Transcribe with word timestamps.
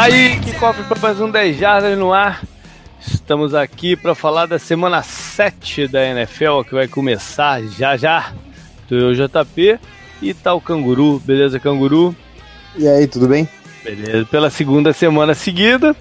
Tá 0.00 0.06
aí, 0.06 0.40
que 0.40 0.54
cofre 0.54 0.82
para 0.84 0.98
mais 0.98 1.20
um 1.20 1.30
10 1.30 1.58
Jardas 1.58 1.98
no 1.98 2.10
ar. 2.10 2.42
Estamos 3.06 3.54
aqui 3.54 3.94
para 3.94 4.14
falar 4.14 4.46
da 4.46 4.58
semana 4.58 5.02
7 5.02 5.86
da 5.88 6.02
NFL, 6.02 6.62
que 6.66 6.72
vai 6.72 6.88
começar 6.88 7.62
já 7.64 7.98
já. 7.98 8.32
Tô 8.88 8.94
eu, 8.94 9.12
JP, 9.12 9.78
e 10.22 10.32
tá 10.32 10.54
o 10.54 10.60
Canguru. 10.60 11.20
Beleza, 11.20 11.60
Canguru? 11.60 12.16
E 12.78 12.88
aí, 12.88 13.06
tudo 13.06 13.28
bem? 13.28 13.46
Beleza. 13.84 14.24
Pela 14.30 14.48
segunda 14.48 14.94
semana 14.94 15.34
seguida, 15.34 15.94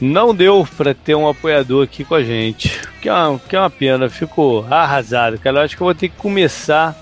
não 0.00 0.34
deu 0.34 0.66
para 0.76 0.92
ter 0.92 1.14
um 1.14 1.28
apoiador 1.28 1.84
aqui 1.84 2.04
com 2.04 2.16
a 2.16 2.24
gente. 2.24 2.80
Que 3.00 3.08
é 3.08 3.12
uma, 3.12 3.38
que 3.38 3.54
é 3.54 3.60
uma 3.60 3.70
pena, 3.70 4.08
ficou 4.08 4.66
arrasado. 4.68 5.38
Cara, 5.38 5.58
eu 5.58 5.62
acho 5.62 5.76
que 5.76 5.82
eu 5.84 5.86
vou 5.86 5.94
ter 5.94 6.08
que 6.08 6.16
começar 6.16 7.00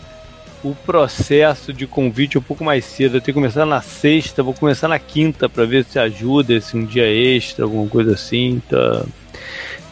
o 0.62 0.74
processo 0.74 1.72
de 1.72 1.86
convite 1.86 2.38
um 2.38 2.42
pouco 2.42 2.64
mais 2.64 2.84
cedo. 2.84 3.16
Eu 3.16 3.20
tenho 3.20 3.34
que 3.34 3.40
começar 3.40 3.64
na 3.64 3.80
sexta, 3.80 4.42
vou 4.42 4.54
começar 4.54 4.88
na 4.88 4.98
quinta 4.98 5.48
para 5.48 5.64
ver 5.64 5.84
se 5.84 5.98
ajuda, 5.98 6.60
se 6.60 6.76
um 6.76 6.84
dia 6.84 7.06
extra, 7.06 7.64
alguma 7.64 7.88
coisa 7.88 8.12
assim. 8.12 8.60
Tá, 8.68 9.04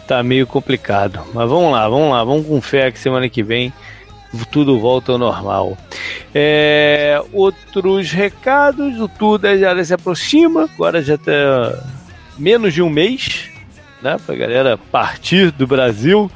tá 0.07 0.23
meio 0.23 0.47
complicado. 0.47 1.21
Mas 1.33 1.49
vamos 1.49 1.73
lá, 1.73 1.89
vamos 1.89 2.11
lá, 2.11 2.25
vamos 2.25 2.47
com 2.47 2.61
fé 2.61 2.91
que 2.91 2.99
semana 2.99 3.29
que 3.29 3.43
vem 3.43 3.73
tudo 4.51 4.79
volta 4.79 5.13
ao 5.13 5.19
normal. 5.19 5.77
É, 6.35 7.21
outros 7.33 8.11
recados, 8.13 9.01
o 9.01 9.09
Tour 9.09 9.41
já 9.59 9.85
se 9.85 9.95
aproxima, 9.95 10.65
agora 10.65 11.03
já 11.03 11.17
tá 11.17 11.83
menos 12.39 12.75
de 12.75 12.83
um 12.83 12.91
mês, 12.91 13.49
né, 14.03 14.17
pra 14.25 14.35
galera 14.35 14.79
partir 14.93 15.51
do 15.51 15.67
Brasil 15.67 16.31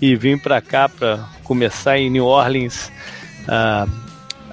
e 0.00 0.14
vir 0.14 0.40
para 0.40 0.60
cá 0.60 0.88
para 0.88 1.28
começar 1.42 1.98
em 1.98 2.08
New 2.08 2.24
Orleans 2.24 2.90
a, 3.48 3.86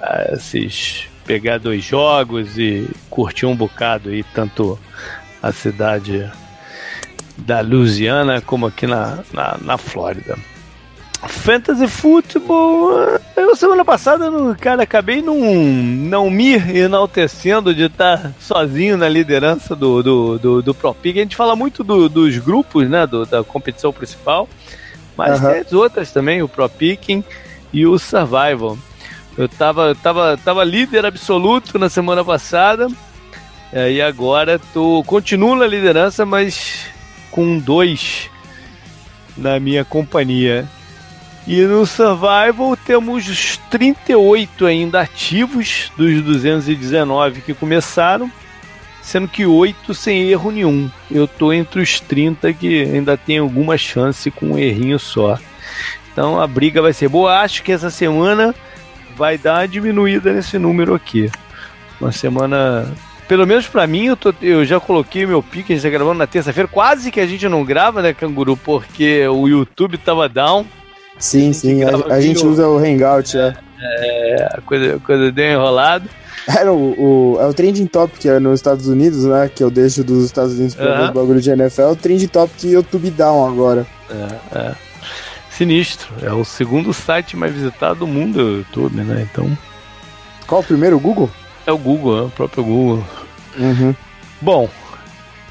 a 0.00 0.34
esses, 0.34 1.08
pegar 1.24 1.58
dois 1.58 1.84
jogos 1.84 2.58
e 2.58 2.88
curtir 3.08 3.46
um 3.46 3.54
bocado 3.54 4.10
aí, 4.10 4.24
tanto 4.34 4.78
a 5.42 5.52
cidade 5.52 6.30
da 7.38 7.60
Louisiana 7.60 8.40
como 8.40 8.66
aqui 8.66 8.86
na, 8.86 9.20
na, 9.32 9.56
na 9.60 9.78
Flórida. 9.78 10.36
Fantasy 11.28 11.86
Football, 11.86 13.20
eu 13.36 13.54
semana 13.54 13.84
passada, 13.84 14.30
cara, 14.58 14.82
acabei 14.82 15.20
não, 15.20 15.38
não 15.38 16.30
me 16.30 16.54
enaltecendo 16.54 17.74
de 17.74 17.84
estar 17.84 18.32
sozinho 18.40 18.96
na 18.96 19.08
liderança 19.08 19.76
do, 19.76 20.02
do, 20.02 20.38
do, 20.38 20.62
do 20.62 20.74
Pro. 20.74 20.96
A 21.04 21.08
gente 21.08 21.36
fala 21.36 21.54
muito 21.54 21.84
do, 21.84 22.08
dos 22.08 22.38
grupos, 22.38 22.88
né, 22.88 23.06
do, 23.06 23.26
da 23.26 23.44
competição 23.44 23.92
principal, 23.92 24.48
mas 25.14 25.40
uhum. 25.40 25.50
tem 25.50 25.60
as 25.60 25.72
outras 25.72 26.10
também, 26.10 26.42
o 26.42 26.48
Pro 26.48 26.68
Picking 26.68 27.22
e 27.72 27.86
o 27.86 27.98
Survival. 27.98 28.76
Eu 29.36 29.48
tava, 29.48 29.94
tava, 29.94 30.36
tava 30.36 30.64
líder 30.64 31.06
absoluto 31.06 31.78
na 31.78 31.88
semana 31.88 32.24
passada, 32.24 32.88
e 33.72 34.02
agora 34.02 34.60
tô, 34.72 35.02
continuo 35.06 35.54
na 35.54 35.66
liderança, 35.66 36.26
mas 36.26 36.86
com 37.30 37.58
dois 37.58 38.28
na 39.36 39.60
minha 39.60 39.84
companhia. 39.84 40.68
E 41.46 41.62
no 41.62 41.86
Survival 41.86 42.76
temos 42.84 43.58
38 43.70 44.66
ainda 44.66 45.00
ativos 45.00 45.90
dos 45.96 46.22
219 46.22 47.40
que 47.40 47.54
começaram, 47.54 48.30
sendo 49.00 49.26
que 49.26 49.46
8 49.46 49.94
sem 49.94 50.28
erro 50.28 50.50
nenhum. 50.50 50.90
Eu 51.10 51.26
tô 51.26 51.52
entre 51.52 51.80
os 51.80 51.98
30 52.00 52.52
que 52.52 52.82
ainda 52.82 53.16
tem 53.16 53.38
alguma 53.38 53.78
chance 53.78 54.30
com 54.30 54.52
um 54.52 54.58
errinho 54.58 54.98
só. 54.98 55.38
Então 56.12 56.40
a 56.40 56.46
briga 56.46 56.82
vai 56.82 56.92
ser 56.92 57.08
boa. 57.08 57.40
Acho 57.40 57.62
que 57.62 57.72
essa 57.72 57.90
semana 57.90 58.54
vai 59.16 59.38
dar 59.38 59.60
uma 59.60 59.68
diminuída 59.68 60.32
nesse 60.32 60.58
número 60.58 60.94
aqui. 60.94 61.30
Uma 62.00 62.12
semana 62.12 62.92
pelo 63.28 63.46
menos 63.46 63.68
para 63.68 63.86
mim, 63.86 64.06
eu, 64.06 64.16
tô, 64.16 64.34
eu, 64.42 64.64
já 64.64 64.80
coloquei 64.80 65.24
meu 65.24 65.40
pique, 65.40 65.72
a 65.72 65.76
gente 65.76 65.84
tá 65.84 65.88
gravando 65.88 66.18
na 66.18 66.26
terça-feira, 66.26 66.66
quase 66.66 67.12
que 67.12 67.20
a 67.20 67.26
gente 67.26 67.48
não 67.48 67.64
grava, 67.64 68.02
né, 68.02 68.12
Canguru, 68.12 68.56
porque 68.56 69.24
o 69.28 69.46
YouTube 69.46 69.96
tava 69.98 70.28
down, 70.28 70.66
Sim, 71.20 71.52
sim, 71.52 71.84
a, 71.84 72.14
a 72.14 72.20
gente 72.20 72.44
usa 72.44 72.66
o 72.66 72.78
Hangout, 72.78 73.36
é. 73.36 73.54
É, 73.78 74.48
a 74.52 74.60
coisa, 74.62 74.96
a 74.96 74.98
coisa 74.98 75.30
deu 75.30 75.52
enrolado. 75.52 76.08
Era 76.48 76.72
o, 76.72 77.34
o, 77.34 77.38
é 77.40 77.46
o 77.46 77.52
Trending 77.52 77.86
Topic 77.86 78.24
é 78.24 78.38
nos 78.38 78.58
Estados 78.58 78.88
Unidos, 78.88 79.24
né? 79.24 79.50
Que 79.54 79.62
eu 79.62 79.70
deixo 79.70 80.02
dos 80.02 80.24
Estados 80.24 80.54
Unidos 80.54 80.74
pra 80.74 81.02
ver 81.02 81.10
o 81.10 81.12
bagulho 81.12 81.40
de 81.40 81.50
NFL. 81.50 81.82
É 81.82 81.86
o 81.88 81.96
Trending 81.96 82.26
Topic 82.26 82.64
YouTube 82.64 83.10
Down 83.10 83.46
agora. 83.46 83.86
É, 84.10 84.58
é. 84.58 84.72
Sinistro. 85.60 86.08
É 86.22 86.32
o 86.32 86.42
segundo 86.42 86.90
site 86.94 87.36
mais 87.36 87.52
visitado 87.52 88.00
do 88.00 88.06
mundo, 88.06 88.36
o 88.38 88.56
YouTube, 88.58 89.02
né? 89.02 89.28
Então. 89.30 89.56
Qual 90.46 90.62
o 90.62 90.64
primeiro? 90.64 90.96
O 90.96 91.00
Google? 91.00 91.30
É 91.66 91.72
o 91.72 91.76
Google, 91.76 92.18
é 92.18 92.22
o 92.22 92.30
próprio 92.30 92.64
Google. 92.64 93.06
Uhum. 93.58 93.94
Bom, 94.40 94.70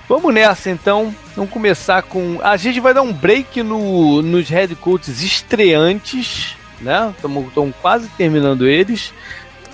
Vamos 0.08 0.34
nessa 0.34 0.72
então. 0.72 1.14
Vamos 1.36 1.52
começar 1.52 2.02
com. 2.02 2.40
A 2.42 2.58
gente 2.58 2.80
vai 2.80 2.96
dar 2.96 3.04
um 3.04 3.14
break 3.14 3.62
no, 3.62 4.24
nos 4.24 4.50
head 4.50 4.74
coaches 4.78 5.22
estreantes, 5.22 6.56
né? 6.82 7.14
Estamos 7.16 7.54
quase 7.80 8.10
terminando 8.18 8.68
eles, 8.68 9.14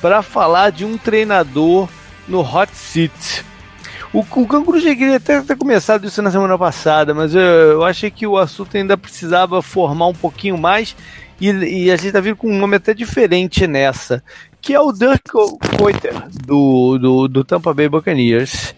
para 0.02 0.22
falar 0.22 0.72
de 0.74 0.84
um 0.84 0.98
treinador 0.98 1.88
no 2.28 2.42
hot 2.42 2.76
seat. 2.76 3.46
O, 4.16 4.20
o 4.20 4.48
Canguru 4.48 4.80
já 4.80 4.96
queria 4.96 5.18
até 5.18 5.42
ter 5.42 5.58
começado 5.58 6.08
isso 6.08 6.22
na 6.22 6.32
semana 6.32 6.58
passada, 6.58 7.14
mas 7.14 7.36
eu, 7.36 7.42
eu 7.42 7.84
achei 7.84 8.10
que 8.10 8.26
o 8.26 8.38
assunto 8.38 8.78
ainda 8.78 8.96
precisava 8.96 9.62
formar 9.62 10.08
um 10.08 10.14
pouquinho 10.14 10.58
mais 10.58 10.96
e, 11.40 11.50
e 11.50 11.92
a 11.92 11.98
gente 11.98 12.14
tá 12.14 12.22
vindo 12.22 12.38
com 12.38 12.50
um 12.50 12.58
nome 12.58 12.78
até 12.78 12.94
diferente 12.94 13.68
nessa, 13.68 14.24
que 14.62 14.74
é 14.74 14.80
o 14.80 14.94
Dirk 14.94 15.30
Coiter, 15.78 16.14
do, 16.46 16.98
do, 16.98 17.28
do 17.28 17.44
Tampa 17.44 17.74
Bay 17.74 17.90
Buccaneers. 17.90 18.74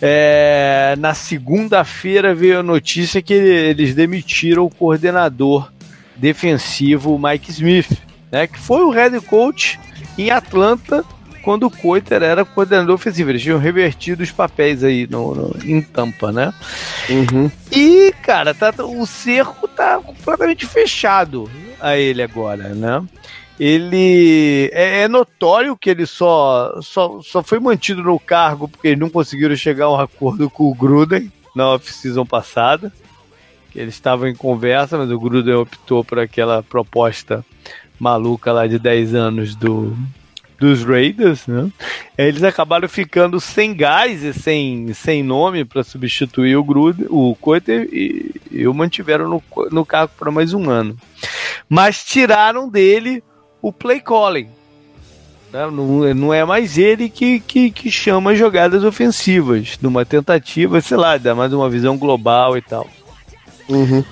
É, 0.00 0.94
na 0.98 1.12
segunda-feira 1.12 2.34
veio 2.34 2.60
a 2.60 2.62
notícia 2.62 3.20
que 3.20 3.34
eles 3.34 3.94
demitiram 3.94 4.64
o 4.64 4.70
coordenador 4.70 5.70
defensivo 6.16 7.18
Mike 7.18 7.50
Smith, 7.50 7.98
né, 8.32 8.46
que 8.46 8.58
foi 8.58 8.82
o 8.82 8.88
head 8.88 9.20
coach 9.20 9.78
em 10.16 10.30
Atlanta 10.30 11.04
quando 11.42 11.64
o 11.64 11.70
Coiter 11.70 12.22
era 12.22 12.44
coordenador 12.44 12.94
ofensivo. 12.94 13.30
Eles 13.30 13.42
tinham 13.42 13.58
revertido 13.58 14.22
os 14.22 14.30
papéis 14.30 14.84
aí 14.84 15.06
no, 15.10 15.34
no 15.34 15.56
em 15.64 15.80
Tampa, 15.80 16.32
né? 16.32 16.52
Uhum. 17.08 17.50
E, 17.70 18.12
cara, 18.22 18.54
tá, 18.54 18.72
o 18.78 19.06
cerco 19.06 19.68
tá 19.68 19.98
completamente 19.98 20.66
fechado 20.66 21.50
a 21.80 21.96
ele 21.96 22.22
agora, 22.22 22.70
né? 22.74 23.02
ele 23.60 24.70
é, 24.72 25.02
é, 25.02 25.08
notório 25.08 25.76
que 25.76 25.90
ele 25.90 26.06
só, 26.06 26.80
só, 26.80 27.20
só 27.20 27.42
foi 27.42 27.60
mantido 27.60 28.02
no 28.02 28.18
cargo 28.18 28.66
porque 28.66 28.88
eles 28.88 28.98
não 28.98 29.10
conseguiram 29.10 29.54
chegar 29.54 29.84
a 29.84 29.92
um 29.92 30.00
acordo 30.00 30.48
com 30.48 30.70
o 30.70 30.74
Gruden 30.74 31.30
na 31.54 31.74
off-season 31.74 32.24
passada. 32.24 32.90
Eles 33.76 33.94
estavam 33.94 34.26
em 34.26 34.34
conversa, 34.34 34.96
mas 34.96 35.10
o 35.10 35.20
Gruden 35.20 35.56
optou 35.56 36.02
por 36.02 36.18
aquela 36.18 36.62
proposta 36.62 37.44
maluca 37.98 38.50
lá 38.50 38.66
de 38.66 38.78
10 38.78 39.14
anos 39.14 39.54
do, 39.54 39.94
dos 40.60 40.84
Raiders, 40.84 41.46
né? 41.46 41.70
Eles 42.18 42.44
acabaram 42.44 42.86
ficando 42.86 43.40
sem 43.40 43.74
gás 43.74 44.22
e 44.22 44.34
sem, 44.34 44.92
sem 44.92 45.22
nome 45.22 45.64
para 45.64 45.82
substituir 45.82 46.54
o 46.54 46.62
Gruden, 46.62 47.06
o 47.08 47.34
Coiter 47.34 47.88
e, 47.90 48.34
e 48.50 48.68
o 48.68 48.74
mantiveram 48.74 49.26
no, 49.26 49.42
no 49.72 49.86
cargo 49.86 50.12
por 50.18 50.30
mais 50.30 50.52
um 50.52 50.68
ano. 50.68 50.94
Mas 51.66 52.04
tiraram 52.04 52.68
dele 52.68 53.24
o 53.62 53.72
play 53.72 54.00
calling. 54.00 54.48
Né? 55.50 55.66
Não, 55.70 56.14
não 56.14 56.34
é 56.34 56.44
mais 56.44 56.76
ele 56.76 57.08
que, 57.08 57.40
que, 57.40 57.70
que 57.70 57.90
chama 57.90 58.34
jogadas 58.34 58.84
ofensivas, 58.84 59.78
numa 59.80 60.04
tentativa, 60.04 60.78
sei 60.82 60.98
lá, 60.98 61.16
dar 61.16 61.34
mais 61.34 61.54
uma 61.54 61.70
visão 61.70 61.96
global 61.96 62.56
e 62.58 62.60
tal. 62.60 62.86
Uhum. 63.66 64.04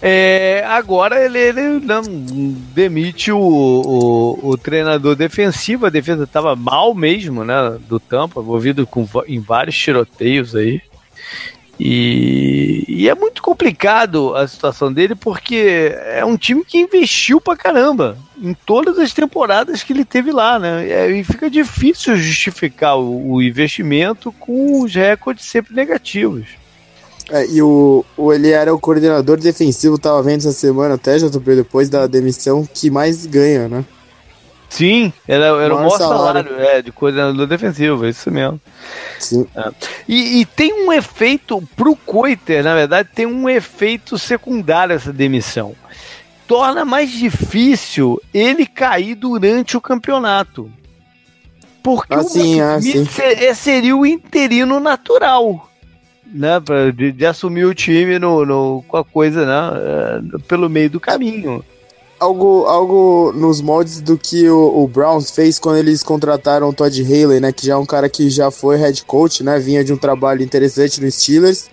É, 0.00 0.62
agora 0.66 1.24
ele, 1.24 1.38
ele 1.38 1.62
não, 1.80 2.02
demite 2.02 3.32
o, 3.32 3.38
o, 3.38 4.50
o, 4.50 4.58
treinador 4.58 5.16
defensivo, 5.16 5.86
a 5.86 5.90
defesa 5.90 6.24
estava 6.24 6.54
mal 6.54 6.94
mesmo, 6.94 7.44
né? 7.44 7.78
Do 7.88 7.98
Tampa, 7.98 8.40
envolvido 8.40 8.86
com, 8.86 9.08
em 9.26 9.40
vários 9.40 9.76
tiroteios 9.76 10.54
aí. 10.54 10.82
E, 11.78 12.84
e, 12.88 13.08
é 13.08 13.14
muito 13.14 13.42
complicado 13.42 14.34
a 14.34 14.48
situação 14.48 14.90
dele 14.90 15.14
porque 15.14 15.94
é 16.06 16.24
um 16.24 16.36
time 16.36 16.64
que 16.64 16.78
investiu 16.78 17.38
pra 17.38 17.54
caramba 17.54 18.16
em 18.40 18.54
todas 18.54 18.98
as 18.98 19.12
temporadas 19.12 19.82
que 19.82 19.92
ele 19.92 20.04
teve 20.04 20.32
lá, 20.32 20.58
né? 20.58 21.10
E 21.10 21.22
fica 21.22 21.50
difícil 21.50 22.16
justificar 22.16 22.98
o, 22.98 23.32
o 23.32 23.42
investimento 23.42 24.32
com 24.32 24.82
os 24.82 24.94
recordes 24.94 25.44
sempre 25.44 25.74
negativos. 25.74 26.46
É, 27.30 27.44
e 27.46 27.60
o, 27.60 28.04
o, 28.16 28.32
ele 28.32 28.50
era 28.50 28.72
o 28.72 28.78
coordenador 28.78 29.38
defensivo, 29.38 29.98
tava 29.98 30.22
vendo 30.22 30.38
essa 30.38 30.52
semana 30.52 30.94
até, 30.94 31.18
JP, 31.18 31.56
depois 31.56 31.88
da 31.88 32.06
demissão, 32.06 32.66
que 32.72 32.88
mais 32.88 33.26
ganha, 33.26 33.68
né? 33.68 33.84
Sim, 34.68 35.12
era, 35.26 35.46
era 35.46 35.74
o 35.74 35.78
maior 35.78 35.98
salário, 35.98 36.44
salário 36.44 36.60
é, 36.60 36.82
de 36.82 36.92
coordenador 36.92 37.46
defensivo, 37.46 38.04
é 38.04 38.10
isso 38.10 38.30
mesmo. 38.30 38.60
Sim. 39.18 39.46
É. 39.56 39.70
E, 40.08 40.40
e, 40.40 40.44
tem 40.44 40.86
um 40.86 40.92
efeito, 40.92 41.62
pro 41.74 41.96
Coiter, 41.96 42.62
na 42.62 42.74
verdade, 42.74 43.08
tem 43.14 43.26
um 43.26 43.48
efeito 43.48 44.18
secundário 44.18 44.94
essa 44.94 45.12
demissão. 45.12 45.74
Torna 46.46 46.84
mais 46.84 47.10
difícil 47.10 48.20
ele 48.32 48.66
cair 48.66 49.14
durante 49.16 49.76
o 49.76 49.80
campeonato. 49.80 50.70
Porque 51.82 52.14
assim, 52.14 52.60
o. 52.60 52.64
É, 53.22 53.54
seria 53.54 53.96
o 53.96 54.04
interino 54.04 54.78
natural, 54.80 55.68
né? 56.32 56.60
Pra, 56.60 56.90
de, 56.90 57.12
de 57.12 57.26
assumir 57.26 57.64
o 57.64 57.74
time 57.74 58.18
no, 58.18 58.44
no, 58.44 58.84
com 58.86 58.96
a 58.96 59.04
coisa, 59.04 59.44
né? 59.44 60.32
É, 60.34 60.38
pelo 60.46 60.68
meio 60.68 60.90
do 60.90 61.00
caminho. 61.00 61.64
Algo, 62.18 62.64
algo 62.64 63.32
nos 63.34 63.60
moldes 63.60 64.00
do 64.00 64.16
que 64.16 64.48
o, 64.48 64.82
o, 64.82 64.88
Browns 64.88 65.30
fez 65.30 65.58
quando 65.58 65.76
eles 65.76 66.02
contrataram 66.02 66.68
o 66.68 66.72
Todd 66.72 67.02
Haley, 67.02 67.40
né? 67.40 67.52
Que 67.52 67.66
já 67.66 67.74
é 67.74 67.76
um 67.76 67.84
cara 67.84 68.08
que 68.08 68.30
já 68.30 68.50
foi 68.50 68.76
head 68.76 69.04
coach, 69.04 69.44
né? 69.44 69.58
Vinha 69.58 69.84
de 69.84 69.92
um 69.92 69.98
trabalho 69.98 70.42
interessante 70.42 71.00
no 71.00 71.10
Steelers 71.10 71.68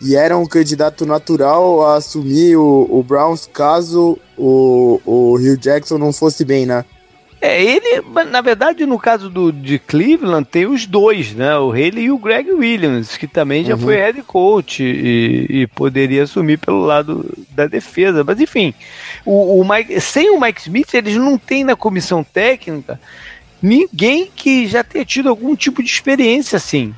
e 0.00 0.14
era 0.14 0.36
um 0.36 0.46
candidato 0.46 1.06
natural 1.06 1.84
a 1.86 1.96
assumir 1.96 2.56
o, 2.56 2.86
o 2.90 3.02
Browns 3.02 3.48
caso 3.52 4.18
o, 4.36 5.00
o 5.04 5.34
Hugh 5.34 5.56
Jackson 5.56 5.98
não 5.98 6.12
fosse 6.12 6.44
bem, 6.44 6.66
né? 6.66 6.84
É, 7.40 7.62
ele, 7.62 8.02
na 8.30 8.40
verdade, 8.40 8.86
no 8.86 8.98
caso 8.98 9.28
do, 9.28 9.52
de 9.52 9.78
Cleveland, 9.78 10.48
tem 10.50 10.66
os 10.66 10.86
dois, 10.86 11.34
né? 11.34 11.56
O 11.58 11.70
Haley 11.70 12.04
e 12.04 12.10
o 12.10 12.18
Greg 12.18 12.50
Williams, 12.50 13.16
que 13.16 13.26
também 13.26 13.64
já 13.64 13.74
uhum. 13.74 13.80
foi 13.80 13.96
head 13.96 14.22
coach 14.22 14.82
e, 14.82 15.46
e, 15.48 15.66
poderia 15.66 16.22
assumir 16.22 16.58
pelo 16.58 16.84
lado 16.84 17.24
da 17.50 17.66
defesa. 17.66 18.24
Mas, 18.24 18.40
enfim, 18.40 18.72
o, 19.24 19.60
o 19.60 19.68
Mike, 19.68 20.00
sem 20.00 20.30
o 20.30 20.40
Mike 20.40 20.62
Smith, 20.62 20.94
eles 20.94 21.16
não 21.16 21.36
têm 21.36 21.62
na 21.62 21.76
comissão 21.76 22.24
técnica 22.24 22.98
ninguém 23.60 24.30
que 24.34 24.66
já 24.66 24.84
tenha 24.84 25.04
tido 25.04 25.28
algum 25.28 25.54
tipo 25.54 25.82
de 25.82 25.90
experiência 25.90 26.56
assim. 26.56 26.94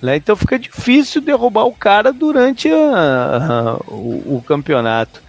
Né? 0.00 0.16
Então 0.16 0.36
fica 0.36 0.58
difícil 0.58 1.20
derrubar 1.20 1.64
o 1.64 1.72
cara 1.72 2.12
durante 2.12 2.68
a, 2.70 3.36
a, 3.36 3.74
o, 3.90 4.36
o, 4.36 4.44
campeonato. 4.46 5.22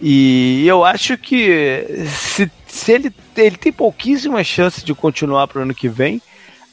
E 0.00 0.64
eu 0.66 0.84
acho 0.84 1.18
que 1.18 1.84
se, 2.06 2.50
se 2.74 2.90
ele, 2.90 3.14
ele 3.36 3.56
tem 3.56 3.72
pouquíssimas 3.72 4.48
chances 4.48 4.82
de 4.82 4.92
continuar 4.92 5.46
para 5.46 5.60
o 5.60 5.62
ano 5.62 5.72
que 5.72 5.88
vem, 5.88 6.20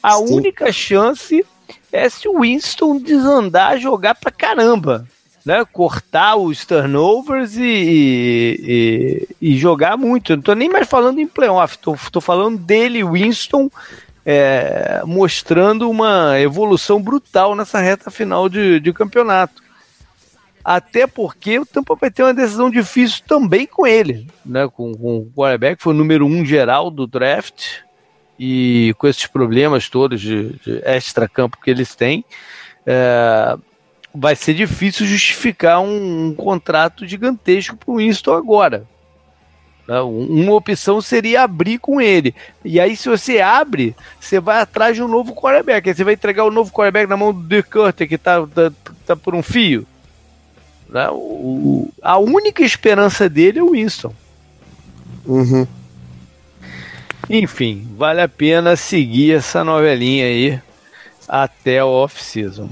a 0.02 0.16
Sim. 0.16 0.34
única 0.34 0.72
chance 0.72 1.46
é 1.92 2.08
se 2.08 2.26
o 2.26 2.40
Winston 2.40 2.98
desandar, 2.98 3.78
jogar 3.78 4.16
para 4.16 4.32
caramba. 4.32 5.06
Né, 5.44 5.64
cortar 5.72 6.36
os 6.36 6.64
turnovers 6.64 7.56
e, 7.56 7.64
e, 8.62 9.28
e, 9.40 9.58
jogar 9.58 9.96
muito. 9.96 10.32
Eu 10.32 10.36
não 10.36 10.42
tô 10.42 10.54
nem 10.54 10.68
mais 10.68 10.88
falando 10.88 11.18
em 11.18 11.26
playoff, 11.26 11.76
tô, 11.78 11.96
tô 12.12 12.20
falando 12.20 12.58
dele, 12.58 13.02
Winston, 13.02 13.68
é, 14.24 15.02
mostrando 15.04 15.90
uma 15.90 16.38
evolução 16.38 17.02
brutal 17.02 17.56
nessa 17.56 17.80
reta 17.80 18.08
final 18.08 18.48
de, 18.48 18.78
de 18.78 18.92
campeonato. 18.92 19.60
Até 20.64 21.06
porque 21.06 21.58
o 21.58 21.66
Tampa 21.66 21.94
vai 21.96 22.10
ter 22.10 22.22
uma 22.22 22.34
decisão 22.34 22.70
difícil 22.70 23.22
também 23.26 23.66
com 23.66 23.86
ele, 23.86 24.26
né? 24.44 24.68
Com, 24.68 24.94
com 24.94 25.18
o 25.18 25.32
quarterback, 25.34 25.82
foi 25.82 25.92
o 25.92 25.96
número 25.96 26.26
um 26.26 26.44
geral 26.44 26.90
do 26.90 27.06
draft 27.06 27.80
e 28.38 28.94
com 28.98 29.06
esses 29.06 29.26
problemas 29.26 29.88
todos 29.88 30.20
de, 30.20 30.52
de 30.64 30.80
extra-campo 30.84 31.58
que 31.62 31.70
eles 31.70 31.94
têm, 31.94 32.24
é, 32.86 33.56
vai 34.14 34.36
ser 34.36 34.54
difícil 34.54 35.06
justificar 35.06 35.80
um, 35.80 36.26
um 36.26 36.34
contrato 36.34 37.06
gigantesco 37.06 37.76
para 37.76 37.90
o 37.90 37.96
Winston 37.96 38.34
agora. 38.34 38.84
Né? 39.86 40.00
Uma 40.00 40.54
opção 40.54 41.00
seria 41.00 41.42
abrir 41.42 41.78
com 41.78 42.00
ele. 42.00 42.34
E 42.64 42.80
aí, 42.80 42.96
se 42.96 43.08
você 43.08 43.40
abre, 43.40 43.94
você 44.18 44.40
vai 44.40 44.60
atrás 44.60 44.96
de 44.96 45.02
um 45.02 45.08
novo 45.08 45.34
quarterback. 45.34 45.88
Aí 45.88 45.94
você 45.94 46.04
vai 46.04 46.14
entregar 46.14 46.44
o 46.44 46.50
novo 46.50 46.72
quarterback 46.72 47.08
na 47.08 47.16
mão 47.16 47.32
do 47.32 47.42
Dirk 47.42 47.70
Cutter, 47.70 48.08
que 48.08 48.18
tá, 48.18 48.46
tá, 48.46 48.72
tá 49.06 49.16
por 49.16 49.34
um 49.34 49.42
fio. 49.42 49.86
Né? 50.92 51.08
O, 51.10 51.88
a 52.02 52.18
única 52.18 52.62
esperança 52.62 53.28
dele 53.28 53.58
é 53.58 53.62
o 53.62 53.70
Winston. 53.70 54.12
Uhum. 55.24 55.66
Enfim, 57.30 57.88
vale 57.96 58.20
a 58.20 58.28
pena 58.28 58.76
seguir 58.76 59.36
essa 59.36 59.64
novelinha 59.64 60.26
aí 60.26 60.60
até 61.26 61.82
o 61.82 61.88
off-season. 61.88 62.68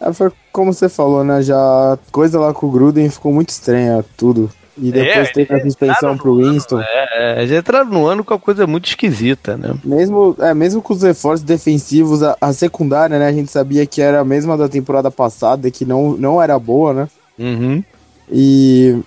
É, 0.00 0.12
foi 0.12 0.30
como 0.52 0.72
você 0.72 0.88
falou, 0.88 1.24
né? 1.24 1.42
Já 1.42 1.56
a 1.56 1.98
coisa 2.12 2.38
lá 2.38 2.52
com 2.52 2.66
o 2.66 2.70
Gruden 2.70 3.10
ficou 3.10 3.32
muito 3.32 3.48
estranha, 3.48 4.04
tudo. 4.16 4.50
E 4.76 4.90
depois 4.90 5.28
é, 5.28 5.32
teve 5.32 5.54
a 5.54 5.60
suspensão 5.62 6.16
pro 6.16 6.36
Winston. 6.36 6.76
Ano, 6.76 6.86
é, 7.14 7.46
já 7.46 7.58
entraram 7.58 7.90
no 7.90 8.06
ano 8.06 8.24
com 8.24 8.34
a 8.34 8.38
coisa 8.38 8.66
muito 8.66 8.86
esquisita, 8.86 9.56
né? 9.56 9.74
Mesmo, 9.84 10.36
é, 10.40 10.52
mesmo 10.52 10.82
com 10.82 10.92
os 10.92 11.02
reforços 11.02 11.44
defensivos, 11.44 12.22
a, 12.22 12.36
a, 12.40 12.52
secundária, 12.52 13.18
né? 13.18 13.28
A 13.28 13.32
gente 13.32 13.50
sabia 13.50 13.86
que 13.86 14.02
era 14.02 14.20
a 14.20 14.24
mesma 14.24 14.56
da 14.56 14.68
temporada 14.68 15.10
passada, 15.10 15.70
que 15.70 15.84
não, 15.84 16.16
não 16.16 16.42
era 16.42 16.58
boa, 16.58 16.92
né? 16.92 17.08
Uhum. 17.38 17.82
E. 18.30 19.00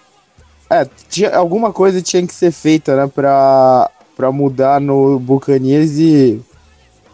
É, 0.70 0.86
tinha, 1.10 1.36
alguma 1.36 1.72
coisa 1.72 2.02
tinha 2.02 2.26
que 2.26 2.34
ser 2.34 2.52
feita, 2.52 2.96
né? 2.96 3.10
Pra, 3.14 3.90
pra 4.16 4.32
mudar 4.32 4.82
no 4.82 5.18
Buccaneers 5.18 5.98
e, 5.98 6.42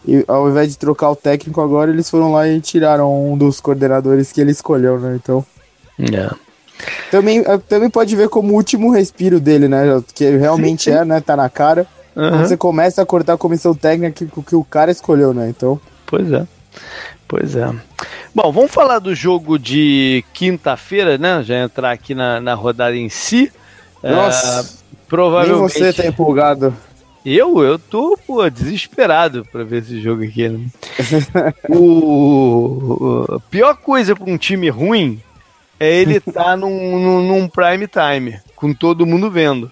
e 0.06 0.24
ao 0.26 0.50
invés 0.50 0.70
de 0.70 0.78
trocar 0.78 1.10
o 1.10 1.16
técnico 1.16 1.60
agora, 1.60 1.90
eles 1.90 2.10
foram 2.10 2.32
lá 2.32 2.48
e 2.48 2.60
tiraram 2.60 3.32
um 3.32 3.38
dos 3.38 3.60
coordenadores 3.60 4.32
que 4.32 4.40
ele 4.40 4.50
escolheu, 4.50 4.98
né? 4.98 5.18
Então. 5.22 5.44
É. 6.00 6.30
Também, 7.10 7.44
eh, 7.46 7.58
também 7.68 7.88
pode 7.88 8.14
ver 8.16 8.28
como 8.28 8.52
o 8.52 8.56
último 8.56 8.90
respiro 8.90 9.38
dele, 9.38 9.68
né? 9.68 10.02
Que 10.14 10.36
realmente 10.36 10.84
sim, 10.84 10.90
sim. 10.90 10.96
é, 10.96 11.04
né? 11.04 11.20
Tá 11.20 11.36
na 11.36 11.48
cara. 11.48 11.86
Uhum. 12.16 12.38
Você 12.38 12.56
começa 12.56 13.02
a 13.02 13.06
cortar 13.06 13.34
a 13.34 13.38
comissão 13.38 13.74
técnica 13.74 14.26
que, 14.26 14.42
que 14.42 14.56
o 14.56 14.64
cara 14.64 14.90
escolheu, 14.90 15.32
né? 15.32 15.48
Então. 15.48 15.80
Pois 16.06 16.30
é. 16.32 16.46
Pois 17.36 17.56
é. 17.56 17.68
Bom, 18.32 18.52
vamos 18.52 18.70
falar 18.70 19.00
do 19.00 19.12
jogo 19.12 19.58
de 19.58 20.24
quinta-feira, 20.32 21.18
né? 21.18 21.42
Já 21.42 21.64
entrar 21.64 21.90
aqui 21.90 22.14
na, 22.14 22.40
na 22.40 22.54
rodada 22.54 22.94
em 22.94 23.08
si. 23.08 23.52
Nossa. 24.00 24.60
É, 24.60 24.94
provavelmente. 25.08 25.80
Nem 25.80 25.92
você 25.92 26.02
tá 26.02 26.06
empolgado. 26.06 26.72
Eu, 27.26 27.60
eu 27.60 27.76
tô, 27.76 28.16
pô, 28.24 28.48
desesperado 28.48 29.44
pra 29.50 29.64
ver 29.64 29.82
esse 29.82 30.00
jogo 30.00 30.22
aqui. 30.22 30.48
Né? 30.48 30.68
o, 31.68 33.26
a 33.28 33.40
pior 33.50 33.74
coisa 33.78 34.14
pra 34.14 34.30
um 34.30 34.38
time 34.38 34.68
ruim 34.68 35.20
é 35.80 35.92
ele 35.92 36.20
tá 36.22 36.56
num, 36.56 37.00
num, 37.00 37.22
num 37.26 37.48
prime 37.48 37.88
time, 37.88 38.38
com 38.54 38.72
todo 38.72 39.04
mundo 39.04 39.28
vendo. 39.28 39.68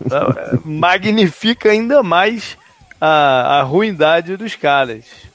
É, 0.00 0.58
magnifica 0.64 1.68
ainda 1.68 2.02
mais 2.02 2.56
a, 2.98 3.58
a 3.58 3.62
ruindade 3.64 4.34
dos 4.38 4.54
caras. 4.54 5.31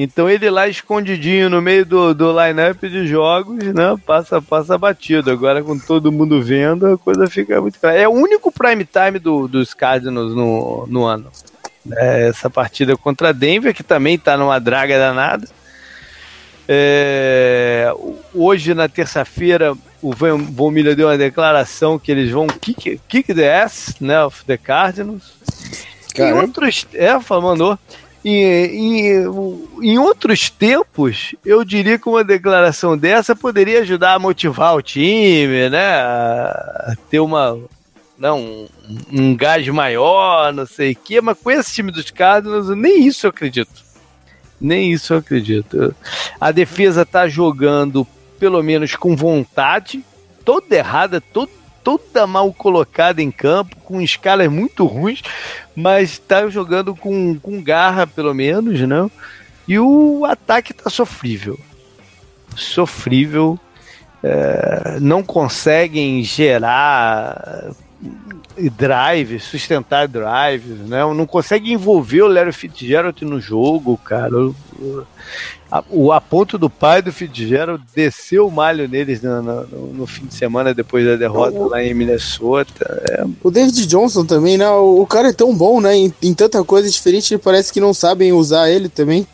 Então 0.00 0.30
ele 0.30 0.48
lá 0.48 0.68
escondidinho 0.68 1.50
no 1.50 1.60
meio 1.60 1.84
do, 1.84 2.14
do 2.14 2.30
line-up 2.30 2.88
de 2.88 3.04
jogos, 3.04 3.56
né? 3.56 3.96
Passa, 4.06 4.40
passa 4.40 4.78
batido. 4.78 5.28
Agora 5.28 5.60
com 5.60 5.76
todo 5.76 6.12
mundo 6.12 6.40
vendo, 6.40 6.86
a 6.86 6.96
coisa 6.96 7.26
fica 7.26 7.60
muito 7.60 7.80
clara. 7.80 7.98
É 7.98 8.06
o 8.06 8.12
único 8.12 8.52
prime 8.52 8.84
time 8.84 9.18
do, 9.18 9.48
dos 9.48 9.74
Cardinals 9.74 10.36
no, 10.36 10.86
no 10.86 11.04
ano. 11.04 11.28
É 11.96 12.28
essa 12.28 12.48
partida 12.48 12.96
contra 12.96 13.34
Denver, 13.34 13.74
que 13.74 13.82
também 13.82 14.16
tá 14.16 14.36
numa 14.36 14.60
draga 14.60 14.96
danada. 14.96 15.48
É, 16.68 17.92
hoje, 18.32 18.74
na 18.74 18.88
terça-feira, 18.88 19.74
o 20.00 20.12
Von 20.14 20.70
Miller 20.70 20.94
deu 20.94 21.08
uma 21.08 21.18
declaração 21.18 21.98
que 21.98 22.12
eles 22.12 22.30
vão 22.30 22.46
kick, 22.46 23.00
kick 23.08 23.34
the 23.34 23.62
ass 23.62 23.96
né, 24.00 24.22
of 24.22 24.44
the 24.44 24.56
Cardinals. 24.56 25.32
Em 26.16 26.32
outros. 26.34 26.86
É, 26.94 27.18
mandou. 27.40 27.76
Em, 28.24 29.24
em, 29.80 29.98
outros 29.98 30.50
tempos, 30.50 31.34
eu 31.44 31.64
diria 31.64 31.98
que 31.98 32.08
uma 32.08 32.24
declaração 32.24 32.98
dessa 32.98 33.34
poderia 33.36 33.80
ajudar 33.80 34.14
a 34.14 34.18
motivar 34.18 34.74
o 34.74 34.82
time, 34.82 35.68
né? 35.70 35.94
A 35.94 36.96
ter 37.08 37.20
uma. 37.20 37.58
Não, 38.18 38.40
um, 38.40 38.68
um 39.12 39.36
gás 39.36 39.66
maior, 39.68 40.52
não 40.52 40.66
sei 40.66 40.92
o 40.92 40.96
quê, 40.96 41.20
mas 41.20 41.38
com 41.38 41.50
esse 41.50 41.72
time 41.72 41.92
dos 41.92 42.10
Cardinals, 42.10 42.68
nem 42.70 43.06
isso 43.06 43.26
eu 43.26 43.30
acredito. 43.30 43.88
Nem 44.60 44.92
isso 44.92 45.14
eu 45.14 45.18
acredito. 45.18 45.94
A 46.40 46.50
defesa 46.50 47.06
tá 47.06 47.28
jogando, 47.28 48.04
pelo 48.40 48.60
menos, 48.60 48.96
com 48.96 49.14
vontade, 49.14 50.04
toda 50.44 50.74
errada, 50.74 51.20
todo, 51.20 51.52
toda 51.88 52.26
mal 52.26 52.52
colocada 52.52 53.22
em 53.22 53.30
campo, 53.30 53.74
com 53.76 53.98
escalas 53.98 54.48
muito 54.48 54.84
ruins, 54.84 55.22
mas 55.74 56.18
tá 56.18 56.46
jogando 56.50 56.94
com, 56.94 57.38
com 57.38 57.62
garra, 57.62 58.06
pelo 58.06 58.34
menos, 58.34 58.78
né? 58.82 59.10
E 59.66 59.78
o 59.78 60.26
ataque 60.26 60.74
tá 60.74 60.90
sofrível. 60.90 61.58
Sofrível. 62.54 63.58
É, 64.22 64.98
não 65.00 65.22
conseguem 65.22 66.22
gerar 66.22 67.70
drive, 68.70 69.38
sustentar 69.38 70.08
drives, 70.08 70.78
né? 70.86 71.00
Não 71.14 71.26
consegue 71.26 71.72
envolver 71.72 72.22
o 72.22 72.28
Larry 72.28 72.52
Fitzgerald 72.52 73.24
no 73.24 73.40
jogo, 73.40 73.96
cara. 73.98 74.34
O, 74.36 74.54
o, 75.90 76.12
a 76.12 76.20
ponto 76.20 76.56
do 76.56 76.70
pai 76.70 77.02
do 77.02 77.12
Fitzgerald 77.12 77.82
desceu 77.94 78.46
o 78.46 78.50
malho 78.50 78.88
neles 78.88 79.20
no, 79.20 79.42
no, 79.42 79.66
no 79.92 80.06
fim 80.06 80.26
de 80.26 80.34
semana 80.34 80.72
depois 80.72 81.04
da 81.04 81.16
derrota 81.16 81.58
o, 81.58 81.68
lá 81.68 81.82
em 81.82 81.92
Minnesota. 81.92 83.02
É. 83.10 83.24
O 83.42 83.50
David 83.50 83.86
Johnson 83.86 84.24
também, 84.24 84.56
né? 84.56 84.68
O, 84.70 85.02
o 85.02 85.06
cara 85.06 85.28
é 85.28 85.32
tão 85.32 85.54
bom, 85.54 85.80
né? 85.80 85.94
Em, 85.94 86.12
em, 86.22 86.34
tanta 86.34 86.64
coisa 86.64 86.88
diferente, 86.88 87.36
parece 87.36 87.72
que 87.72 87.80
não 87.80 87.92
sabem 87.92 88.32
usar 88.32 88.70
ele 88.70 88.88
também. 88.88 89.26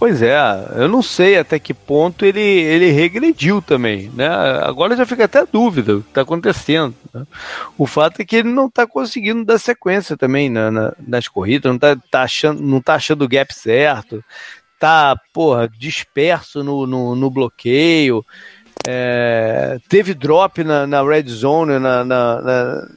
Pois 0.00 0.22
é, 0.22 0.34
eu 0.76 0.88
não 0.88 1.02
sei 1.02 1.36
até 1.36 1.58
que 1.58 1.74
ponto 1.74 2.24
ele, 2.24 2.40
ele 2.40 2.90
regrediu 2.90 3.60
também, 3.60 4.08
né? 4.14 4.26
Agora 4.62 4.96
já 4.96 5.04
fica 5.04 5.26
até 5.26 5.44
dúvida 5.44 5.96
o 5.96 6.02
que 6.02 6.08
está 6.08 6.22
acontecendo. 6.22 6.94
Né? 7.12 7.26
O 7.76 7.86
fato 7.86 8.22
é 8.22 8.24
que 8.24 8.36
ele 8.36 8.48
não 8.50 8.64
está 8.64 8.86
conseguindo 8.86 9.44
dar 9.44 9.58
sequência 9.58 10.16
também 10.16 10.48
na, 10.48 10.70
na, 10.70 10.94
nas 11.06 11.28
corridas, 11.28 11.68
não 11.68 11.76
está 11.76 11.96
tá 12.10 12.22
achando, 12.22 12.62
não 12.62 12.80
tá 12.80 12.94
achando 12.94 13.26
o 13.26 13.28
gap 13.28 13.52
certo, 13.52 14.24
tá, 14.78 15.14
porra, 15.34 15.68
disperso 15.68 16.64
no, 16.64 16.86
no, 16.86 17.14
no 17.14 17.30
bloqueio, 17.30 18.24
é, 18.88 19.76
teve 19.86 20.14
drop 20.14 20.64
na, 20.64 20.86
na 20.86 21.02
red 21.02 21.28
zone 21.28 21.78
na, 21.78 22.02
na, 22.06 22.40
na, 22.40 22.88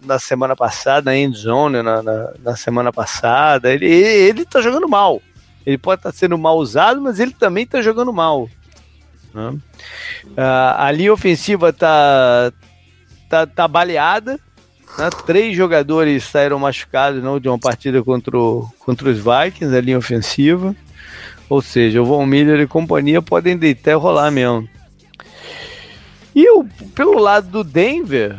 na 0.00 0.18
semana 0.18 0.56
passada, 0.56 1.10
na 1.10 1.18
end 1.18 1.36
zone 1.36 1.82
na, 1.82 2.02
na, 2.02 2.32
na 2.42 2.56
semana 2.56 2.90
passada, 2.90 3.70
ele, 3.70 3.84
ele 3.84 4.46
tá 4.46 4.62
jogando 4.62 4.88
mal. 4.88 5.20
Ele 5.66 5.76
pode 5.76 5.98
estar 5.98 6.12
tá 6.12 6.16
sendo 6.16 6.38
mal 6.38 6.56
usado, 6.56 7.00
mas 7.02 7.18
ele 7.18 7.32
também 7.32 7.64
está 7.64 7.82
jogando 7.82 8.12
mal. 8.12 8.48
Né? 9.34 9.48
Uh, 9.48 10.74
a 10.78 10.90
linha 10.92 11.12
ofensiva 11.12 11.70
está 11.70 12.52
tá, 13.28 13.46
tá 13.46 13.66
baleada. 13.66 14.38
Né? 14.96 15.10
Três 15.26 15.56
jogadores 15.56 16.22
saíram 16.22 16.60
machucados 16.60 17.20
na 17.20 17.32
última 17.32 17.58
partida 17.58 18.00
contra, 18.02 18.38
o, 18.38 18.70
contra 18.78 19.10
os 19.10 19.18
Vikings, 19.18 19.76
a 19.76 19.80
linha 19.80 19.98
ofensiva. 19.98 20.74
Ou 21.48 21.60
seja, 21.60 22.00
o 22.00 22.04
Von 22.04 22.24
Miller 22.26 22.60
e 22.60 22.66
companhia 22.66 23.20
podem 23.20 23.56
deitar 23.56 23.90
e 23.90 23.94
rolar 23.94 24.30
mesmo. 24.30 24.68
E 26.34 26.48
o, 26.50 26.64
pelo 26.94 27.18
lado 27.18 27.48
do 27.48 27.64
Denver, 27.64 28.36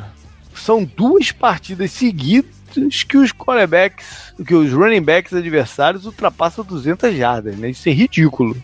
são 0.53 0.83
duas 0.83 1.31
partidas 1.31 1.91
seguidas 1.91 2.56
que 3.07 3.17
os 3.17 3.31
quarterbacks, 3.31 4.33
que 4.45 4.53
os 4.53 4.71
running 4.71 5.01
backs 5.01 5.33
adversários 5.33 6.05
ultrapassam 6.05 6.63
200 6.63 7.15
jardas, 7.15 7.55
né? 7.57 7.69
Isso 7.69 7.87
é 7.89 7.91
ridículo. 7.91 8.55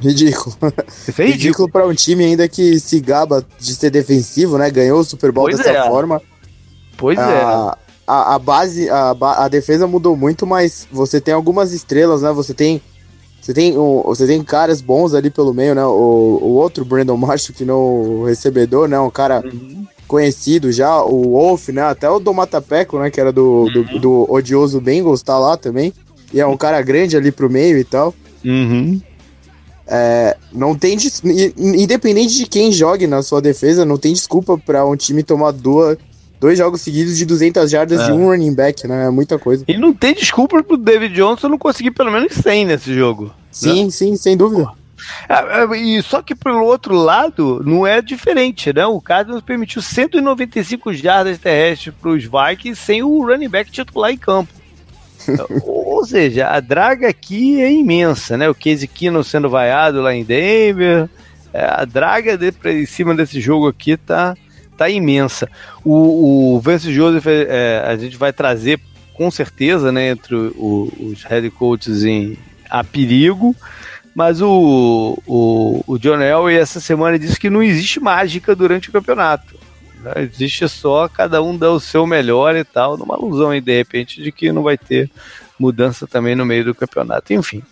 Ridículo. 0.00 0.56
Isso 0.88 1.22
é 1.22 1.26
ridículo, 1.26 1.32
ridículo 1.32 1.68
para 1.68 1.86
um 1.86 1.94
time 1.94 2.24
ainda 2.24 2.48
que 2.48 2.78
se 2.80 3.00
gaba 3.00 3.44
de 3.58 3.74
ser 3.74 3.90
defensivo, 3.90 4.58
né? 4.58 4.70
Ganhou 4.70 5.00
o 5.00 5.04
Super 5.04 5.32
Bowl 5.32 5.46
pois 5.46 5.58
dessa 5.58 5.70
é. 5.70 5.86
forma. 5.86 6.20
Pois 6.96 7.18
a, 7.18 7.30
é. 7.30 7.84
A, 8.06 8.34
a 8.34 8.38
base, 8.38 8.88
a, 8.90 9.16
a 9.20 9.48
defesa 9.48 9.86
mudou 9.86 10.16
muito, 10.16 10.46
mas 10.46 10.86
você 10.90 11.20
tem 11.20 11.32
algumas 11.32 11.72
estrelas, 11.72 12.22
né? 12.22 12.32
Você 12.32 12.52
tem 12.52 12.82
você 13.40 13.52
tem, 13.52 13.76
um, 13.76 14.02
você 14.02 14.26
tem 14.26 14.42
caras 14.42 14.80
bons 14.80 15.12
ali 15.12 15.28
pelo 15.28 15.52
meio, 15.52 15.74
né? 15.74 15.84
O, 15.84 16.38
o 16.40 16.48
outro 16.54 16.82
Brandon 16.82 17.16
Marshall, 17.16 17.54
que 17.54 17.64
não 17.64 17.78
o 17.78 18.24
recebedor, 18.24 18.88
né? 18.88 18.98
Um 18.98 19.10
cara 19.10 19.42
uhum 19.44 19.86
conhecido 20.14 20.70
já, 20.70 21.02
o 21.02 21.32
Wolf, 21.32 21.70
né? 21.70 21.82
Até 21.82 22.08
o 22.08 22.20
Domatapeco, 22.20 23.00
né? 23.00 23.10
Que 23.10 23.20
era 23.20 23.32
do, 23.32 23.68
do, 23.68 23.80
uhum. 23.80 23.98
do, 23.98 24.32
odioso 24.32 24.80
Bengals, 24.80 25.22
tá 25.22 25.36
lá 25.36 25.56
também. 25.56 25.92
E 26.32 26.40
é 26.40 26.46
um 26.46 26.56
cara 26.56 26.80
grande 26.82 27.16
ali 27.16 27.32
pro 27.32 27.50
meio 27.50 27.76
e 27.76 27.82
tal. 27.82 28.14
Uhum. 28.44 29.00
É, 29.88 30.36
não 30.52 30.76
tem. 30.76 30.96
Independente 31.56 32.36
de 32.36 32.46
quem 32.46 32.70
jogue 32.70 33.08
na 33.08 33.22
sua 33.22 33.42
defesa, 33.42 33.84
não 33.84 33.98
tem 33.98 34.12
desculpa 34.12 34.56
para 34.56 34.86
um 34.86 34.94
time 34.94 35.24
tomar 35.24 35.50
duas, 35.50 35.98
dois 36.40 36.56
jogos 36.56 36.80
seguidos 36.80 37.18
de 37.18 37.26
200 37.26 37.68
jardas 37.68 37.98
é. 37.98 38.06
de 38.06 38.12
um 38.12 38.28
running 38.28 38.54
back, 38.54 38.86
né? 38.86 39.06
É 39.06 39.10
muita 39.10 39.36
coisa. 39.36 39.64
E 39.66 39.76
não 39.76 39.92
tem 39.92 40.14
desculpa 40.14 40.62
pro 40.62 40.76
David 40.76 41.12
Johnson 41.12 41.48
não 41.48 41.58
conseguir 41.58 41.90
pelo 41.90 42.12
menos 42.12 42.32
100 42.34 42.66
nesse 42.66 42.94
jogo. 42.94 43.32
Sim, 43.50 43.86
né? 43.86 43.90
sim, 43.90 44.16
sem 44.16 44.36
dúvida. 44.36 44.68
E 45.76 46.02
só 46.02 46.22
que 46.22 46.34
pelo 46.34 46.64
outro 46.64 46.94
lado, 46.94 47.62
não 47.64 47.86
é 47.86 48.00
diferente, 48.00 48.72
né? 48.72 48.86
O 48.86 49.00
Cardinals 49.00 49.42
permitiu 49.42 49.82
195 49.82 50.92
jardas 50.94 51.38
terrestres 51.38 51.94
para 52.00 52.10
os 52.10 52.24
Vikings 52.24 52.80
sem 52.80 53.02
o 53.02 53.24
running 53.24 53.48
back 53.48 53.70
titular 53.70 54.10
em 54.10 54.18
campo. 54.18 54.52
Ou 55.64 56.04
seja, 56.04 56.48
a 56.48 56.60
draga 56.60 57.08
aqui 57.08 57.60
é 57.60 57.72
imensa, 57.72 58.36
né? 58.36 58.48
O 58.48 58.54
Casey 58.54 58.88
Keenum 58.88 59.22
sendo 59.22 59.48
vaiado 59.48 60.00
lá 60.00 60.14
em 60.14 60.24
Denver. 60.24 61.08
É, 61.52 61.64
a 61.64 61.84
draga 61.84 62.36
de, 62.36 62.52
em 62.66 62.86
cima 62.86 63.14
desse 63.14 63.40
jogo 63.40 63.68
aqui 63.68 63.96
tá, 63.96 64.36
tá 64.76 64.88
imensa. 64.88 65.48
O, 65.84 66.56
o 66.56 66.60
Vance 66.60 66.92
Joseph, 66.92 67.26
é, 67.26 67.82
a 67.86 67.96
gente 67.96 68.16
vai 68.16 68.32
trazer 68.32 68.80
com 69.14 69.30
certeza, 69.30 69.92
né? 69.92 70.10
Entre 70.10 70.34
o, 70.34 70.92
os 70.98 71.22
head 71.24 71.48
coaches 71.50 72.04
em, 72.04 72.36
a 72.68 72.82
perigo. 72.82 73.54
Mas 74.14 74.40
o, 74.40 75.18
o, 75.26 75.82
o 75.86 75.98
John 75.98 76.20
Elway 76.20 76.56
essa 76.56 76.80
semana 76.80 77.18
disse 77.18 77.40
que 77.40 77.50
não 77.50 77.62
existe 77.62 77.98
mágica 77.98 78.54
durante 78.54 78.88
o 78.88 78.92
campeonato. 78.92 79.58
Né? 80.00 80.12
Existe 80.32 80.68
só 80.68 81.08
cada 81.08 81.42
um 81.42 81.56
dar 81.56 81.72
o 81.72 81.80
seu 81.80 82.06
melhor 82.06 82.54
e 82.54 82.62
tal, 82.62 82.96
numa 82.96 83.16
alusão 83.16 83.50
aí, 83.50 83.60
de 83.60 83.76
repente, 83.76 84.22
de 84.22 84.30
que 84.30 84.52
não 84.52 84.62
vai 84.62 84.78
ter 84.78 85.10
mudança 85.58 86.06
também 86.06 86.36
no 86.36 86.46
meio 86.46 86.64
do 86.64 86.74
campeonato. 86.74 87.32
Enfim. 87.32 87.62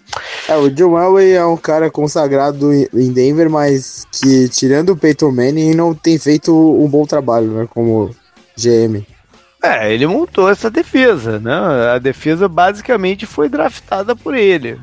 É, 0.48 0.56
o 0.56 0.68
John 0.68 0.98
Elway 0.98 1.32
é 1.32 1.44
um 1.44 1.56
cara 1.56 1.90
consagrado 1.90 2.72
em 2.72 3.12
Denver, 3.12 3.48
mas 3.48 4.04
que, 4.10 4.48
tirando 4.48 4.90
o 4.90 4.96
Peyton 4.96 5.30
Manning, 5.30 5.74
não 5.74 5.94
tem 5.94 6.18
feito 6.18 6.52
um 6.52 6.88
bom 6.88 7.06
trabalho, 7.06 7.48
né, 7.52 7.68
como 7.70 8.14
GM. 8.56 9.06
É, 9.62 9.94
ele 9.94 10.08
montou 10.08 10.50
essa 10.50 10.68
defesa, 10.68 11.38
né? 11.38 11.54
A 11.94 11.98
defesa 11.98 12.48
basicamente 12.48 13.26
foi 13.26 13.48
draftada 13.48 14.16
por 14.16 14.34
ele 14.34 14.76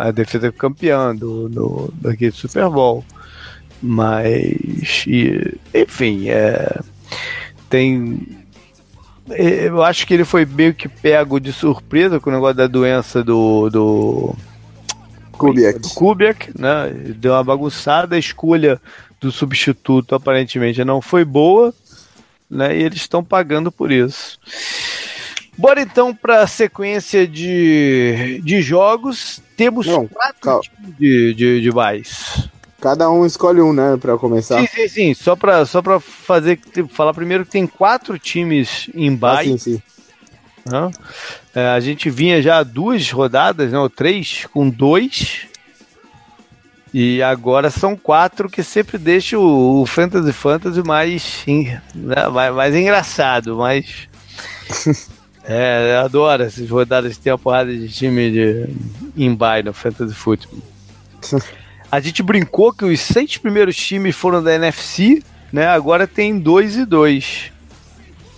a 0.00 0.10
defesa 0.10 0.50
campeã 0.50 1.14
do, 1.14 1.48
do, 1.48 1.94
daquele 2.00 2.32
Super 2.32 2.70
Bowl. 2.70 3.04
Mas, 3.82 5.04
e, 5.06 5.58
enfim, 5.74 6.30
é, 6.30 6.80
tem. 7.68 8.26
É, 9.30 9.68
eu 9.68 9.82
acho 9.82 10.06
que 10.06 10.14
ele 10.14 10.24
foi 10.24 10.46
meio 10.46 10.74
que 10.74 10.88
pego 10.88 11.38
de 11.38 11.52
surpresa 11.52 12.18
com 12.18 12.30
o 12.30 12.32
negócio 12.32 12.56
da 12.56 12.66
doença 12.66 13.22
do. 13.22 13.68
do 13.68 14.34
Kubiak. 15.32 15.80
Do 15.80 15.88
Kubiak, 15.90 16.50
né? 16.58 16.90
Deu 17.16 17.32
uma 17.32 17.44
bagunçada, 17.44 18.16
a 18.16 18.18
escolha 18.18 18.80
do 19.20 19.30
substituto 19.30 20.14
aparentemente 20.14 20.82
não 20.82 21.02
foi 21.02 21.24
boa, 21.24 21.74
né? 22.50 22.76
E 22.76 22.82
eles 22.82 23.02
estão 23.02 23.22
pagando 23.22 23.70
por 23.70 23.92
isso. 23.92 24.38
Bora 25.60 25.82
então 25.82 26.14
para 26.14 26.40
a 26.40 26.46
sequência 26.46 27.28
de, 27.28 28.40
de 28.42 28.62
jogos. 28.62 29.42
Temos 29.58 29.86
Não, 29.86 30.08
quatro 30.08 30.60
tipos 30.60 30.96
de, 30.98 31.34
de, 31.34 31.60
de 31.60 31.70
buys. 31.70 32.48
Cada 32.80 33.10
um 33.10 33.26
escolhe 33.26 33.60
um, 33.60 33.70
né, 33.70 33.98
para 34.00 34.16
começar. 34.16 34.58
Sim, 34.58 34.66
sim, 34.66 34.88
sim. 34.88 35.14
Só 35.14 35.36
para 35.36 35.66
só 35.66 35.82
pra 35.82 36.00
fazer, 36.00 36.58
falar 36.88 37.12
primeiro 37.12 37.44
que 37.44 37.50
tem 37.50 37.66
quatro 37.66 38.18
times 38.18 38.88
em 38.94 39.14
buy. 39.14 39.28
Ah, 39.28 39.44
sim, 39.44 39.58
sim. 39.58 39.82
É, 41.54 41.68
a 41.68 41.80
gente 41.80 42.08
vinha 42.08 42.40
já 42.40 42.62
duas 42.62 43.10
rodadas, 43.10 43.70
né, 43.70 43.78
ou 43.78 43.90
três, 43.90 44.46
com 44.54 44.66
dois. 44.66 45.46
E 46.92 47.22
agora 47.22 47.68
são 47.68 47.94
quatro 47.94 48.48
que 48.48 48.62
sempre 48.62 48.96
deixa 48.96 49.38
o, 49.38 49.82
o 49.82 49.86
Fantasy 49.86 50.32
Fantasy 50.32 50.82
mais, 50.82 51.44
né, 51.94 52.28
mais, 52.32 52.54
mais 52.54 52.74
engraçado, 52.74 53.56
mais 53.56 54.08
É, 55.52 55.94
eu 55.94 56.04
adoro 56.04 56.44
essas 56.44 56.70
rodadas 56.70 57.16
que 57.16 57.24
tem 57.24 57.32
uma 57.32 57.38
porrada 57.38 57.76
de 57.76 57.88
time 57.88 58.30
de 58.30 58.68
embai 59.16 59.64
no 59.64 59.72
Fantasy 59.72 60.14
Football. 60.14 60.60
A 61.90 61.98
gente 61.98 62.22
brincou 62.22 62.72
que 62.72 62.84
os 62.84 63.00
seis 63.00 63.36
primeiros 63.36 63.74
times 63.74 64.14
foram 64.14 64.40
da 64.40 64.54
NFC, 64.54 65.24
né? 65.52 65.66
Agora 65.66 66.06
tem 66.06 66.38
dois 66.38 66.76
e 66.76 66.84
dois. 66.84 67.50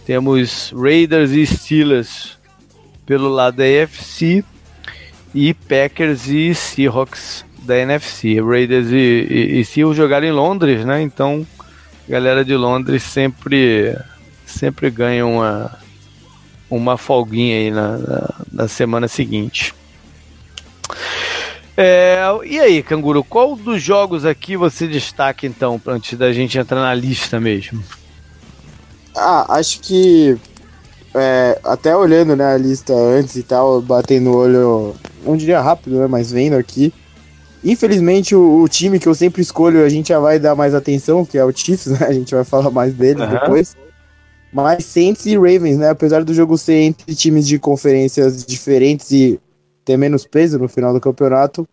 Temos 0.06 0.72
Raiders 0.74 1.32
e 1.32 1.44
Steelers 1.44 2.38
pelo 3.04 3.28
lado 3.28 3.58
da 3.58 3.64
AFC 3.64 4.42
e 5.34 5.52
Packers 5.52 6.28
e 6.28 6.54
Seahawks 6.54 7.44
da 7.58 7.76
NFC. 7.76 8.40
Raiders 8.40 8.90
e, 8.90 8.94
e, 8.96 9.60
e 9.60 9.64
Seahawks 9.66 9.98
jogaram 9.98 10.26
em 10.26 10.32
Londres, 10.32 10.82
né? 10.86 11.02
Então, 11.02 11.46
a 12.08 12.10
galera 12.10 12.42
de 12.42 12.56
Londres 12.56 13.02
sempre 13.02 13.94
sempre 14.46 14.88
ganha 14.88 15.26
uma 15.26 15.81
uma 16.76 16.96
folguinha 16.96 17.56
aí 17.56 17.70
na, 17.70 17.98
na, 17.98 18.34
na 18.52 18.68
semana 18.68 19.08
seguinte. 19.08 19.74
É, 21.76 22.20
e 22.44 22.60
aí, 22.60 22.82
Canguru, 22.82 23.24
qual 23.24 23.56
dos 23.56 23.82
jogos 23.82 24.24
aqui 24.24 24.56
você 24.56 24.86
destaca 24.86 25.46
então, 25.46 25.80
antes 25.86 26.18
da 26.18 26.32
gente 26.32 26.58
entrar 26.58 26.80
na 26.80 26.94
lista 26.94 27.40
mesmo? 27.40 27.82
Ah, 29.16 29.56
acho 29.56 29.80
que 29.80 30.36
é, 31.14 31.58
até 31.64 31.96
olhando 31.96 32.36
né, 32.36 32.54
a 32.54 32.58
lista 32.58 32.92
antes 32.92 33.36
e 33.36 33.42
tal, 33.42 33.80
batendo 33.80 34.30
o 34.30 34.36
olho, 34.36 34.94
não 35.24 35.36
diria 35.36 35.60
rápido, 35.60 35.98
né, 35.98 36.06
mas 36.06 36.30
vendo 36.30 36.56
aqui. 36.56 36.92
Infelizmente, 37.64 38.34
o, 38.34 38.62
o, 38.62 38.68
time 38.68 38.98
que 38.98 39.06
eu 39.06 39.14
sempre 39.14 39.40
escolho, 39.40 39.84
a 39.84 39.88
gente 39.88 40.08
já 40.08 40.18
vai 40.18 40.38
dar 40.38 40.54
mais 40.54 40.74
atenção, 40.74 41.24
que 41.24 41.38
é 41.38 41.44
o 41.44 41.52
Chiefs, 41.52 41.86
né? 41.86 42.06
A 42.08 42.12
gente 42.12 42.34
vai 42.34 42.42
falar 42.44 42.70
mais 42.70 42.92
dele 42.92 43.22
uhum. 43.22 43.28
depois. 43.28 43.76
Mas 44.52 44.84
Saints 44.84 45.24
e 45.24 45.34
Ravens, 45.34 45.78
né? 45.78 45.88
Apesar 45.88 46.22
do 46.22 46.34
jogo 46.34 46.58
ser 46.58 46.74
entre 46.74 47.14
times 47.14 47.46
de 47.48 47.58
conferências 47.58 48.44
diferentes 48.44 49.10
e 49.10 49.40
ter 49.84 49.96
menos 49.96 50.26
peso 50.26 50.58
no 50.58 50.68
final 50.68 50.92
do 50.92 51.00
campeonato, 51.00 51.66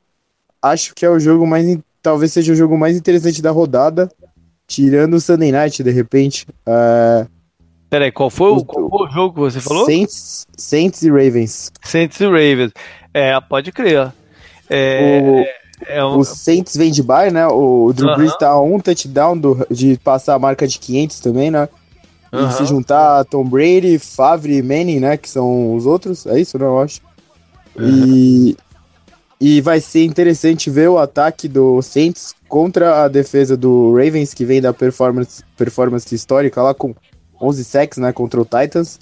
acho 0.62 0.96
que 0.96 1.06
é 1.06 1.10
o 1.10 1.20
jogo 1.20 1.46
mais. 1.46 1.78
Talvez 2.02 2.32
seja 2.32 2.54
o 2.54 2.56
jogo 2.56 2.78
mais 2.78 2.96
interessante 2.96 3.42
da 3.42 3.52
rodada, 3.52 4.10
tirando 4.66 5.16
o 5.16 5.20
Sunday 5.20 5.52
Night, 5.52 5.84
de 5.84 5.92
repente. 5.92 6.48
Uh, 6.66 7.28
Peraí, 7.90 8.12
qual 8.12 8.30
foi, 8.30 8.52
o, 8.52 8.64
qual 8.64 8.90
foi 8.90 9.08
o 9.08 9.12
jogo 9.12 9.34
que 9.34 9.40
você 9.40 9.60
falou? 9.60 9.86
Saints, 9.86 10.48
Saints 10.56 11.02
e 11.02 11.10
Ravens. 11.10 11.72
Saints 11.84 12.20
e 12.20 12.26
Ravens. 12.26 12.72
É, 13.14 13.38
pode 13.42 13.72
crer. 13.74 14.14
É... 14.70 15.44
é 15.88 16.06
um... 16.06 16.20
o 16.20 16.24
Saints 16.24 16.78
vem 16.78 16.92
de 16.92 17.02
bye, 17.02 17.32
né? 17.32 17.48
O 17.48 17.92
Drew 17.92 18.16
Brees 18.16 18.38
tá 18.38 18.50
a 18.50 18.62
um 18.62 18.80
touchdown 18.80 19.38
do, 19.38 19.68
de 19.72 19.98
passar 19.98 20.36
a 20.36 20.40
marca 20.40 20.68
de 20.68 20.78
500 20.78 21.20
também, 21.20 21.52
né? 21.52 21.68
E 22.32 22.54
se 22.54 22.66
juntar 22.66 23.26
Tom 23.26 23.44
Brady, 23.44 23.98
Favre 23.98 24.58
e 24.58 24.62
Manning, 24.62 25.00
né? 25.00 25.18
Que 25.18 25.30
são 25.30 25.76
os 25.76 25.86
outros, 25.86 26.26
é 26.26 26.40
isso, 26.40 26.58
né? 26.58 26.66
Eu 26.66 26.80
acho. 26.80 27.02
E, 27.80 28.56
e 29.40 29.62
vai 29.62 29.80
ser 29.80 30.06
interessante 30.06 30.70
ver 30.70 30.90
o 30.90 30.98
ataque 30.98 31.48
do 31.48 31.82
Saints 31.82 32.36
contra 32.48 33.04
a 33.04 33.08
defesa 33.08 33.58
do 33.58 33.94
Ravens, 33.94 34.34
que 34.34 34.46
vem 34.46 34.62
da 34.62 34.74
performance, 34.74 35.44
performance 35.58 36.14
histórica 36.14 36.62
lá 36.62 36.74
com 36.74 36.94
11 37.42 37.64
sacks, 37.64 37.98
né? 37.98 38.12
Contra 38.12 38.42
o 38.42 38.46
Titans. 38.46 39.00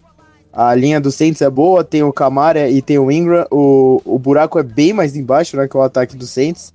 A 0.53 0.74
linha 0.74 1.00
do 1.00 1.12
Saints 1.12 1.41
é 1.41 1.50
boa, 1.50 1.84
tem 1.84 2.01
o 2.01 2.13
Camara 2.13 2.69
e 2.69 2.81
tem 2.81 2.98
o 2.98 3.12
Ingram. 3.12 3.46
O, 3.51 4.01
o 4.03 4.17
buraco 4.17 4.57
é 4.57 4.63
bem 4.63 4.91
mais 4.91 5.15
embaixo, 5.15 5.55
né, 5.55 5.67
que 5.67 5.77
o 5.77 5.81
ataque 5.84 6.15
do 6.17 6.25
Saints. 6.25 6.74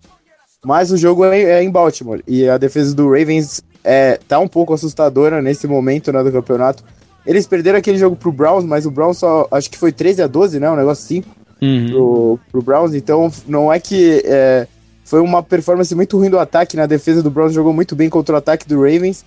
Mas 0.65 0.93
o 0.93 0.97
jogo 0.97 1.25
é, 1.25 1.41
é, 1.41 1.63
em 1.65 1.71
Baltimore. 1.71 2.23
E 2.27 2.49
a 2.49 2.57
defesa 2.59 2.95
do 2.95 3.11
Ravens 3.11 3.61
é, 3.85 4.19
tá 4.29 4.39
um 4.39 4.49
pouco 4.49 4.75
assustadora 4.75 5.43
nesse 5.43 5.67
momento 5.67 6.13
né, 6.13 6.23
do 6.23 6.33
campeonato. 6.33 6.85
Eles 7.27 7.47
perderam 7.47 7.79
aquele 7.79 7.99
jogo 7.99 8.17
pro 8.17 8.33
Browns, 8.33 8.65
mas 8.65 8.87
o 8.87 8.91
Browns 8.91 9.19
só. 9.19 9.47
Acho 9.51 9.71
que 9.71 9.79
foi 9.79 9.93
13 9.93 10.23
a 10.23 10.27
12 10.27 10.59
né? 10.59 10.71
Um 10.71 10.77
negócio 10.77 11.05
assim. 11.05 11.25
Uhum. 11.61 11.89
Pro, 11.91 12.41
pro 12.51 12.63
Browns. 12.63 12.95
Então 12.95 13.31
não 13.47 13.73
é 13.73 13.79
que. 13.79 14.23
É, 14.25 14.67
foi 15.05 15.21
uma 15.21 15.43
performance 15.43 15.95
muito 15.95 16.17
ruim 16.17 16.31
do 16.31 16.39
ataque. 16.39 16.77
Na 16.77 16.83
né, 16.83 16.89
defesa 16.89 17.23
do 17.23 17.31
Browns 17.31 17.53
jogou 17.53 17.73
muito 17.73 17.95
bem 17.95 18.09
contra 18.09 18.35
o 18.35 18.39
ataque 18.39 18.67
do 18.67 18.77
Ravens. 18.77 19.25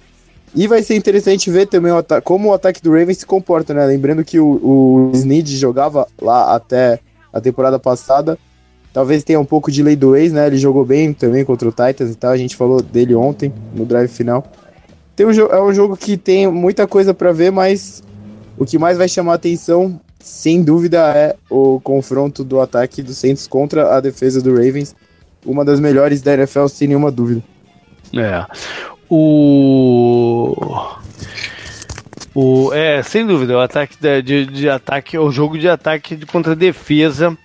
E 0.54 0.68
vai 0.68 0.82
ser 0.82 0.96
interessante 0.96 1.50
ver 1.50 1.68
também 1.68 1.92
o 1.92 2.04
como 2.24 2.50
o 2.50 2.54
ataque 2.54 2.82
do 2.82 2.92
Ravens 2.92 3.20
se 3.20 3.26
comporta, 3.26 3.74
né? 3.74 3.86
Lembrando 3.86 4.24
que 4.24 4.40
o, 4.40 4.48
o 4.48 5.12
Snead 5.14 5.56
jogava 5.56 6.08
lá 6.22 6.56
até 6.56 7.00
a 7.32 7.42
temporada 7.42 7.78
passada. 7.78 8.38
Talvez 8.96 9.26
tenha 9.26 9.38
um 9.38 9.44
pouco 9.44 9.70
de 9.70 9.84
lei 9.84 9.94
do 9.94 10.16
ex, 10.16 10.32
né? 10.32 10.48
Ele 10.48 10.56
jogou 10.56 10.86
bem 10.86 11.12
também 11.12 11.44
contra 11.44 11.68
o 11.68 11.72
Titans 11.72 12.12
e 12.12 12.16
tal. 12.16 12.32
A 12.32 12.38
gente 12.38 12.56
falou 12.56 12.82
dele 12.82 13.14
ontem 13.14 13.52
no 13.74 13.86
drive 13.86 14.08
final. 14.10 14.50
Tem 15.18 15.26
um, 15.26 15.32
é 15.32 15.62
um 15.62 15.74
jogo 15.74 15.98
que 15.98 16.16
tem 16.16 16.48
muita 16.50 16.88
coisa 16.88 17.14
para 17.14 17.34
ver, 17.34 17.52
mas 17.52 18.02
o 18.58 18.66
que 18.66 18.78
mais 18.78 18.98
vai 18.98 19.10
chamar 19.10 19.34
atenção, 19.34 20.00
sem 20.18 20.64
dúvida, 20.64 21.12
é 21.14 21.36
o 21.50 21.78
confronto 21.82 22.42
do 22.42 22.62
ataque 22.62 23.04
do 23.04 23.14
Saints 23.14 23.48
contra 23.48 23.98
a 23.98 24.00
defesa 24.00 24.42
do 24.42 24.52
Ravens. 24.54 24.96
Uma 25.46 25.66
das 25.66 25.82
melhores 25.82 26.22
da 26.22 26.34
NFL, 26.34 26.68
sem 26.68 26.88
nenhuma 26.88 27.12
dúvida. 27.12 27.44
É. 28.14 28.46
O. 29.10 30.56
O, 32.34 32.74
é, 32.74 33.04
sem 33.04 33.28
dúvida, 33.28 33.58
o 33.58 33.60
ataque 33.60 33.98
de, 34.00 34.22
de, 34.22 34.46
de 34.46 34.70
ataque, 34.70 35.18
o 35.18 35.30
jogo 35.32 35.58
de 35.58 35.68
ataque 35.68 36.16
de 36.16 36.26
contra 36.26 36.56
defesa 36.56 37.38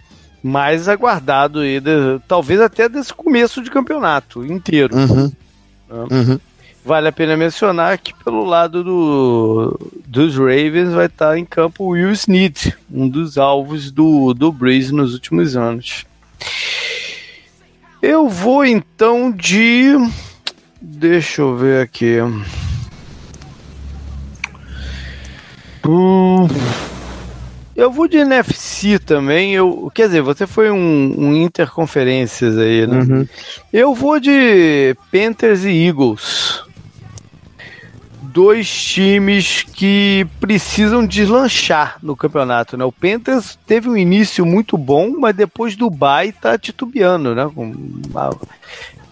mais 0.42 0.88
aguardado 0.88 1.60
aí, 1.60 1.80
de, 1.80 2.20
talvez 2.26 2.60
até 2.60 2.88
desse 2.88 3.12
começo 3.12 3.62
de 3.62 3.70
campeonato 3.70 4.44
inteiro. 4.44 4.96
Uhum. 4.96 5.24
Né? 5.24 6.06
Uhum. 6.10 6.40
Vale 6.84 7.08
a 7.08 7.12
pena 7.12 7.36
mencionar 7.36 7.98
que 7.98 8.14
pelo 8.24 8.44
lado 8.44 8.82
do, 8.82 9.92
dos 10.06 10.36
Ravens 10.36 10.92
vai 10.92 11.06
estar 11.06 11.36
em 11.36 11.44
campo 11.44 11.84
o 11.84 11.88
Will 11.88 12.10
Smith, 12.12 12.74
um 12.90 13.06
dos 13.06 13.36
alvos 13.36 13.90
do, 13.90 14.32
do 14.32 14.50
Breeze 14.50 14.92
nos 14.92 15.12
últimos 15.12 15.56
anos. 15.56 16.06
Eu 18.00 18.28
vou 18.28 18.64
então 18.64 19.30
de 19.30 19.94
Deixa 20.82 21.42
eu 21.42 21.54
ver 21.54 21.82
aqui. 21.82 22.16
Hum, 25.86 26.48
eu 27.80 27.90
vou 27.90 28.06
de 28.06 28.18
NFC 28.18 28.98
também. 28.98 29.54
Eu, 29.54 29.90
quer 29.94 30.06
dizer, 30.06 30.20
você 30.20 30.46
foi 30.46 30.70
um, 30.70 31.14
um 31.16 31.34
interconferências 31.34 32.58
aí, 32.58 32.86
né? 32.86 32.98
Uhum. 32.98 33.28
Eu 33.72 33.94
vou 33.94 34.20
de 34.20 34.94
Panthers 35.10 35.64
e 35.64 35.70
Eagles. 35.86 36.62
Dois 38.20 38.70
times 38.70 39.62
que 39.62 40.26
precisam 40.38 41.06
deslanchar 41.06 41.96
no 42.02 42.14
campeonato, 42.14 42.76
né? 42.76 42.84
O 42.84 42.92
Panthers 42.92 43.58
teve 43.66 43.88
um 43.88 43.96
início 43.96 44.44
muito 44.44 44.76
bom, 44.76 45.14
mas 45.18 45.34
depois 45.34 45.74
do 45.74 45.88
bye 45.88 46.32
tá 46.32 46.58
titubeando, 46.58 47.34
né? 47.34 47.50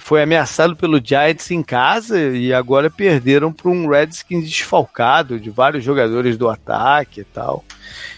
Foi 0.08 0.22
ameaçado 0.22 0.74
pelo 0.74 1.04
Giants 1.04 1.50
em 1.50 1.62
casa 1.62 2.18
e 2.18 2.50
agora 2.50 2.88
perderam 2.88 3.52
para 3.52 3.68
um 3.70 3.86
Redskins 3.86 4.48
desfalcado 4.48 5.38
de 5.38 5.50
vários 5.50 5.84
jogadores 5.84 6.38
do 6.38 6.48
ataque 6.48 7.20
e 7.20 7.24
tal. 7.24 7.62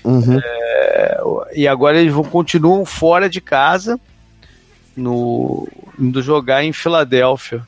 Uhum. 0.05 0.39
É, 0.39 1.21
e 1.53 1.67
agora 1.67 1.99
eles 1.99 2.13
vão, 2.13 2.23
continuam 2.23 2.85
fora 2.85 3.29
de 3.29 3.41
casa 3.41 3.99
no 4.97 5.67
indo 5.99 6.23
jogar 6.23 6.63
em 6.63 6.73
Filadélfia. 6.73 7.67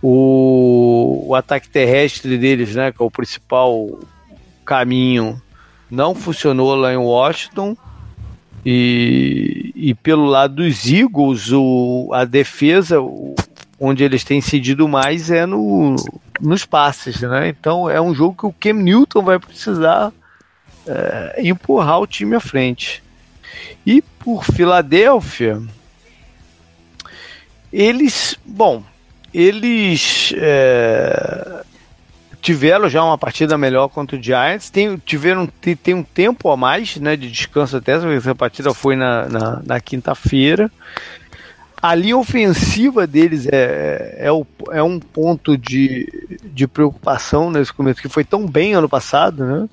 O, 0.00 1.26
o 1.26 1.34
ataque 1.34 1.68
terrestre 1.68 2.38
deles, 2.38 2.74
né, 2.74 2.90
que 2.92 3.02
é 3.02 3.04
o 3.04 3.10
principal 3.10 4.00
caminho, 4.64 5.38
não 5.90 6.14
funcionou 6.14 6.74
lá 6.74 6.94
em 6.94 6.96
Washington 6.96 7.76
e, 8.70 9.72
e 9.74 9.94
pelo 9.94 10.26
lado 10.26 10.56
dos 10.56 10.86
Eagles, 10.86 11.50
o, 11.52 12.10
a 12.12 12.26
defesa, 12.26 13.00
o, 13.00 13.34
onde 13.80 14.04
eles 14.04 14.22
têm 14.24 14.42
cedido 14.42 14.86
mais 14.86 15.30
é 15.30 15.46
no, 15.46 15.96
nos 16.38 16.66
passes, 16.66 17.22
né? 17.22 17.48
Então 17.48 17.88
é 17.88 17.98
um 17.98 18.14
jogo 18.14 18.36
que 18.36 18.44
o 18.44 18.52
Cam 18.52 18.82
Newton 18.82 19.22
vai 19.22 19.38
precisar 19.38 20.12
é, 20.86 21.40
empurrar 21.48 21.98
o 21.98 22.06
time 22.06 22.36
à 22.36 22.40
frente. 22.40 23.02
E 23.86 24.02
por 24.02 24.44
Filadélfia, 24.44 25.62
eles, 27.72 28.36
bom, 28.44 28.82
eles 29.32 30.34
é, 30.36 31.62
tiveram 32.48 32.88
já 32.88 33.04
uma 33.04 33.18
partida 33.18 33.58
melhor 33.58 33.88
contra 33.88 34.16
o 34.16 34.22
Giants, 34.22 34.70
tem, 34.70 34.96
tiveram 34.96 35.46
tem, 35.46 35.76
tem 35.76 35.92
um 35.92 36.02
tempo 36.02 36.50
a 36.50 36.56
mais 36.56 36.96
né, 36.96 37.14
de 37.14 37.30
descanso 37.30 37.76
até, 37.76 37.92
essa 37.92 38.34
partida 38.34 38.72
foi 38.72 38.96
na, 38.96 39.28
na, 39.28 39.62
na 39.62 39.80
quinta-feira. 39.80 40.72
A 41.76 41.94
linha 41.94 42.16
ofensiva 42.16 43.06
deles 43.06 43.46
é, 43.52 44.16
é, 44.18 44.32
o, 44.32 44.46
é 44.70 44.82
um 44.82 44.98
ponto 44.98 45.58
de, 45.58 46.08
de 46.42 46.66
preocupação 46.66 47.50
nesse 47.50 47.70
começo, 47.70 48.00
que 48.00 48.08
foi 48.08 48.24
tão 48.24 48.46
bem 48.46 48.72
ano 48.72 48.88
passado, 48.88 49.44
né? 49.44 49.68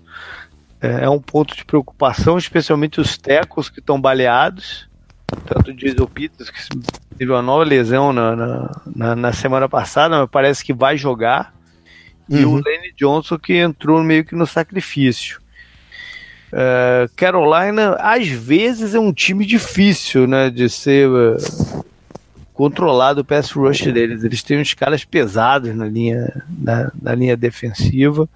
É, 0.81 1.05
é 1.05 1.09
um 1.09 1.21
ponto 1.21 1.55
de 1.55 1.63
preocupação, 1.63 2.38
especialmente 2.38 2.99
os 2.99 3.17
tecos 3.17 3.69
que 3.69 3.79
estão 3.79 4.01
baleados, 4.01 4.89
tanto 5.45 5.71
o 5.71 5.73
Jason 5.73 6.07
Peters, 6.07 6.49
que 6.49 6.59
teve 7.17 7.31
uma 7.31 7.41
nova 7.41 7.63
lesão 7.63 8.11
na, 8.11 8.35
na, 8.35 8.71
na, 8.93 9.15
na 9.15 9.31
semana 9.31 9.69
passada, 9.69 10.19
mas 10.19 10.29
parece 10.29 10.61
que 10.61 10.73
vai 10.73 10.97
jogar 10.97 11.54
uhum. 12.29 12.39
e 12.39 12.45
o 12.45 12.53
Lane 12.53 12.93
Johnson 12.95 13.38
que 13.38 13.53
entrou 13.53 14.03
meio 14.03 14.25
que 14.25 14.35
no 14.35 14.47
sacrifício. 14.47 15.39
Uh, 16.51 17.11
Carolina, 17.15 17.95
às 17.99 18.27
vezes, 18.27 18.95
é 18.95 18.99
um 18.99 19.11
time 19.11 19.45
difícil 19.45 20.25
né, 20.25 20.49
de 20.49 20.69
ser 20.69 21.09
uh, 21.09 21.85
controlado 22.53 23.21
o 23.21 23.25
pass 23.25 23.51
rush 23.51 23.83
deles. 23.91 24.23
Eles 24.23 24.41
têm 24.41 24.61
uns 24.61 24.73
caras 24.73 25.03
pesados 25.03 25.75
na 25.75 25.85
linha, 25.85 26.43
na, 26.47 26.91
na 27.01 27.13
linha 27.13 27.35
defensiva. 27.35 28.29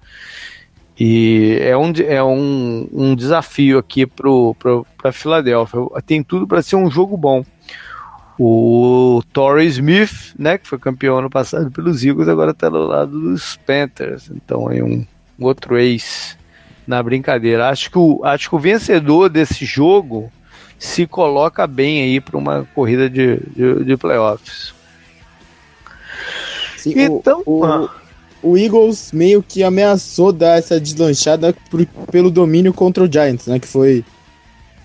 E 0.98 1.56
é 1.62 1.74
um, 1.74 1.92
é 2.06 2.22
um, 2.22 2.86
um 2.92 3.16
desafio 3.16 3.78
aqui 3.78 4.04
para 4.04 4.28
a 5.04 5.12
Filadélfia. 5.12 5.80
Tem 6.04 6.22
tudo 6.22 6.46
para 6.46 6.60
ser 6.60 6.76
um 6.76 6.90
jogo 6.90 7.16
bom. 7.16 7.42
O 8.42 9.22
Torrey 9.34 9.66
Smith, 9.66 10.32
né, 10.38 10.56
que 10.56 10.66
foi 10.66 10.78
campeão 10.78 11.18
ano 11.18 11.28
passado 11.28 11.70
pelos 11.70 12.02
Eagles, 12.02 12.26
agora 12.26 12.52
está 12.52 12.70
do 12.70 12.86
lado 12.86 13.20
dos 13.20 13.56
Panthers. 13.66 14.30
Então 14.34 14.72
é 14.72 14.82
um, 14.82 15.04
um 15.38 15.44
outro 15.44 15.76
ex 15.76 16.38
na 16.86 17.02
brincadeira. 17.02 17.68
Acho 17.68 17.90
que, 17.90 17.98
o, 17.98 18.24
acho 18.24 18.48
que 18.48 18.56
o 18.56 18.58
vencedor 18.58 19.28
desse 19.28 19.66
jogo 19.66 20.32
se 20.78 21.06
coloca 21.06 21.66
bem 21.66 22.00
aí 22.00 22.18
para 22.18 22.38
uma 22.38 22.66
corrida 22.74 23.10
de, 23.10 23.40
de, 23.54 23.84
de 23.84 23.96
playoffs. 23.98 24.72
Sim, 26.78 26.94
então, 26.96 27.42
o, 27.44 27.58
o, 27.58 27.64
ah. 27.66 27.94
o, 28.42 28.56
Eagles 28.56 29.12
meio 29.12 29.42
que 29.42 29.62
ameaçou 29.62 30.32
dar 30.32 30.58
essa 30.58 30.80
deslanchada 30.80 31.54
por, 31.70 31.84
pelo 32.10 32.30
domínio 32.30 32.72
contra 32.72 33.04
o 33.04 33.12
Giants, 33.12 33.48
né? 33.48 33.58
Que 33.58 33.68
foi 33.68 34.02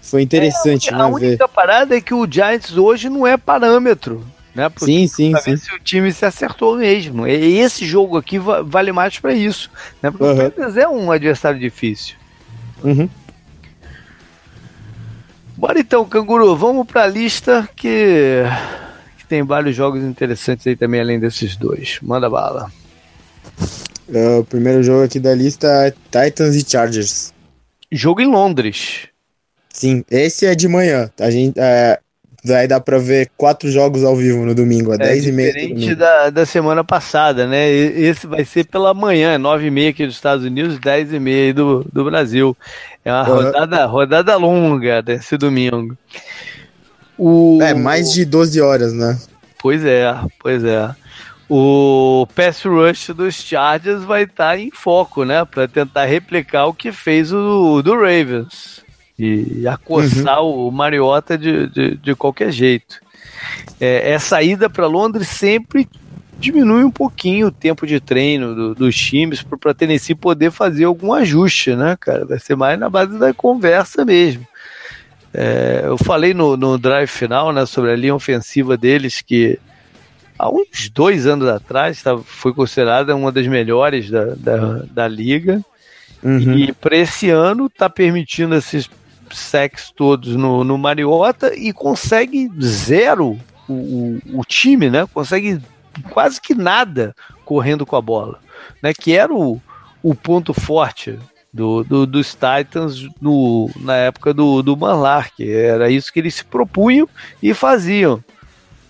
foi 0.06 0.22
interessante, 0.22 0.90
é, 0.90 0.94
a, 0.94 0.98
né? 0.98 1.04
A 1.04 1.08
única 1.08 1.48
ver. 1.48 1.54
parada 1.54 1.98
é 1.98 2.02
que 2.02 2.14
o 2.14 2.28
Giants 2.30 2.78
hoje 2.78 3.10
não 3.10 3.26
é 3.26 3.36
parâmetro. 3.38 4.26
Né? 4.54 4.72
Sim, 4.78 5.08
sim, 5.08 5.36
sim. 5.42 5.58
se 5.58 5.74
o 5.74 5.80
time 5.80 6.14
se 6.14 6.26
acertou 6.26 6.78
mesmo. 6.78 7.28
E 7.28 7.60
esse 7.60 7.86
jogo 7.86 8.18
aqui 8.18 8.40
vale 8.40 8.92
mais 8.92 9.20
para 9.20 9.34
isso. 9.34 9.70
Né? 10.02 10.10
Porque 10.10 10.24
uhum. 10.24 10.34
o 10.34 10.38
Panthers 10.38 10.78
é 10.78 10.88
um 10.88 11.12
adversário 11.12 11.60
difícil. 11.60 12.16
Uhum. 12.82 13.10
Bora 15.58 15.80
então, 15.80 16.06
canguru, 16.06 16.56
vamos 16.56 16.86
para 16.86 17.04
a 17.04 17.08
lista 17.08 17.68
que, 17.76 18.44
que 19.18 19.26
tem 19.26 19.44
vários 19.44 19.76
jogos 19.76 20.04
interessantes 20.04 20.68
aí 20.68 20.76
também, 20.76 21.02
além 21.02 21.20
desses 21.20 21.58
dois. 21.58 22.00
Manda 22.02 22.30
bala. 22.30 22.72
É, 24.14 24.38
o 24.38 24.44
primeiro 24.44 24.84
jogo 24.84 25.04
aqui 25.04 25.20
da 25.20 25.34
lista 25.34 25.68
é 25.68 25.92
Titans 25.92 26.56
e 26.56 26.70
Chargers. 26.70 27.34
Jogo 27.92 28.22
em 28.22 28.28
Londres. 28.28 29.08
Sim, 29.76 30.06
esse 30.10 30.46
é 30.46 30.56
de 30.56 30.70
manhã. 30.70 31.12
A 31.20 31.30
gente, 31.30 31.60
é, 31.60 32.00
Daí 32.46 32.66
dá 32.66 32.80
pra 32.80 32.98
ver 32.98 33.30
quatro 33.36 33.70
jogos 33.70 34.06
ao 34.06 34.16
vivo 34.16 34.46
no 34.46 34.56
domingo, 34.56 34.94
às 34.94 35.00
é, 35.00 35.04
10 35.04 35.26
e 35.26 35.32
meia. 35.34 35.52
Diferente 35.52 35.96
da, 35.96 36.30
da 36.30 36.46
semana 36.46 36.82
passada, 36.82 37.46
né? 37.46 37.70
Esse 37.70 38.26
vai 38.26 38.46
ser 38.46 38.66
pela 38.68 38.94
manhã, 38.94 39.38
9 39.38 39.66
e 39.66 39.72
meia 39.72 39.90
aqui 39.90 40.06
dos 40.06 40.16
Estados 40.16 40.46
Unidos, 40.46 40.80
10 40.80 41.14
e 41.14 41.20
meia 41.20 41.54
do, 41.54 41.84
do 41.92 42.06
Brasil. 42.06 42.56
É 43.04 43.12
uma 43.12 43.28
uhum. 43.28 43.36
rodada, 43.36 43.86
rodada 43.86 44.36
longa 44.38 45.02
desse 45.02 45.36
domingo. 45.38 45.98
O... 47.18 47.60
É, 47.62 47.74
mais 47.74 48.14
de 48.14 48.24
12 48.24 48.62
horas, 48.62 48.94
né? 48.94 49.20
Pois 49.60 49.84
é, 49.84 50.16
pois 50.40 50.64
é. 50.64 50.90
O 51.50 52.28
pass 52.34 52.64
rush 52.64 53.10
dos 53.10 53.36
Chargers 53.36 54.04
vai 54.04 54.24
estar 54.24 54.52
tá 54.52 54.58
em 54.58 54.72
foco, 54.72 55.26
né? 55.26 55.44
Para 55.44 55.68
tentar 55.68 56.06
replicar 56.06 56.68
o 56.68 56.74
que 56.74 56.94
fez 56.94 57.34
o 57.34 57.82
do 57.82 57.94
Ravens 57.94 58.85
e 59.18 59.68
acossar 59.68 60.42
uhum. 60.42 60.68
o 60.68 60.72
Mariota 60.72 61.38
de, 61.38 61.68
de, 61.68 61.98
de, 61.98 62.16
qualquer 62.16 62.52
jeito. 62.52 63.00
É, 63.80 64.12
essa 64.12 64.42
ida 64.42 64.70
para 64.70 64.88
Londres 64.88 65.28
sempre 65.28 65.88
diminui 66.38 66.84
um 66.84 66.92
pouquinho 66.92 67.48
o 67.48 67.52
tempo 67.52 67.88
de 67.88 68.00
treino 68.00 68.54
do, 68.54 68.76
dos 68.76 68.96
times 68.96 69.42
para 69.42 69.74
Tennessee 69.74 70.16
poder 70.16 70.52
fazer 70.52 70.84
algum 70.84 71.14
ajuste, 71.14 71.76
né, 71.76 71.96
cara? 72.00 72.26
Vai 72.26 72.40
ser 72.40 72.56
mais 72.56 72.78
na 72.78 72.90
base 72.90 73.18
da 73.18 73.34
conversa 73.34 74.04
mesmo. 74.04 74.46
É, 75.34 75.82
eu 75.86 75.98
falei 75.98 76.34
no, 76.34 76.56
no 76.56 76.78
drive 76.78 77.08
final, 77.08 77.52
né, 77.52 77.66
sobre 77.66 77.92
a 77.92 77.96
linha 77.96 78.16
ofensiva 78.16 78.78
deles 78.78 79.22
que 79.22 79.60
há 80.40 80.50
uns 80.50 80.90
dois 80.90 81.28
anos 81.28 81.48
atrás 81.48 82.02
tá, 82.02 82.18
foi 82.18 82.54
considerada 82.54 83.16
uma 83.16 83.32
das 83.32 83.48
melhores 83.48 84.10
da, 84.10 84.26
da, 84.36 84.84
da 84.90 85.08
liga. 85.08 85.62
Uhum. 86.24 86.58
E 86.58 86.74
para 86.74 86.96
esse 86.98 87.30
ano 87.30 87.68
está 87.68 87.90
permitindo 87.90 88.56
esses 88.56 88.90
sacks 89.36 89.92
todos 89.96 90.36
no, 90.36 90.64
no 90.64 90.78
Mariota 90.78 91.54
e 91.56 91.74
consegue 91.74 92.50
zero 92.62 93.38
o, 93.68 93.74
o, 93.74 94.22
o, 94.40 94.46
time, 94.46 94.90
né? 94.90 95.08
Consegue 95.14 95.62
quase 96.10 96.40
que 96.40 96.54
nada 96.54 97.16
correndo 97.44 97.86
com 97.86 97.96
a 97.96 98.02
bola, 98.02 98.40
né? 98.82 98.94
Que 98.94 99.16
era 99.16 99.34
o, 99.34 99.62
o 100.02 100.16
ponto 100.16 100.54
forte 100.54 101.18
do, 101.54 101.84
do, 101.84 102.06
dos 102.06 102.34
Titans 102.34 103.08
no, 103.22 103.70
na 103.78 103.96
época 103.96 104.34
do, 104.34 104.62
do 104.62 104.76
Manlark. 104.76 105.50
Era 105.50 105.90
isso 105.90 106.12
que 106.12 106.20
eles 106.20 106.36
se 106.36 106.46
propunham 106.46 107.08
e 107.42 107.54
faziam. 107.54 108.24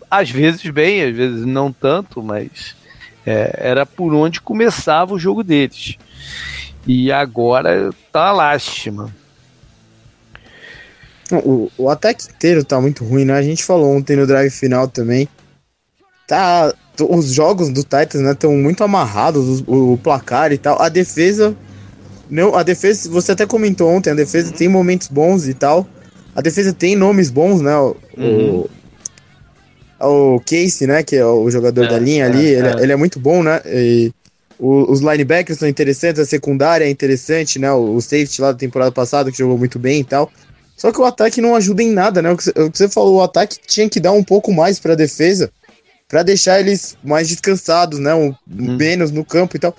Às 0.09 0.29
vezes 0.29 0.69
bem, 0.71 1.03
às 1.03 1.15
vezes 1.15 1.45
não 1.45 1.71
tanto, 1.71 2.23
mas 2.23 2.75
é, 3.25 3.55
era 3.57 3.85
por 3.85 4.13
onde 4.13 4.41
começava 4.41 5.13
o 5.13 5.19
jogo 5.19 5.43
deles. 5.43 5.97
E 6.87 7.11
agora 7.11 7.91
tá 8.11 8.31
lástima. 8.31 9.13
O, 11.31 11.71
o 11.77 11.89
ataque 11.89 12.27
inteiro 12.29 12.63
tá 12.63 12.79
muito 12.79 13.03
ruim, 13.03 13.25
né? 13.25 13.33
A 13.33 13.41
gente 13.41 13.63
falou 13.63 13.95
ontem 13.95 14.15
no 14.15 14.27
drive 14.27 14.51
final 14.51 14.87
também. 14.87 15.27
Tá. 16.27 16.73
Os 17.09 17.31
jogos 17.33 17.69
do 17.69 17.83
Titans, 17.83 18.21
né, 18.21 18.31
estão 18.31 18.55
muito 18.55 18.83
amarrados, 18.83 19.61
o, 19.67 19.93
o, 19.93 19.97
placar 19.97 20.51
e 20.51 20.57
tal. 20.57 20.81
A 20.81 20.87
defesa. 20.87 21.55
Não, 22.29 22.55
a 22.55 22.63
defesa, 22.63 23.09
você 23.09 23.33
até 23.33 23.45
comentou 23.45 23.89
ontem, 23.89 24.09
a 24.09 24.15
defesa 24.15 24.51
tem 24.51 24.67
momentos 24.67 25.07
bons 25.07 25.47
e 25.47 25.53
tal. 25.53 25.87
A 26.35 26.41
defesa 26.41 26.73
tem 26.73 26.95
nomes 26.95 27.29
bons, 27.29 27.61
né? 27.61 27.75
O, 27.75 27.95
uhum. 28.17 28.67
o, 29.99 30.35
o 30.35 30.39
Casey, 30.39 30.87
né? 30.87 31.03
Que 31.03 31.17
é 31.17 31.25
o 31.25 31.49
jogador 31.49 31.85
é, 31.85 31.87
da 31.87 31.99
linha 31.99 32.25
é, 32.25 32.27
ali, 32.27 32.47
é. 32.47 32.59
Ele, 32.59 32.67
é, 32.67 32.83
ele, 32.83 32.91
é 32.93 32.95
muito 32.95 33.19
bom, 33.19 33.43
né? 33.43 33.61
E, 33.65 34.11
o, 34.57 34.89
os 34.89 35.01
linebackers 35.01 35.59
são 35.59 35.67
interessantes, 35.67 36.19
a 36.19 36.25
secundária 36.25 36.85
é 36.85 36.89
interessante, 36.89 37.59
né? 37.59 37.71
O, 37.71 37.95
o 37.95 38.01
safety 38.01 38.41
lá 38.41 38.51
da 38.51 38.57
temporada 38.57 38.91
passada, 38.91 39.31
que 39.31 39.37
jogou 39.37 39.57
muito 39.57 39.77
bem 39.77 40.01
e 40.01 40.03
tal. 40.03 40.31
Só 40.75 40.91
que 40.91 40.99
o 40.99 41.05
ataque 41.05 41.41
não 41.41 41.55
ajuda 41.55 41.81
em 41.81 41.91
nada, 41.91 42.21
né? 42.21 42.31
O 42.31 42.37
que 42.37 42.51
você 42.73 42.89
falou, 42.89 43.15
o 43.15 43.23
ataque 43.23 43.57
tinha 43.65 43.89
que 43.89 43.99
dar 43.99 44.11
um 44.11 44.23
pouco 44.23 44.53
mais 44.53 44.77
para 44.77 44.93
a 44.93 44.95
defesa, 44.95 45.49
para 46.07 46.21
deixar 46.21 46.59
eles 46.59 46.97
mais 47.03 47.27
descansados, 47.27 47.99
né? 47.99 48.13
Um, 48.13 48.29
hum. 48.49 48.77
Menos 48.77 49.11
no 49.11 49.23
campo 49.23 49.55
e 49.55 49.59
tal. 49.59 49.75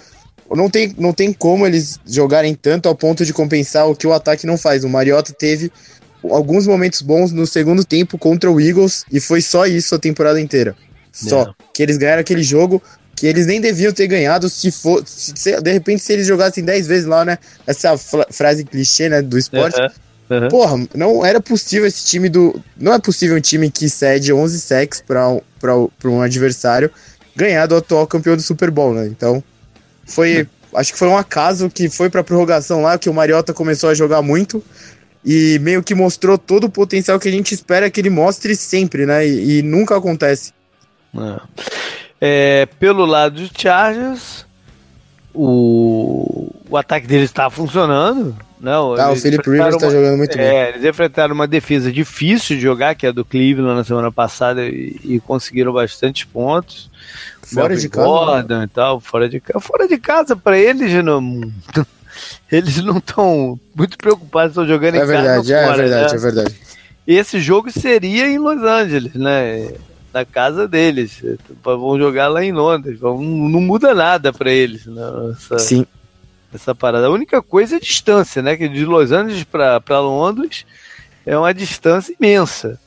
Não 0.50 0.70
tem, 0.70 0.94
não 0.96 1.12
tem 1.12 1.32
como 1.32 1.66
eles 1.66 1.98
jogarem 2.06 2.54
tanto 2.54 2.88
ao 2.88 2.94
ponto 2.94 3.24
de 3.24 3.32
compensar 3.32 3.88
o 3.88 3.96
que 3.96 4.06
o 4.06 4.12
ataque 4.12 4.46
não 4.46 4.56
faz. 4.56 4.84
O 4.84 4.88
Mariota 4.88 5.32
teve 5.32 5.70
alguns 6.22 6.66
momentos 6.66 7.02
bons 7.02 7.32
no 7.32 7.46
segundo 7.46 7.84
tempo 7.84 8.16
contra 8.16 8.50
o 8.50 8.60
Eagles 8.60 9.04
e 9.10 9.20
foi 9.20 9.40
só 9.40 9.66
isso 9.66 9.94
a 9.94 9.98
temporada 9.98 10.40
inteira. 10.40 10.76
Só. 11.12 11.42
É. 11.42 11.46
Que 11.74 11.82
eles 11.82 11.96
ganharam 11.96 12.20
aquele 12.20 12.42
jogo 12.42 12.82
que 13.14 13.26
eles 13.26 13.46
nem 13.46 13.60
deviam 13.60 13.92
ter 13.92 14.06
ganhado 14.06 14.48
se 14.48 14.70
for. 14.70 15.02
Se, 15.06 15.60
de 15.60 15.72
repente, 15.72 16.02
se 16.02 16.12
eles 16.12 16.26
jogassem 16.26 16.62
10 16.62 16.86
vezes 16.86 17.06
lá, 17.06 17.24
né? 17.24 17.38
Essa 17.66 17.96
frase 17.96 18.64
clichê, 18.64 19.08
né? 19.08 19.22
Do 19.22 19.38
esporte. 19.38 19.80
Uhum. 19.80 19.88
Uhum. 20.28 20.48
Porra, 20.48 20.88
não 20.94 21.24
era 21.24 21.40
possível 21.40 21.86
esse 21.86 22.04
time 22.04 22.28
do. 22.28 22.60
Não 22.76 22.92
é 22.92 22.98
possível 22.98 23.36
um 23.36 23.40
time 23.40 23.70
que 23.70 23.88
cede 23.88 24.32
11 24.32 24.60
sacks 24.60 25.00
para 25.00 25.28
um, 25.28 25.40
um 26.04 26.20
adversário 26.20 26.90
ganhar 27.34 27.66
do 27.66 27.76
atual 27.76 28.06
campeão 28.06 28.34
do 28.34 28.42
Super 28.42 28.70
Bowl, 28.70 28.94
né? 28.94 29.06
Então, 29.06 29.42
foi. 30.04 30.40
Uhum. 30.40 30.46
Acho 30.74 30.92
que 30.92 30.98
foi 30.98 31.08
um 31.08 31.16
acaso 31.16 31.70
que 31.70 31.88
foi 31.88 32.10
pra 32.10 32.24
prorrogação 32.24 32.82
lá, 32.82 32.98
que 32.98 33.08
o 33.08 33.14
Mariota 33.14 33.54
começou 33.54 33.88
a 33.88 33.94
jogar 33.94 34.20
muito 34.20 34.62
e 35.24 35.58
meio 35.60 35.82
que 35.82 35.94
mostrou 35.94 36.38
todo 36.38 36.64
o 36.64 36.70
potencial 36.70 37.18
que 37.18 37.28
a 37.28 37.32
gente 37.32 37.52
espera 37.52 37.90
que 37.90 38.00
ele 38.00 38.10
mostre 38.10 38.54
sempre, 38.54 39.04
né? 39.04 39.26
E, 39.26 39.58
e 39.58 39.62
nunca 39.62 39.96
acontece. 39.96 40.52
É. 41.16 41.40
É, 42.20 42.66
pelo 42.78 43.04
lado 43.04 43.34
de 43.36 43.50
Chargers, 43.60 44.45
o, 45.36 46.50
o 46.68 46.76
ataque 46.76 47.06
deles 47.06 47.30
está 47.30 47.50
funcionando. 47.50 48.34
Não, 48.58 48.94
ah, 48.94 49.12
o 49.12 49.16
Philip 49.16 49.48
Rivers 49.48 49.74
está 49.74 49.90
jogando 49.90 50.16
muito 50.16 50.36
é, 50.38 50.38
bem. 50.38 50.74
Eles 50.74 50.84
enfrentaram 50.84 51.34
uma 51.34 51.46
defesa 51.46 51.92
difícil 51.92 52.56
de 52.56 52.62
jogar, 52.62 52.94
que 52.94 53.04
é 53.04 53.10
a 53.10 53.12
do 53.12 53.24
Cleveland 53.24 53.76
na 53.76 53.84
semana 53.84 54.10
passada, 54.10 54.64
e, 54.64 54.98
e 55.04 55.20
conseguiram 55.20 55.72
bastante 55.72 56.26
pontos. 56.26 56.90
Fora 57.42 57.76
de 57.76 57.88
casa. 57.88 58.06
Gordon 58.06 58.62
e 58.62 58.68
tal, 58.68 58.98
fora 58.98 59.28
de 59.28 59.40
casa. 59.40 59.60
Fora 59.60 59.86
de 59.86 59.98
casa, 59.98 60.34
para 60.34 60.56
eles, 60.58 61.04
não, 61.04 61.52
eles 62.50 62.82
não 62.82 62.96
estão 62.96 63.60
muito 63.74 63.98
preocupados, 63.98 64.52
estão 64.52 64.66
jogando 64.66 64.94
é 64.94 65.02
em 65.02 65.06
verdade, 65.06 65.48
casa. 65.48 65.54
É 65.54 65.64
fora, 65.66 65.76
verdade, 65.76 66.12
né? 66.12 66.18
é 66.18 66.22
verdade. 66.22 66.56
Esse 67.06 67.38
jogo 67.38 67.70
seria 67.70 68.26
em 68.26 68.38
Los 68.38 68.62
Angeles, 68.62 69.14
né? 69.14 69.70
Na 70.16 70.24
casa 70.24 70.66
deles. 70.66 71.22
Vão 71.62 71.98
jogar 71.98 72.28
lá 72.28 72.42
em 72.42 72.52
Londres. 72.52 73.00
Não 73.00 73.18
muda 73.60 73.94
nada 73.94 74.32
para 74.32 74.50
eles. 74.50 74.86
Né? 74.86 75.02
Essa... 75.32 75.58
Sim 75.58 75.86
essa 76.54 76.74
parada. 76.74 77.06
A 77.06 77.10
única 77.10 77.40
coisa 77.42 77.74
é 77.74 77.78
a 77.78 77.80
distância, 77.80 78.42
né? 78.42 78.56
Que 78.56 78.68
de 78.68 78.84
Los 78.84 79.12
Angeles 79.12 79.44
para 79.44 80.00
Londres 80.00 80.66
é 81.24 81.36
uma 81.36 81.54
distância 81.54 82.14
imensa. 82.18 82.80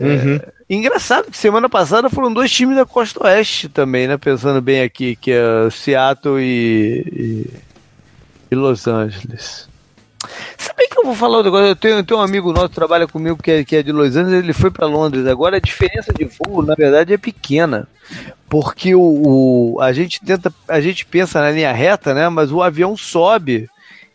Uhum. 0.00 0.36
É, 0.36 0.52
engraçado 0.68 1.30
que 1.30 1.36
semana 1.36 1.68
passada 1.68 2.10
foram 2.10 2.32
dois 2.32 2.50
times 2.50 2.76
da 2.76 2.84
Costa 2.84 3.24
Oeste 3.24 3.68
também, 3.68 4.08
né? 4.08 4.16
Pensando 4.16 4.60
bem 4.60 4.82
aqui, 4.82 5.14
que 5.14 5.30
é 5.30 5.70
Seattle 5.70 6.40
e, 6.40 7.04
e, 7.12 7.50
e 8.50 8.54
Los 8.54 8.88
Angeles. 8.88 9.68
Sabe 10.56 10.88
que 10.88 10.98
eu 10.98 11.04
vou 11.04 11.14
falar 11.14 11.40
um 11.40 11.42
negócio? 11.42 11.66
Eu 11.66 11.76
tenho, 11.76 11.96
eu 11.96 12.04
tenho 12.04 12.20
um 12.20 12.22
amigo 12.22 12.52
nosso 12.52 12.68
que 12.68 12.74
trabalha 12.74 13.06
comigo 13.06 13.42
que 13.42 13.50
é, 13.50 13.64
que 13.64 13.76
é 13.76 13.82
de 13.82 13.92
Los 13.92 14.16
Angeles, 14.16 14.42
ele 14.42 14.52
foi 14.52 14.70
para 14.70 14.86
Londres. 14.86 15.26
Agora 15.26 15.56
a 15.56 15.60
diferença 15.60 16.12
de 16.12 16.24
voo, 16.24 16.62
na 16.62 16.74
verdade, 16.74 17.12
é 17.12 17.18
pequena. 17.18 17.88
Porque 18.48 18.94
o, 18.94 19.00
o, 19.00 19.80
a 19.80 19.92
gente 19.92 20.20
tenta, 20.20 20.52
a 20.68 20.80
gente 20.80 21.06
pensa 21.06 21.40
na 21.40 21.50
linha 21.50 21.72
reta, 21.72 22.14
né? 22.14 22.28
Mas 22.28 22.52
o 22.52 22.62
avião 22.62 22.96
sobe 22.96 23.68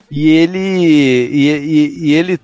e 0.09 0.29
ele 0.29 0.59
e, 0.59 1.49
e, 1.51 2.07
e 2.07 2.13
ele 2.13 2.39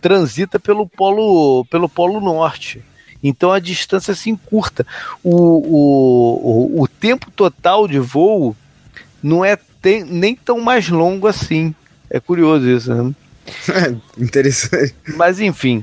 transita 0.00 0.58
pelo 0.58 0.88
polo 0.88 1.64
pelo 1.66 1.88
polo 1.88 2.20
norte. 2.20 2.82
Então 3.22 3.50
a 3.50 3.58
distância 3.58 4.14
se 4.14 4.30
encurta. 4.30 4.86
O, 5.22 5.34
o, 5.34 6.78
o, 6.78 6.82
o 6.82 6.88
tempo 6.88 7.30
total 7.30 7.88
de 7.88 7.98
voo 7.98 8.56
não 9.22 9.44
é 9.44 9.58
tem, 9.82 10.04
nem 10.04 10.34
tão 10.34 10.60
mais 10.60 10.88
longo 10.88 11.26
assim. 11.26 11.74
É 12.10 12.20
curioso 12.20 12.68
isso, 12.68 12.94
né? 12.94 13.14
É, 13.72 14.22
interessante. 14.22 14.94
Mas 15.16 15.40
enfim. 15.40 15.82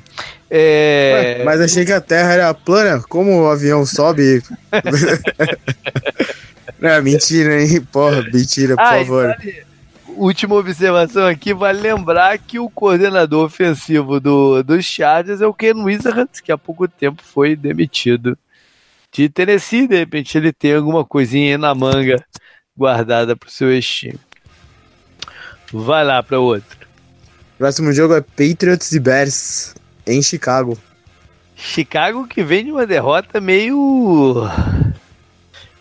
É... 0.51 1.41
Mas 1.43 1.59
achei 1.59 1.83
que 1.83 1.91
a 1.91 1.99
Terra 1.99 2.33
era 2.33 2.53
plana. 2.53 3.01
Como 3.09 3.41
o 3.41 3.47
avião 3.47 3.83
sobe. 3.85 4.43
Não, 6.79 7.01
mentira, 7.01 7.63
hein? 7.63 7.81
Porra, 7.91 8.21
mentira, 8.31 8.75
por 8.75 8.83
ah, 8.83 8.99
favor. 8.99 9.27
Vale, 9.27 9.65
última 10.15 10.55
observação 10.55 11.27
aqui: 11.27 11.53
vale 11.53 11.81
lembrar 11.81 12.37
que 12.37 12.59
o 12.59 12.69
coordenador 12.69 13.45
ofensivo 13.45 14.19
do, 14.19 14.63
dos 14.63 14.85
Chargers 14.85 15.41
é 15.41 15.47
o 15.47 15.53
Ken 15.53 15.73
Wizards, 15.73 16.39
que 16.39 16.51
há 16.51 16.57
pouco 16.57 16.87
tempo 16.87 17.21
foi 17.23 17.55
demitido 17.55 18.37
de 19.11 19.29
Tennessee. 19.29 19.87
De 19.87 19.97
repente 19.97 20.37
ele 20.37 20.51
tem 20.51 20.75
alguma 20.75 21.05
coisinha 21.05 21.57
na 21.57 21.73
manga 21.73 22.23
guardada 22.77 23.35
para 23.35 23.47
o 23.47 23.51
seu 23.51 23.75
estilo. 23.75 24.19
Vai 25.71 26.03
lá 26.03 26.21
para 26.21 26.39
outro. 26.39 26.87
Próximo 27.57 27.93
jogo 27.93 28.15
é 28.15 28.21
Patriots 28.21 28.91
e 28.91 28.99
Bears 28.99 29.75
em 30.05 30.21
Chicago. 30.21 30.77
Chicago 31.55 32.27
que 32.27 32.43
vem 32.43 32.65
de 32.65 32.71
uma 32.71 32.85
derrota 32.85 33.39
meio. 33.39 34.49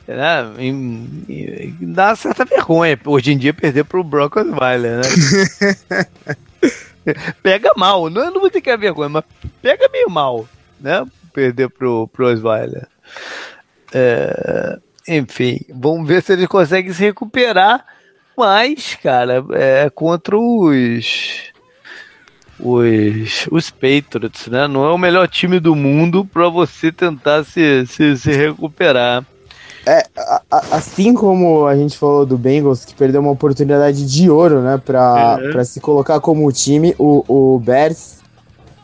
Né, 0.06 1.74
dá 1.80 2.08
uma 2.08 2.16
certa 2.16 2.44
vergonha 2.44 2.98
hoje 3.06 3.32
em 3.32 3.38
dia 3.38 3.54
perder 3.54 3.84
pro 3.84 4.04
Broncos 4.04 4.46
Osweiler, 4.46 5.00
né? 5.00 6.06
pega 7.42 7.72
mal, 7.76 8.10
não, 8.10 8.30
não 8.30 8.40
vou 8.40 8.50
ter 8.50 8.60
que 8.60 8.70
a 8.70 8.76
vergonha, 8.76 9.08
mas 9.08 9.24
pega 9.62 9.88
meio 9.90 10.10
mal, 10.10 10.46
né? 10.78 11.06
Perder 11.32 11.70
pro, 11.70 12.06
pro 12.08 12.26
Osweiler. 12.26 12.86
É, 13.92 14.78
enfim, 15.08 15.60
vamos 15.74 16.06
ver 16.06 16.22
se 16.22 16.32
eles 16.32 16.46
conseguem 16.46 16.92
se 16.92 17.02
recuperar. 17.02 17.84
Mas, 18.36 18.96
cara, 19.02 19.44
é 19.52 19.90
contra 19.90 20.36
os. 20.38 21.52
Os, 22.58 23.48
os 23.50 23.70
Patriots, 23.70 24.46
né? 24.46 24.68
Não 24.68 24.84
é 24.84 24.92
o 24.92 24.96
melhor 24.96 25.26
time 25.26 25.58
do 25.58 25.74
mundo 25.74 26.24
para 26.24 26.48
você 26.48 26.92
tentar 26.92 27.44
se, 27.44 27.84
se, 27.86 28.16
se 28.16 28.30
recuperar. 28.30 29.24
É, 29.86 30.06
a, 30.16 30.42
a, 30.50 30.58
assim 30.76 31.12
como 31.12 31.66
a 31.66 31.76
gente 31.76 31.98
falou 31.98 32.24
do 32.24 32.38
Bengals, 32.38 32.84
que 32.84 32.94
perdeu 32.94 33.20
uma 33.20 33.32
oportunidade 33.32 34.06
de 34.06 34.30
ouro, 34.30 34.62
né, 34.62 34.80
pra, 34.82 35.38
uhum. 35.38 35.50
Pra 35.50 35.64
se 35.64 35.80
colocar 35.80 36.20
como 36.20 36.50
time, 36.52 36.94
o, 36.98 37.24
o 37.28 37.58
Bears 37.58 38.18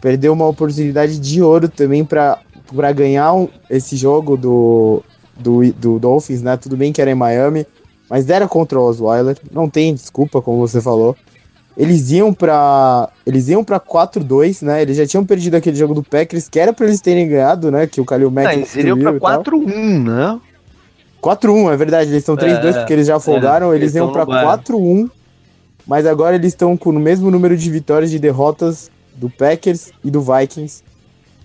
perdeu 0.00 0.32
uma 0.32 0.46
oportunidade 0.46 1.18
de 1.18 1.42
ouro 1.42 1.68
também 1.68 2.04
para 2.04 2.42
ganhar 2.94 3.32
um, 3.32 3.48
esse 3.68 3.96
jogo 3.96 4.36
do, 4.36 5.02
do, 5.36 5.72
do 5.72 5.98
Dolphins, 5.98 6.42
né? 6.42 6.56
Tudo 6.56 6.76
bem 6.76 6.92
que 6.92 7.00
era 7.00 7.10
em 7.10 7.14
Miami, 7.14 7.66
mas 8.10 8.28
era 8.28 8.48
contra 8.48 8.78
o 8.78 8.82
Osweiler, 8.82 9.38
não 9.52 9.70
tem 9.70 9.94
desculpa, 9.94 10.42
como 10.42 10.58
você 10.58 10.80
falou. 10.80 11.16
Eles 11.76 12.10
iam 12.10 12.34
para 12.34 13.08
eles 13.24 13.48
iam 13.48 13.62
para 13.62 13.78
4-2, 13.78 14.62
né? 14.62 14.82
Eles 14.82 14.96
já 14.96 15.06
tinham 15.06 15.24
perdido 15.24 15.54
aquele 15.54 15.76
jogo 15.76 15.94
do 15.94 16.02
Packers, 16.02 16.48
que 16.48 16.58
era 16.58 16.72
para 16.72 16.86
eles 16.86 17.00
terem 17.00 17.28
ganhado, 17.28 17.70
né? 17.70 17.86
Que 17.86 18.00
o 18.00 18.04
Kalil 18.04 18.30
Mack 18.30 18.52
Eles 18.52 18.74
iriam 18.74 18.98
para 18.98 19.12
4-1, 19.12 20.02
né? 20.02 20.40
4-1, 21.22 21.72
é 21.72 21.76
verdade, 21.76 22.10
eles 22.10 22.22
estão 22.22 22.36
3-2 22.36 22.64
é, 22.64 22.72
porque 22.78 22.92
eles 22.94 23.06
já 23.06 23.20
folgaram, 23.20 23.72
é, 23.72 23.76
eles, 23.76 23.94
eles 23.94 23.94
iam 23.94 24.10
para 24.10 24.26
4-1, 24.26 25.08
mas 25.86 26.06
agora 26.06 26.34
eles 26.34 26.48
estão 26.48 26.76
com 26.76 26.90
o 26.90 26.98
mesmo 26.98 27.30
número 27.30 27.56
de 27.56 27.70
vitórias 27.70 28.10
e 28.10 28.14
de 28.14 28.18
derrotas 28.18 28.90
do 29.14 29.30
Packers 29.30 29.92
e 30.02 30.10
do 30.10 30.20
Vikings. 30.20 30.82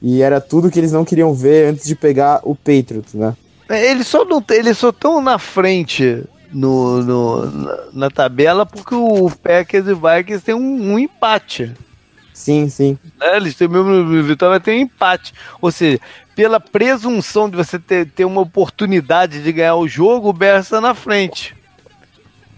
E 0.02 0.22
era 0.22 0.42
tudo 0.42 0.72
que 0.72 0.80
eles 0.80 0.92
não 0.92 1.06
queriam 1.06 1.34
ver 1.34 1.68
antes 1.70 1.86
de 1.86 1.96
pegar 1.96 2.40
o 2.44 2.56
Patriots, 2.56 3.14
né? 3.14 3.36
É, 3.70 3.92
eles 3.92 4.08
só 4.08 4.24
não 4.24 4.44
eles 4.52 4.78
só 4.78 4.90
estão 4.90 5.22
na 5.22 5.38
frente 5.38 6.24
no, 6.52 7.02
no, 7.02 7.52
na, 7.52 7.78
na, 7.94 8.10
tabela 8.10 8.66
porque 8.66 8.96
o 8.96 9.30
Packers 9.30 9.88
e 9.88 9.94
Vikings 9.94 10.44
tem 10.44 10.56
um, 10.56 10.94
um 10.94 11.00
empate. 11.00 11.72
Sim, 12.34 12.68
sim. 12.70 12.98
É, 13.22 13.38
eles 13.38 13.56
têm 13.56 13.68
o 13.68 13.72
mesmo 13.72 14.24
vitória, 14.24 14.60
tem 14.60 14.80
um 14.80 14.84
empate. 14.84 15.34
Ou 15.62 15.72
seja, 15.72 16.00
pela 16.36 16.60
presunção 16.60 17.50
de 17.50 17.56
você 17.56 17.80
ter, 17.80 18.08
ter 18.08 18.26
uma 18.26 18.42
oportunidade 18.42 19.42
de 19.42 19.52
ganhar 19.52 19.76
o 19.76 19.88
jogo, 19.88 20.30
o 20.30 20.34
Bears 20.34 20.66
está 20.66 20.82
na 20.82 20.94
frente. 20.94 21.56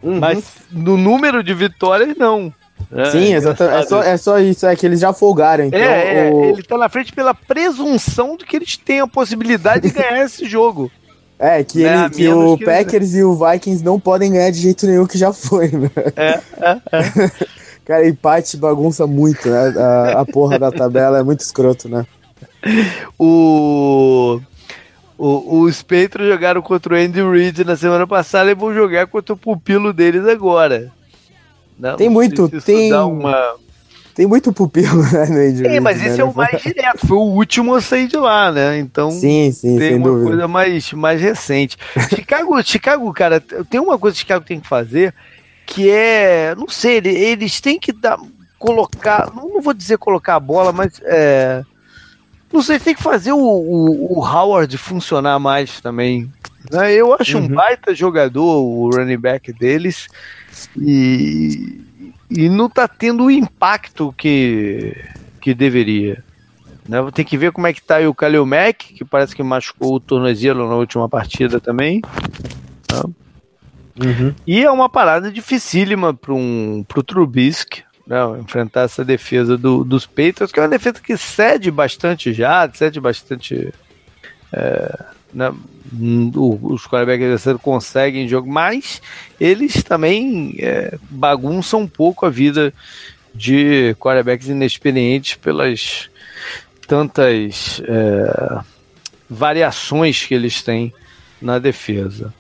Uhum. 0.02 0.20
Mas 0.20 0.44
no 0.72 0.98
número 0.98 1.44
de 1.44 1.54
vitórias, 1.54 2.18
não. 2.18 2.54
É, 2.92 3.06
Sim, 3.06 3.34
exatamente. 3.34 3.78
É 3.78 3.84
só, 3.86 4.04
é 4.04 4.18
só 4.18 4.40
isso, 4.40 4.66
é 4.66 4.76
que 4.76 4.86
eles 4.86 5.00
já 5.00 5.12
folgaram. 5.14 5.66
Então, 5.66 5.80
é, 5.80 6.28
é 6.28 6.32
o... 6.32 6.46
ele 6.46 6.64
tá 6.64 6.78
na 6.78 6.90
frente 6.90 7.12
pela 7.12 7.34
presunção 7.34 8.38
de 8.38 8.46
que 8.46 8.56
eles 8.56 8.78
têm 8.78 9.00
a 9.00 9.08
possibilidade 9.08 9.88
de 9.88 9.94
ganhar 9.94 10.24
esse 10.24 10.46
jogo. 10.46 10.92
É, 11.40 11.64
que, 11.64 11.84
né, 11.84 12.06
ele, 12.06 12.10
que 12.10 12.30
o 12.30 12.58
que 12.58 12.66
Packers 12.66 13.14
e 13.14 13.24
o 13.24 13.36
Vikings 13.36 13.84
não 13.84 14.00
podem 14.00 14.32
ganhar 14.32 14.50
de 14.50 14.60
jeito 14.60 14.88
nenhum 14.88 15.06
que 15.06 15.18
já 15.18 15.32
foi, 15.32 15.70
né? 15.70 15.92
É, 16.16 16.42
é, 16.60 16.82
é. 16.92 17.32
Cara, 17.86 18.08
empate 18.08 18.58
bagunça 18.58 19.08
muito, 19.08 19.48
né? 19.48 19.74
A, 19.78 20.22
a 20.22 20.26
porra 20.26 20.60
da 20.60 20.72
tabela 20.72 21.20
é 21.20 21.24
muito 21.24 21.42
escroto, 21.42 21.88
né? 21.88 22.06
O... 23.18 24.42
O, 25.20 25.62
os 25.62 25.82
Patriots 25.82 26.28
jogaram 26.28 26.62
contra 26.62 26.94
o 26.94 26.98
Andy 26.98 27.24
Reid 27.24 27.64
na 27.64 27.76
semana 27.76 28.06
passada 28.06 28.52
e 28.52 28.54
vão 28.54 28.72
jogar 28.72 29.08
contra 29.08 29.34
o 29.34 29.38
pupilo 29.38 29.92
deles 29.92 30.28
agora. 30.28 30.92
Não, 31.80 31.96
tem 31.96 32.08
muito, 32.08 32.48
tem. 32.62 32.94
Uma... 32.94 33.56
Tem 34.18 34.26
muito 34.26 34.52
pupilo, 34.52 35.04
né, 35.14 35.28
no 35.28 35.38
Andy 35.38 35.62
Tem, 35.62 35.80
mas 35.80 36.02
esse 36.02 36.18
né? 36.18 36.22
é 36.22 36.24
o 36.24 36.34
mais 36.34 36.60
direto, 36.60 37.06
foi 37.06 37.18
o 37.18 37.22
último 37.22 37.76
a 37.76 37.82
sair 37.82 38.08
de 38.08 38.18
lá, 38.18 38.52
né? 38.52 38.80
Então 38.80 39.12
sim, 39.12 39.52
sim, 39.52 39.78
tem 39.78 39.94
uma 39.94 40.08
dúvida. 40.08 40.28
coisa 40.30 40.48
mais, 40.48 40.92
mais 40.92 41.22
recente. 41.22 41.78
Chicago, 42.10 42.64
Chicago, 42.64 43.14
cara, 43.14 43.40
tem 43.40 43.80
uma 43.80 44.00
coisa 44.00 44.16
que 44.16 44.22
Chicago 44.22 44.44
tem 44.44 44.60
que 44.60 44.68
fazer 44.68 45.14
que 45.68 45.88
é, 45.92 46.56
não 46.56 46.68
sei, 46.68 46.98
eles 46.98 47.62
têm 47.62 47.78
que 47.78 47.92
dar, 47.92 48.18
colocar, 48.58 49.32
não 49.36 49.62
vou 49.62 49.74
dizer 49.74 50.00
colocar 50.00 50.36
a 50.36 50.40
bola, 50.40 50.72
mas 50.72 51.00
é, 51.04 51.62
não 52.52 52.64
sei, 52.64 52.80
tem 52.80 52.96
que 52.96 53.04
fazer 53.04 53.34
o, 53.34 53.38
o, 53.38 54.18
o 54.18 54.26
Howard 54.26 54.76
funcionar 54.80 55.38
mais 55.38 55.80
também. 55.80 56.32
Né? 56.72 56.92
Eu 56.96 57.14
acho 57.14 57.38
uhum. 57.38 57.44
um 57.44 57.50
baita 57.50 57.94
jogador 57.94 58.64
o 58.64 58.90
running 58.90 59.20
back 59.20 59.54
deles 59.54 60.08
e, 60.76 61.82
e 62.30 62.50
não 62.50 62.70
tá 62.70 62.88
tendo 62.88 63.26
o 63.26 63.32
impacto 63.32 64.14
que, 64.18 64.96
que 65.40 65.54
deveria. 65.54 66.24
Né? 66.88 67.00
Tem 67.14 67.26
que 67.26 67.38
ver 67.38 67.52
como 67.52 67.68
é 67.68 67.74
que 67.74 67.82
tá 67.82 67.98
aí 67.98 68.08
o 68.08 68.14
Kalil 68.14 68.46
Mack, 68.46 68.94
que 68.94 69.06
parece 69.06 69.36
que 69.36 69.44
machucou 69.44 69.96
o 69.96 70.00
tornozelo 70.00 70.68
na 70.68 70.76
última 70.76 71.08
partida 71.10 71.60
também. 71.60 72.02
Né? 72.92 73.02
Uhum. 74.06 74.34
E 74.46 74.64
é 74.64 74.72
uma 74.72 74.90
parada 74.90 75.32
dificílima 75.32 76.14
para 76.14 76.34
um, 76.34 76.86
o 76.96 77.04
Trubisky, 77.04 77.84
né? 78.06 78.18
enfrentar 78.40 78.82
essa 78.82 79.04
defesa 79.04 79.58
do, 79.58 79.84
dos 79.84 80.06
Patriots, 80.06 80.52
que 80.52 80.60
é 80.60 80.64
uma 80.64 80.70
defesa 80.70 81.02
que 81.02 81.18
cede 81.18 81.72
bastante 81.72 82.32
já, 82.32 82.70
cede 82.74 83.00
bastante. 83.00 83.74
É, 84.58 85.06
né? 85.34 85.54
os 86.36 86.86
quarterbacks 86.86 87.46
conseguem 87.62 88.28
jogo, 88.28 88.50
mas 88.50 89.02
eles 89.40 89.84
também 89.84 90.56
é, 90.60 90.98
bagunçam 91.10 91.82
um 91.82 91.88
pouco 91.88 92.26
a 92.26 92.30
vida 92.30 92.74
de 93.34 93.96
quarterbacks 94.00 94.48
inexperientes 94.48 95.36
pelas 95.36 96.10
tantas 96.88 97.82
é, 97.86 98.60
variações 99.30 100.26
que 100.26 100.34
eles 100.34 100.62
têm 100.62 100.94
na 101.42 101.60
defesa. 101.60 102.34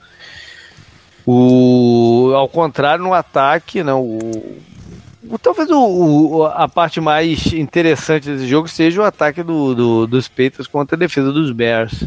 O, 1.26 2.32
ao 2.36 2.50
contrário, 2.50 3.04
no 3.04 3.14
ataque, 3.14 3.82
o, 3.82 4.02
o 4.02 4.62
talvez 5.42 5.70
o, 5.70 5.80
o, 5.80 6.46
a 6.46 6.68
parte 6.68 7.02
mais 7.02 7.54
interessante 7.54 8.30
desse 8.30 8.48
jogo 8.48 8.68
seja 8.68 9.02
o 9.02 9.06
ataque 9.06 9.44
do, 9.44 9.74
do, 9.74 10.08
dos 10.08 10.28
Patriots 10.28 10.68
contra 10.68 10.96
a 10.96 11.00
defesa 11.00 11.32
dos 11.32 11.52
Bears. 11.52 12.06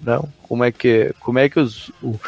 Não? 0.00 0.28
Como 0.42 0.64
é 0.64 0.72
que, 0.72 1.14
como 1.20 1.38
é 1.38 1.48
que 1.48 1.58
os, 1.58 1.90
o, 2.02 2.18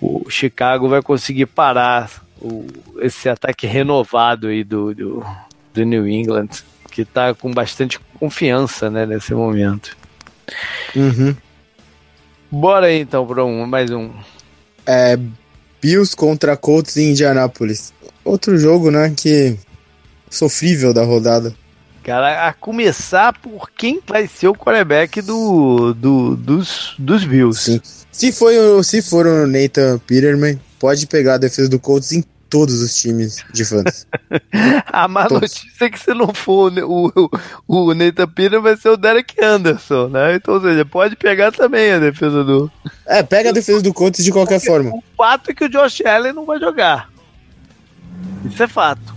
o 0.00 0.30
Chicago 0.30 0.88
vai 0.88 1.02
conseguir 1.02 1.46
parar 1.46 2.10
o, 2.40 2.66
esse 3.00 3.28
ataque 3.28 3.66
renovado 3.66 4.48
aí 4.48 4.62
do, 4.62 4.94
do, 4.94 5.26
do 5.72 5.84
New 5.84 6.06
England, 6.06 6.48
que 6.90 7.02
está 7.02 7.34
com 7.34 7.52
bastante 7.52 7.98
confiança 8.18 8.90
né, 8.90 9.06
nesse 9.06 9.34
momento. 9.34 9.96
Uhum. 10.94 11.34
Bora 12.50 12.86
aí 12.86 13.00
então 13.00 13.26
para 13.26 13.44
um, 13.44 13.66
mais 13.66 13.90
um. 13.90 14.10
É, 14.86 15.18
Bills 15.80 16.16
contra 16.16 16.56
Colts 16.56 16.96
em 16.96 17.10
Indianápolis. 17.10 17.92
Outro 18.26 18.58
jogo, 18.58 18.90
né, 18.90 19.14
que 19.16 19.56
sofrível 20.28 20.92
da 20.92 21.04
rodada. 21.04 21.54
Cara, 22.02 22.48
a 22.48 22.52
começar 22.52 23.32
por 23.32 23.70
quem 23.70 24.00
vai 24.04 24.26
ser 24.26 24.48
o 24.48 24.54
quarterback 24.54 25.22
do, 25.22 25.94
do, 25.94 26.36
dos, 26.36 26.94
dos 26.98 27.24
Bills. 27.24 27.62
Sim. 27.62 27.80
Se, 28.10 28.32
foi, 28.32 28.56
se 28.82 29.00
for 29.00 29.26
o 29.26 29.46
Nathan 29.46 29.98
Peterman, 29.98 30.60
pode 30.78 31.06
pegar 31.06 31.34
a 31.34 31.38
defesa 31.38 31.68
do 31.68 31.78
Colts 31.78 32.10
em 32.10 32.24
todos 32.50 32.80
os 32.80 32.96
times 32.96 33.44
de 33.52 33.64
fãs. 33.64 34.06
a 34.86 35.06
má 35.06 35.26
todos. 35.26 35.42
notícia 35.42 35.84
é 35.84 35.90
que 35.90 35.98
se 35.98 36.14
não 36.14 36.34
for 36.34 36.72
o, 36.78 37.12
o, 37.68 37.88
o 37.88 37.94
Nathan 37.94 38.26
Peterman, 38.28 38.62
vai 38.62 38.76
ser 38.76 38.88
o 38.88 38.96
Derek 38.96 39.40
Anderson, 39.40 40.08
né? 40.08 40.34
Então, 40.34 40.54
ou 40.54 40.60
seja, 40.60 40.84
pode 40.84 41.14
pegar 41.14 41.52
também 41.52 41.92
a 41.92 42.00
defesa 42.00 42.42
do... 42.42 42.70
É, 43.06 43.22
pega 43.22 43.50
a 43.50 43.52
defesa 43.52 43.82
do 43.82 43.94
Colts 43.94 44.24
de 44.24 44.32
qualquer 44.32 44.60
forma. 44.60 44.90
O 44.90 45.02
fato 45.16 45.50
é 45.50 45.54
que 45.54 45.64
o 45.64 45.68
Josh 45.68 46.02
Allen 46.02 46.32
não 46.32 46.44
vai 46.44 46.58
jogar. 46.58 47.08
Isso 48.44 48.62
é 48.62 48.68
fato. 48.68 49.14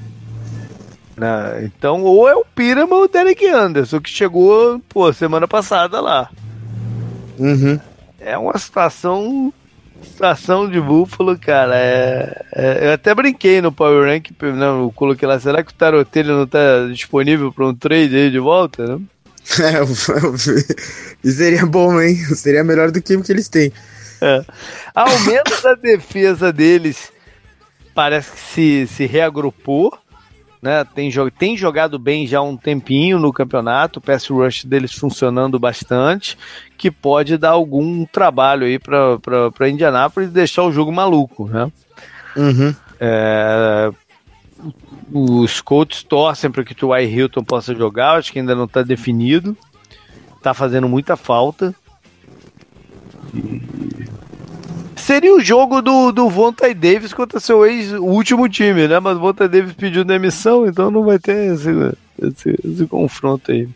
Né? 1.15 1.65
Então, 1.65 2.01
ou 2.03 2.27
é 2.29 2.35
o 2.35 2.45
Pirama 2.45 2.95
ou 2.95 3.03
o 3.03 3.07
Derek 3.07 3.45
Anderson, 3.47 3.99
que 3.99 4.09
chegou, 4.09 4.79
pô, 4.87 5.11
semana 5.11 5.47
passada 5.47 5.99
lá. 5.99 6.29
Uhum. 7.37 7.79
É 8.19 8.37
uma 8.37 8.57
situação 8.57 9.53
situação 10.01 10.69
de 10.69 10.79
Búfalo, 10.79 11.37
cara, 11.37 11.75
é, 11.75 12.45
é, 12.53 12.87
eu 12.87 12.93
até 12.93 13.13
brinquei 13.13 13.61
no 13.61 13.71
Power 13.71 14.07
Rank, 14.07 14.29
não, 14.41 14.83
eu 14.83 14.93
coloquei 14.95 15.27
lá, 15.27 15.39
será 15.39 15.61
que 15.61 15.71
o 15.71 15.75
Tarotelho 15.75 16.37
não 16.37 16.47
tá 16.47 16.87
disponível 16.89 17.51
para 17.51 17.67
um 17.67 17.75
trade 17.75 18.15
aí 18.15 18.31
de 18.31 18.39
volta, 18.39 18.85
né? 18.85 19.01
É, 21.23 21.31
seria 21.31 21.65
bom, 21.65 21.99
hein? 21.99 22.15
Seria 22.35 22.63
melhor 22.63 22.91
do 22.91 23.01
que 23.01 23.15
o 23.15 23.23
que 23.23 23.31
eles 23.31 23.49
têm. 23.49 23.73
É. 24.21 24.45
Ao 24.93 25.19
menos 25.21 25.65
a 25.65 25.73
defesa 25.81 26.53
deles 26.53 27.11
parece 27.99 28.31
que 28.31 28.39
se, 28.39 28.87
se 28.87 29.05
reagrupou, 29.05 29.91
né? 30.61 30.85
Tem, 30.95 31.11
tem 31.37 31.57
jogado 31.57 31.99
bem 31.99 32.25
já 32.25 32.39
há 32.39 32.41
um 32.41 32.55
tempinho 32.55 33.19
no 33.19 33.33
campeonato, 33.33 33.99
o 33.99 34.01
pass 34.01 34.25
rush 34.29 34.63
deles 34.63 34.93
funcionando 34.93 35.59
bastante, 35.59 36.37
que 36.77 36.89
pode 36.89 37.37
dar 37.37 37.49
algum 37.49 38.05
trabalho 38.05 38.65
aí 38.65 38.79
para 38.79 39.67
Indianápolis 39.67 40.29
e 40.29 40.33
deixar 40.33 40.63
o 40.63 40.71
jogo 40.71 40.93
maluco, 40.93 41.49
né? 41.49 41.69
Uhum. 42.37 42.73
É, 43.01 43.91
os 45.11 45.59
Colts 45.59 46.01
torcem 46.01 46.49
para 46.49 46.63
que 46.63 46.71
o 46.71 46.75
T.Y. 46.75 47.05
Hilton 47.05 47.43
possa 47.43 47.75
jogar, 47.75 48.17
acho 48.17 48.31
que 48.31 48.39
ainda 48.39 48.55
não 48.55 48.63
está 48.63 48.81
definido. 48.81 49.57
Está 50.37 50.53
fazendo 50.53 50.87
muita 50.87 51.17
falta. 51.17 51.75
Seria 54.99 55.33
o 55.33 55.41
jogo 55.41 55.81
do, 55.81 56.11
do 56.11 56.29
Vontae 56.29 56.73
Davis 56.73 57.13
contra 57.13 57.39
seu 57.39 57.65
ex, 57.65 57.93
o 57.93 58.03
último 58.03 58.47
time, 58.49 58.87
né? 58.87 58.99
Mas 58.99 59.17
o 59.17 59.21
Vontae 59.21 59.47
Davis 59.47 59.73
pediu 59.73 60.03
demissão, 60.03 60.67
então 60.67 60.91
não 60.91 61.03
vai 61.03 61.17
ter 61.17 61.53
esse, 61.53 61.69
esse, 62.21 62.55
esse 62.63 62.85
confronto 62.85 63.51
aí. 63.51 63.67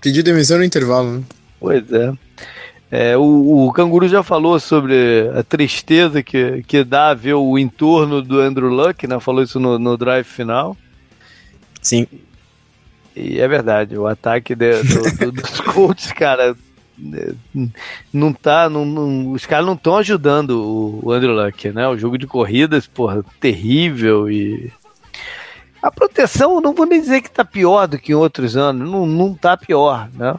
Pediu 0.00 0.22
demissão 0.22 0.58
no 0.58 0.64
intervalo, 0.64 1.18
né? 1.18 1.22
Pois 1.58 1.90
é. 1.92 2.12
É, 2.90 3.16
o, 3.16 3.66
o 3.68 3.72
Canguru 3.72 4.08
já 4.08 4.22
falou 4.22 4.58
sobre 4.58 5.30
a 5.36 5.44
tristeza 5.44 6.22
que, 6.22 6.64
que 6.66 6.82
dá 6.82 7.14
ver 7.14 7.34
o 7.34 7.56
entorno 7.56 8.20
do 8.20 8.40
Andrew 8.40 8.68
Luck, 8.68 9.06
né? 9.06 9.20
Falou 9.20 9.44
isso 9.44 9.60
no, 9.60 9.78
no 9.78 9.96
drive 9.96 10.24
final. 10.24 10.76
Sim. 11.80 12.06
E 13.14 13.40
é 13.40 13.46
verdade, 13.46 13.96
o 13.96 14.06
ataque 14.06 14.54
de, 14.56 14.82
do, 14.82 15.16
do, 15.16 15.32
dos 15.32 15.60
Colts, 15.72 16.10
cara, 16.12 16.56
não 18.12 18.32
tá. 18.32 18.68
Não, 18.68 18.84
não, 18.84 19.32
os 19.32 19.46
caras 19.46 19.66
não 19.66 19.74
estão 19.74 19.96
ajudando 19.96 21.00
o, 21.02 21.12
Andrew 21.12 21.32
Luck, 21.34 21.70
né? 21.70 21.88
O 21.88 21.96
jogo 21.96 22.18
de 22.18 22.26
corridas, 22.26 22.86
porra, 22.86 23.24
terrível 23.40 24.30
e. 24.30 24.72
A 25.82 25.90
proteção, 25.90 26.60
não 26.60 26.74
vou 26.74 26.84
nem 26.84 27.00
dizer 27.00 27.22
que 27.22 27.30
tá 27.30 27.44
pior 27.44 27.86
do 27.86 27.98
que 27.98 28.12
em 28.12 28.14
outros 28.14 28.54
anos, 28.54 28.90
não, 28.90 29.06
não 29.06 29.34
tá 29.34 29.56
pior, 29.56 30.10
né? 30.14 30.38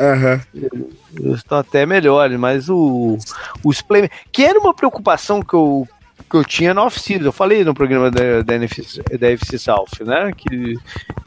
Uhum. 0.00 1.34
Estão 1.34 1.58
até 1.58 1.86
melhores, 1.86 2.38
mas 2.38 2.68
o, 2.68 3.18
os 3.62 3.80
play 3.80 4.10
que 4.32 4.42
era 4.42 4.58
uma 4.58 4.74
preocupação 4.74 5.42
que 5.42 5.54
eu, 5.54 5.86
que 6.28 6.36
eu 6.36 6.44
tinha 6.44 6.74
na 6.74 6.84
off-season. 6.84 7.24
Eu 7.24 7.32
falei 7.32 7.64
no 7.64 7.74
programa 7.74 8.10
da, 8.10 8.42
da, 8.42 8.54
NFC, 8.54 9.02
da 9.18 9.30
FC 9.30 9.58
South, 9.58 10.04
né? 10.04 10.32
Que 10.36 10.76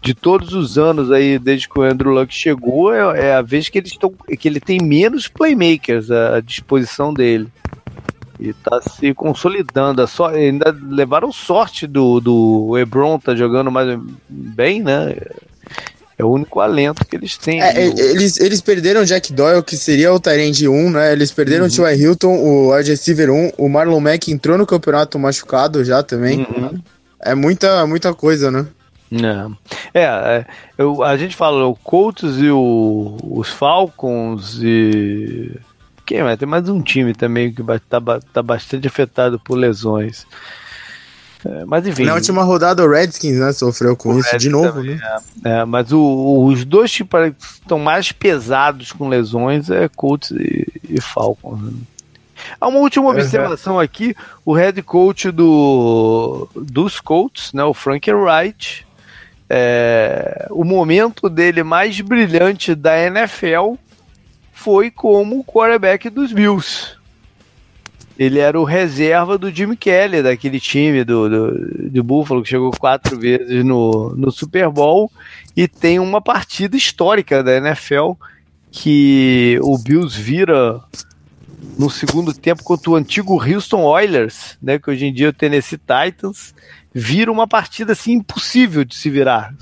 de 0.01 0.13
todos 0.13 0.53
os 0.53 0.77
anos 0.77 1.11
aí, 1.11 1.37
desde 1.39 1.69
que 1.69 1.79
o 1.79 1.83
Andrew 1.83 2.11
Luck 2.11 2.33
chegou, 2.33 2.93
é, 2.93 3.27
é 3.27 3.35
a 3.35 3.41
vez 3.41 3.69
que, 3.69 3.77
eles 3.77 3.95
tão, 3.97 4.13
que 4.39 4.47
ele 4.47 4.59
tem 4.59 4.79
menos 4.81 5.27
playmakers 5.27 6.11
à 6.11 6.39
disposição 6.41 7.13
dele. 7.13 7.47
E 8.39 8.53
tá 8.53 8.81
se 8.81 9.13
consolidando. 9.13 10.05
So, 10.07 10.25
ainda 10.25 10.75
levaram 10.89 11.31
sorte 11.31 11.87
do, 11.87 12.19
do 12.19 12.77
Ebron 12.77 13.19
tá 13.19 13.35
jogando 13.35 13.71
mais 13.71 13.99
bem, 14.29 14.83
né? 14.83 15.15
É 16.17 16.23
o 16.23 16.31
único 16.31 16.59
alento 16.59 17.05
que 17.05 17.15
eles 17.15 17.37
têm. 17.37 17.61
É, 17.61 17.79
eles, 17.79 18.39
eles 18.39 18.59
perderam 18.59 19.03
Jack 19.03 19.31
Doyle, 19.31 19.61
que 19.61 19.77
seria 19.77 20.11
o 20.11 20.19
Tyrande 20.19 20.67
1, 20.67 20.89
né? 20.89 21.11
Eles 21.13 21.31
perderam 21.31 21.65
uhum. 21.65 21.71
o 21.71 21.71
T.Y. 21.71 21.95
Hilton, 21.95 22.35
o 22.35 22.73
wide 22.73 22.89
receiver 22.89 23.29
1. 23.29 23.51
O 23.55 23.69
Marlon 23.69 23.99
Mack 23.99 24.31
entrou 24.31 24.57
no 24.57 24.65
campeonato 24.65 25.19
machucado 25.19 25.85
já 25.85 26.01
também. 26.01 26.39
Uhum. 26.39 26.81
É 27.21 27.35
muita, 27.35 27.85
muita 27.85 28.15
coisa, 28.15 28.49
né? 28.49 28.65
É, 29.93 30.03
é 30.03 30.45
eu, 30.75 31.03
a 31.03 31.15
gente 31.17 31.35
fala 31.35 31.65
o 31.67 31.75
Colts 31.75 32.37
e 32.39 32.49
o, 32.49 33.17
os 33.21 33.49
Falcons 33.49 34.59
e. 34.61 35.51
Quem 36.03 36.23
mais? 36.23 36.39
Tem 36.39 36.47
mais 36.47 36.67
um 36.67 36.81
time 36.81 37.13
também 37.13 37.53
que 37.53 37.61
tá, 37.87 38.01
tá 38.33 38.41
bastante 38.41 38.87
afetado 38.87 39.39
por 39.39 39.55
lesões. 39.55 40.25
É, 41.45 41.65
mas 41.65 41.85
enfim. 41.85 42.05
Na 42.05 42.15
última 42.15 42.43
rodada 42.43 42.83
o 42.83 42.89
Redskins, 42.89 43.37
né, 43.37 43.51
sofreu 43.53 43.95
com 43.95 44.11
isso 44.11 44.31
Redskins 44.31 44.41
de 44.41 44.49
novo, 44.49 44.73
também, 44.73 44.95
né? 44.95 45.17
É, 45.45 45.49
é, 45.49 45.65
mas 45.65 45.91
o, 45.91 46.45
os 46.45 46.65
dois 46.65 46.91
que 46.95 47.05
estão 47.61 47.79
mais 47.79 48.11
pesados 48.11 48.91
com 48.91 49.07
lesões 49.07 49.69
é 49.69 49.87
Colts 49.87 50.31
e, 50.31 50.67
e 50.89 51.01
Falcons. 51.01 51.61
Né? 51.61 51.71
Há 52.59 52.67
uma 52.67 52.79
última 52.79 53.09
observação 53.09 53.75
uhum. 53.75 53.79
aqui, 53.79 54.15
o 54.45 54.53
head 54.53 54.81
coach 54.81 55.31
do, 55.31 56.47
dos 56.55 56.99
Colts, 56.99 57.53
né, 57.53 57.63
o 57.63 57.73
Frank 57.73 58.11
Wright, 58.11 58.85
é, 59.49 60.47
o 60.49 60.63
momento 60.63 61.29
dele 61.29 61.63
mais 61.63 61.99
brilhante 62.01 62.75
da 62.75 62.99
NFL 62.99 63.75
foi 64.53 64.91
como 64.91 65.43
quarterback 65.43 66.09
dos 66.09 66.33
Bills. 66.33 66.96
Ele 68.17 68.39
era 68.39 68.59
o 68.59 68.63
reserva 68.63 69.37
do 69.37 69.51
Jimmy 69.51 69.77
Kelly, 69.77 70.23
daquele 70.23 70.59
time 70.59 71.03
do, 71.03 71.29
do, 71.29 71.89
do 71.89 72.03
Buffalo, 72.03 72.41
que 72.41 72.49
chegou 72.49 72.71
quatro 72.71 73.19
vezes 73.19 73.63
no, 73.63 74.15
no 74.15 74.31
Super 74.31 74.69
Bowl. 74.69 75.11
E 75.55 75.67
tem 75.67 75.99
uma 75.99 76.21
partida 76.21 76.75
histórica 76.75 77.43
da 77.43 77.57
NFL 77.57 78.13
que 78.71 79.59
o 79.61 79.77
Bills 79.77 80.19
vira 80.19 80.81
no 81.77 81.89
segundo 81.89 82.33
tempo 82.33 82.63
contra 82.63 82.89
o 82.89 82.95
antigo 82.95 83.41
Houston 83.41 83.83
Oilers, 83.83 84.57
né, 84.61 84.79
que 84.79 84.89
hoje 84.89 85.05
em 85.05 85.13
dia 85.13 85.27
é 85.27 85.29
o 85.29 85.33
Tennessee 85.33 85.77
Titans, 85.79 86.53
vira 86.93 87.31
uma 87.31 87.47
partida 87.47 87.93
assim 87.93 88.13
impossível 88.13 88.83
de 88.83 88.95
se 88.95 89.09
virar. 89.09 89.53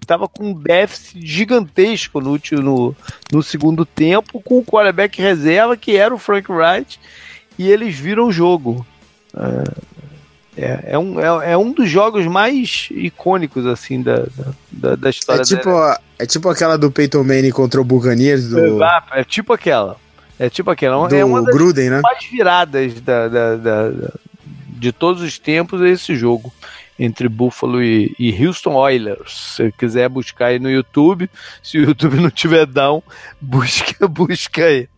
Estava 0.00 0.28
com 0.28 0.50
um 0.50 0.54
déficit 0.54 1.24
gigantesco 1.24 2.20
no, 2.20 2.38
no, 2.60 2.96
no 3.30 3.42
segundo 3.42 3.84
tempo, 3.84 4.40
com 4.40 4.58
o 4.58 4.64
quarterback 4.64 5.20
reserva, 5.20 5.76
que 5.76 5.96
era 5.96 6.14
o 6.14 6.18
Frank 6.18 6.50
Wright, 6.50 6.98
e 7.58 7.70
eles 7.70 7.98
viram 7.98 8.26
o 8.26 8.32
jogo. 8.32 8.86
É, 9.36 9.92
é, 10.56 10.80
é 10.92 10.98
um, 10.98 11.18
é, 11.18 11.52
é, 11.52 11.56
um 11.56 11.72
dos 11.72 11.88
jogos 11.88 12.26
mais 12.26 12.88
icônicos, 12.90 13.66
assim, 13.66 14.02
da, 14.02 14.26
da, 14.70 14.96
da 14.96 15.10
história. 15.10 15.42
É 15.42 15.44
tipo, 15.44 15.70
é 16.18 16.26
tipo 16.26 16.48
aquela 16.48 16.76
do 16.76 16.90
Peyton 16.90 17.24
Manning 17.24 17.50
contra 17.50 17.80
o 17.80 17.84
Buccaneers. 17.84 18.48
Do... 18.48 18.82
É, 18.82 19.02
é 19.12 19.24
tipo 19.24 19.52
aquela. 19.52 19.96
É 20.38 20.50
tipo 20.50 20.70
aquela. 20.70 21.08
Do 21.08 21.14
é 21.14 21.24
uma 21.24 21.42
das 21.42 21.54
Gruden, 21.54 21.90
né? 21.90 22.00
mais 22.02 22.24
viradas 22.24 23.00
da, 23.00 23.28
da, 23.28 23.56
da, 23.56 23.92
de 24.68 24.92
todos 24.92 25.22
os 25.22 25.38
tempos 25.38 25.80
é 25.80 25.88
esse 25.88 26.14
jogo 26.16 26.52
entre 26.98 27.28
Buffalo 27.28 27.82
e, 27.82 28.14
e, 28.18 28.44
Houston 28.44 28.74
Oilers. 28.74 29.54
Se 29.56 29.72
quiser 29.72 30.08
buscar 30.08 30.46
aí 30.46 30.58
no 30.58 30.70
YouTube, 30.70 31.30
se 31.62 31.78
o 31.78 31.84
YouTube 31.84 32.16
não 32.16 32.30
tiver 32.30 32.66
down, 32.66 33.02
busca, 33.40 34.06
busca 34.06 34.64
aí. 34.64 34.88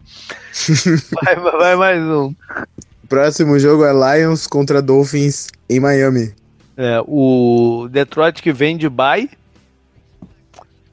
Vai, 1.22 1.36
vai 1.36 1.76
mais 1.76 2.02
um. 2.02 2.32
Próximo 3.08 3.58
jogo 3.58 3.84
é 3.84 3.92
Lions 3.92 4.46
contra 4.46 4.80
Dolphins 4.80 5.48
em 5.68 5.80
Miami. 5.80 6.32
É, 6.76 7.00
o 7.06 7.88
Detroit 7.90 8.42
que 8.42 8.52
vem 8.52 8.76
de 8.76 8.88
bye. 8.88 9.28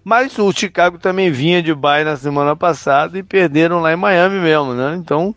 Mas 0.03 0.37
o 0.39 0.51
Chicago 0.51 0.97
também 0.97 1.31
vinha 1.31 1.61
de 1.61 1.73
bye 1.75 2.03
na 2.03 2.17
semana 2.17 2.55
passada 2.55 3.17
e 3.17 3.23
perderam 3.23 3.79
lá 3.79 3.93
em 3.93 3.97
Miami 3.97 4.39
mesmo, 4.39 4.73
né? 4.73 4.95
Então. 4.95 5.33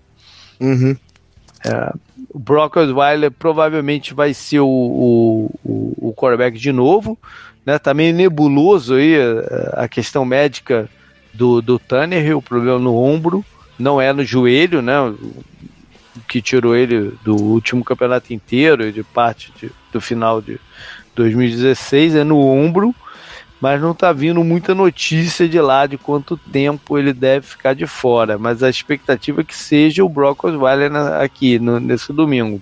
Uhum. 0.58 0.96
É, 1.64 1.92
o 2.30 2.38
Brock 2.38 2.76
Osweiler 2.76 3.30
provavelmente 3.30 4.14
vai 4.14 4.32
ser 4.32 4.60
o, 4.60 4.66
o, 4.66 5.50
o, 5.64 6.08
o 6.08 6.14
quarterback 6.14 6.58
de 6.58 6.72
novo. 6.72 7.18
Né? 7.64 7.78
Tá 7.78 7.92
meio 7.92 8.14
nebuloso 8.14 8.94
aí 8.94 9.16
a, 9.16 9.84
a 9.84 9.88
questão 9.88 10.24
médica 10.24 10.88
do, 11.32 11.60
do 11.60 11.78
Tanner, 11.78 12.36
o 12.36 12.42
problema 12.42 12.78
no 12.78 12.96
ombro 12.96 13.44
não 13.78 14.00
é 14.00 14.12
no 14.12 14.24
joelho, 14.24 14.80
né? 14.80 14.94
Que 16.28 16.40
tirou 16.40 16.76
ele 16.76 17.12
do 17.24 17.34
último 17.34 17.84
campeonato 17.84 18.32
inteiro, 18.32 18.92
de 18.92 19.02
parte 19.02 19.52
de, 19.60 19.70
do 19.92 20.00
final 20.00 20.40
de 20.40 20.60
2016, 21.14 22.16
é 22.16 22.24
no 22.24 22.40
ombro, 22.40 22.94
mas 23.60 23.80
não 23.80 23.92
está 23.92 24.12
vindo 24.12 24.42
muita 24.44 24.74
notícia 24.74 25.48
de 25.48 25.60
lá 25.60 25.86
de 25.86 25.96
quanto 25.96 26.36
tempo 26.36 26.98
ele 26.98 27.12
deve 27.12 27.46
ficar 27.46 27.74
de 27.74 27.86
fora. 27.86 28.38
Mas 28.38 28.62
a 28.62 28.68
expectativa 28.68 29.40
é 29.40 29.44
que 29.44 29.56
seja 29.56 30.04
o 30.04 30.08
Brock 30.08 30.44
Osweiler 30.44 30.94
aqui 31.20 31.58
no, 31.58 31.80
nesse 31.80 32.12
domingo. 32.12 32.60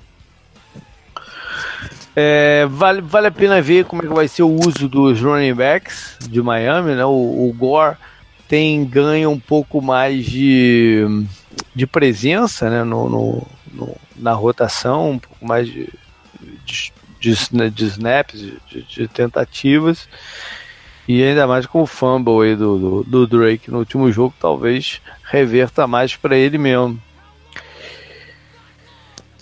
É, 2.15 2.67
vale, 2.71 3.01
vale 3.01 3.29
a 3.29 3.31
pena 3.31 3.63
ver 3.63 3.87
como 3.87 4.03
é 4.03 4.07
que 4.07 4.13
vai 4.13 4.29
ser 4.29 4.43
o 4.43 4.51
uso 4.51 4.87
dos 4.87 5.21
running 5.21 5.55
backs 5.55 6.19
de 6.29 6.43
Miami, 6.43 6.95
né? 6.95 7.05
O, 7.05 7.11
o 7.49 7.55
Gore 7.57 7.97
tem 8.53 8.85
ganho 8.85 9.31
um 9.31 9.41
pouco 9.41 9.81
mais 9.81 10.27
de, 10.27 11.07
de 11.75 11.87
presença 11.87 12.69
né, 12.69 12.85
no, 12.85 13.09
no, 13.09 13.47
no 13.73 13.97
na 14.15 14.35
rotação, 14.35 15.13
um 15.13 15.19
pouco 15.19 15.43
mais 15.43 15.67
de, 15.67 15.89
de, 16.63 16.93
de, 17.19 17.35
né, 17.51 17.71
de 17.71 17.87
snaps, 17.87 18.39
de, 18.69 18.83
de, 18.83 19.09
tentativas. 19.09 20.07
E 21.09 21.23
ainda 21.23 21.47
mais 21.47 21.65
com 21.65 21.81
o 21.81 21.87
fumble 21.87 22.47
aí 22.47 22.55
do, 22.55 22.79
do, 22.79 23.05
do 23.05 23.27
Drake 23.27 23.71
no 23.71 23.79
último 23.79 24.13
jogo, 24.13 24.35
talvez 24.39 25.01
reverta 25.25 25.87
mais 25.87 26.15
para 26.15 26.37
ele 26.37 26.59
mesmo. 26.59 27.01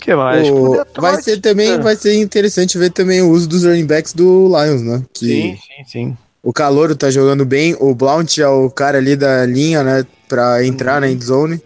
que 0.01 0.15
mais? 0.15 0.49
O... 0.49 0.85
Vai 0.97 1.21
ser 1.21 1.41
também, 1.41 1.81
vai 1.81 1.97
ser 1.97 2.15
interessante 2.15 2.79
ver 2.79 2.93
também 2.93 3.21
o 3.21 3.31
uso 3.31 3.49
dos 3.49 3.65
running 3.65 3.87
backs 3.87 4.13
do 4.13 4.47
Lions, 4.47 4.83
né? 4.83 5.05
Que... 5.13 5.27
Sim, 5.27 5.57
sim, 5.57 5.85
sim. 5.85 6.17
O 6.43 6.53
Calouro 6.53 6.97
tá 6.97 7.11
jogando 7.11 7.45
bem. 7.45 7.77
O 7.79 7.95
Blount 7.95 8.39
é 8.39 8.49
o 8.49 8.71
cara 8.71 8.99
ali 8.99 9.15
da 9.15 9.45
linha, 9.45 9.83
né? 9.83 10.07
Pra 10.29 10.65
entrar 10.65 10.95
uhum. 10.95 11.01
na 11.01 11.11
endzone. 11.11 11.61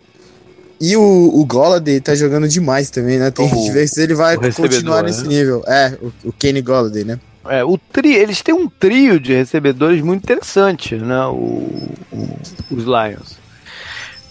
E 0.81 0.97
o, 0.97 1.31
o 1.33 1.45
Golladay 1.47 2.01
tá 2.01 2.14
jogando 2.14 2.49
demais 2.49 2.91
também, 2.91 3.18
né? 3.18 3.31
Tem 3.31 3.49
que 3.49 3.70
ver 3.70 3.89
se 3.89 4.03
ele 4.03 4.14
vai 4.14 4.37
continuar 4.37 5.03
nesse 5.05 5.22
né? 5.22 5.29
nível. 5.29 5.62
É, 5.66 5.97
o, 6.01 6.29
o 6.29 6.33
Kenny 6.33 6.61
Golladay, 6.61 7.05
né? 7.05 7.20
É, 7.49 7.64
o 7.64 7.79
tri, 7.79 8.14
eles 8.14 8.43
têm 8.43 8.55
um 8.55 8.68
trio 8.68 9.20
de 9.20 9.33
recebedores 9.33 10.03
muito 10.03 10.25
interessante, 10.25 10.97
né? 10.97 11.27
O, 11.27 11.70
o, 12.12 12.39
os 12.70 12.85
Lions. 12.85 13.39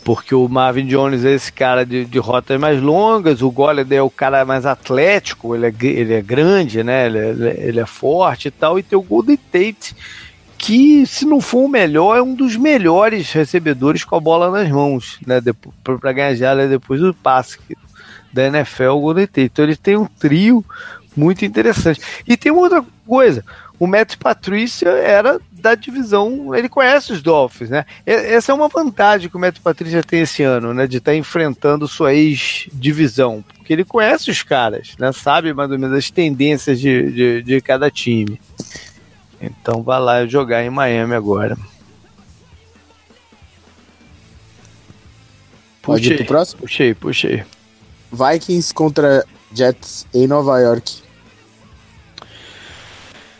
porque 0.04 0.36
o 0.36 0.48
Marvin 0.48 0.86
Jones 0.86 1.24
é 1.24 1.32
esse 1.32 1.52
cara 1.52 1.86
de, 1.86 2.06
de 2.06 2.20
rotas 2.20 2.60
mais 2.60 2.82
longas, 2.82 3.42
o 3.42 3.50
Golladay 3.50 4.00
é 4.00 4.02
o 4.02 4.10
cara 4.10 4.44
mais 4.46 4.66
atlético, 4.66 5.56
ele 5.56 5.68
é, 5.68 5.74
ele 5.82 6.14
é 6.14 6.22
grande, 6.22 6.84
né? 6.84 7.06
Ele 7.06 7.18
é, 7.18 7.56
ele 7.68 7.80
é 7.80 7.86
forte 7.86 8.50
e 8.50 8.52
tal, 8.52 8.78
e 8.78 8.84
tem 8.84 8.98
o 8.98 9.02
Golden 9.02 9.38
Tate, 9.52 9.96
que 10.64 11.06
se 11.06 11.26
não 11.26 11.42
for 11.42 11.66
o 11.66 11.68
melhor, 11.68 12.18
é 12.18 12.22
um 12.22 12.34
dos 12.34 12.56
melhores 12.56 13.34
recebedores 13.34 14.06
com 14.06 14.16
a 14.16 14.20
bola 14.20 14.50
nas 14.50 14.72
mãos, 14.72 15.20
né? 15.28 15.42
Para 15.84 16.14
ganhar 16.14 16.34
jardas 16.36 16.70
depois 16.70 17.02
do 17.02 17.14
passe 17.14 17.60
da 18.32 18.48
NFL, 18.48 18.98
Golden 19.00 19.28
Tate. 19.28 19.42
Então 19.42 19.66
ele 19.66 19.76
tem 19.76 19.98
um 19.98 20.06
trio 20.06 20.64
muito 21.18 21.44
interessante. 21.44 22.00
E 22.26 22.38
tem 22.38 22.50
outra 22.50 22.82
coisa, 23.06 23.44
o 23.78 23.86
Matt 23.86 24.16
Patrícia 24.16 24.88
era 24.88 25.38
da 25.52 25.76
divisão, 25.76 26.56
ele 26.56 26.70
conhece 26.70 27.12
os 27.12 27.22
Dolphins, 27.22 27.70
né? 27.70 27.86
Essa 28.06 28.54
é 28.54 28.56
uma 28.56 28.70
vantagem 28.70 29.30
que 29.30 29.36
o 29.36 29.40
Matt 29.40 29.60
Patrícia 29.60 30.02
tem 30.02 30.22
esse 30.22 30.44
ano, 30.44 30.74
né? 30.74 30.88
De 30.88 30.96
estar 30.96 31.12
tá 31.12 31.18
enfrentando 31.18 31.90
sua 31.90 32.14
ex-divisão, 32.14 33.44
porque 33.58 33.74
ele 33.74 33.84
conhece 33.84 34.32
os 34.32 34.42
caras, 34.44 34.96
né? 34.98 35.12
Sabe 35.12 35.54
mais 35.54 35.70
ou 35.70 35.78
menos 35.78 35.98
as 35.98 36.10
tendências 36.10 36.80
de, 36.80 37.12
de, 37.12 37.44
de 37.44 37.60
cada 37.60 37.92
time. 37.92 38.40
Então 39.44 39.84
vai 39.84 40.00
lá 40.00 40.26
jogar 40.26 40.64
em 40.64 40.70
Miami 40.70 41.14
agora. 41.14 41.58
Pode 45.82 46.02
puxei, 46.02 46.14
ir 46.14 46.18
pro 46.18 46.26
próximo? 46.26 46.62
Puxei, 46.62 46.94
puxei. 46.94 47.44
Vikings 48.12 48.74
contra 48.74 49.26
Jets 49.54 50.08
em 50.14 50.26
Nova 50.28 50.58
York. 50.60 51.04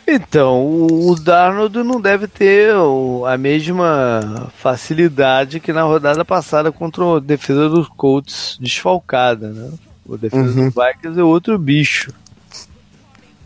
Então, 0.06 0.86
o 0.86 1.14
Darnold 1.14 1.78
não 1.78 1.98
deve 1.98 2.28
ter 2.28 2.74
a 3.26 3.38
mesma 3.38 4.52
facilidade 4.58 5.58
que 5.60 5.72
na 5.72 5.82
rodada 5.82 6.22
passada 6.22 6.70
contra 6.70 7.16
a 7.16 7.20
defesa 7.20 7.70
dos 7.70 7.88
Colts 7.88 8.58
desfalcada, 8.60 9.48
né? 9.48 9.72
O 10.04 10.18
defesa 10.18 10.42
uhum. 10.42 10.68
dos 10.68 10.74
Vikings 10.74 11.18
é 11.18 11.24
outro 11.24 11.58
bicho. 11.58 12.12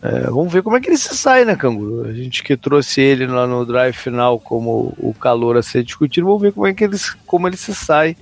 É, 0.00 0.30
vamos 0.30 0.52
ver 0.52 0.62
como 0.62 0.76
é 0.76 0.80
que 0.80 0.88
ele 0.88 0.96
se 0.96 1.16
sai, 1.16 1.44
né, 1.44 1.56
Canguru? 1.56 2.08
A 2.08 2.12
gente 2.12 2.42
que 2.44 2.56
trouxe 2.56 3.00
ele 3.00 3.26
lá 3.26 3.46
no 3.46 3.66
drive 3.66 3.94
final 3.94 4.38
como 4.38 4.94
o 4.98 5.12
calor 5.12 5.56
a 5.56 5.62
ser 5.62 5.82
discutido, 5.82 6.26
vamos 6.26 6.42
ver 6.42 6.52
como 6.52 6.66
é 6.66 6.74
que 6.74 6.84
ele, 6.84 6.96
como 7.26 7.48
ele 7.48 7.56
se 7.56 7.74
sai 7.74 8.16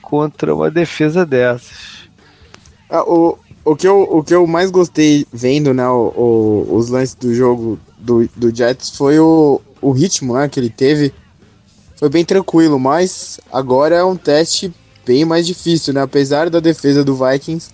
contra 0.00 0.54
uma 0.54 0.70
defesa 0.70 1.26
dessas. 1.26 2.08
Ah, 2.88 3.02
o, 3.02 3.36
o 3.64 3.76
que, 3.76 3.86
eu, 3.86 4.02
o 4.02 4.22
que 4.22 4.34
eu 4.34 4.46
mais 4.46 4.70
gostei 4.70 5.26
vendo, 5.32 5.74
né, 5.74 5.86
o, 5.88 6.12
o, 6.16 6.76
os 6.76 6.88
lances 6.88 7.14
do 7.16 7.34
jogo 7.34 7.78
do, 7.98 8.28
do 8.36 8.54
Jets 8.54 8.96
foi 8.96 9.18
o, 9.18 9.60
o 9.82 9.90
ritmo 9.90 10.34
né, 10.34 10.48
que 10.48 10.60
ele 10.60 10.70
teve. 10.70 11.12
Foi 11.96 12.08
bem 12.08 12.24
tranquilo, 12.24 12.78
mas 12.78 13.40
agora 13.52 13.96
é 13.96 14.04
um 14.04 14.16
teste 14.16 14.72
bem 15.04 15.24
mais 15.24 15.46
difícil, 15.46 15.92
né? 15.92 16.02
Apesar 16.02 16.48
da 16.48 16.60
defesa 16.60 17.02
do 17.02 17.16
Vikings 17.16 17.70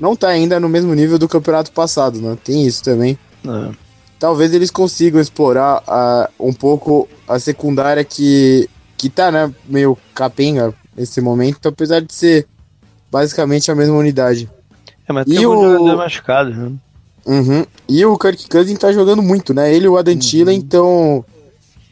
não 0.00 0.16
tá 0.16 0.28
ainda 0.28 0.58
no 0.58 0.68
mesmo 0.68 0.94
nível 0.94 1.18
do 1.18 1.28
campeonato 1.28 1.70
passado, 1.72 2.20
né? 2.20 2.36
Tem 2.42 2.66
isso 2.66 2.82
também. 2.82 3.18
É. 3.46 3.74
Talvez 4.18 4.52
eles 4.52 4.70
consigam 4.70 5.20
explorar 5.20 5.82
uh, 5.82 6.48
um 6.48 6.52
pouco 6.52 7.08
a 7.26 7.38
secundária 7.38 8.04
que, 8.04 8.68
que 8.96 9.08
tá, 9.08 9.30
né, 9.30 9.52
meio 9.66 9.96
capenga 10.14 10.74
nesse 10.96 11.20
momento, 11.20 11.66
apesar 11.68 12.00
de 12.00 12.12
ser 12.12 12.46
basicamente 13.10 13.70
a 13.70 13.74
mesma 13.74 13.96
unidade. 13.96 14.48
É, 15.08 15.12
mas 15.12 15.26
e 15.26 15.36
tem 15.36 15.46
o 15.46 15.96
machucado, 15.96 16.50
né? 16.50 16.72
Uhum. 17.26 17.64
E 17.88 18.04
o 18.04 18.18
Kirk 18.18 18.48
Cousins 18.48 18.78
tá 18.78 18.92
jogando 18.92 19.22
muito, 19.22 19.52
né? 19.52 19.72
Ele 19.74 19.86
e 19.86 19.88
o 19.88 19.96
Adam 19.96 20.14
uhum. 20.14 20.20
Thielen 20.20 20.58
estão 20.58 21.24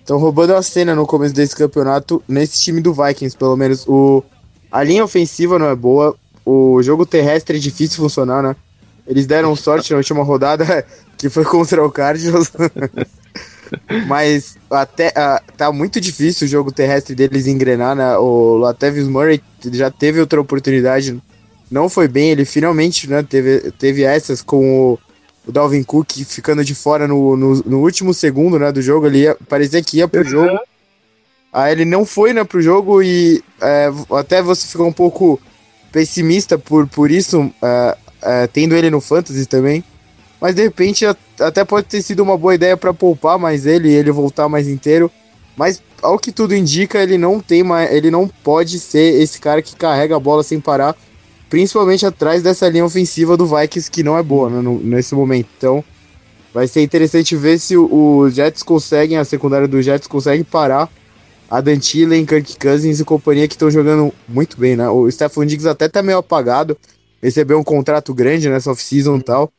estão 0.00 0.18
roubando 0.18 0.54
a 0.54 0.62
cena 0.62 0.94
no 0.94 1.06
começo 1.06 1.34
desse 1.34 1.54
campeonato 1.54 2.22
nesse 2.26 2.61
time 2.61 2.80
do 2.80 2.94
Vikings, 2.94 3.36
pelo 3.36 3.56
menos. 3.56 3.86
O, 3.86 4.22
a 4.72 4.82
linha 4.82 5.04
ofensiva 5.04 5.59
não 5.59 5.66
é 5.66 5.76
boa, 5.76 6.16
o 6.49 6.82
jogo 6.82 7.05
terrestre 7.05 7.59
é 7.59 7.61
difícil 7.61 7.99
funcionar, 7.99 8.42
né? 8.42 8.57
Eles 9.07 9.26
deram 9.26 9.57
sorte 9.57 9.90
na 9.90 9.99
última 9.99 10.22
rodada, 10.22 10.84
que 11.16 11.28
foi 11.28 11.44
contra 11.44 11.84
o 11.84 11.90
Cardinals. 11.90 12.53
Mas 14.07 14.57
até 14.70 15.09
uh, 15.09 15.53
tá 15.57 15.70
muito 15.70 16.01
difícil 16.01 16.46
o 16.46 16.51
jogo 16.51 16.72
terrestre 16.72 17.14
deles 17.14 17.46
engrenar, 17.46 17.94
né? 17.94 18.16
O 18.16 18.57
Latavius 18.57 19.09
Murray 19.09 19.42
já 19.72 19.90
teve 19.90 20.20
outra 20.20 20.40
oportunidade 20.40 21.20
não 21.70 21.88
foi 21.88 22.09
bem, 22.09 22.30
ele 22.30 22.44
finalmente 22.44 23.09
né, 23.09 23.22
teve, 23.22 23.70
teve 23.72 24.03
essas 24.03 24.40
com 24.40 24.92
o, 24.92 24.99
o 25.46 25.53
Dalvin 25.53 25.82
Cook 25.82 26.24
ficando 26.24 26.64
de 26.64 26.74
fora 26.74 27.07
no, 27.07 27.36
no, 27.36 27.55
no, 27.62 27.80
último 27.80 28.14
segundo 28.14 28.59
né, 28.59 28.72
do 28.72 28.80
jogo, 28.80 29.07
ele 29.07 29.18
ia, 29.18 29.36
parecia 29.49 29.82
que 29.82 29.99
ia 29.99 30.09
pro 30.09 30.22
uhum. 30.22 30.28
jogo. 30.28 30.59
Aí 31.53 31.72
ele 31.72 31.84
não 31.84 32.05
foi 32.05 32.32
né, 32.32 32.44
pro 32.44 32.61
jogo 32.61 33.03
e 33.03 33.42
é, 33.61 33.90
até 34.12 34.42
você 34.42 34.66
ficou 34.66 34.86
um 34.86 34.92
pouco 34.92 35.40
pessimista 35.93 36.59
por, 36.59 36.86
por 36.86 37.11
isso, 37.11 37.51
é, 37.62 37.97
é, 38.22 38.47
tendo 38.47 38.74
ele 38.74 38.91
no 38.91 39.01
Fantasy 39.01 39.47
também. 39.47 39.82
Mas 40.41 40.55
de 40.55 40.62
repente 40.62 41.05
até 41.41 41.64
pode 41.64 41.86
ter 41.86 42.01
sido 42.01 42.22
uma 42.22 42.36
boa 42.36 42.55
ideia 42.55 42.76
para 42.76 42.95
poupar 42.95 43.39
mais 43.39 43.66
ele 43.66 43.89
e 43.89 43.95
ele 43.95 44.12
voltar 44.12 44.49
mais 44.49 44.68
inteiro. 44.68 45.11
Mas 45.57 45.82
ao 46.01 46.18
que 46.18 46.30
tudo 46.30 46.55
indica, 46.55 47.03
ele 47.03 47.18
não 47.18 47.41
tem 47.41 47.64
mais, 47.64 47.91
ele 47.93 48.11
não 48.11 48.28
pode 48.28 48.78
ser 48.78 49.20
esse 49.20 49.41
cara 49.41 49.61
que 49.61 49.74
carrega 49.74 50.14
a 50.14 50.20
bola 50.20 50.45
sem 50.45 50.61
parar 50.61 50.97
principalmente 51.49 52.05
atrás 52.05 52.43
dessa 52.43 52.68
linha 52.68 52.84
ofensiva 52.84 53.36
do 53.36 53.47
Vikings, 53.47 53.91
que 53.91 54.03
não 54.03 54.18
é 54.18 54.22
boa 54.22 54.51
né, 54.51 54.61
no, 54.61 54.78
nesse 54.78 55.14
momento. 55.14 55.49
Então, 55.57 55.82
vai 56.53 56.66
ser 56.66 56.82
interessante 56.82 57.34
ver 57.36 57.59
se 57.59 57.76
os 57.76 58.34
Jets 58.34 58.62
conseguem, 58.62 59.18
a 59.18 59.24
secundária 59.24 59.68
do 59.68 59.80
Jets 59.80 60.07
consegue 60.07 60.45
parar 60.45 60.89
a 61.51 61.61
Dantillen, 61.61 62.26
Kirk 62.26 62.59
Cousins 62.59 63.01
e 63.01 63.05
companhia 63.05 63.49
que 63.49 63.55
estão 63.55 63.70
jogando 63.70 64.12
muito 64.28 64.59
bem, 64.59 64.76
né? 64.76 64.88
O 64.88 65.11
Stephon 65.11 65.46
Diggs 65.46 65.68
até 65.68 65.88
tá 65.88 66.03
meio 66.03 66.18
apagado, 66.18 66.76
recebeu 67.22 67.59
um 67.59 67.64
contrato 67.64 68.12
grande 68.12 68.49
nessa 68.49 68.70
off-season 68.70 69.16
e 69.16 69.22
tal, 69.22 69.53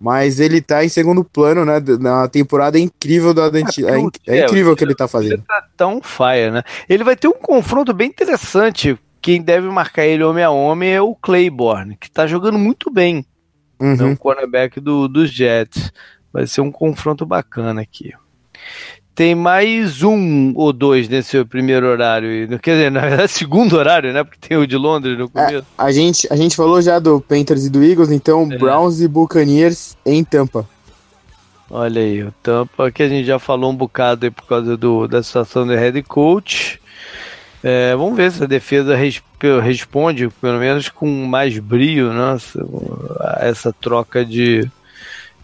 mas 0.00 0.40
ele 0.40 0.60
tá 0.60 0.84
em 0.84 0.88
segundo 0.88 1.24
plano, 1.24 1.64
né? 1.64 1.82
Na 2.00 2.28
temporada 2.28 2.78
incrível 2.78 3.34
da 3.34 3.48
Dantillen. 3.48 4.10
É, 4.26 4.32
é, 4.32 4.38
é, 4.40 4.44
incrível 4.44 4.72
o 4.72 4.76
que 4.76 4.84
ele 4.84 4.94
tá 4.94 5.08
fazendo. 5.08 5.34
Ele 5.34 5.42
tá 5.42 5.66
tão 5.76 6.00
fire, 6.02 6.50
né? 6.50 6.62
Ele 6.88 7.04
vai 7.04 7.16
ter 7.16 7.28
um 7.28 7.32
confronto 7.32 7.92
bem 7.92 8.08
interessante 8.08 8.98
quem 9.24 9.40
deve 9.40 9.68
marcar 9.70 10.04
ele 10.04 10.22
homem 10.22 10.44
a 10.44 10.50
homem 10.50 10.90
é 10.90 11.00
o 11.00 11.14
Claiborne, 11.14 11.96
que 11.96 12.10
tá 12.10 12.26
jogando 12.26 12.58
muito 12.58 12.90
bem. 12.90 13.24
Uhum. 13.80 13.96
Né, 13.96 14.04
o 14.04 14.18
cornerback 14.18 14.78
do, 14.78 15.08
dos 15.08 15.30
Jets. 15.30 15.90
Vai 16.30 16.46
ser 16.46 16.60
um 16.60 16.70
confronto 16.70 17.24
bacana 17.24 17.80
aqui. 17.80 18.12
Tem 19.14 19.32
mais 19.32 20.02
um 20.02 20.52
ou 20.56 20.72
dois 20.72 21.08
nesse 21.08 21.44
primeiro 21.44 21.86
horário. 21.86 22.58
Quer 22.58 22.72
dizer, 22.72 22.90
na 22.90 23.00
verdade, 23.00 23.30
segundo 23.32 23.76
horário, 23.76 24.12
né? 24.12 24.24
Porque 24.24 24.48
tem 24.48 24.56
o 24.56 24.66
de 24.66 24.76
Londres 24.76 25.16
no 25.16 25.28
começo. 25.28 25.58
É, 25.58 25.62
a, 25.78 25.92
gente, 25.92 26.26
a 26.32 26.36
gente 26.36 26.56
falou 26.56 26.82
já 26.82 26.98
do 26.98 27.20
Panthers 27.20 27.64
e 27.64 27.70
do 27.70 27.84
Eagles, 27.84 28.10
então 28.10 28.48
é. 28.50 28.58
Browns 28.58 29.00
e 29.00 29.06
Buccaneers 29.06 29.96
em 30.04 30.24
Tampa. 30.24 30.68
Olha 31.70 32.00
aí, 32.00 32.24
o 32.24 32.32
Tampa 32.42 32.90
que 32.90 33.02
a 33.02 33.08
gente 33.08 33.24
já 33.24 33.38
falou 33.38 33.70
um 33.70 33.76
bocado 33.76 34.26
aí 34.26 34.30
por 34.30 34.46
causa 34.46 34.76
do, 34.76 35.06
da 35.06 35.22
situação 35.22 35.64
do 35.64 35.74
head 35.74 36.02
coach. 36.02 36.80
É, 37.62 37.94
vamos 37.96 38.16
ver 38.16 38.30
se 38.32 38.42
a 38.42 38.46
defesa 38.46 38.94
responde, 39.62 40.28
pelo 40.40 40.58
menos 40.58 40.88
com 40.88 41.08
mais 41.24 41.58
brio, 41.58 42.12
né, 42.12 42.36
essa 43.38 43.72
troca 43.72 44.24
de, 44.24 44.68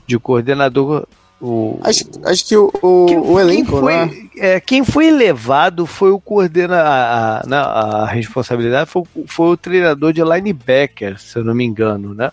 de 0.06 0.18
coordenador. 0.18 1.06
O, 1.40 1.80
acho, 1.82 2.04
acho 2.24 2.46
que 2.46 2.54
o, 2.54 2.70
o, 2.82 3.06
quem, 3.06 3.18
o 3.18 3.40
elenco, 3.40 3.70
quem 3.70 3.80
foi, 3.80 3.94
né? 3.94 4.30
é, 4.36 4.60
quem 4.60 4.84
foi 4.84 5.10
levado 5.10 5.86
foi 5.86 6.10
o 6.10 6.20
coordenador, 6.20 6.86
a, 6.86 7.40
a, 7.40 7.46
né, 7.46 7.56
a, 7.56 8.04
responsabilidade 8.04 8.90
foi, 8.90 9.04
foi 9.26 9.46
o 9.48 9.56
treinador 9.56 10.12
de 10.12 10.22
linebacker, 10.22 11.18
se 11.18 11.38
eu 11.38 11.44
não 11.44 11.54
me 11.54 11.64
engano, 11.64 12.14
né? 12.14 12.30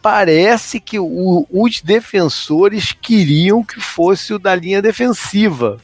Parece 0.00 0.78
que 0.78 1.00
o, 1.00 1.46
os 1.50 1.80
defensores 1.80 2.92
queriam 2.92 3.64
que 3.64 3.80
fosse 3.80 4.32
o 4.32 4.38
da 4.38 4.54
linha 4.54 4.80
defensiva, 4.80 5.80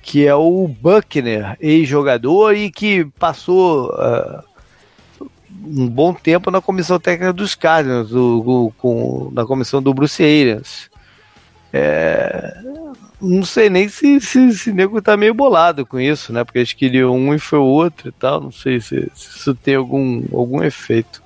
que 0.00 0.26
é 0.26 0.34
o 0.34 0.66
Buckner, 0.68 1.56
ex-jogador 1.60 2.56
e 2.56 2.70
que 2.70 3.04
passou 3.18 3.90
uh, 3.90 4.42
um 5.50 5.86
bom 5.86 6.14
tempo 6.14 6.50
na 6.50 6.62
comissão 6.62 6.98
técnica 6.98 7.32
dos 7.32 7.54
Cardinals, 7.54 8.08
do, 8.08 8.40
do, 8.40 8.72
com, 8.78 9.30
na 9.34 9.44
comissão 9.44 9.82
do 9.82 9.92
Bruce 9.92 10.22
Arians. 10.22 10.88
É, 11.76 12.56
não 13.20 13.44
sei 13.44 13.68
nem 13.68 13.88
se, 13.88 14.20
se, 14.20 14.52
se 14.52 14.72
nego 14.72 15.00
tá 15.02 15.16
meio 15.16 15.34
bolado 15.34 15.84
com 15.84 15.98
isso, 15.98 16.32
né? 16.32 16.44
Porque 16.44 16.58
eles 16.58 16.72
queriam 16.72 17.14
um 17.14 17.34
e 17.34 17.38
foi 17.38 17.58
o 17.58 17.64
outro 17.64 18.08
e 18.08 18.12
tal. 18.12 18.40
Não 18.40 18.52
sei 18.52 18.80
se, 18.80 19.10
se 19.14 19.38
isso 19.38 19.54
tem 19.54 19.74
algum, 19.74 20.22
algum 20.32 20.62
efeito. 20.62 21.22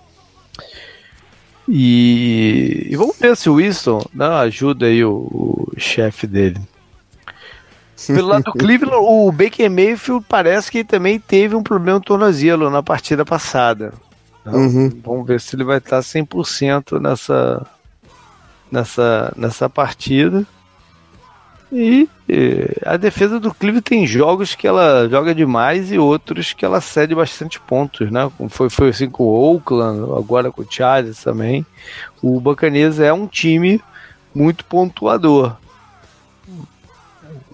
E, 1.68 2.88
e, 2.90 2.96
vamos 2.96 3.16
ver 3.16 3.36
se 3.36 3.48
o 3.48 3.56
Winston 3.56 4.04
né, 4.12 4.26
ajuda 4.26 4.86
aí 4.86 5.04
o, 5.04 5.28
o 5.30 5.72
chefe 5.78 6.26
dele. 6.26 6.60
Pelo 8.06 8.28
lado 8.28 8.44
do 8.44 8.52
Cleveland, 8.58 8.96
o 8.96 9.30
Baker 9.30 9.70
Mayfield 9.70 10.24
parece 10.28 10.70
que 10.70 10.82
também 10.82 11.20
teve 11.20 11.54
um 11.54 11.62
problema 11.62 11.98
no 11.98 12.04
tornozelo 12.04 12.70
na 12.70 12.82
partida 12.82 13.24
passada. 13.24 13.92
Então, 14.40 14.54
uhum. 14.54 14.90
Vamos 15.04 15.26
ver 15.26 15.40
se 15.40 15.54
ele 15.54 15.64
vai 15.64 15.78
estar 15.78 16.00
100% 16.00 17.00
nessa, 17.00 17.64
nessa, 18.70 19.32
nessa 19.36 19.68
partida. 19.68 20.46
E, 21.72 22.08
a 22.84 22.96
defesa 22.96 23.38
do 23.38 23.54
Cleveland 23.54 23.82
tem 23.82 24.06
jogos 24.06 24.54
que 24.56 24.66
ela 24.66 25.08
joga 25.08 25.34
demais 25.34 25.92
e 25.92 25.98
outros 25.98 26.52
que 26.52 26.64
ela 26.64 26.80
cede 26.80 27.14
bastante 27.14 27.60
pontos, 27.60 28.10
né? 28.10 28.30
Foi, 28.48 28.68
foi 28.68 28.88
assim 28.88 29.08
com 29.08 29.22
o 29.22 29.54
Oakland, 29.54 30.00
agora 30.16 30.50
com 30.50 30.62
o 30.62 30.66
Chargers 30.68 31.22
também. 31.22 31.64
O 32.20 32.40
Buccaneers 32.40 32.98
é 32.98 33.12
um 33.12 33.26
time 33.26 33.80
muito 34.34 34.64
pontuador. 34.64 35.56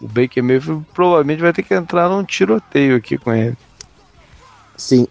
O 0.01 0.09
Baker 0.09 0.43
Mayfield 0.43 0.87
provavelmente 0.95 1.43
vai 1.43 1.53
ter 1.53 1.63
que 1.63 1.75
entrar 1.75 2.09
num 2.09 2.25
tiroteio 2.25 2.97
aqui 2.97 3.19
com 3.19 3.35
ele. 3.35 3.57
Sim. 4.77 5.07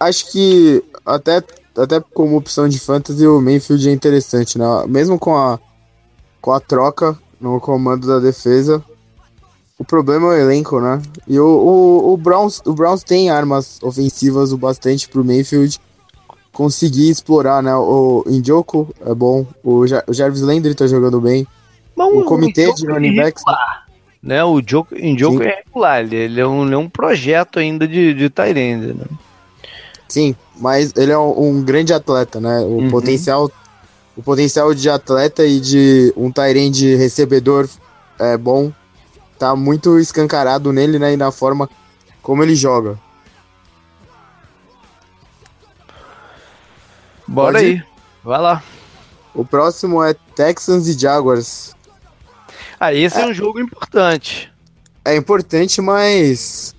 Acho 0.00 0.30
que 0.32 0.84
até, 1.04 1.42
até 1.76 2.00
como 2.00 2.36
opção 2.36 2.68
de 2.68 2.78
fantasy 2.78 3.26
o 3.26 3.40
Mayfield 3.40 3.88
é 3.88 3.92
interessante, 3.92 4.58
né? 4.58 4.64
Mesmo 4.88 5.18
com 5.18 5.36
a, 5.36 5.58
com 6.40 6.52
a 6.52 6.60
troca 6.60 7.16
no 7.40 7.60
comando 7.60 8.06
da 8.06 8.18
defesa, 8.18 8.82
o 9.78 9.84
problema 9.84 10.34
é 10.34 10.38
o 10.38 10.40
elenco, 10.40 10.80
né? 10.80 11.00
E 11.28 11.38
o, 11.38 11.46
o, 11.46 12.12
o, 12.12 12.16
Browns, 12.16 12.62
o 12.64 12.72
Browns 12.72 13.02
tem 13.02 13.30
armas 13.30 13.78
ofensivas 13.82 14.52
o 14.52 14.56
bastante 14.56 15.08
pro 15.08 15.24
Mayfield 15.24 15.78
conseguir 16.52 17.10
explorar, 17.10 17.62
né? 17.62 17.74
O 17.74 18.24
Indioco 18.26 18.88
é 19.04 19.14
bom, 19.14 19.46
o, 19.62 19.86
Jar 19.86 20.02
o 20.06 20.14
Jarvis 20.14 20.40
Landry 20.40 20.74
tá 20.74 20.86
jogando 20.86 21.20
bem. 21.20 21.46
Mas 21.94 22.12
o, 22.12 22.24
comitê 22.24 22.72
de 22.72 22.86
running 22.86 23.14
backs. 23.14 23.42
Né? 24.22 24.42
O 24.42 24.58
Indioco 24.58 25.42
é 25.42 25.62
regular, 25.64 26.12
ele 26.12 26.40
é, 26.40 26.46
um, 26.46 26.64
ele 26.64 26.74
é 26.74 26.78
um 26.78 26.88
projeto 26.88 27.58
ainda 27.58 27.86
de, 27.86 28.14
de 28.14 28.30
Tyrande, 28.30 28.94
né? 28.94 29.04
Sim, 30.08 30.36
mas 30.56 30.92
ele 30.96 31.12
é 31.12 31.18
um, 31.18 31.48
um 31.48 31.62
grande 31.62 31.92
atleta, 31.92 32.40
né? 32.40 32.60
O 32.60 32.78
uhum. 32.78 32.90
potencial 32.90 33.50
o 34.16 34.22
potencial 34.22 34.72
de 34.72 34.88
atleta 34.88 35.44
e 35.44 35.60
de 35.60 36.12
um 36.16 36.30
Tyrande 36.30 36.94
recebedor 36.96 37.68
é 38.18 38.36
bom 38.36 38.72
tá 39.38 39.54
muito 39.54 39.98
escancarado 39.98 40.72
nele, 40.72 40.98
né? 40.98 41.12
E 41.12 41.16
na 41.16 41.30
forma 41.30 41.68
como 42.22 42.42
ele 42.42 42.54
joga. 42.54 42.98
Bora 47.26 47.54
Pode 47.54 47.64
aí, 47.64 47.82
vai 48.24 48.40
lá. 48.40 48.62
O 49.34 49.44
próximo 49.44 50.02
é 50.02 50.14
Texans 50.34 50.86
e 50.86 50.98
Jaguars. 50.98 51.74
Ah, 52.78 52.94
esse 52.94 53.18
é, 53.18 53.22
é 53.22 53.26
um 53.26 53.34
jogo 53.34 53.60
importante. 53.60 54.52
É 55.04 55.14
importante, 55.16 55.80
mas 55.80 56.74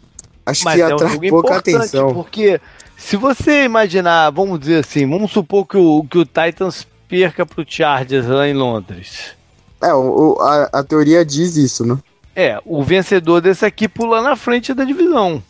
acho 0.46 0.64
mas 0.64 0.76
que 0.76 0.82
é 0.82 0.86
atrai 0.86 1.18
um 1.18 1.30
pouca 1.30 1.58
atenção. 1.58 2.14
Porque 2.14 2.60
se 2.98 3.16
você 3.16 3.64
imaginar, 3.64 4.32
vamos 4.32 4.60
dizer 4.60 4.80
assim, 4.80 5.08
vamos 5.08 5.32
supor 5.32 5.66
que 5.66 5.78
o, 5.78 6.04
que 6.04 6.18
o 6.18 6.26
Titans 6.26 6.88
perca 7.08 7.46
pro 7.46 7.64
Chargers 7.66 8.26
lá 8.26 8.48
em 8.48 8.54
Londres. 8.54 9.36
É, 9.82 9.94
o, 9.94 10.36
a, 10.42 10.80
a 10.80 10.84
teoria 10.84 11.24
diz 11.24 11.56
isso, 11.56 11.86
né? 11.86 11.98
É, 12.36 12.60
o 12.66 12.84
vencedor 12.84 13.40
desse 13.40 13.66
aqui 13.66 13.88
pula 13.88 14.22
na 14.22 14.36
frente 14.36 14.74
da 14.74 14.84
divisão. 14.84 15.42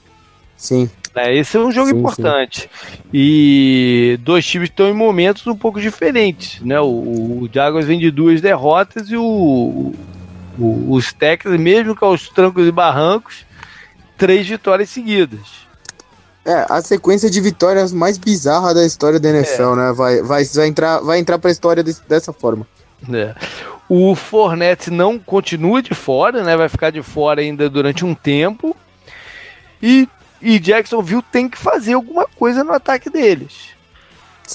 Sim. 0.57 0.89
É, 1.15 1.35
esse 1.35 1.57
é 1.57 1.59
um 1.59 1.71
jogo 1.71 1.89
sim, 1.89 1.97
importante. 1.97 2.61
Sim. 2.61 2.97
E 3.13 4.19
dois 4.21 4.45
times 4.45 4.69
estão 4.69 4.87
em 4.87 4.93
momentos 4.93 5.47
um 5.47 5.55
pouco 5.55 5.79
diferentes. 5.79 6.61
Né? 6.61 6.79
O, 6.79 6.85
o 6.85 7.49
Jaguars 7.51 7.87
vem 7.87 7.97
de 7.97 8.11
duas 8.11 8.41
derrotas 8.41 9.09
e 9.09 9.15
o, 9.15 9.93
o, 10.59 10.93
os 10.93 11.13
Texans, 11.13 11.59
mesmo 11.59 11.95
com 11.95 12.09
os 12.09 12.27
trancos 12.29 12.67
e 12.67 12.71
barrancos, 12.71 13.45
três 14.17 14.47
vitórias 14.47 14.89
seguidas. 14.89 15.66
É, 16.47 16.65
a 16.69 16.81
sequência 16.81 17.29
de 17.29 17.41
vitórias 17.41 17.91
mais 17.91 18.17
bizarra 18.17 18.73
da 18.73 18.85
história 18.85 19.19
da 19.19 19.29
NFL, 19.29 19.73
é. 19.73 19.75
né? 19.75 19.93
Vai, 19.93 20.21
vai, 20.21 20.45
vai 20.45 20.67
entrar, 20.67 20.99
vai 21.01 21.19
entrar 21.19 21.37
pra 21.37 21.51
história 21.51 21.83
desse, 21.83 22.01
dessa 22.07 22.31
forma. 22.31 22.65
É. 23.13 23.35
O 23.89 24.15
Fornette 24.15 24.89
não 24.89 25.19
continua 25.19 25.81
de 25.81 25.93
fora, 25.93 26.43
né? 26.43 26.55
Vai 26.55 26.69
ficar 26.69 26.89
de 26.89 27.03
fora 27.03 27.41
ainda 27.41 27.69
durante 27.69 28.05
um 28.05 28.15
tempo. 28.15 28.73
E, 29.83 30.07
e 30.41 30.57
Jacksonville 30.57 31.21
tem 31.21 31.49
que 31.49 31.57
fazer 31.57 31.95
alguma 31.95 32.25
coisa 32.25 32.63
no 32.63 32.71
ataque 32.71 33.09
deles. 33.09 33.75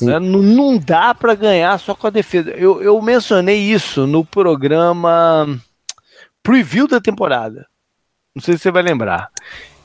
Né? 0.00 0.18
Não, 0.18 0.40
não 0.40 0.78
dá 0.78 1.14
para 1.14 1.34
ganhar 1.34 1.78
só 1.78 1.94
com 1.94 2.06
a 2.06 2.10
defesa. 2.10 2.52
Eu, 2.52 2.82
eu 2.82 3.00
mencionei 3.02 3.58
isso 3.58 4.06
no 4.06 4.24
programa 4.24 5.46
preview 6.42 6.88
da 6.88 7.02
temporada. 7.02 7.66
Não 8.34 8.42
sei 8.42 8.56
se 8.56 8.62
você 8.62 8.70
vai 8.70 8.82
lembrar. 8.82 9.30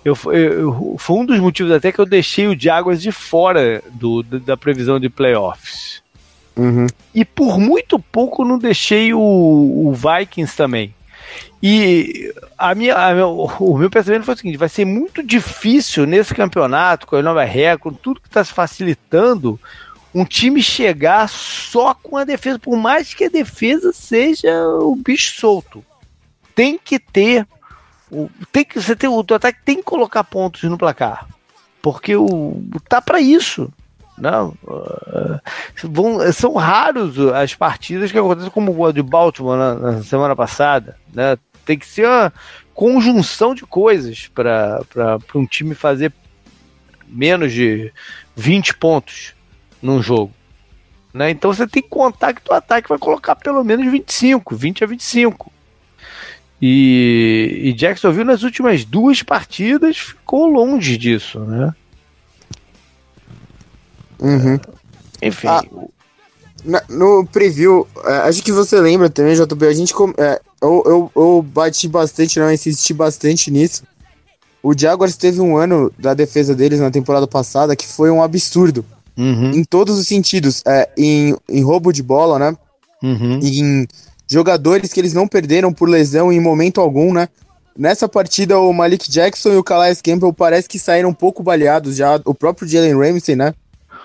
Eu, 0.07 0.17
eu, 0.31 0.95
foi 0.97 1.17
um 1.17 1.25
dos 1.25 1.37
motivos 1.37 1.71
até 1.71 1.91
que 1.91 1.99
eu 1.99 2.05
deixei 2.05 2.47
o 2.47 2.57
Jaguars 2.57 3.01
de 3.01 3.11
fora 3.11 3.83
do, 3.91 4.23
da 4.23 4.55
previsão 4.55 4.99
de 4.99 5.09
playoffs. 5.09 6.01
Uhum. 6.55 6.87
E 7.13 7.25
por 7.25 7.59
muito 7.59 7.99
pouco 7.99 8.45
não 8.45 8.57
deixei 8.57 9.13
o, 9.13 9.19
o 9.19 9.93
Vikings 9.93 10.55
também. 10.55 10.95
E 11.61 12.33
a 12.57 12.73
minha, 12.73 12.95
a 12.95 13.27
o 13.27 13.77
meu 13.77 13.89
pensamento 13.89 14.23
foi 14.23 14.35
o 14.35 14.37
seguinte: 14.37 14.57
vai 14.57 14.69
ser 14.69 14.85
muito 14.85 15.21
difícil 15.21 16.05
nesse 16.05 16.33
campeonato, 16.33 17.05
com 17.05 17.17
a 17.17 17.21
nova 17.21 17.43
regra, 17.43 17.77
com 17.77 17.91
tudo 17.91 18.21
que 18.21 18.27
está 18.27 18.43
se 18.43 18.53
facilitando, 18.53 19.59
um 20.15 20.23
time 20.23 20.63
chegar 20.63 21.27
só 21.27 21.93
com 21.93 22.15
a 22.15 22.23
defesa, 22.23 22.57
por 22.57 22.77
mais 22.77 23.13
que 23.13 23.25
a 23.25 23.29
defesa 23.29 23.91
seja 23.91 24.67
o 24.79 24.95
bicho 24.95 25.37
solto. 25.37 25.83
Tem 26.55 26.79
que 26.81 26.97
ter. 26.97 27.45
Tem 28.51 28.63
que, 28.63 28.81
você 28.81 28.95
tem, 28.95 29.09
o 29.09 29.19
ataque 29.19 29.59
tem 29.65 29.77
que 29.77 29.83
colocar 29.83 30.23
pontos 30.23 30.63
no 30.63 30.77
placar. 30.77 31.27
Porque 31.81 32.15
o, 32.15 32.61
tá 32.87 33.01
para 33.01 33.19
isso. 33.19 33.71
Não, 34.17 34.57
uh, 34.63 35.39
vão, 35.83 36.31
são 36.33 36.55
raros 36.55 37.19
as 37.19 37.53
partidas 37.53 38.11
que 38.11 38.17
acontecem 38.17 38.49
como 38.49 38.85
a 38.85 38.91
de 38.91 39.03
Baltimore 39.03 39.57
na, 39.57 39.75
na, 39.75 40.03
semana 40.03 40.35
passada. 40.35 40.97
Né? 41.13 41.37
Tem 41.63 41.77
que 41.77 41.85
ser 41.85 42.07
uma 42.07 42.33
conjunção 42.73 43.53
de 43.53 43.63
coisas 43.63 44.27
para 44.27 44.81
um 45.35 45.45
time 45.45 45.75
fazer 45.75 46.11
menos 47.07 47.53
de 47.53 47.93
20 48.35 48.77
pontos 48.77 49.35
num 49.81 50.01
jogo. 50.01 50.33
Né? 51.13 51.29
Então 51.29 51.53
você 51.53 51.67
tem 51.67 51.83
que 51.83 51.89
contar 51.89 52.33
que 52.33 52.41
o 52.49 52.53
ataque 52.53 52.89
vai 52.89 52.97
colocar 52.97 53.35
pelo 53.35 53.63
menos 53.63 53.89
25, 53.91 54.55
20 54.55 54.83
a 54.83 54.87
25. 54.87 55.51
E, 56.61 57.61
e 57.65 57.73
Jacksonville 57.73 58.25
nas 58.25 58.43
últimas 58.43 58.83
duas 58.83 59.21
partidas 59.21 59.97
ficou 59.97 60.47
longe 60.47 60.97
disso, 60.97 61.39
né? 61.41 61.73
Uhum. 64.19 64.59
Enfim. 65.21 65.47
Ah, 65.47 65.63
no 66.89 67.25
preview, 67.25 67.87
é, 68.05 68.13
acho 68.27 68.43
que 68.43 68.51
você 68.51 68.79
lembra 68.81 69.09
também, 69.09 69.35
JB, 69.35 69.67
a 69.67 69.73
gente. 69.73 69.93
É, 70.17 70.41
eu, 70.61 70.83
eu, 70.85 71.11
eu 71.15 71.41
bati 71.41 71.87
bastante, 71.87 72.39
não, 72.39 72.51
insisti 72.51 72.93
bastante 72.93 73.51
nisso. 73.51 73.83
O 74.61 74.77
Jaguars 74.77 75.15
teve 75.15 75.39
um 75.39 75.55
ano 75.55 75.93
da 75.97 76.13
defesa 76.13 76.55
deles 76.55 76.79
na 76.79 76.89
temporada 76.89 77.27
passada 77.27 77.75
que 77.75 77.85
foi 77.85 78.09
um 78.09 78.21
absurdo. 78.21 78.83
Uhum. 79.15 79.51
Em 79.51 79.63
todos 79.63 79.97
os 79.97 80.07
sentidos. 80.07 80.63
É, 80.65 80.89
em, 80.97 81.35
em 81.47 81.63
roubo 81.63 81.93
de 81.93 82.03
bola, 82.03 82.37
né? 82.39 82.57
Uhum. 83.01 83.39
Em 83.41 83.87
jogadores 84.27 84.91
que 84.91 84.99
eles 84.99 85.13
não 85.13 85.27
perderam 85.27 85.71
por 85.71 85.87
lesão 85.87 86.31
em 86.31 86.39
momento 86.39 86.81
algum, 86.81 87.13
né? 87.13 87.29
Nessa 87.77 88.09
partida, 88.09 88.59
o 88.59 88.73
Malik 88.73 89.09
Jackson 89.09 89.49
e 89.49 89.57
o 89.57 89.63
Calais 89.63 90.01
Campbell 90.01 90.33
parece 90.33 90.67
que 90.67 90.79
saíram 90.79 91.09
um 91.09 91.13
pouco 91.13 91.43
baleados 91.43 91.95
já. 91.95 92.19
O 92.25 92.33
próprio 92.33 92.67
Jalen 92.67 92.97
Ramsey, 92.97 93.35
né? 93.35 93.53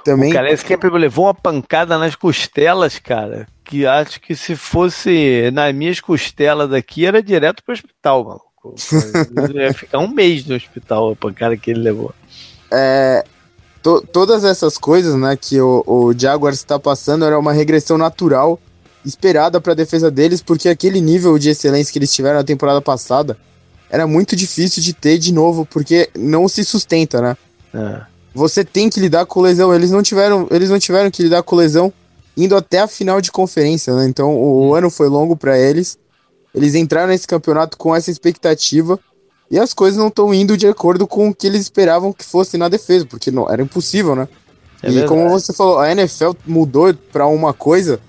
Também. 0.05 0.31
O 0.31 0.35
Calais 0.35 0.63
Campbell 0.63 0.97
levou 0.97 1.25
uma 1.25 1.35
pancada 1.35 1.97
nas 1.97 2.15
costelas, 2.15 2.99
cara. 2.99 3.49
Que 3.65 3.87
acho 3.87 4.21
que 4.21 4.37
se 4.37 4.55
fosse 4.57 5.51
nas 5.53 5.75
minhas 5.75 6.01
costelas 6.01 6.69
daqui, 6.69 7.07
era 7.07 7.23
direto 7.23 7.63
pro 7.65 7.73
hospital, 7.73 8.25
maluco. 8.25 8.75
ia 9.59 9.73
ficar 9.73 9.99
um 9.99 10.09
mês 10.09 10.45
no 10.45 10.55
hospital 10.55 11.13
a 11.13 11.17
pancada 11.17 11.57
que 11.57 11.71
ele 11.71 11.81
levou. 11.81 12.15
É, 12.71 13.25
to, 13.83 14.07
todas 14.13 14.45
essas 14.45 14.77
coisas, 14.77 15.15
né, 15.15 15.35
que 15.35 15.59
o, 15.61 15.83
o 15.87 16.13
Jaguars 16.13 16.59
está 16.59 16.79
passando 16.79 17.25
era 17.25 17.39
uma 17.39 17.53
regressão 17.55 17.97
natural 17.97 18.61
esperada 19.05 19.61
para 19.61 19.73
a 19.73 19.77
defesa 19.77 20.11
deles, 20.11 20.43
porque 20.43 20.69
aquele 20.69 21.01
nível 21.01 21.39
de 21.39 21.51
excelência 21.51 21.93
que 21.93 21.99
eles 21.99 22.13
tiveram 22.13 22.37
na 22.37 22.45
temporada 22.45 22.81
passada 22.81 23.37
era 23.91 24.07
muito 24.07 24.35
difícil 24.35 24.83
de 24.83 24.93
ter 24.93 25.19
de 25.19 25.33
novo, 25.33 25.67
porque 25.67 26.09
não 26.17 26.49
se 26.49 26.65
sustenta, 26.65 27.21
né? 27.21 27.37
É. 27.75 28.01
Você 28.35 28.65
tem 28.65 28.89
que 28.89 28.99
lidar 28.99 29.27
com 29.27 29.41
lesão. 29.41 29.75
Eles 29.75 29.91
não 29.91 30.03
tiveram, 30.03 30.47
eles 30.51 30.71
não 30.71 30.79
tiveram 30.79 31.11
que 31.11 31.23
lidar 31.23 31.43
com 31.43 31.57
lesão 31.57 31.93
indo 32.35 32.57
até 32.57 32.81
a 32.81 32.89
final 32.89 33.21
de 33.21 33.31
conferência, 33.31 33.95
né? 33.95 34.07
Então 34.07 34.35
o, 34.35 34.69
hum. 34.71 34.75
ano 34.75 34.89
foi 34.89 35.09
longo 35.09 35.37
para 35.37 35.59
eles. 35.59 35.99
Eles 36.55 36.75
entraram 36.75 37.09
nesse 37.09 37.27
campeonato 37.27 37.77
com 37.77 37.95
essa 37.95 38.11
expectativa 38.11 38.99
e 39.51 39.59
as 39.59 39.75
coisas 39.75 39.99
não 39.99 40.09
estão 40.09 40.33
indo 40.33 40.57
de 40.57 40.67
acordo 40.67 41.07
com 41.07 41.29
o 41.29 41.35
que 41.35 41.47
eles 41.47 41.61
esperavam 41.61 42.13
que 42.13 42.25
fosse 42.25 42.57
na 42.57 42.69
defesa, 42.69 43.05
porque 43.05 43.31
não 43.31 43.51
era 43.51 43.63
impossível, 43.63 44.15
né? 44.15 44.27
É 44.83 44.89
e 44.89 44.93
verdade. 44.93 45.09
como 45.09 45.29
você 45.29 45.53
falou, 45.53 45.79
a 45.79 45.91
NFL 45.93 46.33
mudou 46.47 46.95
para 47.13 47.27
uma 47.27 47.53
coisa 47.53 48.01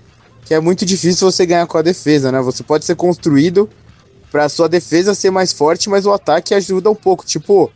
que 0.44 0.54
é 0.54 0.60
muito 0.60 0.84
difícil 0.84 1.30
você 1.30 1.46
ganhar 1.46 1.66
com 1.66 1.78
a 1.78 1.82
defesa, 1.82 2.30
né? 2.30 2.40
Você 2.40 2.62
pode 2.62 2.84
ser 2.84 2.94
construído 2.94 3.68
para 4.30 4.48
sua 4.48 4.68
defesa 4.68 5.14
ser 5.14 5.30
mais 5.30 5.52
forte, 5.52 5.88
mas 5.88 6.06
o 6.06 6.12
ataque 6.12 6.54
ajuda 6.54 6.90
um 6.90 6.94
pouco. 6.94 7.24
Tipo, 7.24 7.70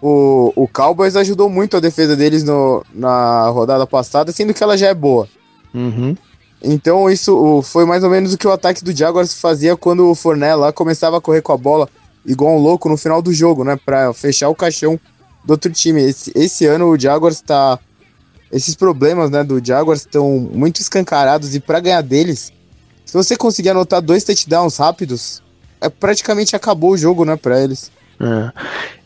o, 0.00 0.52
o 0.54 0.68
Cowboys 0.68 1.16
ajudou 1.16 1.48
muito 1.48 1.76
a 1.76 1.80
defesa 1.80 2.14
deles 2.14 2.44
no, 2.44 2.84
na 2.92 3.48
rodada 3.48 3.86
passada, 3.86 4.30
sendo 4.30 4.52
que 4.52 4.62
ela 4.62 4.76
já 4.76 4.88
é 4.88 4.94
boa. 4.94 5.28
Uhum. 5.74 6.16
Então 6.62 7.10
isso 7.10 7.62
foi 7.62 7.84
mais 7.84 8.02
ou 8.02 8.10
menos 8.10 8.32
o 8.34 8.38
que 8.38 8.46
o 8.46 8.52
ataque 8.52 8.84
do 8.84 8.96
Jaguars 8.96 9.34
fazia 9.34 9.76
quando 9.76 10.10
o 10.10 10.14
Fournette 10.14 10.56
lá 10.56 10.72
começava 10.72 11.18
a 11.18 11.20
correr 11.20 11.42
com 11.42 11.52
a 11.52 11.56
bola 11.56 11.88
igual 12.24 12.56
um 12.56 12.58
louco 12.58 12.88
no 12.88 12.96
final 12.96 13.22
do 13.22 13.32
jogo, 13.32 13.62
né? 13.64 13.78
Pra 13.84 14.12
fechar 14.12 14.48
o 14.48 14.54
caixão 14.54 14.98
do 15.44 15.52
outro 15.52 15.70
time. 15.70 16.02
Esse, 16.02 16.32
esse 16.34 16.66
ano 16.66 16.86
o 16.86 16.98
Jaguars 16.98 17.40
tá. 17.40 17.78
Esses 18.50 18.74
problemas 18.74 19.30
né, 19.30 19.42
do 19.42 19.64
Jaguars 19.64 20.00
estão 20.00 20.38
muito 20.38 20.80
escancarados 20.80 21.54
e 21.54 21.60
para 21.60 21.80
ganhar 21.80 22.02
deles, 22.02 22.52
se 23.04 23.12
você 23.12 23.36
conseguir 23.36 23.70
anotar 23.70 24.00
dois 24.00 24.24
touchdowns 24.24 24.76
rápidos, 24.76 25.42
é, 25.80 25.88
praticamente 25.88 26.54
acabou 26.54 26.92
o 26.92 26.96
jogo, 26.96 27.24
né, 27.24 27.36
pra 27.36 27.62
eles. 27.62 27.90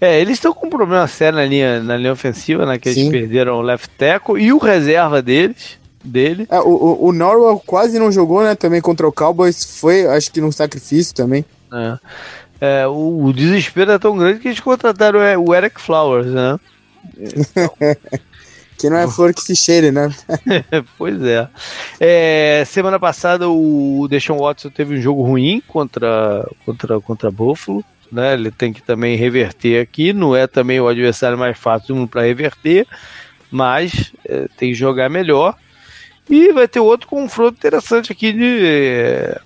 É, 0.01 0.09
é 0.09 0.21
eles 0.21 0.35
estão 0.35 0.53
com 0.53 0.67
um 0.67 0.71
problema 0.71 1.07
sério 1.07 1.39
na 1.39 1.45
linha, 1.45 1.83
na 1.83 1.97
linha 1.97 2.13
ofensiva, 2.13 2.65
né? 2.65 2.79
Que 2.79 2.93
Sim. 2.93 3.09
eles 3.09 3.11
perderam 3.11 3.55
o 3.57 3.63
left 3.63 3.91
tackle 3.99 4.41
e 4.41 4.53
o 4.53 4.59
reserva 4.59 5.21
deles 5.21 5.81
dele. 6.05 6.47
É, 6.51 6.61
o, 6.61 7.07
o, 7.07 7.13
Norwell 7.13 7.61
quase 7.67 7.99
não 7.99 8.11
jogou, 8.11 8.43
né? 8.43 8.55
Também 8.55 8.81
contra 8.81 9.07
o 9.07 9.13
Cowboys. 9.13 9.79
Foi, 9.81 10.07
acho 10.07 10.31
que 10.31 10.41
num 10.41 10.53
sacrifício 10.53 11.15
também. 11.15 11.45
É. 11.73 11.99
É, 12.61 12.87
o, 12.87 13.25
o, 13.25 13.33
desespero 13.33 13.93
é 13.93 13.99
tão 13.99 14.17
grande 14.17 14.41
que 14.41 14.49
eles 14.49 14.61
contrataram 14.61 15.21
o 15.43 15.55
Eric 15.55 15.81
Flowers, 15.81 16.27
né? 16.27 16.59
que 18.81 18.89
não 18.89 18.97
é 18.97 19.07
flor 19.07 19.35
que 19.35 19.43
se 19.43 19.55
cheire, 19.55 19.93
né? 19.93 20.09
pois 20.97 21.23
é. 21.23 21.47
é. 22.01 22.65
Semana 22.67 22.99
passada 22.99 23.47
o 23.49 24.07
Deshaun 24.09 24.39
Watson 24.39 24.71
teve 24.71 24.97
um 24.97 25.01
jogo 25.03 25.23
ruim 25.23 25.63
contra, 25.69 26.49
contra, 26.65 26.99
contra 26.99 27.31
Buffalo. 27.31 27.85
Né? 28.11 28.33
Ele 28.33 28.51
tem 28.51 28.73
que 28.73 28.81
também 28.81 29.17
reverter 29.17 29.83
aqui. 29.83 30.15
Não 30.15 30.35
é 30.35 30.47
também 30.47 30.81
o 30.81 30.89
adversário 30.89 31.37
mais 31.37 31.59
fácil 31.59 32.09
para 32.09 32.23
reverter, 32.23 32.87
mas 33.51 34.13
é, 34.27 34.49
tem 34.57 34.71
que 34.71 34.75
jogar 34.75 35.11
melhor. 35.11 35.55
E 36.29 36.51
vai 36.53 36.67
ter 36.67 36.81
outro 36.81 37.07
confronto 37.07 37.59
interessante 37.59 38.11
aqui 38.13 38.33
de, 38.33 39.37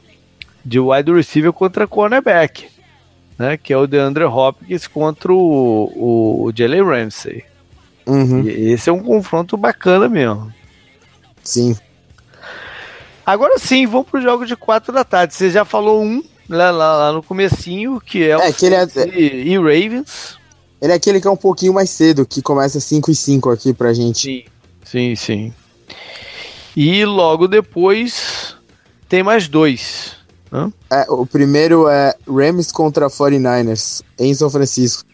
de 0.64 0.78
wide 0.78 1.12
receiver 1.12 1.52
contra 1.52 1.88
cornerback, 1.88 2.68
né? 3.36 3.56
Que 3.56 3.72
é 3.72 3.76
o 3.76 3.86
DeAndre 3.86 4.24
Hopkins 4.24 4.86
contra 4.86 5.32
o, 5.32 5.36
o, 5.36 6.44
o 6.44 6.52
Jalen 6.54 6.84
Ramsey. 6.84 7.44
Uhum. 8.06 8.46
esse 8.46 8.90
é 8.90 8.92
um 8.92 9.02
confronto 9.02 9.56
bacana 9.56 10.08
mesmo. 10.08 10.52
Sim. 11.42 11.76
Agora 13.24 13.58
sim, 13.58 13.86
vamos 13.86 14.08
pro 14.08 14.20
jogo 14.20 14.44
de 14.44 14.56
4 14.56 14.92
da 14.92 15.04
tarde. 15.04 15.34
Você 15.34 15.50
já 15.50 15.64
falou 15.64 16.02
um 16.02 16.22
lá, 16.48 16.70
lá, 16.70 16.96
lá 16.96 17.12
no 17.12 17.22
comecinho, 17.22 18.00
que 18.00 18.24
é, 18.24 18.30
é 18.30 18.36
o 18.36 18.52
que 18.52 18.66
ele 18.66 18.74
é... 18.74 18.86
e 19.18 19.56
Ravens. 19.56 20.38
Ele 20.80 20.92
é 20.92 20.96
aquele 20.96 21.20
que 21.20 21.26
é 21.26 21.30
um 21.30 21.36
pouquinho 21.36 21.72
mais 21.72 21.88
cedo, 21.88 22.26
que 22.26 22.42
começa 22.42 22.78
5 22.78 23.10
e 23.10 23.14
5 23.14 23.50
aqui 23.50 23.72
pra 23.72 23.94
gente. 23.94 24.20
Sim, 24.20 24.44
sim, 24.84 25.16
sim. 25.16 25.54
E 26.76 27.04
logo 27.06 27.48
depois 27.48 28.54
tem 29.08 29.22
mais 29.22 29.48
dois. 29.48 30.16
É, 30.90 31.06
o 31.08 31.26
primeiro 31.26 31.88
é 31.88 32.14
Rams 32.28 32.70
contra 32.70 33.08
49ers, 33.08 34.02
em 34.18 34.32
São 34.34 34.48
Francisco. 34.48 35.08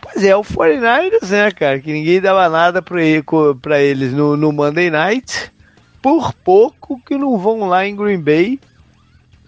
Pois 0.00 0.24
é, 0.24 0.34
o 0.36 0.42
49ers, 0.42 1.28
né, 1.28 1.50
cara, 1.50 1.80
que 1.80 1.92
ninguém 1.92 2.20
dava 2.20 2.48
nada 2.48 2.80
pra, 2.80 3.02
ele, 3.02 3.24
pra 3.60 3.80
eles 3.80 4.12
no, 4.12 4.36
no 4.36 4.52
Monday 4.52 4.90
Night, 4.90 5.52
por 6.00 6.32
pouco 6.32 7.00
que 7.04 7.16
não 7.16 7.38
vão 7.38 7.68
lá 7.68 7.86
em 7.86 7.94
Green 7.94 8.20
Bay 8.20 8.58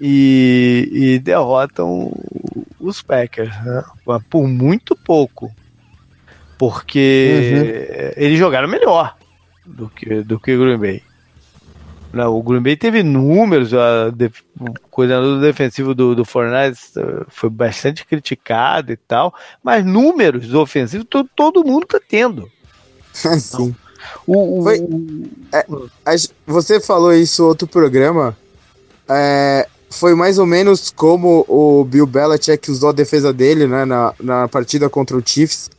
e, 0.00 0.88
e 0.92 1.18
derrotam 1.18 2.12
os 2.78 3.00
Packers, 3.00 3.54
né? 3.64 3.82
por 4.28 4.46
muito 4.46 4.96
pouco. 4.96 5.50
Porque 6.58 8.14
uhum. 8.16 8.22
eles 8.24 8.38
jogaram 8.38 8.68
melhor 8.68 9.16
do 9.64 9.88
que, 9.88 10.22
do 10.22 10.38
que 10.38 10.56
Green 10.56 10.78
Bay. 10.78 11.02
Não, 12.12 12.36
o 12.36 12.42
Green 12.42 12.60
Bay 12.60 12.76
teve 12.76 13.02
números, 13.02 13.72
a 13.72 14.10
de, 14.10 14.30
o 14.60 14.72
coordenador 14.90 15.40
defensivo 15.40 15.94
do, 15.94 16.14
do 16.14 16.24
Fortnite 16.24 16.78
eh, 16.96 17.24
foi 17.28 17.48
bastante 17.48 18.04
criticado 18.04 18.92
e 18.92 18.96
tal, 18.96 19.34
mas 19.62 19.84
números 19.84 20.52
ofensivos 20.52 21.06
todo, 21.08 21.28
todo 21.34 21.64
mundo 21.64 21.86
tá 21.86 21.98
tendo. 22.06 22.50
Sim. 23.12 23.74
O, 24.26 24.60
o, 24.60 24.62
foi, 24.62 24.86
é, 25.52 25.66
você 26.46 26.80
falou 26.80 27.14
isso 27.14 27.46
outro 27.46 27.66
programa. 27.66 28.36
É, 29.08 29.66
foi 29.90 30.14
mais 30.14 30.38
ou 30.38 30.46
menos 30.46 30.90
como 30.90 31.44
o 31.48 31.84
Bill 31.84 32.06
Belichick 32.06 32.70
usou 32.70 32.90
a 32.90 32.92
defesa 32.92 33.32
dele 33.32 33.66
né, 33.66 33.84
na, 33.84 34.14
na 34.20 34.48
partida 34.48 34.88
contra 34.88 35.16
o 35.16 35.22
Chiefs, 35.24 35.70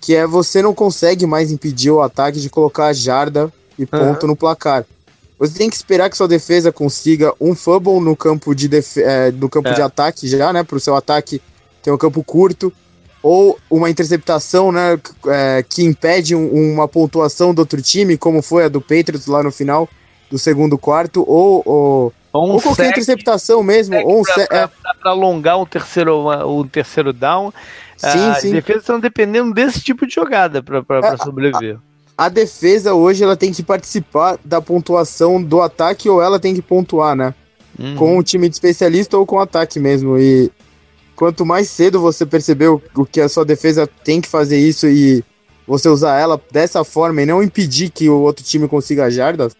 que 0.00 0.14
é 0.14 0.26
você 0.26 0.62
não 0.62 0.74
consegue 0.74 1.26
mais 1.26 1.50
impedir 1.50 1.90
o 1.90 2.02
ataque 2.02 2.40
de 2.40 2.48
colocar 2.48 2.86
a 2.86 2.92
jarda 2.92 3.52
e 3.78 3.84
ponto 3.84 4.22
uhum. 4.22 4.28
no 4.28 4.36
placar. 4.36 4.84
Você 5.46 5.58
tem 5.58 5.68
que 5.70 5.76
esperar 5.76 6.08
que 6.08 6.16
sua 6.16 6.28
defesa 6.28 6.72
consiga 6.72 7.32
um 7.40 7.54
fumble 7.54 8.00
no 8.00 8.16
campo 8.16 8.54
de, 8.54 8.68
é, 8.98 9.30
no 9.30 9.48
campo 9.48 9.68
é. 9.68 9.74
de 9.74 9.82
ataque 9.82 10.26
já, 10.26 10.52
né? 10.52 10.62
Para 10.62 10.76
o 10.76 10.80
seu 10.80 10.96
ataque 10.96 11.40
ter 11.82 11.90
um 11.90 11.98
campo 11.98 12.22
curto. 12.24 12.72
Ou 13.22 13.58
uma 13.70 13.88
interceptação, 13.88 14.70
né? 14.70 14.98
É, 15.26 15.64
que 15.66 15.82
impede 15.82 16.34
um, 16.34 16.72
uma 16.72 16.86
pontuação 16.86 17.54
do 17.54 17.60
outro 17.60 17.80
time, 17.80 18.18
como 18.18 18.42
foi 18.42 18.64
a 18.64 18.68
do 18.68 18.80
Patriots 18.80 19.26
lá 19.26 19.42
no 19.42 19.50
final 19.50 19.88
do 20.30 20.38
segundo 20.38 20.76
quarto. 20.76 21.24
Ou, 21.26 21.62
ou, 21.64 22.12
ou, 22.32 22.48
um 22.48 22.52
ou 22.52 22.60
qualquer 22.60 22.90
interceptação 22.90 23.62
mesmo. 23.62 23.96
Ou 24.04 24.20
um 24.20 24.22
para 24.22 24.44
é. 24.50 24.68
alongar 25.04 25.58
um 25.58 25.66
terceiro, 25.66 26.28
um 26.46 26.66
terceiro 26.66 27.12
down. 27.12 27.52
Sim, 27.96 28.30
As 28.30 28.38
sim. 28.38 28.52
defesas 28.52 28.82
estão 28.82 29.00
dependendo 29.00 29.54
desse 29.54 29.80
tipo 29.80 30.06
de 30.06 30.14
jogada 30.14 30.62
para 30.62 30.78
é, 30.78 31.16
sobreviver. 31.16 31.76
A, 31.76 31.78
a 31.78 31.93
defesa 32.28 32.94
hoje 32.94 33.24
ela 33.24 33.36
tem 33.36 33.52
que 33.52 33.62
participar 33.62 34.38
da 34.44 34.60
pontuação 34.60 35.42
do 35.42 35.60
ataque 35.60 36.08
ou 36.08 36.22
ela 36.22 36.38
tem 36.38 36.54
que 36.54 36.62
pontuar, 36.62 37.16
né? 37.16 37.34
Uhum. 37.78 37.96
Com 37.96 38.18
o 38.18 38.22
time 38.22 38.48
de 38.48 38.54
especialista 38.54 39.18
ou 39.18 39.26
com 39.26 39.36
o 39.36 39.40
ataque 39.40 39.80
mesmo. 39.80 40.16
E 40.16 40.50
quanto 41.16 41.44
mais 41.44 41.68
cedo 41.68 42.00
você 42.00 42.24
percebeu 42.24 42.80
o 42.94 43.04
que 43.04 43.20
a 43.20 43.28
sua 43.28 43.44
defesa 43.44 43.88
tem 44.04 44.20
que 44.20 44.28
fazer 44.28 44.58
isso 44.58 44.86
e 44.86 45.24
você 45.66 45.88
usar 45.88 46.18
ela 46.18 46.40
dessa 46.52 46.84
forma 46.84 47.22
e 47.22 47.26
não 47.26 47.42
impedir 47.42 47.90
que 47.90 48.08
o 48.08 48.20
outro 48.20 48.44
time 48.44 48.68
consiga 48.68 49.10
jardas, 49.10 49.56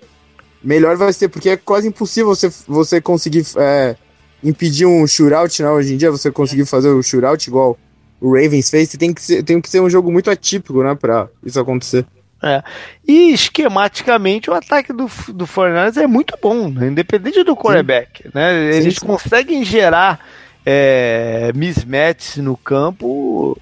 melhor 0.62 0.96
vai 0.96 1.12
ser, 1.12 1.28
porque 1.28 1.50
é 1.50 1.57
quase 1.57 1.88
impossível 1.88 2.34
você, 2.34 2.52
você 2.68 3.00
conseguir 3.00 3.44
é, 3.57 3.96
impedir 4.42 4.86
um 4.86 5.07
shootout, 5.07 5.62
né? 5.62 5.70
Hoje 5.70 5.94
em 5.94 5.96
dia, 5.96 6.11
você 6.11 6.30
conseguir 6.30 6.66
fazer 6.66 6.88
o 6.88 7.02
shootout 7.02 7.48
igual 7.48 7.78
o 8.20 8.34
Ravens 8.34 8.70
fez, 8.70 8.88
tem 8.90 9.12
que 9.12 9.20
ser, 9.20 9.42
tem 9.42 9.61
que 9.61 9.68
ser 9.68 9.80
um 9.80 9.90
jogo 9.90 10.11
muito 10.11 10.30
atípico, 10.30 10.82
né, 10.82 10.94
pra 10.94 11.28
isso 11.44 11.61
acontecer. 11.61 12.07
É. 12.45 12.62
E 13.07 13.32
esquematicamente 13.32 14.51
o 14.51 14.55
ataque 14.55 14.92
do, 14.92 15.11
do 15.28 15.47
Fortnite 15.47 15.99
é 15.99 16.07
muito 16.07 16.36
bom, 16.42 16.68
né? 16.68 16.88
independente 16.88 17.42
do 17.42 17.57
quarterback. 17.57 18.30
Né? 18.34 18.76
Eles 18.76 18.97
sim, 18.97 19.07
conseguem 19.07 19.64
gerar 19.64 20.20
é, 20.64 21.51
mismatches 21.55 22.36
no 22.38 22.55
campo 22.57 23.59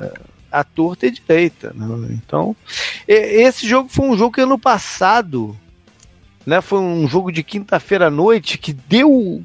é, 0.00 0.12
à 0.50 0.64
torta 0.64 1.06
e 1.06 1.12
direita. 1.12 1.72
Né? 1.74 2.08
Então, 2.10 2.56
esse 3.06 3.68
jogo 3.68 3.88
foi 3.88 4.08
um 4.08 4.16
jogo 4.16 4.34
que 4.34 4.40
ano 4.40 4.58
passado 4.58 5.56
né, 6.44 6.60
foi 6.60 6.80
um 6.80 7.06
jogo 7.06 7.30
de 7.30 7.42
quinta-feira 7.42 8.08
à 8.08 8.10
noite 8.10 8.58
que 8.58 8.72
deu 8.72 9.44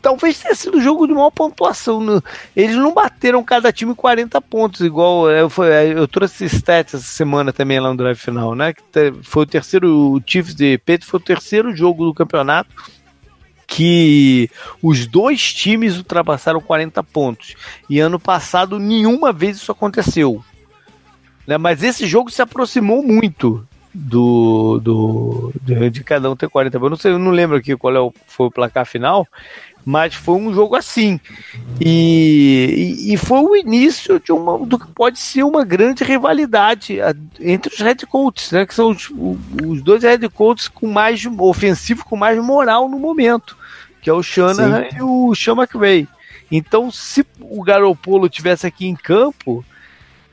talvez 0.00 0.38
tenha 0.38 0.54
sido 0.54 0.78
o 0.78 0.80
jogo 0.80 1.06
de 1.06 1.12
maior 1.12 1.30
pontuação. 1.30 2.00
No, 2.00 2.22
eles 2.56 2.76
não 2.76 2.92
bateram 2.92 3.42
cada 3.44 3.72
time 3.72 3.94
40 3.94 4.40
pontos, 4.40 4.80
igual 4.80 5.30
eu, 5.30 5.50
foi, 5.50 5.68
eu 5.92 6.06
trouxe 6.08 6.46
stats 6.46 6.94
essa 6.94 7.04
semana 7.04 7.52
também 7.52 7.80
lá 7.80 7.90
no 7.90 7.96
drive 7.96 8.18
final, 8.18 8.54
né? 8.54 8.72
Que 8.72 8.82
foi 9.22 9.42
o 9.42 9.46
terceiro, 9.46 10.14
o 10.14 10.22
Chiefs 10.24 10.54
de 10.54 10.78
Peito 10.78 11.06
foi 11.06 11.20
o 11.20 11.22
terceiro 11.22 11.74
jogo 11.74 12.04
do 12.04 12.14
campeonato 12.14 12.70
que 13.66 14.50
os 14.82 15.06
dois 15.06 15.52
times 15.52 15.98
ultrapassaram 15.98 16.58
40 16.58 17.04
pontos. 17.04 17.54
E 17.88 18.00
ano 18.00 18.18
passado 18.18 18.78
nenhuma 18.78 19.30
vez 19.30 19.58
isso 19.58 19.70
aconteceu. 19.70 20.42
Né? 21.46 21.58
Mas 21.58 21.82
esse 21.82 22.06
jogo 22.06 22.30
se 22.30 22.40
aproximou 22.40 23.02
muito 23.02 23.66
do, 23.98 24.78
do 24.78 25.52
de, 25.60 25.90
de, 25.90 26.04
cada 26.04 26.30
um 26.30 26.36
ter 26.36 26.48
40 26.48 26.78
pontos. 26.78 26.90
Não 26.90 26.96
sei, 26.96 27.12
eu 27.12 27.18
não 27.18 27.32
lembro 27.32 27.56
aqui 27.56 27.76
qual 27.76 27.94
é 27.96 28.00
o, 28.00 28.12
foi 28.26 28.46
o 28.46 28.50
placar 28.50 28.86
final, 28.86 29.26
mas 29.84 30.14
foi 30.14 30.36
um 30.36 30.54
jogo 30.54 30.76
assim. 30.76 31.18
E, 31.80 33.04
e, 33.08 33.14
e, 33.14 33.16
foi 33.16 33.40
o 33.40 33.56
início 33.56 34.20
de 34.20 34.30
uma, 34.30 34.64
do 34.64 34.78
que 34.78 34.86
pode 34.86 35.18
ser 35.18 35.42
uma 35.42 35.64
grande 35.64 36.04
rivalidade 36.04 36.98
entre 37.40 37.74
os 37.74 37.80
head 37.80 38.06
coaches, 38.06 38.52
né? 38.52 38.64
Que 38.64 38.74
são 38.74 38.90
os, 38.90 39.10
os 39.10 39.82
dois 39.82 40.04
head 40.04 40.28
coaches 40.28 40.68
com 40.68 40.86
mais 40.86 41.26
ofensivo, 41.26 42.04
com 42.04 42.16
mais 42.16 42.42
moral 42.42 42.88
no 42.88 42.98
momento, 43.00 43.56
que 44.00 44.08
é 44.08 44.12
o 44.12 44.22
Shanahan 44.22 44.90
Sim. 44.90 44.96
e 44.98 45.02
o 45.02 45.34
Sean 45.34 45.56
McVay. 45.56 46.06
Então, 46.50 46.90
se 46.90 47.26
o 47.40 47.62
Garopolo 47.62 48.28
tivesse 48.28 48.66
aqui 48.66 48.86
em 48.86 48.94
campo, 48.94 49.64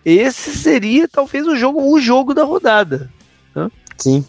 esse 0.05 0.55
seria 0.55 1.07
talvez 1.07 1.47
o 1.47 1.55
jogo, 1.55 1.91
o 1.91 1.99
jogo 1.99 2.33
da 2.33 2.43
rodada. 2.43 3.09
Sim. 3.97 4.25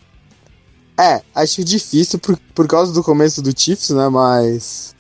É, 0.99 1.21
acho 1.35 1.63
difícil 1.65 2.19
por, 2.19 2.39
por 2.55 2.67
causa 2.67 2.93
do 2.93 3.03
começo 3.03 3.43
do 3.43 3.53
Chiefs, 3.59 3.91
né? 3.91 4.09
Mas. 4.09 4.95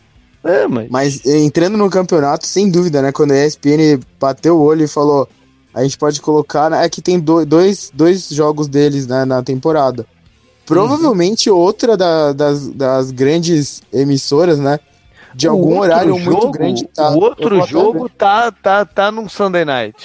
É, 0.45 0.67
mas. 0.69 0.89
Mas 0.91 1.27
entrando 1.27 1.77
no 1.77 1.89
campeonato, 1.91 2.47
sem 2.47 2.71
dúvida, 2.71 3.01
né? 3.03 3.13
Quando 3.13 3.33
a 3.33 3.47
ESPN 3.47 3.99
bateu 4.21 4.57
o 4.57 4.63
olho 4.63 4.85
e 4.85 4.89
falou. 4.89 5.29
A 5.73 5.83
gente 5.83 5.99
pode 5.99 6.21
colocar. 6.21 6.71
Né, 6.71 6.85
é 6.85 6.89
que 6.89 7.03
tem 7.03 7.19
do, 7.21 7.45
dois, 7.45 7.91
dois 7.93 8.29
jogos 8.31 8.67
deles 8.69 9.07
né, 9.07 9.25
na 9.25 9.43
temporada. 9.43 10.07
provavelmente 10.65 11.49
outra 11.51 11.97
da- 11.97 12.33
das, 12.33 12.69
das 12.69 13.11
grandes 13.11 13.83
emissoras, 13.93 14.59
né? 14.59 14.81
De 15.35 15.47
O 15.47 15.53
algum 15.53 15.79
horário 15.81 16.15
muito 16.19 16.25
jogo- 16.33 16.51
grande. 16.51 16.87
Tá, 16.89 17.11
o 17.11 17.21
outro 17.21 17.65
jogo 17.67 18.09
tá, 18.09 18.51
tá, 18.51 18.85
tá 18.85 19.13
num 19.13 19.29
Sunday 19.29 19.65
Night. 19.67 19.97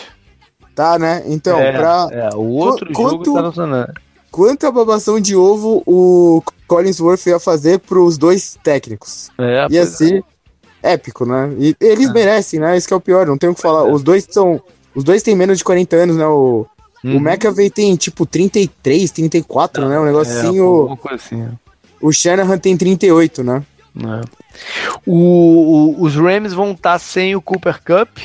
Tá, 0.75 0.99
né? 0.99 1.23
Então, 1.25 1.57
é, 1.59 1.71
pra. 1.71 2.07
é, 2.11 2.29
o 2.35 2.41
outro 2.49 2.87
Qu- 2.93 3.01
jogo 3.09 3.17
quanto- 3.23 3.33
tá 3.33 3.41
no 3.41 3.53
Sunday 3.53 3.79
Night. 3.81 3.93
Quanta 4.31 4.71
babação 4.71 5.19
de 5.19 5.35
ovo 5.35 5.83
o 5.85 6.41
Collinsworth 6.67 7.25
ia 7.27 7.39
fazer 7.39 7.79
pros 7.79 8.17
dois 8.17 8.57
técnicos? 8.63 9.29
É, 9.37 9.67
Ia 9.69 9.81
é. 9.81 9.85
ser 9.85 10.23
épico, 10.81 11.25
né? 11.25 11.53
E 11.59 11.75
eles 11.81 12.09
É. 12.09 12.13
merecem, 12.13 12.59
né? 12.59 12.77
Isso 12.77 12.87
que 12.87 12.93
é 12.93 12.97
o 12.97 13.01
pior, 13.01 13.27
não 13.27 13.37
tem 13.37 13.49
o 13.49 13.55
que 13.55 13.61
falar. 13.61 13.89
é. 13.89 13.91
Os 13.91 14.01
dois 14.01 14.25
são. 14.29 14.61
Os 14.95 15.03
dois 15.03 15.21
têm 15.21 15.35
menos 15.35 15.57
de 15.57 15.63
40 15.63 15.95
anos, 15.97 16.15
né? 16.15 16.25
O, 16.25 16.65
Uhum. 17.03 17.17
o 17.17 17.19
McAvey 17.19 17.69
tem 17.69 17.95
tipo 17.95 18.25
33, 18.25 19.11
34, 19.11 19.87
né? 19.89 19.99
Um 19.99 20.03
É, 20.03 20.05
negocinho. 20.07 20.97
assim. 21.11 21.41
é. 21.41 21.49
O 22.01 22.11
Shanahan 22.11 22.57
tem 22.57 22.75
38, 22.77 23.43
né? 23.43 23.63
É. 23.97 24.21
O- 25.05 25.95
o- 25.99 26.03
os 26.03 26.15
Rams 26.15 26.53
vão 26.53 26.71
estar 26.71 26.97
sem 26.99 27.35
o 27.35 27.41
Cooper 27.41 27.79
Cup, 27.83 28.17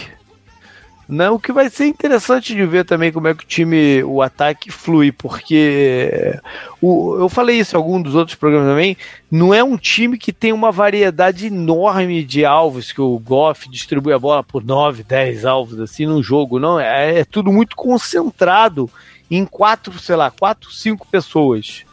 né? 1.08 1.30
O 1.30 1.38
que 1.38 1.52
vai 1.52 1.70
ser 1.70 1.86
interessante 1.86 2.54
de 2.54 2.66
ver 2.66 2.84
também 2.84 3.12
como 3.12 3.28
é 3.28 3.34
que 3.34 3.44
o 3.44 3.46
time, 3.46 4.02
o 4.02 4.20
ataque 4.20 4.70
flui, 4.72 5.12
porque 5.12 6.34
o- 6.82 7.16
eu 7.18 7.28
falei 7.28 7.58
isso 7.60 7.76
em 7.76 7.78
algum 7.78 8.02
dos 8.02 8.14
outros 8.14 8.36
programas 8.36 8.68
também. 8.68 8.96
Não 9.30 9.54
é 9.54 9.62
um 9.62 9.76
time 9.76 10.18
que 10.18 10.32
tem 10.32 10.52
uma 10.52 10.72
variedade 10.72 11.46
enorme 11.46 12.24
de 12.24 12.44
alvos 12.44 12.90
que 12.92 13.00
o 13.00 13.18
Goff 13.18 13.68
distribui 13.70 14.12
a 14.12 14.18
bola 14.18 14.42
por 14.42 14.64
9, 14.64 15.02
10 15.04 15.44
alvos 15.44 15.78
assim 15.80 16.06
num 16.06 16.22
jogo, 16.22 16.58
não 16.58 16.78
é, 16.80 17.20
é 17.20 17.24
tudo 17.24 17.52
muito 17.52 17.76
concentrado 17.76 18.90
em 19.30 19.44
quatro, 19.44 19.98
sei 19.98 20.16
lá, 20.16 20.30
quatro, 20.30 20.70
cinco 20.72 21.06
pessoas. 21.06 21.84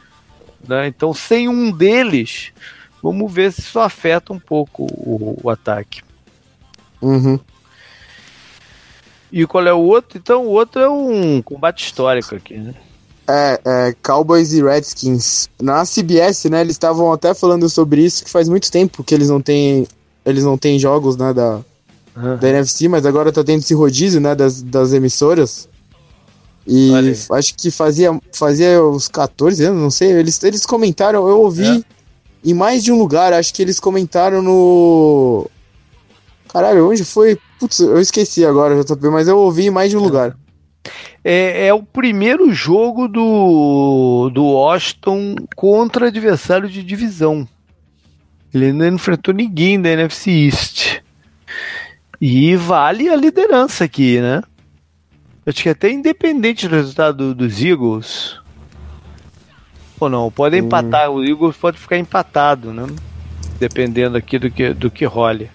né? 0.67 0.87
Então, 0.87 1.13
sem 1.13 1.47
um 1.49 1.71
deles, 1.71 2.51
vamos 3.01 3.31
ver 3.31 3.51
se 3.51 3.61
isso 3.61 3.79
afeta 3.79 4.31
um 4.33 4.39
pouco 4.39 4.85
o, 4.85 5.39
o 5.43 5.49
ataque. 5.49 6.01
Uhum. 7.01 7.39
E 9.35 9.47
qual 9.47 9.65
é 9.65 9.73
o 9.73 9.79
outro? 9.79 10.19
Então, 10.19 10.45
o 10.45 10.51
outro 10.51 10.79
é 10.79 10.87
um 10.87 11.41
combate 11.41 11.85
histórico 11.85 12.35
aqui, 12.35 12.53
né? 12.55 12.75
É, 13.27 13.59
é, 13.65 13.95
Cowboys 14.03 14.53
e 14.53 14.61
Redskins. 14.61 15.49
Na 15.59 15.83
CBS, 15.83 16.45
né, 16.51 16.61
eles 16.61 16.75
estavam 16.75 17.11
até 17.11 17.33
falando 17.33 17.67
sobre 17.67 18.05
isso, 18.05 18.23
que 18.23 18.29
faz 18.29 18.47
muito 18.47 18.71
tempo 18.71 19.03
que 19.03 19.15
eles 19.15 19.29
não 19.29 19.41
têm, 19.41 19.87
eles 20.23 20.43
não 20.43 20.55
têm 20.55 20.77
jogos, 20.77 21.17
né, 21.17 21.33
da, 21.33 21.61
da 22.39 22.47
NFC, 22.47 22.87
mas 22.87 23.07
agora 23.07 23.31
tá 23.31 23.43
tendo 23.43 23.61
esse 23.61 23.73
rodízio, 23.73 24.21
né, 24.21 24.35
das, 24.35 24.61
das 24.61 24.93
emissoras. 24.93 25.67
E 26.67 26.91
acho 27.31 27.55
que 27.55 27.71
fazia, 27.71 28.11
fazia 28.31 28.83
uns 28.83 29.07
14 29.07 29.63
anos, 29.65 29.81
não 29.81 29.89
sei, 29.89 30.11
eles, 30.11 30.41
eles 30.43 30.63
comentaram, 30.63 31.27
eu 31.27 31.41
ouvi 31.41 31.65
É. 31.65 31.81
em 32.45 32.53
mais 32.53 32.83
de 32.83 32.91
um 32.91 32.99
lugar, 32.99 33.33
acho 33.33 33.51
que 33.51 33.63
eles 33.63 33.79
comentaram 33.79 34.43
no... 34.43 35.49
Caralho, 36.53 36.87
onde 36.87 37.03
foi? 37.03 37.37
Putz, 37.59 37.79
eu 37.79 37.99
esqueci 37.99 38.45
agora, 38.45 38.79
JP, 38.83 39.09
mas 39.09 39.27
eu 39.27 39.39
ouvi 39.39 39.65
em 39.65 39.71
mais 39.71 39.89
de 39.89 39.97
um 39.97 40.01
lugar. 40.01 40.37
É, 41.23 41.67
é 41.67 41.73
o 41.73 41.81
primeiro 41.81 42.53
jogo 42.53 43.07
do, 43.07 44.29
do 44.31 44.43
Washington 44.43 45.35
contra 45.55 46.07
adversário 46.07 46.69
de 46.69 46.83
divisão. 46.83 47.47
Ele 48.53 48.71
não 48.71 48.85
enfrentou 48.87 49.33
ninguém 49.33 49.81
da 49.81 49.89
NFC 49.89 50.29
East. 50.29 51.01
E 52.21 52.55
vale 52.55 53.09
a 53.09 53.15
liderança 53.15 53.85
aqui, 53.85 54.21
né? 54.21 54.43
Acho 55.45 55.63
que 55.63 55.69
até 55.69 55.89
independente 55.91 56.67
do 56.67 56.75
resultado 56.75 57.33
dos 57.33 57.61
Eagles. 57.63 58.39
Ou 59.99 60.07
não, 60.07 60.29
pode 60.29 60.55
Hum. 60.61 60.65
empatar. 60.65 61.09
O 61.09 61.23
Eagles 61.23 61.57
pode 61.57 61.79
ficar 61.79 61.97
empatado, 61.97 62.71
né? 62.71 62.85
Dependendo 63.59 64.17
aqui 64.17 64.37
do 64.37 64.51
que, 64.51 64.71
do 64.73 64.91
que 64.91 65.03
role. 65.05 65.49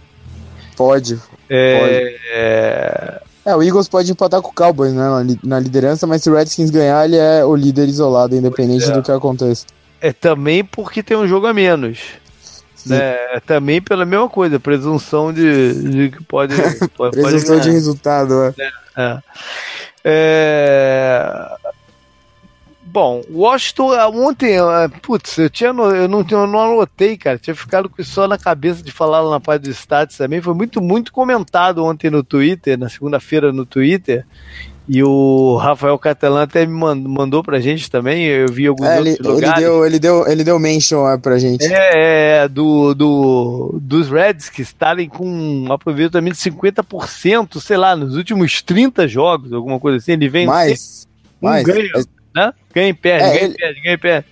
Pode. 0.78 1.20
É, 1.50 2.16
é, 2.32 3.20
É, 3.44 3.54
o 3.56 3.62
Eagles 3.62 3.88
pode 3.88 4.10
empatar 4.12 4.40
com 4.40 4.50
o 4.50 4.54
Cowboys, 4.54 4.92
né, 4.94 5.02
na, 5.08 5.22
li- 5.22 5.40
na 5.42 5.58
liderança, 5.60 6.06
mas 6.06 6.22
se 6.22 6.30
o 6.30 6.34
Redskins 6.34 6.70
ganhar, 6.70 7.04
ele 7.04 7.16
é 7.16 7.44
o 7.44 7.54
líder 7.56 7.88
isolado, 7.88 8.34
independente 8.36 8.88
é. 8.88 8.92
do 8.92 9.02
que 9.02 9.10
aconteça. 9.12 9.66
é 10.00 10.12
também 10.12 10.64
porque 10.64 11.02
tem 11.02 11.16
um 11.16 11.26
jogo 11.28 11.46
a 11.46 11.52
menos. 11.52 11.98
Sim. 12.76 12.90
Né? 12.90 12.98
É 13.34 13.40
também 13.44 13.82
pela 13.82 14.04
mesma 14.04 14.28
coisa, 14.28 14.60
presunção 14.60 15.32
de, 15.32 15.74
de 15.90 16.10
que 16.10 16.22
pode, 16.24 16.54
pode, 16.56 16.88
pode 16.96 17.20
Presunção 17.20 17.56
de 17.56 17.62
ganhar. 17.64 17.72
resultado, 17.74 18.34
é. 18.44 18.54
É. 18.96 19.18
É, 20.04 21.48
Bom, 22.98 23.22
Washington, 23.30 23.92
ah, 23.92 24.08
ontem, 24.08 24.58
ah, 24.58 24.90
putz, 25.02 25.38
eu, 25.38 25.48
tinha, 25.48 25.68
eu, 25.68 26.08
não, 26.08 26.26
eu 26.28 26.46
não 26.48 26.58
anotei, 26.72 27.16
cara, 27.16 27.38
tinha 27.38 27.54
ficado 27.54 27.88
com 27.88 28.02
isso 28.02 28.10
só 28.10 28.26
na 28.26 28.36
cabeça 28.36 28.82
de 28.82 28.90
falar 28.90 29.20
lá 29.20 29.30
na 29.30 29.38
parte 29.38 29.62
dos 29.68 29.78
stats 29.78 30.16
também, 30.16 30.40
foi 30.42 30.52
muito, 30.52 30.82
muito 30.82 31.12
comentado 31.12 31.84
ontem 31.84 32.10
no 32.10 32.24
Twitter, 32.24 32.76
na 32.76 32.88
segunda-feira 32.88 33.52
no 33.52 33.64
Twitter, 33.64 34.26
e 34.88 35.00
o 35.04 35.54
Rafael 35.58 35.96
Catalã 35.96 36.42
até 36.42 36.66
me 36.66 36.72
man- 36.72 36.96
mandou 36.96 37.40
pra 37.44 37.60
gente 37.60 37.88
também, 37.88 38.24
eu 38.24 38.48
vi 38.50 38.66
alguns 38.66 38.88
É, 38.88 38.98
ele, 38.98 39.10
outros 39.10 39.26
ele, 39.28 39.34
lugares. 39.36 39.62
deu, 39.62 39.86
ele, 39.86 39.98
deu, 40.00 40.26
ele 40.26 40.42
deu 40.42 40.58
mention 40.58 41.08
é, 41.08 41.16
pra 41.16 41.38
gente. 41.38 41.64
É, 41.72 42.38
é, 42.42 42.48
do, 42.48 42.94
do, 42.96 43.78
dos 43.80 44.10
Reds 44.10 44.50
que 44.50 44.60
estarem 44.62 45.08
com 45.08 45.24
um 45.24 45.72
aproveitamento 45.72 46.36
de 46.36 46.50
50%, 46.50 47.60
sei 47.60 47.76
lá, 47.76 47.94
nos 47.94 48.16
últimos 48.16 48.60
30 48.60 49.06
jogos, 49.06 49.52
alguma 49.52 49.78
coisa 49.78 49.98
assim. 49.98 50.14
Ele 50.14 50.28
vem 50.28 50.46
mais, 50.48 51.06
um 51.40 51.46
mais. 51.48 51.64
ganho. 51.64 51.86
Né? 52.46 52.52
Ganha 52.74 52.88
e 52.88 52.94
perde, 52.94 53.24
É, 53.24 53.28
ganha 53.30 53.44
ele- 53.44 53.54
e 53.54 53.56
perde, 53.56 53.80
ganha 53.80 53.94
e 53.94 53.98
perde. 53.98 54.26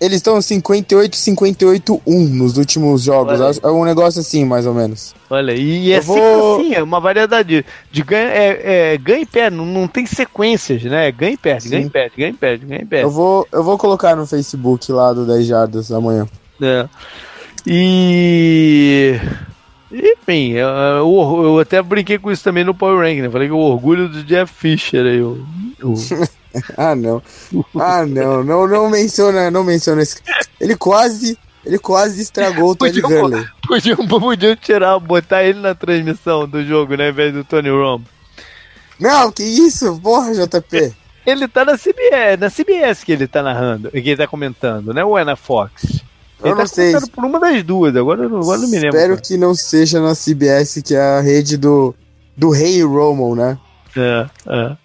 Eles 0.00 0.18
estão 0.18 0.40
58, 0.40 1.16
58, 1.16 2.00
1 2.06 2.28
nos 2.28 2.56
últimos 2.56 3.02
jogos. 3.02 3.40
Olha 3.40 3.58
É 3.64 3.66
um 3.66 3.84
negócio 3.84 4.20
assim, 4.20 4.44
mais 4.44 4.64
ou 4.64 4.72
menos. 4.72 5.12
Olha, 5.28 5.52
e 5.52 5.90
é 5.92 5.96
Eu 5.98 6.02
sempre 6.04 6.20
vou- 6.20 6.56
assim, 6.60 6.74
é 6.74 6.80
uma 6.80 7.00
variedade 7.00 7.48
de, 7.48 7.64
de 7.90 8.02
ganha, 8.04 8.28
é, 8.30 8.92
é, 8.94 8.96
ganha 8.98 9.22
e 9.22 9.26
perde, 9.26 9.56
não, 9.56 9.66
não 9.66 9.88
tem 9.88 10.06
sequências, 10.06 10.84
né? 10.84 11.10
Ganha 11.10 11.32
e 11.32 11.36
perde, 11.36 11.64
Sim. 11.64 11.70
ganha 11.70 11.86
e 11.86 11.90
perde, 11.90 12.12
ganha 12.16 12.30
e 12.30 12.32
perde, 12.32 12.64
ganha 12.66 12.82
e 12.82 12.84
perde. 12.86 13.04
Eu 13.06 13.10
vou, 13.10 13.44
eu 13.50 13.64
vou 13.64 13.76
colocar 13.76 14.14
no 14.14 14.24
Facebook 14.24 14.92
lá 14.92 15.12
do 15.12 15.26
10 15.26 15.44
Jardas 15.46 15.90
amanhã. 15.90 16.28
É. 16.62 16.86
E. 17.66 19.18
Enfim, 19.90 20.52
eu, 20.52 20.68
eu- 20.68 21.40
eu 21.44 21.58
até 21.58 21.82
brinquei 21.82 22.18
com 22.18 22.30
isso 22.30 22.44
também 22.44 22.62
no 22.62 22.74
Power 22.74 22.98
Ranking, 23.04 23.22
né? 23.22 23.30
Falei 23.30 23.48
que 23.48 23.54
o 23.54 23.58
orgulho 23.58 24.08
do 24.08 24.22
Jeff 24.22 24.52
Fisher 24.52 25.04
aí. 25.04 25.20
O, 25.22 25.44
o- 25.82 25.94
Ah, 26.76 26.94
não. 26.94 27.22
Ah, 27.78 28.04
não. 28.06 28.42
Não, 28.44 28.66
não 28.66 28.88
menciona, 28.90 29.50
não 29.50 29.64
menciona 29.64 30.02
esse. 30.02 30.16
Ele 30.60 30.76
quase, 30.76 31.38
ele 31.64 31.78
quase 31.78 32.20
estragou 32.22 32.70
o 32.70 32.74
Todd 32.76 33.00
Podia- 33.00 33.20
Gurley. 33.20 33.46
podiam, 33.66 33.96
podiam 34.06 34.56
tirar, 34.56 34.98
botar 34.98 35.42
ele 35.44 35.60
na 35.60 35.74
transmissão 35.74 36.48
do 36.48 36.64
jogo, 36.64 36.96
né? 36.96 37.04
Ao 37.06 37.10
invés 37.10 37.32
do 37.32 37.44
Tony 37.44 37.70
Romo. 37.70 38.04
Não, 38.98 39.30
que 39.30 39.42
isso? 39.44 39.98
Porra, 40.00 40.32
JP. 40.32 40.92
Ele 41.26 41.46
tá 41.46 41.64
na 41.64 41.76
CBS, 41.76 42.40
na 42.40 42.48
CBS 42.50 43.04
que 43.04 43.12
ele 43.12 43.26
tá 43.28 43.42
narrando, 43.42 43.90
que 43.90 43.98
ele 43.98 44.16
tá 44.16 44.26
comentando, 44.26 44.94
né? 44.94 45.04
Ou 45.04 45.16
é 45.18 45.24
na 45.24 45.36
Fox? 45.36 45.84
Ele 45.84 46.50
Eu 46.52 46.56
tá 46.56 46.62
não 46.62 46.66
sei. 46.66 46.92
comentando 46.92 47.10
por 47.10 47.24
uma 47.24 47.38
das 47.40 47.62
duas, 47.62 47.94
agora, 47.94 48.24
agora 48.24 48.58
não 48.58 48.68
me 48.68 48.78
lembro. 48.78 48.96
Espero 48.96 49.20
que 49.20 49.36
não 49.36 49.54
seja 49.54 50.00
na 50.00 50.14
CBS, 50.14 50.80
que 50.82 50.94
é 50.94 51.00
a 51.00 51.20
rede 51.20 51.56
do, 51.58 51.94
do 52.36 52.48
Rei 52.50 52.82
Romo, 52.82 53.36
né? 53.36 53.58
É, 53.96 54.26
é. 54.46 54.76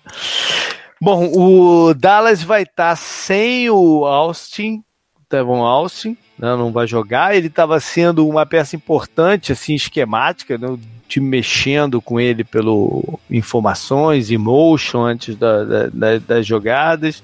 Bom, 1.04 1.30
o 1.36 1.93
Dallas 1.93 2.41
vai 2.43 2.64
estar 2.64 2.95
sem 2.95 3.70
o 3.70 4.06
Austin, 4.06 4.82
Tevon 5.28 5.62
Austin, 5.62 6.16
né, 6.39 6.56
não 6.56 6.72
vai 6.72 6.88
jogar. 6.88 7.36
Ele 7.36 7.47
estava 7.47 7.78
sendo 7.82 8.26
uma 8.26 8.45
peça 8.45 8.78
importante, 8.78 9.51
assim, 9.51 9.76
esquemática, 9.76 10.58
né, 10.58 10.66
o 10.66 10.80
mexendo 11.20 12.01
com 12.01 12.22
ele 12.22 12.45
pelo 12.45 13.20
informações, 13.30 14.32
emotion 14.32 15.04
antes 15.04 15.36
da- 15.36 15.66
da- 15.66 15.88
da- 15.88 16.18
das 16.20 16.47
jogadas. 16.47 17.22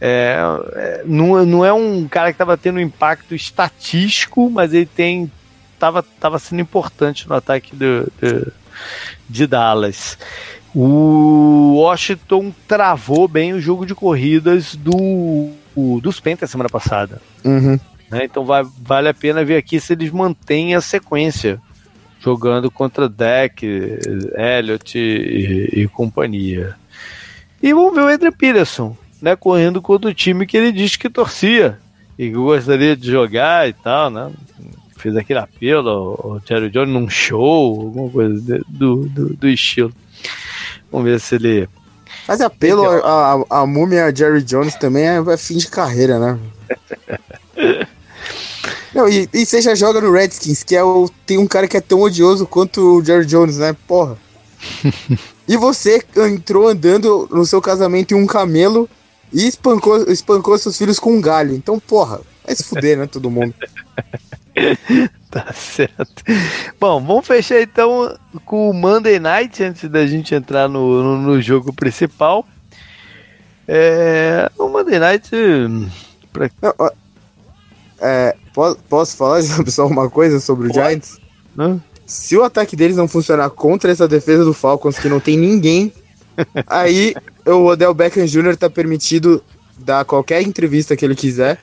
É, 0.00 0.36
é, 0.74 1.02
não, 1.04 1.44
não 1.44 1.64
é 1.64 1.72
um 1.72 2.06
cara 2.06 2.28
que 2.28 2.34
estava 2.34 2.56
tendo 2.56 2.76
um 2.76 2.80
impacto 2.80 3.34
estatístico, 3.34 4.48
mas 4.48 4.72
ele 4.72 4.86
tem 4.86 5.32
estava 5.74 6.00
tava 6.20 6.38
sendo 6.38 6.60
importante 6.62 7.28
no 7.28 7.34
ataque 7.34 7.74
do, 7.74 8.04
do- 8.20 8.52
de 9.28 9.48
Dallas. 9.48 10.16
O 10.78 11.76
Washington 11.76 12.52
travou 12.68 13.26
bem 13.26 13.54
o 13.54 13.60
jogo 13.60 13.86
de 13.86 13.94
corridas 13.94 14.76
do, 14.76 15.50
o- 15.74 16.00
dos 16.02 16.20
Panthers 16.20 16.50
semana 16.50 16.68
passada. 16.68 17.20
Uhum. 17.42 17.78
né? 18.10 18.24
Então 18.26 18.44
vai, 18.44 18.62
vale 18.82 19.08
a 19.08 19.14
pena 19.14 19.42
ver 19.42 19.56
aqui 19.56 19.80
se 19.80 19.94
eles 19.94 20.10
mantêm 20.10 20.74
a 20.74 20.80
sequência 20.82 21.58
jogando 22.20 22.70
contra 22.70 23.08
Deck, 23.08 23.64
Elliott 24.36 24.98
e, 24.98 25.82
e 25.82 25.88
companhia. 25.88 26.74
E 27.62 27.72
vamos 27.72 27.94
ver 27.94 28.02
o 28.02 28.08
Adrian 28.08 28.32
Peterson, 28.32 28.94
né, 29.22 29.34
correndo 29.34 29.80
contra 29.80 30.10
o 30.10 30.14
time 30.14 30.44
que 30.46 30.58
ele 30.58 30.72
disse 30.72 30.98
que 30.98 31.08
torcia 31.08 31.78
e 32.18 32.26
que 32.28 32.34
gostaria 32.34 32.94
de 32.94 33.10
jogar 33.10 33.66
e 33.66 33.72
tal, 33.72 34.10
né? 34.10 34.30
Fez 34.98 35.16
aquele 35.16 35.38
apelo 35.38 35.88
ao 35.88 36.42
Jerry 36.46 36.68
Jones 36.68 36.92
num 36.92 37.08
show, 37.08 37.80
alguma 37.80 38.10
coisa 38.10 38.60
do, 38.68 39.06
do, 39.06 39.34
do 39.36 39.48
estilo. 39.48 39.92
Vamos 40.90 41.10
ver 41.10 41.20
se 41.20 41.34
ele 41.34 41.68
Mas 42.26 42.40
apelo 42.40 42.84
a, 42.84 43.34
a, 43.50 43.60
a 43.62 43.66
múmia 43.66 44.14
Jerry 44.14 44.42
Jones 44.42 44.74
também 44.74 45.06
é, 45.06 45.16
é 45.16 45.36
fim 45.36 45.56
de 45.56 45.68
carreira, 45.68 46.18
né? 46.18 46.38
Não, 48.96 49.06
e, 49.06 49.28
e 49.30 49.44
você 49.44 49.60
já 49.60 49.74
joga 49.74 50.00
no 50.00 50.10
Redskins, 50.10 50.62
que 50.62 50.74
é 50.74 50.82
o. 50.82 51.06
Tem 51.26 51.36
um 51.36 51.46
cara 51.46 51.68
que 51.68 51.76
é 51.76 51.82
tão 51.82 52.00
odioso 52.00 52.46
quanto 52.46 52.80
o 52.80 53.04
Jerry 53.04 53.26
Jones, 53.26 53.58
né? 53.58 53.76
Porra. 53.86 54.16
e 55.46 55.54
você 55.54 56.02
entrou 56.16 56.66
andando 56.66 57.28
no 57.30 57.44
seu 57.44 57.60
casamento 57.60 58.12
em 58.12 58.14
um 58.14 58.26
camelo 58.26 58.88
e 59.30 59.46
espancou, 59.46 60.10
espancou 60.10 60.56
seus 60.56 60.78
filhos 60.78 60.98
com 60.98 61.12
um 61.12 61.20
galho. 61.20 61.54
Então, 61.54 61.78
porra, 61.78 62.22
vai 62.42 62.56
se 62.56 62.64
fuder, 62.64 62.96
né, 62.96 63.06
todo 63.06 63.30
mundo. 63.30 63.54
tá 65.30 65.52
certo. 65.52 66.24
Bom, 66.78 67.04
vamos 67.04 67.26
fechar 67.26 67.60
então 67.60 68.16
com 68.44 68.70
o 68.70 68.74
Monday 68.74 69.18
Night 69.18 69.62
antes 69.62 69.88
da 69.88 70.06
gente 70.06 70.34
entrar 70.34 70.68
no, 70.68 71.02
no, 71.02 71.18
no 71.18 71.42
jogo 71.42 71.72
principal. 71.72 72.46
É, 73.66 74.50
o 74.58 74.68
Monday 74.68 74.98
Night. 74.98 75.30
Pra... 76.32 76.50
Não, 76.62 76.90
é, 78.00 78.36
posso, 78.54 78.78
posso 78.88 79.16
falar 79.16 79.42
só 79.66 79.86
uma 79.86 80.08
coisa 80.08 80.40
sobre 80.40 80.68
o 80.68 80.72
Giants? 80.72 81.18
Hã? 81.58 81.80
Se 82.06 82.36
o 82.36 82.44
ataque 82.44 82.76
deles 82.76 82.96
não 82.96 83.08
funcionar 83.08 83.50
contra 83.50 83.90
essa 83.90 84.06
defesa 84.06 84.44
do 84.44 84.54
Falcons, 84.54 84.98
que 84.98 85.08
não 85.08 85.18
tem 85.18 85.36
ninguém, 85.36 85.92
aí 86.66 87.14
o 87.44 87.64
Odell 87.66 87.94
Beckham 87.94 88.26
Jr. 88.26 88.56
tá 88.56 88.70
permitido 88.70 89.42
dar 89.78 90.04
qualquer 90.04 90.42
entrevista 90.42 90.96
que 90.96 91.04
ele 91.04 91.16
quiser, 91.16 91.58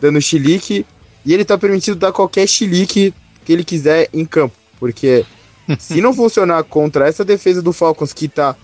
dando 0.00 0.20
chilique, 0.20 0.84
e 1.26 1.34
ele 1.34 1.44
tá 1.44 1.58
permitido 1.58 1.96
dar 1.96 2.12
qualquer 2.12 2.46
chilique 2.46 3.12
que 3.44 3.52
ele 3.52 3.64
quiser 3.64 4.08
em 4.14 4.24
campo, 4.24 4.54
porque 4.78 5.26
se 5.78 6.00
não 6.00 6.14
funcionar 6.14 6.62
contra 6.64 7.08
essa 7.08 7.24
defesa 7.24 7.60
do 7.60 7.72
Falcons 7.72 8.12
que 8.12 8.28
tá 8.28 8.56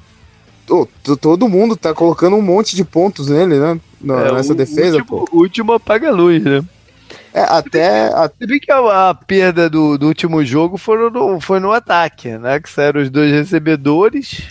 todo 1.20 1.48
mundo 1.48 1.76
tá 1.76 1.92
colocando 1.92 2.36
um 2.36 2.40
monte 2.40 2.76
de 2.76 2.84
pontos 2.84 3.28
nele, 3.28 3.58
né? 3.58 3.80
É, 4.02 4.32
nessa 4.32 4.54
defesa, 4.54 4.98
último, 4.98 5.26
pô. 5.26 5.36
Último 5.36 5.72
apaga-luz, 5.72 6.42
né? 6.42 6.64
É, 7.34 7.42
até. 7.42 8.10
Você 8.10 8.46
vê 8.46 8.60
que 8.60 8.70
a, 8.70 9.10
a, 9.10 9.14
perda 9.14 9.68
do, 9.68 9.98
do 9.98 10.06
último 10.06 10.44
jogo 10.44 10.78
foi 10.78 11.10
no, 11.10 11.40
foi 11.40 11.60
no 11.60 11.72
ataque, 11.72 12.36
né? 12.38 12.60
Que 12.60 12.70
saíram 12.70 13.02
os 13.02 13.10
dois 13.10 13.32
recebedores. 13.32 14.42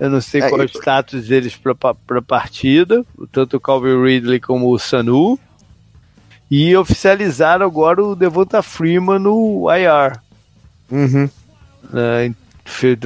Eu 0.00 0.10
não 0.10 0.20
sei 0.20 0.40
é, 0.40 0.48
qual 0.48 0.60
é 0.60 0.64
o 0.64 0.68
status 0.68 1.26
deles 1.26 1.54
pra, 1.54 1.74
pra 1.74 2.22
partida. 2.22 3.04
Tanto 3.30 3.56
o 3.56 3.60
Calvin 3.60 4.02
Ridley 4.02 4.40
como 4.40 4.70
o 4.70 4.78
Sanu. 4.78 5.38
E 6.54 6.76
oficializaram 6.76 7.64
agora 7.64 8.04
o 8.04 8.14
Devonta 8.14 8.62
Freeman 8.62 9.18
no 9.18 9.66
IR. 9.70 10.20
Uhum. 10.90 11.30
É, 11.94 12.30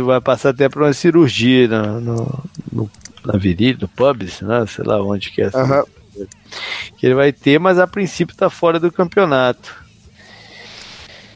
vai 0.03 0.21
passar 0.21 0.51
até 0.51 0.69
para 0.69 0.83
uma 0.83 0.93
cirurgia 0.93 1.69
no, 1.69 2.01
no, 2.01 2.45
no, 2.73 2.91
na 3.25 3.39
virilha, 3.39 3.79
no 3.81 3.87
pubis, 3.87 4.41
né? 4.41 4.67
sei 4.67 4.85
lá 4.85 5.01
onde 5.01 5.31
que 5.31 5.43
é. 5.43 5.51
Uhum 5.55 5.85
que 6.97 7.07
ele 7.07 7.15
vai 7.15 7.33
ter, 7.33 7.59
mas 7.59 7.79
a 7.79 7.87
princípio 7.87 8.33
está 8.33 8.49
fora 8.49 8.81
do 8.81 8.91
campeonato. 8.91 9.75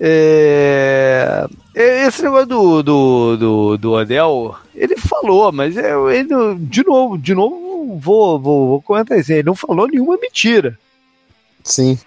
É... 0.01 1.47
é 1.75 2.07
esse 2.07 2.23
negócio 2.23 2.47
do, 2.47 2.83
do, 2.83 3.37
do, 3.37 3.77
do 3.77 3.93
Odell, 3.93 4.57
ele 4.75 4.97
falou, 4.97 5.53
mas 5.53 5.77
é, 5.77 5.93
ele, 6.15 6.29
de 6.59 6.85
novo, 6.87 7.19
de 7.19 7.35
novo, 7.35 7.99
vou, 7.99 8.41
vou, 8.41 8.69
vou 8.69 8.83
comentar 8.83 9.19
isso, 9.19 9.33
ele 9.33 9.43
não 9.43 9.55
falou 9.55 9.87
nenhuma 9.87 10.17
mentira. 10.17 10.79
Sim. 11.63 11.99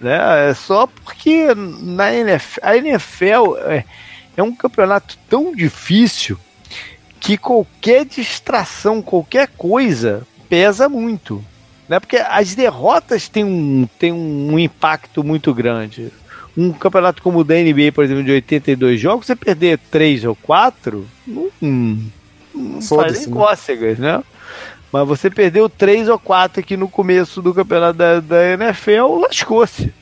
Né? 0.00 0.50
É 0.50 0.54
só 0.54 0.86
porque 0.86 1.54
na 1.54 2.12
NFL, 2.14 2.60
a 2.62 2.76
NFL 2.76 3.56
é, 3.66 3.84
é 4.36 4.42
um 4.42 4.54
campeonato 4.54 5.18
tão 5.28 5.54
difícil 5.54 6.38
que 7.20 7.36
qualquer 7.36 8.04
distração, 8.04 9.00
qualquer 9.00 9.48
coisa 9.48 10.26
pesa 10.48 10.88
muito 10.88 11.44
né? 11.92 12.00
Porque 12.00 12.16
as 12.16 12.54
derrotas 12.54 13.28
têm 13.28 13.44
um, 13.44 13.86
têm 13.98 14.12
um 14.12 14.58
impacto 14.58 15.22
muito 15.22 15.52
grande. 15.52 16.10
Um 16.56 16.72
campeonato 16.72 17.22
como 17.22 17.40
o 17.40 17.44
da 17.44 17.54
NBA, 17.54 17.92
por 17.94 18.02
exemplo, 18.02 18.24
de 18.24 18.30
82 18.30 18.98
jogos, 18.98 19.26
você 19.26 19.36
perder 19.36 19.78
3 19.90 20.24
ou 20.24 20.34
4, 20.36 21.06
não, 21.26 21.50
não 21.60 22.80
faz 22.80 23.18
nem 23.18 23.26
né? 23.26 23.32
cócegas, 23.32 23.98
né? 23.98 24.22
Mas 24.92 25.08
você 25.08 25.30
perdeu 25.30 25.68
3 25.70 26.08
ou 26.08 26.18
4 26.18 26.60
aqui 26.60 26.76
no 26.76 26.88
começo 26.88 27.40
do 27.40 27.54
campeonato 27.54 27.96
da, 27.96 28.20
da 28.20 28.52
NFL, 28.52 29.20
lascou-se. 29.22 29.92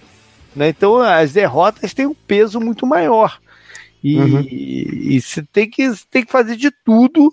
Né? 0.55 0.71
Então 0.71 0.99
as 0.99 1.33
derrotas 1.33 1.95
têm 1.95 2.07
um 2.07 2.15
peso 2.15 2.59
muito 2.61 2.85
maior. 2.87 3.39
E, 4.03 4.17
uhum. 4.19 4.41
e, 4.41 5.21
você 5.21 5.43
tem 5.53 5.69
que, 5.69 5.89
tem 6.11 6.25
que 6.25 6.33
fazer 6.33 6.57
de 6.57 6.71
tudo 6.71 7.33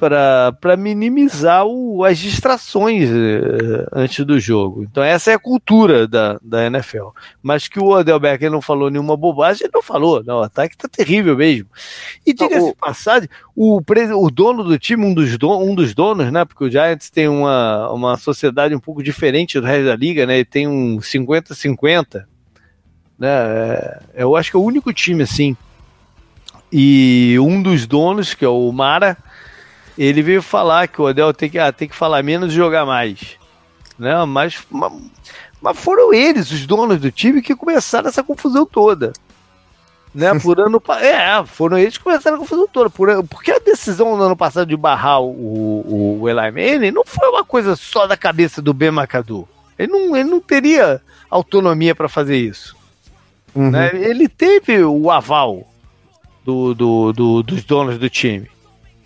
para 0.00 0.76
minimizar 0.78 1.66
o, 1.66 2.02
as 2.04 2.18
distrações 2.18 3.10
uh, 3.10 3.86
antes 3.92 4.24
do 4.24 4.40
jogo. 4.40 4.82
Então 4.82 5.02
essa 5.02 5.30
é 5.30 5.34
a 5.34 5.38
cultura 5.38 6.08
da, 6.08 6.40
da 6.42 6.64
NFL. 6.66 7.08
Mas 7.42 7.68
que 7.68 7.78
o 7.78 7.90
Odell 7.90 8.18
Beckham 8.18 8.50
não 8.50 8.62
falou 8.62 8.90
nenhuma 8.90 9.16
bobagem, 9.16 9.64
ele 9.64 9.72
não 9.74 9.82
falou. 9.82 10.24
Não, 10.24 10.38
o 10.38 10.42
ataque 10.42 10.76
tá 10.76 10.88
terrível 10.88 11.36
mesmo. 11.36 11.68
E 12.26 12.32
diga-se 12.32 12.70
ah, 12.70 12.74
passagem, 12.80 13.28
o, 13.54 13.80
o 14.16 14.30
dono 14.30 14.64
do 14.64 14.78
time, 14.78 15.04
um 15.04 15.12
dos, 15.12 15.36
don, 15.36 15.62
um 15.62 15.74
dos 15.74 15.94
donos, 15.94 16.32
né? 16.32 16.44
Porque 16.46 16.64
o 16.64 16.70
Giants 16.70 17.10
tem 17.10 17.28
uma, 17.28 17.90
uma 17.90 18.16
sociedade 18.16 18.74
um 18.74 18.80
pouco 18.80 19.02
diferente 19.02 19.60
do 19.60 19.66
resto 19.66 19.84
da 19.84 19.96
liga, 19.96 20.24
né? 20.24 20.36
Ele 20.36 20.44
tem 20.46 20.66
um 20.66 20.96
50-50. 20.98 22.24
Né? 23.18 23.28
É, 23.28 24.00
eu 24.14 24.34
acho 24.34 24.50
que 24.50 24.56
é 24.56 24.60
o 24.60 24.64
único 24.64 24.92
time 24.94 25.24
assim. 25.24 25.54
E 26.72 27.36
um 27.40 27.60
dos 27.60 27.86
donos, 27.86 28.32
que 28.32 28.44
é 28.44 28.48
o 28.48 28.70
Mara, 28.70 29.16
ele 30.02 30.22
veio 30.22 30.40
falar 30.40 30.88
que 30.88 30.98
o 30.98 31.04
Odell 31.04 31.34
tem 31.34 31.50
que, 31.50 31.58
ah, 31.58 31.70
tem 31.70 31.86
que 31.86 31.94
falar 31.94 32.22
menos 32.22 32.52
e 32.52 32.56
jogar 32.56 32.86
mais. 32.86 33.36
Né? 33.98 34.24
Mas, 34.24 34.58
mas, 34.70 34.92
mas 35.60 35.78
foram 35.78 36.14
eles, 36.14 36.50
os 36.50 36.66
donos 36.66 36.98
do 36.98 37.12
time, 37.12 37.42
que 37.42 37.54
começaram 37.54 38.08
essa 38.08 38.24
confusão 38.24 38.64
toda. 38.64 39.12
Né, 40.14 40.32
por 40.40 40.58
ano 40.58 40.82
é, 41.02 41.44
foram 41.44 41.78
eles 41.78 41.98
que 41.98 42.02
começaram 42.02 42.38
a 42.38 42.40
confusão 42.40 42.66
toda. 42.66 42.88
Por, 42.88 43.22
porque 43.24 43.50
a 43.52 43.58
decisão 43.58 44.16
no 44.16 44.22
ano 44.22 44.36
passado 44.36 44.68
de 44.68 44.76
barrar 44.76 45.20
o, 45.20 46.18
o, 46.20 46.28
Eli 46.28 46.50
Manning 46.50 46.92
não 46.92 47.04
foi 47.04 47.28
uma 47.28 47.44
coisa 47.44 47.76
só 47.76 48.06
da 48.06 48.16
cabeça 48.16 48.62
do 48.62 48.72
Ben 48.72 48.88
McAdoo. 48.88 49.46
Ele 49.78 49.92
não, 49.92 50.16
ele 50.16 50.30
não 50.30 50.40
teria 50.40 51.02
autonomia 51.28 51.94
para 51.94 52.08
fazer 52.08 52.38
isso. 52.38 52.74
Uhum. 53.54 53.70
Né? 53.70 53.90
Ele 53.92 54.28
teve 54.28 54.82
o 54.82 55.10
aval 55.10 55.68
do, 56.42 56.74
do, 56.74 57.12
do, 57.12 57.42
dos 57.42 57.64
donos 57.64 57.98
do 57.98 58.08
time 58.08 58.48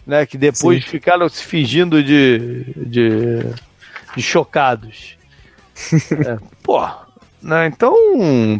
né? 0.06 0.26
Que 0.26 0.36
depois 0.36 0.82
Sim. 0.84 0.90
ficaram 0.90 1.28
se 1.28 1.42
fingindo 1.42 2.02
de, 2.02 2.64
de, 2.76 3.40
de 4.16 4.22
chocados. 4.22 5.16
é, 6.26 6.38
pô, 6.62 6.86
né? 7.42 7.66
Então, 7.66 7.94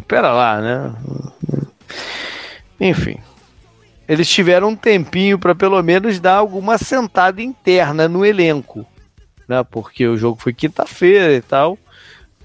pera 0.07 0.31
lá, 0.31 0.61
né? 0.61 0.95
Enfim. 2.79 3.17
Eles 4.07 4.29
tiveram 4.29 4.69
um 4.69 4.75
tempinho 4.75 5.39
para 5.39 5.55
pelo 5.55 5.81
menos 5.81 6.19
dar 6.19 6.35
alguma 6.35 6.77
sentada 6.77 7.41
interna 7.41 8.07
no 8.07 8.23
elenco, 8.23 8.85
né? 9.47 9.63
Porque 9.63 10.07
o 10.07 10.17
jogo 10.17 10.39
foi 10.39 10.53
quinta-feira 10.53 11.33
e 11.33 11.41
tal. 11.41 11.77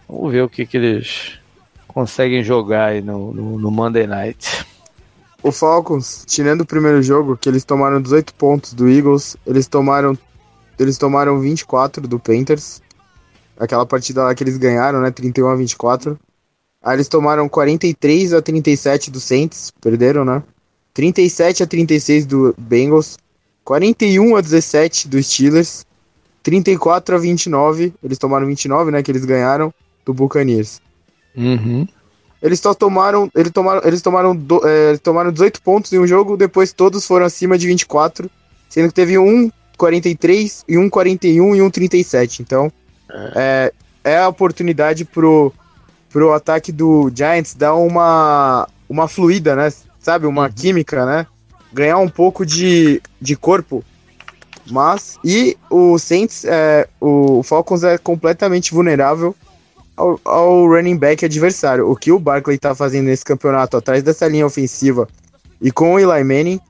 Vamos 0.08 0.32
ver 0.32 0.42
o 0.42 0.48
que, 0.48 0.64
que 0.64 0.76
eles 0.76 1.38
conseguem 1.86 2.42
jogar 2.42 2.86
aí 2.86 3.02
no, 3.02 3.32
no, 3.32 3.58
no 3.58 3.70
Monday 3.70 4.06
Night 4.06 4.64
o 5.42 5.50
Falcons, 5.52 6.24
tirando 6.26 6.62
o 6.62 6.66
primeiro 6.66 7.02
jogo, 7.02 7.36
que 7.36 7.48
eles 7.48 7.64
tomaram 7.64 8.00
18 8.00 8.34
pontos 8.34 8.72
do 8.72 8.88
Eagles, 8.88 9.36
eles 9.46 9.66
tomaram 9.66 10.16
eles 10.78 10.96
tomaram 10.96 11.38
24 11.38 12.08
do 12.08 12.18
Panthers. 12.18 12.80
Aquela 13.58 13.84
partida 13.84 14.22
lá 14.24 14.34
que 14.34 14.42
eles 14.42 14.56
ganharam, 14.56 15.02
né, 15.02 15.10
31 15.10 15.48
a 15.48 15.54
24. 15.54 16.18
Aí 16.82 16.96
eles 16.96 17.08
tomaram 17.08 17.46
43 17.48 18.32
a 18.32 18.40
37 18.40 19.10
do 19.10 19.20
Saints, 19.20 19.70
perderam, 19.78 20.24
né? 20.24 20.42
37 20.94 21.62
a 21.62 21.66
36 21.66 22.24
do 22.24 22.54
Bengals, 22.58 23.18
41 23.62 24.36
a 24.36 24.40
17 24.40 25.06
do 25.06 25.22
Steelers, 25.22 25.84
34 26.42 27.16
a 27.16 27.18
29, 27.18 27.92
eles 28.02 28.18
tomaram 28.18 28.46
29, 28.46 28.90
né, 28.90 29.02
que 29.02 29.10
eles 29.10 29.26
ganharam 29.26 29.72
do 30.04 30.14
Buccaneers. 30.14 30.80
Uhum. 31.36 31.86
Eles 32.42 32.60
só 32.60 32.72
tomaram. 32.72 33.30
Eles 33.34 33.52
tomaram, 33.52 33.82
eles 33.84 34.02
tomaram, 34.02 34.34
do, 34.34 34.66
é, 34.66 34.96
tomaram 34.98 35.32
18 35.32 35.60
pontos 35.62 35.92
em 35.92 35.98
um 35.98 36.06
jogo, 36.06 36.36
depois 36.36 36.72
todos 36.72 37.06
foram 37.06 37.26
acima 37.26 37.58
de 37.58 37.66
24. 37.66 38.30
Sendo 38.68 38.88
que 38.88 38.94
teve 38.94 39.18
um 39.18 39.50
43 39.76 40.64
e 40.68 40.78
um 40.78 40.88
41 40.88 41.56
e 41.56 41.62
um 41.62 41.70
37. 41.70 42.42
Então, 42.42 42.72
é, 43.34 43.72
é 44.04 44.18
a 44.18 44.28
oportunidade 44.28 45.04
pro, 45.04 45.52
pro 46.08 46.32
ataque 46.32 46.72
do 46.72 47.10
Giants 47.14 47.54
dar 47.54 47.74
uma, 47.74 48.68
uma 48.88 49.08
fluida, 49.08 49.54
né? 49.54 49.72
Sabe? 49.98 50.26
Uma 50.26 50.44
uhum. 50.44 50.52
química, 50.52 51.04
né? 51.04 51.26
Ganhar 51.72 51.98
um 51.98 52.08
pouco 52.08 52.46
de, 52.46 53.02
de 53.20 53.36
corpo. 53.36 53.84
Mas. 54.70 55.18
E 55.24 55.58
o 55.68 55.98
Saints, 55.98 56.44
é, 56.44 56.88
o 57.00 57.42
Falcons 57.42 57.82
é 57.82 57.98
completamente 57.98 58.72
vulnerável 58.72 59.34
ao, 60.00 60.20
ao, 60.24 60.66
running 60.66 60.96
back 60.96 61.24
adversário. 61.24 61.88
O 61.88 61.94
que 61.94 62.10
o 62.10 62.18
Barkley 62.18 62.58
tá 62.58 62.74
fazendo 62.74 63.06
nesse 63.06 63.24
campeonato 63.24 63.76
atrás 63.76 64.02
dessa 64.02 64.26
linha 64.26 64.46
ofensiva 64.46 65.06
e 65.60 65.70
com 65.70 65.94
o 65.94 65.98
Eli 65.98 66.24
Manning 66.24 66.60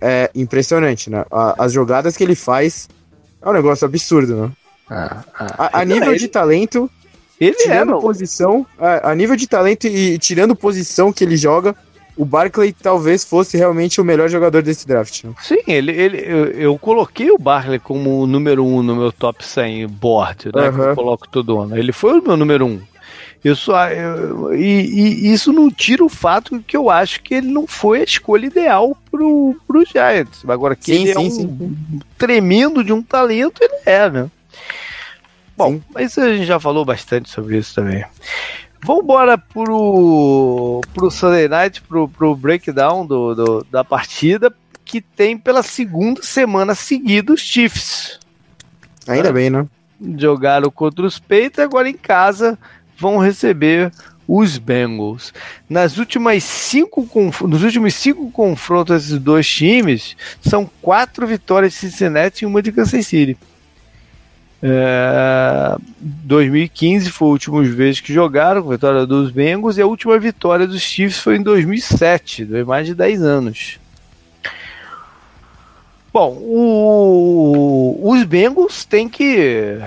é 0.00 0.30
impressionante, 0.34 1.08
né? 1.08 1.24
A, 1.30 1.64
as 1.64 1.72
jogadas 1.72 2.16
que 2.16 2.24
ele 2.24 2.34
faz 2.34 2.88
é 3.40 3.48
um 3.48 3.52
negócio 3.52 3.86
absurdo, 3.86 4.34
né? 4.36 4.52
Ah, 4.88 5.24
ah, 5.38 5.54
a, 5.58 5.80
a, 5.80 5.84
nível 5.84 6.10
ele... 6.10 6.18
de 6.18 6.26
talento, 6.26 6.90
Ele 7.40 7.54
tirando 7.54 7.96
é, 7.96 8.00
posição, 8.00 8.66
a, 8.76 9.10
a, 9.10 9.14
nível 9.14 9.36
de 9.36 9.46
talento 9.46 9.86
e 9.86 10.18
tirando 10.18 10.56
posição 10.56 11.12
que 11.12 11.22
ele 11.22 11.36
joga, 11.36 11.76
o 12.20 12.24
Barkley 12.26 12.74
talvez 12.74 13.24
fosse 13.24 13.56
realmente 13.56 13.98
o 13.98 14.04
melhor 14.04 14.28
jogador 14.28 14.60
desse 14.60 14.86
draft. 14.86 15.24
Né? 15.24 15.32
Sim, 15.40 15.62
ele, 15.66 15.90
ele, 15.90 16.18
eu, 16.18 16.44
eu, 16.48 16.78
coloquei 16.78 17.30
o 17.30 17.38
Barkley 17.38 17.78
como 17.78 18.20
o 18.20 18.26
número 18.26 18.62
um 18.62 18.82
no 18.82 18.94
meu 18.94 19.10
top 19.10 19.42
100 19.42 19.88
board, 19.88 20.50
né? 20.54 20.68
Uhum. 20.68 20.74
Que 20.74 20.80
eu 20.80 20.94
coloco 20.94 21.28
todo 21.28 21.58
ano. 21.58 21.78
Ele 21.78 21.92
foi 21.92 22.20
o 22.20 22.22
meu 22.22 22.36
número 22.36 22.66
um. 22.66 22.78
Eu 23.42 23.56
só, 23.56 23.88
eu, 23.88 24.54
e, 24.54 24.60
e, 24.60 25.32
isso 25.32 25.50
não 25.50 25.70
tira 25.70 26.04
o 26.04 26.10
fato 26.10 26.62
que 26.66 26.76
eu 26.76 26.90
acho 26.90 27.22
que 27.22 27.36
ele 27.36 27.48
não 27.48 27.66
foi 27.66 28.00
a 28.00 28.04
escolha 28.04 28.44
ideal 28.44 28.94
pro, 29.10 29.56
pro 29.66 29.86
Giants. 29.86 30.42
Agora, 30.46 30.76
que 30.76 30.94
sim, 30.94 31.00
ele 31.00 31.10
é 31.12 31.14
sim, 31.14 31.18
é 31.18 31.20
um 31.20 31.30
sim. 31.30 32.00
tremendo 32.18 32.84
de 32.84 32.92
um 32.92 33.02
talento, 33.02 33.62
ele 33.62 33.78
é, 33.86 34.10
né? 34.10 34.30
Bom, 35.56 35.80
mas 35.94 36.18
a 36.18 36.34
gente 36.34 36.44
já 36.44 36.60
falou 36.60 36.84
bastante 36.84 37.30
sobre 37.30 37.56
isso 37.56 37.74
também. 37.74 38.04
Vamos 38.82 39.04
embora 39.04 39.36
pro, 39.36 40.80
pro 40.94 41.10
Sunday 41.10 41.48
Night, 41.48 41.82
pro, 41.82 42.08
pro 42.08 42.34
breakdown 42.34 43.06
do, 43.06 43.34
do, 43.34 43.66
da 43.70 43.84
partida, 43.84 44.52
que 44.84 45.00
tem 45.00 45.36
pela 45.36 45.62
segunda 45.62 46.22
semana 46.22 46.74
seguida 46.74 47.32
os 47.32 47.40
Chiefs. 47.40 48.18
Ainda 49.06 49.32
bem, 49.32 49.50
né? 49.50 49.66
Jogaram 50.16 50.70
contra 50.70 51.04
os 51.04 51.18
Peitos 51.18 51.58
e 51.58 51.62
agora 51.62 51.88
em 51.88 51.94
casa 51.94 52.58
vão 52.98 53.18
receber 53.18 53.92
os 54.26 54.58
Bengals. 54.58 55.34
Nas 55.68 55.98
últimas 55.98 56.44
cinco, 56.44 57.06
nos 57.46 57.62
últimos 57.62 57.94
cinco 57.94 58.30
confrontos 58.30 59.02
desses 59.02 59.18
dois 59.18 59.48
times, 59.48 60.16
são 60.40 60.70
quatro 60.80 61.26
vitórias 61.26 61.72
de 61.72 61.78
Cincinnati 61.80 62.44
e 62.44 62.46
uma 62.46 62.62
de 62.62 62.72
Kansas 62.72 63.06
City. 63.06 63.36
É, 64.62 65.76
2015 65.98 67.10
foi 67.10 67.28
a 67.28 67.30
última 67.30 67.62
vez 67.62 68.00
que 68.00 68.12
jogaram, 68.12 68.62
com 68.62 68.68
a 68.68 68.72
vitória 68.72 69.06
dos 69.06 69.30
Bengals, 69.30 69.78
e 69.78 69.82
a 69.82 69.86
última 69.86 70.18
vitória 70.18 70.66
dos 70.66 70.80
Chiefs 70.82 71.18
foi 71.18 71.36
em 71.36 71.42
2007, 71.42 72.44
mais 72.66 72.86
de 72.86 72.94
10 72.94 73.22
anos. 73.22 73.78
Bom, 76.12 76.36
o, 76.40 78.00
os 78.02 78.24
Bengals 78.24 78.84
têm 78.84 79.08
que 79.08 79.78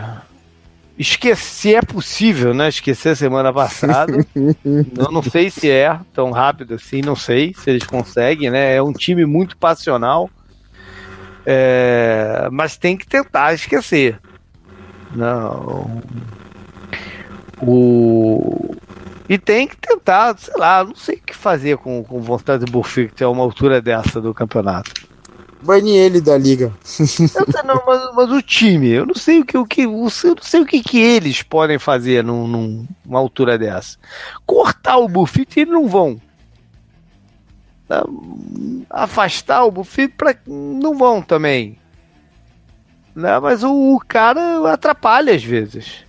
esquecer, 0.97 1.75
é 1.75 1.81
possível, 1.81 2.53
né? 2.53 2.69
Esquecer 2.69 3.09
a 3.09 3.15
semana 3.15 3.51
passada. 3.51 4.25
Eu 4.63 5.11
não 5.11 5.21
sei 5.21 5.49
se 5.49 5.69
é 5.69 5.99
tão 6.13 6.31
rápido 6.31 6.75
assim, 6.75 7.01
não 7.01 7.15
sei 7.15 7.53
se 7.57 7.69
eles 7.69 7.83
conseguem, 7.83 8.49
né? 8.49 8.75
É 8.75 8.81
um 8.81 8.93
time 8.93 9.25
muito 9.25 9.57
passional, 9.57 10.29
é, 11.45 12.47
mas 12.51 12.77
tem 12.77 12.95
que 12.95 13.05
tentar 13.05 13.53
esquecer. 13.53 14.19
Não. 15.15 16.01
O... 17.61 18.75
E 19.29 19.37
tem 19.37 19.67
que 19.67 19.77
tentar, 19.77 20.37
sei 20.37 20.53
lá, 20.57 20.83
não 20.83 20.95
sei 20.95 21.15
o 21.15 21.21
que 21.21 21.35
fazer 21.35 21.77
com, 21.77 22.03
com 22.03 22.21
vontade 22.21 22.65
de 22.65 22.71
Burfict 22.71 23.23
a 23.23 23.29
uma 23.29 23.43
altura 23.43 23.81
dessa 23.81 24.19
do 24.19 24.33
campeonato. 24.33 24.91
Bane 25.61 25.95
ele 25.95 26.19
da 26.19 26.37
liga. 26.37 26.73
Não, 27.65 27.81
mas, 27.87 28.13
mas, 28.13 28.31
o 28.31 28.41
time, 28.41 28.89
eu 28.89 29.05
não 29.05 29.15
sei 29.15 29.39
o 29.39 29.45
que, 29.45 29.57
o 29.57 29.65
que, 29.65 29.83
eu 29.83 29.91
não 29.91 30.09
sei 30.09 30.61
o 30.61 30.65
que, 30.65 30.83
que 30.83 30.99
eles 30.99 31.41
podem 31.41 31.79
fazer 31.79 32.21
num, 32.21 32.85
numa 33.05 33.19
altura 33.19 33.57
dessa. 33.57 33.97
Cortar 34.45 34.97
o 34.97 35.07
Buffett 35.07 35.61
eles 35.61 35.71
não 35.71 35.87
vão. 35.87 36.19
Afastar 38.89 39.63
o 39.63 39.71
Buffett 39.71 40.13
pra, 40.17 40.35
não 40.45 40.97
vão 40.97 41.21
também 41.21 41.77
né? 43.15 43.39
Mas 43.39 43.63
o, 43.63 43.95
o 43.95 43.99
cara 43.99 44.71
atrapalha 44.71 45.33
às 45.33 45.43
vezes, 45.43 46.03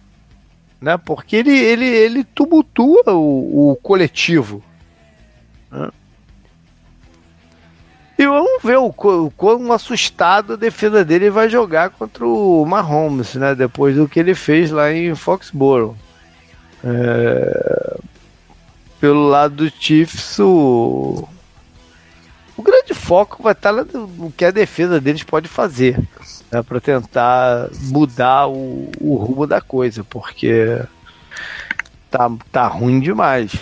né? 0.81 0.97
Porque 0.97 1.37
ele 1.37 1.57
ele 1.57 1.87
ele 1.87 2.25
tumultua 2.25 3.13
o, 3.13 3.73
o 3.73 3.77
coletivo. 3.77 4.63
Né? 5.71 5.91
E 8.17 8.27
vamos 8.27 8.63
ver 8.63 8.79
o, 8.79 8.87
o 8.87 9.31
quão 9.37 9.73
assustado 9.73 10.53
a 10.53 10.57
defesa 10.57 11.05
dele 11.05 11.31
vai 11.31 11.49
jogar 11.49 11.91
contra 11.91 12.25
o 12.27 12.65
Mahomes, 12.65 13.35
né? 13.35 13.55
Depois 13.55 13.97
do 13.97 14.09
que 14.09 14.21
ele 14.21 14.35
fez 14.35 14.71
lá 14.71 14.93
em 14.93 15.15
Foxborough. 15.15 15.97
É... 16.83 17.99
Pelo 19.01 19.27
lado 19.27 19.57
do 19.57 19.71
Chiefs, 19.71 20.39
o... 20.39 21.29
o 22.57 22.63
grande 22.63 22.95
foco 22.95 23.43
vai 23.43 23.53
estar 23.53 23.73
no 23.73 24.33
que 24.35 24.45
a 24.45 24.51
defesa 24.51 25.01
deles 25.01 25.25
pode 25.25 25.49
fazer 25.49 26.01
né, 26.55 26.63
para 26.63 26.81
tentar 26.81 27.69
mudar 27.83 28.47
o, 28.47 28.89
o, 29.01 29.17
rumo 29.17 29.47
da 29.47 29.61
coisa, 29.61 30.05
porque 30.05 30.81
tá, 32.11 32.31
tá 32.53 32.67
ruim 32.69 33.01
demais. 33.01 33.53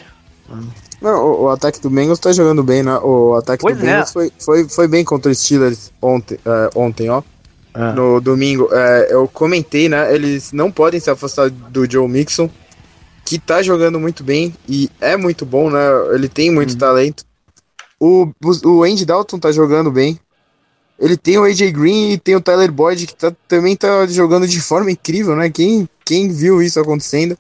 Não, 1.01 1.25
o, 1.25 1.43
o 1.45 1.49
ataque 1.49 1.81
do 1.81 1.89
Bengals 1.89 2.19
tá 2.19 2.33
jogando 2.33 2.63
bem, 2.63 2.83
né? 2.83 2.99
O 2.99 3.35
ataque 3.35 3.63
pois 3.63 3.77
do 3.77 3.81
Bengals 3.81 4.11
é. 4.11 4.13
foi, 4.13 4.33
foi, 4.39 4.69
foi 4.69 4.89
bem 4.89 5.05
contra 5.05 5.33
os 5.33 5.39
Steelers 5.39 5.91
ontem, 6.03 6.39
é, 6.45 6.71
ontem 6.75 7.09
ó. 7.09 7.23
É. 7.75 7.93
No 7.93 8.21
domingo, 8.21 8.69
é, 8.71 9.09
eu 9.11 9.27
comentei, 9.27 9.89
né? 9.89 10.15
Eles 10.15 10.53
não 10.53 10.71
podem 10.71 11.01
se 11.01 11.09
afastar 11.09 11.49
do 11.49 11.91
Joe 11.91 12.07
Mixon, 12.07 12.51
que 13.25 13.39
tá 13.39 13.63
jogando 13.63 13.99
muito 13.99 14.23
bem 14.23 14.55
e 14.69 14.91
é 15.01 15.17
muito 15.17 15.47
bom, 15.47 15.71
né? 15.71 15.81
Ele 16.13 16.29
tem 16.29 16.51
muito 16.51 16.73
uhum. 16.73 16.79
talento. 16.79 17.25
O, 17.99 18.29
o 18.65 18.83
Andy 18.83 19.07
Dalton 19.07 19.39
tá 19.39 19.51
jogando 19.51 19.91
bem. 19.91 20.21
Ele 20.99 21.17
tem 21.17 21.39
o 21.39 21.45
AJ 21.45 21.73
Green 21.73 22.13
e 22.13 22.19
tem 22.19 22.37
o 22.37 22.41
Tyler 22.41 22.71
Boyd, 22.71 23.07
que 23.07 23.15
tá, 23.15 23.33
também 23.49 23.75
tá 23.75 24.07
jogando 24.07 24.47
de 24.47 24.61
forma 24.61 24.91
incrível, 24.91 25.35
né? 25.35 25.51
Quem, 25.51 25.89
quem 26.05 26.29
viu 26.29 26.63
isso 26.63 26.79
acontecendo? 26.79 27.37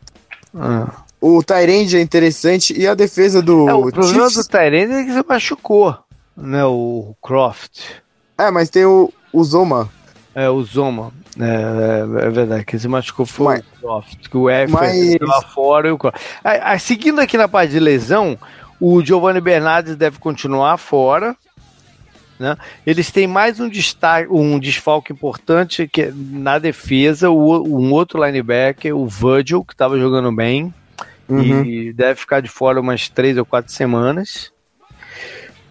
Ah. 0.55 1.03
O 1.21 1.43
Tyrande 1.43 1.97
é 1.97 2.01
interessante 2.01 2.77
e 2.77 2.87
a 2.87 2.95
defesa 2.95 3.41
do. 3.41 3.69
É, 3.69 3.75
o 3.75 3.93
problema 3.93 4.29
Chiefs... 4.29 4.35
do 4.35 4.51
Tyrande 4.51 4.93
é 4.93 5.05
que 5.05 5.13
você 5.13 5.25
machucou, 5.29 5.97
né? 6.37 6.65
O 6.65 7.15
Croft. 7.23 7.81
É, 8.37 8.51
mas 8.51 8.69
tem 8.69 8.85
o, 8.85 9.13
o 9.33 9.45
Zoma. 9.45 9.89
É, 10.35 10.51
o 10.51 10.61
Zoma. 10.65 11.13
É, 11.39 11.45
é, 11.45 12.27
é 12.27 12.31
verdade, 12.31 12.65
que 12.65 12.77
se 12.77 12.89
machucou 12.89 13.25
foi 13.25 13.47
mas, 13.47 13.61
o 13.61 13.81
Croft. 13.81 14.29
Que 14.29 14.37
o 14.37 14.51
F 14.51 14.73
mas... 14.73 15.17
lá 15.21 15.43
fora 15.43 15.89
e 15.89 15.93
o 15.93 15.99
Croft. 15.99 16.21
seguindo 16.81 17.21
aqui 17.21 17.39
na 17.39 17.47
parte 17.47 17.71
de 17.71 17.79
lesão, 17.79 18.37
o 18.81 19.01
Giovanni 19.01 19.41
Bernardes 19.41 19.95
deve 19.95 20.19
continuar 20.19 20.77
fora. 20.77 21.37
Né? 22.43 22.57
Eles 22.85 23.09
têm 23.13 23.29
mais 23.29 23.61
um, 23.61 23.69
destaque, 23.69 24.29
um 24.29 24.59
desfalque 24.59 25.13
importante 25.13 25.87
que 25.87 26.03
é 26.03 26.13
na 26.13 26.59
defesa, 26.59 27.31
o, 27.31 27.63
um 27.63 27.93
outro 27.93 28.23
linebacker, 28.23 28.97
o 28.97 29.07
Virgil, 29.07 29.65
que 29.65 29.73
estava 29.73 29.97
jogando 29.97 30.33
bem 30.33 30.75
uhum. 31.29 31.65
e 31.65 31.93
deve 31.93 32.19
ficar 32.19 32.41
de 32.41 32.49
fora 32.49 32.81
umas 32.81 33.09
três 33.09 33.39
ou 33.39 33.45
quatro 33.47 33.73
semanas. 33.73 34.51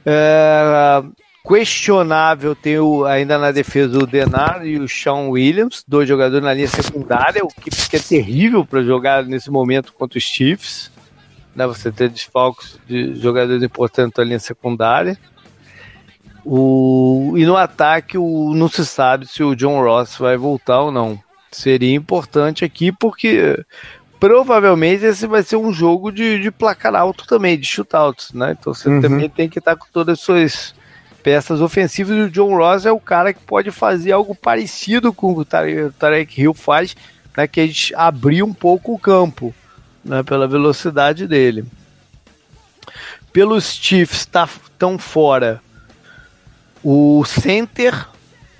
É, 0.05 1.03
questionável 1.45 2.55
tem 2.55 2.79
o, 2.79 3.03
ainda 3.03 3.37
na 3.37 3.51
defesa 3.51 3.99
o 3.99 4.07
Denar 4.07 4.65
e 4.65 4.79
o 4.79 4.87
Sean 4.87 5.27
Williams, 5.27 5.83
dois 5.85 6.07
jogadores 6.07 6.45
na 6.45 6.53
linha 6.53 6.69
secundária, 6.69 7.43
o 7.43 7.49
que, 7.49 7.69
que 7.69 7.97
é 7.97 7.99
terrível 7.99 8.65
para 8.65 8.81
jogar 8.81 9.25
nesse 9.25 9.51
momento 9.51 9.91
contra 9.91 10.17
os 10.17 10.23
Chiefs. 10.23 10.89
Né, 11.53 11.67
você 11.67 11.91
ter 11.91 12.07
desfalques 12.07 12.79
de 12.87 13.13
jogadores 13.15 13.61
importantes 13.61 14.17
na 14.17 14.23
linha 14.23 14.39
secundária. 14.39 15.17
O, 16.43 17.33
e 17.37 17.45
no 17.45 17.55
ataque 17.55 18.17
o, 18.17 18.53
não 18.53 18.67
se 18.67 18.85
sabe 18.85 19.27
se 19.27 19.43
o 19.43 19.55
John 19.55 19.81
Ross 19.81 20.17
vai 20.17 20.37
voltar 20.37 20.81
ou 20.81 20.91
não. 20.91 21.19
Seria 21.51 21.93
importante 21.95 22.63
aqui 22.63 22.91
porque 22.91 23.63
provavelmente 24.19 25.03
esse 25.03 25.27
vai 25.27 25.43
ser 25.43 25.57
um 25.57 25.73
jogo 25.73 26.11
de, 26.11 26.39
de 26.39 26.51
placar 26.51 26.95
alto 26.95 27.27
também, 27.27 27.59
de 27.59 27.67
shootouts, 27.67 28.33
né? 28.33 28.55
Então 28.57 28.73
você 28.73 28.89
uhum. 28.89 29.01
também 29.01 29.29
tem 29.29 29.49
que 29.49 29.59
estar 29.59 29.75
com 29.75 29.85
todas 29.91 30.13
as 30.13 30.23
suas 30.23 30.75
peças 31.21 31.61
ofensivas 31.61 32.17
e 32.17 32.21
o 32.21 32.29
John 32.29 32.55
Ross 32.55 32.85
é 32.85 32.91
o 32.91 32.99
cara 32.99 33.33
que 33.33 33.41
pode 33.41 33.69
fazer 33.69 34.11
algo 34.11 34.33
parecido 34.33 35.13
com 35.13 35.33
o 35.33 35.45
Tarek 35.45 36.41
Hill 36.41 36.53
faz, 36.53 36.95
né? 37.37 37.47
Que 37.47 37.59
a 37.59 37.67
gente 37.67 37.93
abrir 37.95 38.41
um 38.41 38.53
pouco 38.53 38.93
o 38.93 38.99
campo, 38.99 39.53
né? 40.03 40.23
Pela 40.23 40.47
velocidade 40.47 41.27
dele. 41.27 41.65
Pelos 43.31 43.65
Chiefs 43.73 44.25
tá, 44.25 44.49
tão 44.77 44.97
fora 44.97 45.61
o 46.83 47.23
center, 47.25 48.07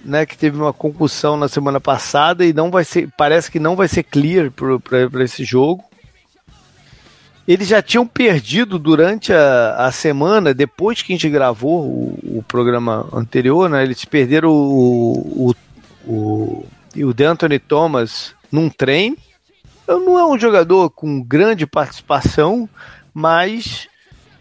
né, 0.03 0.25
que 0.25 0.37
teve 0.37 0.57
uma 0.57 0.73
concussão 0.73 1.37
na 1.37 1.47
semana 1.47 1.79
passada 1.79 2.45
e 2.45 2.53
não 2.53 2.71
vai 2.71 2.83
ser, 2.83 3.09
parece 3.17 3.51
que 3.51 3.59
não 3.59 3.75
vai 3.75 3.87
ser 3.87 4.03
clear 4.03 4.51
para 4.51 5.23
esse 5.23 5.43
jogo. 5.43 5.83
Eles 7.47 7.67
já 7.67 7.81
tinham 7.81 8.05
perdido 8.05 8.77
durante 8.77 9.33
a, 9.33 9.87
a 9.87 9.91
semana, 9.91 10.53
depois 10.53 11.01
que 11.01 11.11
a 11.11 11.15
gente 11.15 11.29
gravou 11.29 11.83
o, 11.83 12.37
o 12.37 12.45
programa 12.47 13.07
anterior, 13.11 13.69
né? 13.69 13.83
Eles 13.83 14.05
perderam 14.05 14.51
o, 14.51 15.49
o, 15.49 15.55
o, 16.05 16.65
o 16.97 17.13
D'Anthony 17.13 17.57
Thomas 17.57 18.35
num 18.51 18.69
treino. 18.69 19.17
Não 19.87 20.17
é 20.17 20.25
um 20.25 20.39
jogador 20.39 20.91
com 20.91 21.21
grande 21.21 21.65
participação, 21.65 22.69
mas 23.13 23.89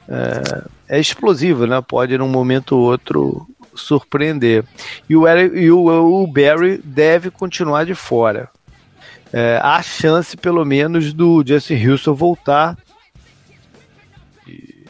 é, 0.09 0.97
é 0.97 1.01
explosivo, 1.01 1.67
né? 1.67 1.81
Pode 1.81 2.17
num 2.19 2.29
momento 2.29 2.77
ou 2.77 2.83
outro 2.83 3.49
surpreender. 3.81 4.65
E 5.09 5.17
o, 5.17 5.29
e 5.29 5.71
o, 5.71 6.23
o 6.23 6.27
Barry 6.27 6.79
deve 6.85 7.31
continuar 7.31 7.85
de 7.85 7.95
fora. 7.95 8.49
é, 9.33 9.61
há 9.63 9.83
chance, 9.83 10.37
pelo 10.37 10.65
menos, 10.65 11.13
do 11.13 11.45
Justin 11.47 11.87
Houston 11.87 12.15
voltar 12.15 12.77
e, 14.47 14.85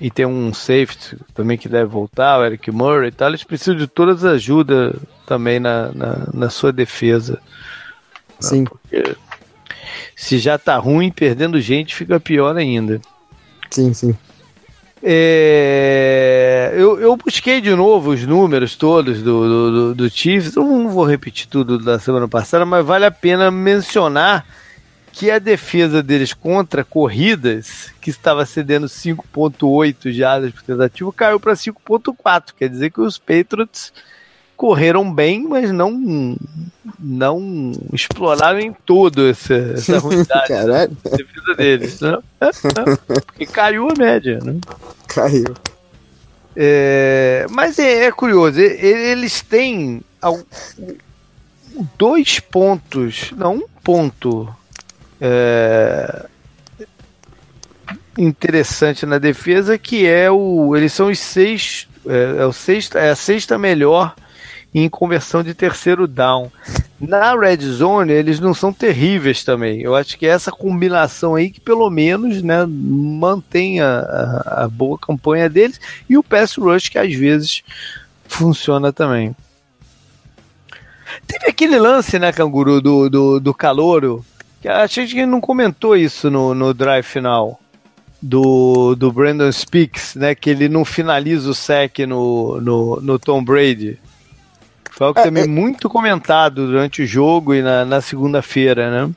e 0.00 0.10
ter 0.10 0.26
um 0.26 0.52
safety 0.52 1.16
também 1.34 1.56
que 1.56 1.68
deve 1.68 1.86
voltar, 1.86 2.38
o 2.38 2.44
Eric 2.44 2.70
Murray 2.70 3.08
e 3.08 3.12
tal. 3.12 3.28
Eles 3.28 3.44
precisam 3.44 3.76
de 3.76 3.86
todas 3.86 4.24
as 4.24 4.34
ajudas 4.34 4.94
também 5.26 5.60
na, 5.60 5.92
na, 5.92 6.28
na 6.32 6.50
sua 6.50 6.72
defesa. 6.72 7.40
Sim. 8.40 8.64
Porque 8.64 9.16
se 10.14 10.38
já 10.38 10.58
tá 10.58 10.76
ruim, 10.76 11.10
perdendo 11.10 11.60
gente, 11.60 11.94
fica 11.94 12.18
pior 12.18 12.56
ainda. 12.56 13.00
Sim, 13.70 13.92
sim. 13.92 14.16
É, 15.02 16.72
eu, 16.74 17.00
eu, 17.00 17.16
busquei 17.16 17.60
de 17.60 17.74
novo 17.74 18.10
os 18.10 18.26
números 18.26 18.74
todos 18.74 19.22
do, 19.22 19.70
do, 19.70 19.94
do, 19.94 20.10
Chiefs. 20.10 20.56
Eu 20.56 20.64
não 20.64 20.88
vou 20.88 21.04
repetir 21.04 21.46
tudo 21.46 21.78
da 21.78 21.98
semana 21.98 22.26
passada, 22.26 22.64
mas 22.66 22.84
vale 22.84 23.04
a 23.04 23.10
pena 23.10 23.50
mencionar 23.50 24.44
que 25.12 25.30
a 25.30 25.38
defesa 25.38 26.02
deles 26.02 26.32
contra 26.32 26.84
corridas, 26.84 27.92
que 28.00 28.10
estava 28.10 28.44
cedendo 28.44 28.86
5.8 28.86 30.12
jardas 30.12 30.52
por 30.52 30.62
tentativa, 30.62 31.12
caiu 31.12 31.40
para 31.40 31.54
5.4. 31.54 32.52
Quer 32.56 32.68
dizer 32.68 32.90
que 32.90 33.00
os 33.00 33.18
Patriots 33.18 33.92
correram 34.58 35.10
bem, 35.10 35.44
mas 35.44 35.70
não 35.70 36.36
não 36.98 37.72
exploraram 37.92 38.58
em 38.58 38.72
todo 38.72 39.28
essa, 39.28 39.54
essa 39.54 39.98
ruindade 40.00 40.48
da 40.48 40.86
defesa 40.86 41.54
deles. 41.56 42.00
Né? 42.00 42.18
É, 42.40 42.46
é, 42.46 43.20
porque 43.20 43.46
caiu 43.46 43.88
a 43.88 43.94
média. 43.96 44.40
Né? 44.42 44.58
Caiu. 45.06 45.54
É, 46.56 47.46
mas 47.50 47.78
é, 47.78 48.06
é, 48.06 48.10
curioso, 48.10 48.58
eles 48.58 49.40
têm 49.42 50.02
dois 51.96 52.40
pontos, 52.40 53.30
não, 53.36 53.58
um 53.58 53.66
ponto 53.84 54.52
é, 55.20 56.26
interessante 58.18 59.06
na 59.06 59.18
defesa 59.18 59.78
que 59.78 60.04
é 60.04 60.28
o. 60.28 60.76
Eles 60.76 60.92
são 60.92 61.10
os 61.10 61.20
seis. 61.20 61.86
É, 62.04 62.40
é, 62.42 62.46
o 62.46 62.52
sexta, 62.52 62.98
é 62.98 63.10
a 63.10 63.16
sexta 63.16 63.56
melhor 63.56 64.16
em 64.74 64.88
conversão 64.88 65.42
de 65.42 65.54
terceiro 65.54 66.06
down. 66.06 66.50
Na 67.00 67.34
red 67.34 67.58
zone, 67.58 68.12
eles 68.12 68.40
não 68.40 68.52
são 68.52 68.72
terríveis 68.72 69.44
também. 69.44 69.80
Eu 69.80 69.94
acho 69.94 70.18
que 70.18 70.26
é 70.26 70.30
essa 70.30 70.50
combinação 70.50 71.34
aí 71.34 71.50
que 71.50 71.60
pelo 71.60 71.88
menos 71.90 72.42
né, 72.42 72.66
mantém 72.66 73.80
a, 73.80 74.00
a, 74.00 74.64
a 74.64 74.68
boa 74.68 74.98
campanha 74.98 75.48
deles 75.48 75.80
e 76.08 76.18
o 76.18 76.22
pass 76.22 76.56
rush 76.56 76.88
que 76.88 76.98
às 76.98 77.14
vezes 77.14 77.62
funciona 78.26 78.92
também. 78.92 79.34
Teve 81.26 81.46
aquele 81.46 81.78
lance, 81.78 82.18
né, 82.18 82.32
Canguru, 82.32 82.80
do, 82.80 83.08
do, 83.08 83.40
do 83.40 83.54
Calouro, 83.54 84.24
que 84.60 84.68
a 84.68 84.86
gente 84.86 85.24
não 85.24 85.40
comentou 85.40 85.96
isso 85.96 86.30
no, 86.30 86.54
no 86.54 86.74
drive 86.74 87.04
final 87.04 87.60
do, 88.20 88.94
do 88.94 89.12
Brandon 89.12 89.50
Speaks, 89.50 90.14
né, 90.14 90.34
que 90.34 90.50
ele 90.50 90.68
não 90.68 90.84
finaliza 90.84 91.50
o 91.50 91.54
sec 91.54 92.00
no, 92.00 92.60
no, 92.60 93.00
no 93.00 93.18
Tom 93.18 93.42
Brady. 93.42 93.98
Foi 94.98 95.06
algo 95.06 95.20
é, 95.20 95.22
também 95.22 95.44
é, 95.44 95.46
muito 95.46 95.88
comentado 95.88 96.66
durante 96.66 97.02
o 97.02 97.06
jogo 97.06 97.54
e 97.54 97.62
na, 97.62 97.84
na 97.84 98.00
segunda-feira, 98.00 98.90
né? 98.90 99.14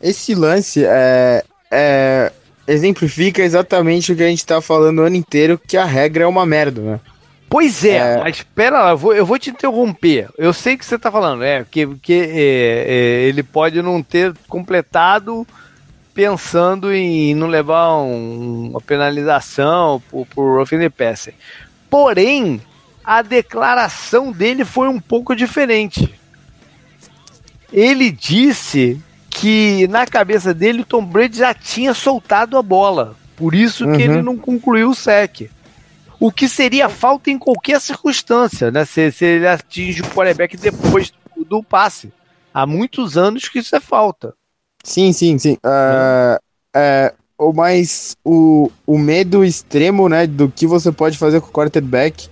Esse 0.00 0.32
lance 0.32 0.84
é, 0.84 1.42
é, 1.72 2.30
exemplifica 2.68 3.42
exatamente 3.42 4.12
o 4.12 4.16
que 4.16 4.22
a 4.22 4.28
gente 4.28 4.46
tá 4.46 4.60
falando 4.60 5.00
o 5.00 5.02
ano 5.02 5.16
inteiro, 5.16 5.58
que 5.58 5.76
a 5.76 5.84
regra 5.84 6.22
é 6.22 6.26
uma 6.26 6.46
merda, 6.46 6.80
né? 6.80 7.00
Pois 7.50 7.84
é, 7.84 7.96
é... 7.96 8.16
mas 8.18 8.36
espera 8.36 8.80
lá, 8.80 8.90
eu 8.90 8.96
vou, 8.96 9.12
eu 9.12 9.26
vou 9.26 9.40
te 9.40 9.50
interromper. 9.50 10.28
Eu 10.38 10.52
sei 10.52 10.76
que 10.76 10.86
você 10.86 10.96
tá 10.96 11.10
falando, 11.10 11.42
é, 11.42 11.66
que, 11.68 11.84
que 11.96 12.12
é, 12.12 12.84
é, 12.86 13.22
ele 13.24 13.42
pode 13.42 13.82
não 13.82 14.04
ter 14.04 14.32
completado 14.48 15.44
pensando 16.14 16.92
em 16.92 17.34
não 17.34 17.48
levar 17.48 17.96
um, 17.96 18.70
uma 18.70 18.80
penalização 18.80 20.00
por, 20.08 20.26
por 20.26 20.64
passer. 20.96 21.34
Porém, 21.90 22.60
a 23.04 23.22
declaração 23.22 24.30
dele 24.30 24.64
foi 24.64 24.88
um 24.88 25.00
pouco 25.00 25.34
diferente. 25.34 26.12
Ele 27.72 28.10
disse 28.10 29.00
que 29.30 29.88
na 29.88 30.06
cabeça 30.06 30.52
dele 30.52 30.82
o 30.82 30.84
Tom 30.84 31.04
Brady 31.04 31.38
já 31.38 31.54
tinha 31.54 31.94
soltado 31.94 32.56
a 32.56 32.62
bola. 32.62 33.16
Por 33.34 33.54
isso 33.54 33.86
uhum. 33.86 33.96
que 33.96 34.02
ele 34.02 34.16
uhum. 34.16 34.22
não 34.22 34.36
concluiu 34.36 34.90
o 34.90 34.94
sec. 34.94 35.50
O 36.20 36.30
que 36.30 36.48
seria 36.48 36.88
falta 36.88 37.30
em 37.30 37.38
qualquer 37.38 37.80
circunstância, 37.80 38.70
né? 38.70 38.84
Se, 38.84 39.10
se 39.10 39.24
ele 39.24 39.48
atinge 39.48 40.02
o 40.02 40.10
quarterback 40.10 40.56
depois 40.56 41.12
do, 41.36 41.44
do, 41.44 41.62
passe. 41.62 42.12
Há 42.54 42.66
muitos 42.66 43.16
anos 43.16 43.48
que 43.48 43.58
isso 43.58 43.74
é 43.74 43.80
falta. 43.80 44.34
Sim, 44.84 45.12
sim, 45.12 45.38
sim. 45.38 45.54
Uh, 45.54 46.38
é, 46.74 47.12
o 47.38 47.52
mais 47.52 48.16
o, 48.24 48.70
o 48.86 48.98
medo 48.98 49.44
extremo, 49.44 50.08
né, 50.08 50.26
do 50.26 50.48
que 50.48 50.66
você 50.66 50.92
pode 50.92 51.18
fazer 51.18 51.40
com 51.40 51.48
o 51.48 51.52
quarterback 51.52 52.28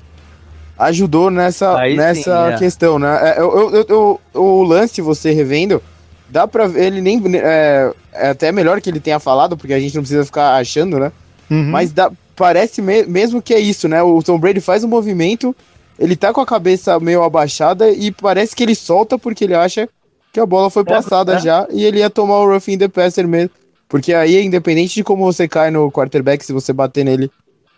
ajudou 0.80 1.30
nessa, 1.30 1.76
nessa 1.88 2.48
sim, 2.48 2.54
é. 2.54 2.58
questão, 2.58 2.98
né? 2.98 3.18
É, 3.22 3.40
eu, 3.40 3.74
eu, 3.74 3.86
eu, 3.88 4.20
o 4.34 4.62
lance, 4.62 5.02
você 5.02 5.30
revendo, 5.32 5.82
dá 6.28 6.48
pra 6.48 6.66
ver, 6.66 6.86
ele 6.86 7.00
nem. 7.00 7.22
É, 7.36 7.92
é, 8.12 8.30
até 8.30 8.50
melhor 8.50 8.80
que 8.80 8.88
ele 8.88 9.00
tenha 9.00 9.20
falado, 9.20 9.56
porque 9.56 9.74
a 9.74 9.80
gente 9.80 9.94
não 9.94 10.02
precisa 10.02 10.24
ficar 10.24 10.56
achando, 10.56 10.98
né? 10.98 11.12
Uhum. 11.50 11.70
Mas 11.70 11.92
dá, 11.92 12.10
parece 12.34 12.80
me, 12.80 13.04
mesmo 13.04 13.42
que 13.42 13.52
é 13.52 13.60
isso, 13.60 13.88
né? 13.88 14.02
O 14.02 14.22
Tom 14.22 14.38
Brady 14.38 14.60
faz 14.60 14.82
um 14.82 14.88
movimento, 14.88 15.54
ele 15.98 16.16
tá 16.16 16.32
com 16.32 16.40
a 16.40 16.46
cabeça 16.46 16.98
meio 16.98 17.22
abaixada 17.22 17.90
e 17.90 18.10
parece 18.10 18.56
que 18.56 18.62
ele 18.62 18.74
solta 18.74 19.18
porque 19.18 19.44
ele 19.44 19.54
acha 19.54 19.88
que 20.32 20.40
a 20.40 20.46
bola 20.46 20.70
foi 20.70 20.82
é, 20.82 20.86
passada 20.86 21.34
é. 21.34 21.40
já 21.40 21.66
e 21.70 21.84
ele 21.84 21.98
ia 21.98 22.08
tomar 22.08 22.38
o 22.38 22.46
roughing 22.46 22.78
the 22.78 22.88
passer 22.88 23.28
mesmo. 23.28 23.50
Porque 23.88 24.14
aí, 24.14 24.40
independente 24.42 24.94
de 24.94 25.04
como 25.04 25.24
você 25.24 25.48
cai 25.48 25.70
no 25.70 25.90
quarterback, 25.90 26.44
se 26.44 26.52
você 26.52 26.72
bater 26.72 27.04
nele 27.04 27.28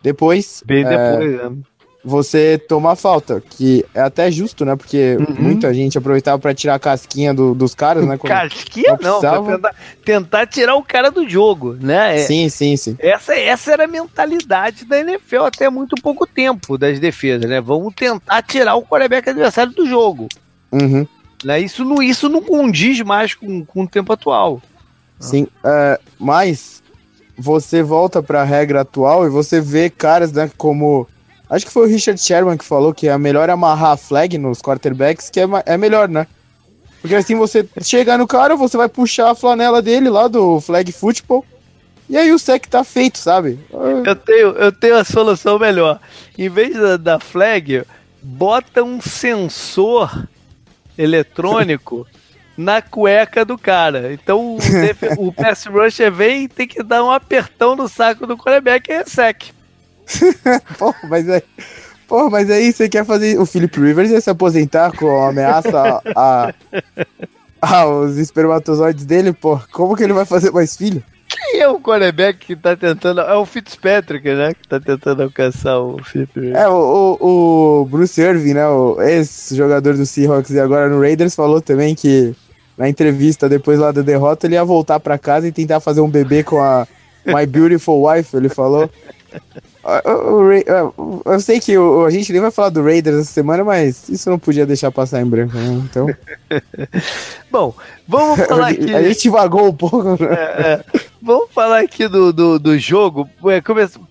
depois. 0.03 0.63
Bem 0.67 0.85
depois, 0.85 1.41
é, 1.41 1.51
você 2.05 2.59
toma 2.59 2.97
falta, 2.97 3.41
que 3.41 3.85
é 3.95 4.01
até 4.01 4.31
justo, 4.31 4.65
né? 4.65 4.75
Porque 4.75 5.17
uhum. 5.19 5.37
muita 5.39 5.73
gente 5.73 5.97
aproveitava 5.97 6.39
para 6.39 6.55
tirar 6.55 6.75
a 6.75 6.79
casquinha 6.79 7.33
do, 7.33 7.55
dos 7.55 7.75
caras, 7.75 8.05
né? 8.05 8.19
Casquinha 8.19 8.99
não, 9.01 9.21
pra 9.21 9.41
tentar, 9.41 9.75
tentar, 10.05 10.47
tirar 10.47 10.75
o 10.75 10.83
cara 10.83 11.11
do 11.11 11.29
jogo, 11.29 11.77
né? 11.81 12.17
É, 12.17 12.19
sim, 12.19 12.49
sim, 12.49 12.77
sim. 12.77 12.97
Essa, 12.99 13.35
essa 13.35 13.73
era 13.73 13.85
a 13.85 13.89
mentalidade 13.89 14.85
da 14.85 14.99
NFL 14.99 15.45
até 15.45 15.71
muito 15.71 15.95
pouco 16.03 16.27
tempo 16.27 16.77
das 16.77 16.99
defesas, 16.99 17.49
né? 17.49 17.61
Vamos 17.61 17.95
tentar 17.95 18.43
tirar 18.43 18.75
o 18.75 18.83
quarterback 18.83 19.31
adversário 19.31 19.73
do 19.73 19.87
jogo. 19.87 20.29
Uhum. 20.73 21.07
Né? 21.45 21.61
Isso, 21.61 21.85
não, 21.85 22.03
isso 22.03 22.29
não 22.29 22.43
condiz 22.43 23.01
mais 23.03 23.35
com, 23.35 23.65
com 23.65 23.83
o 23.83 23.89
tempo 23.89 24.13
atual. 24.13 24.61
Sim, 25.21 25.45
uh, 25.45 26.03
mas 26.19 26.83
você 27.39 27.81
volta 27.81 28.21
para 28.21 28.43
a 28.43 28.45
regra 28.45 28.81
atual 28.81 29.25
e 29.25 29.31
você 29.31 29.61
vê 29.61 29.89
caras 29.89 30.33
né, 30.33 30.51
como 30.57 31.07
Acho 31.53 31.67
que 31.67 31.73
foi 31.73 31.87
o 31.87 31.91
Richard 31.91 32.19
Sherman 32.19 32.57
que 32.57 32.65
falou 32.65 32.95
que 32.95 33.09
é 33.09 33.19
melhor 33.19 33.51
amarrar 33.51 33.91
a 33.91 33.97
flag 33.99 34.39
nos 34.39 34.63
quarterbacks, 34.63 35.29
que 35.29 35.39
é, 35.39 35.45
é 35.67 35.77
melhor, 35.77 36.09
né? 36.09 36.27
Porque 37.03 37.15
assim 37.15 37.37
você 37.37 37.69
chegar 37.83 38.17
no 38.17 38.27
cara, 38.27 38.57
você 38.57 38.75
vai 38.75 38.89
puxar 38.89 39.31
a 39.31 39.35
flanela 39.35 39.83
dele 39.83 40.09
lá 40.09 40.29
do 40.29 40.63
flag 40.63 40.91
football. 40.93 41.45
E 42.09 42.17
aí 42.17 42.33
o 42.33 42.39
sec 42.39 42.65
tá 42.69 42.83
feito, 42.83 43.19
sabe? 43.19 43.61
Eu 43.71 44.17
tenho, 44.17 44.49
eu 44.53 44.73
tenho 44.73 44.97
a 44.97 45.05
solução 45.05 45.59
melhor. 45.59 46.01
Em 46.39 46.49
vez 46.49 46.75
da, 46.75 46.97
da 46.97 47.21
flag, 47.21 47.85
bota 48.23 48.83
um 48.83 48.99
sensor 48.99 50.27
eletrônico 50.97 52.07
na 52.57 52.81
cueca 52.81 53.45
do 53.45 53.59
cara. 53.59 54.11
Então 54.15 54.57
o, 54.57 55.29
o 55.29 55.31
pass 55.31 55.67
rusher 55.67 56.11
vem 56.11 56.45
e 56.45 56.49
tem 56.49 56.67
que 56.67 56.83
dar 56.83 57.05
um 57.05 57.11
apertão 57.11 57.77
no 57.77 57.89
saco 57.89 58.27
do 58.27 58.39
quarterback 58.39 58.91
e 58.91 58.95
é 58.95 59.05
sec. 59.05 59.53
porra, 60.79 60.99
mas 61.09 61.29
aí. 61.29 61.43
Porra, 62.09 62.31
mas 62.31 62.51
aí 62.51 62.73
você 62.73 62.89
quer 62.89 63.05
fazer. 63.05 63.39
O 63.39 63.47
Philip 63.47 63.81
Rivers 63.81 64.11
ia 64.11 64.21
se 64.21 64.31
aposentar 64.31 64.93
com 64.93 65.23
a 65.23 65.29
ameaça 65.29 66.03
a, 66.15 66.53
a, 67.61 67.79
aos 67.81 68.17
espermatozoides 68.17 69.05
dele, 69.05 69.33
pô. 69.33 69.59
Como 69.73 69.97
que 69.97 70.03
ele 70.03 70.13
vai 70.13 70.27
fazer 70.27 70.51
mais 70.51 70.77
filho? 70.77 71.03
Quem 71.29 71.61
é 71.61 71.69
o 71.69 71.81
quarterback 71.81 72.39
que 72.39 72.55
tá 72.55 72.77
tentando. 72.77 73.23
É 73.23 73.35
o 73.35 73.47
Fitzpatrick, 73.47 74.29
né? 74.35 74.53
Que 74.53 74.69
tá 74.69 74.79
tentando 74.79 75.23
alcançar 75.23 75.79
o 75.79 76.03
Philip 76.05 76.39
Rivers. 76.39 76.59
É, 76.59 76.69
o, 76.69 77.17
o, 77.19 77.81
o 77.81 77.85
Bruce 77.87 78.21
Irving, 78.21 78.55
né? 78.55 78.67
O 78.69 79.01
ex-jogador 79.01 79.97
do 79.97 80.05
Seahawks 80.05 80.51
e 80.51 80.61
agora 80.61 80.91
no 80.91 81.01
Raiders, 81.01 81.35
falou 81.35 81.63
também 81.63 81.95
que 81.95 82.35
na 82.77 82.89
entrevista 82.89 83.49
depois 83.49 83.79
lá 83.79 83.93
da 83.93 84.03
derrota 84.03 84.47
ele 84.47 84.55
ia 84.55 84.65
voltar 84.65 85.01
para 85.01 85.19
casa 85.19 85.49
e 85.49 85.53
tentar 85.53 85.81
fazer 85.81 86.01
um 86.01 86.11
bebê 86.11 86.43
com 86.43 86.63
a 86.63 86.87
My 87.25 87.47
Beautiful 87.47 88.07
Wife, 88.07 88.37
ele 88.37 88.49
falou. 88.49 88.91
Eu 91.25 91.41
sei 91.41 91.59
que 91.59 91.75
a 91.75 92.11
gente 92.11 92.33
nem 92.33 92.41
vai 92.41 92.53
falar 92.53 92.69
do 92.69 92.83
Raiders 92.83 93.17
essa 93.17 93.33
semana, 93.33 93.65
mas 93.65 94.09
isso 94.09 94.31
não 94.31 94.39
podia 94.39 94.65
deixar 94.65 94.93
passar 94.93 95.21
em 95.21 95.27
branco, 95.27 95.57
né? 95.57 95.83
Então. 95.85 96.07
Bom, 97.51 97.75
vamos 98.07 98.41
falar 98.47 98.69
aqui. 98.69 98.95
a 98.95 99.03
gente 99.03 99.29
vagou 99.29 99.69
um 99.69 99.75
pouco. 99.75 100.03
Né? 100.03 100.29
É, 100.31 100.73
é. 100.73 100.85
Vamos 101.21 101.51
falar 101.51 101.81
aqui 101.81 102.07
do, 102.07 102.33
do, 102.33 102.59
do 102.59 102.79
jogo. 102.79 103.29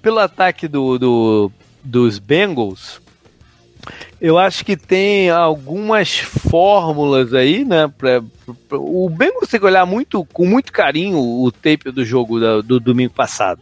Pelo 0.02 0.20
ataque 0.20 0.68
do, 0.68 1.00
do, 1.00 1.52
dos 1.84 2.20
Bengals. 2.20 3.02
Eu 4.20 4.38
acho 4.38 4.64
que 4.64 4.78
tem 4.78 5.32
algumas 5.32 6.20
fórmulas 6.20 7.34
aí, 7.34 7.66
né? 7.66 7.92
Pra, 7.98 8.22
pra, 8.70 8.78
o 8.78 9.10
Bengals 9.10 9.50
tem 9.50 9.60
que 9.60 9.66
olhar 9.66 9.86
muito, 9.86 10.24
com 10.26 10.46
muito 10.46 10.72
carinho 10.72 11.18
o 11.18 11.52
tape 11.52 11.92
do 11.92 12.06
jogo 12.06 12.40
da, 12.40 12.62
do 12.62 12.80
domingo 12.80 13.14
passado, 13.14 13.62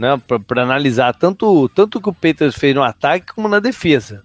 né? 0.00 0.18
Para 0.46 0.62
analisar 0.62 1.14
tanto 1.14 1.68
tanto 1.68 1.98
o 1.98 2.00
que 2.00 2.08
o 2.08 2.14
Peters 2.14 2.54
fez 2.56 2.74
no 2.74 2.82
ataque 2.82 3.34
como 3.34 3.46
na 3.46 3.60
defesa. 3.60 4.22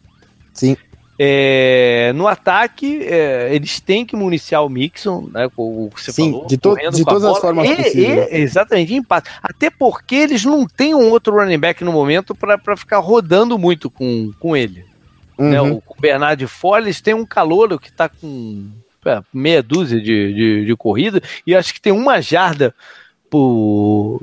Sim. 0.53 0.77
É, 1.19 2.13
no 2.15 2.27
ataque, 2.27 3.03
é, 3.03 3.53
eles 3.53 3.81
têm 3.81 4.05
que 4.05 4.15
municiar 4.15 4.65
o 4.65 4.69
Mixon, 4.69 5.29
né? 5.33 5.49
O 5.57 5.89
que 5.93 6.01
você 6.01 6.13
Sim, 6.13 6.31
falou. 6.31 6.47
de, 6.47 6.57
to 6.57 6.75
de 6.75 7.03
todas 7.03 7.25
as 7.25 7.39
formas 7.39 7.69
e, 7.69 7.75
possíveis. 7.75 8.31
E, 8.31 8.35
exatamente, 8.37 8.93
empate. 8.93 9.29
Até 9.43 9.69
porque 9.69 10.15
eles 10.15 10.45
não 10.45 10.65
têm 10.65 10.95
um 10.95 11.09
outro 11.09 11.35
running 11.35 11.59
back 11.59 11.83
no 11.83 11.91
momento 11.91 12.33
para 12.33 12.77
ficar 12.77 12.99
rodando 12.99 13.57
muito 13.57 13.89
com, 13.89 14.31
com 14.39 14.55
ele. 14.55 14.85
Uhum. 15.37 15.49
Né? 15.49 15.61
O, 15.61 15.83
o 15.85 15.95
Bernard 15.99 16.47
Folles 16.47 17.01
tem 17.01 17.13
um 17.13 17.25
calouro 17.25 17.77
que 17.77 17.89
está 17.89 18.07
com 18.07 18.69
é, 19.05 19.21
meia 19.33 19.61
dúzia 19.61 19.99
de, 19.99 20.33
de, 20.33 20.65
de 20.65 20.75
corrida 20.75 21.21
e 21.45 21.53
acho 21.53 21.73
que 21.73 21.81
tem 21.81 21.91
uma 21.91 22.21
jarda 22.21 22.73
por, 23.29 23.39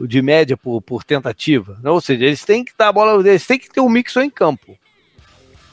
de 0.07 0.23
média 0.23 0.57
por, 0.57 0.81
por 0.83 1.05
tentativa. 1.05 1.79
Né? 1.83 1.91
Ou 1.91 2.01
seja, 2.01 2.25
eles 2.25 2.45
têm 2.45 2.65
que 2.65 2.73
dar 2.77 2.89
a 2.89 2.93
bola, 2.93 3.27
eles 3.29 3.47
têm 3.47 3.59
que 3.59 3.71
ter 3.71 3.81
um 3.81 3.89
Mixon 3.89 4.23
em 4.23 4.31
campo. 4.31 4.77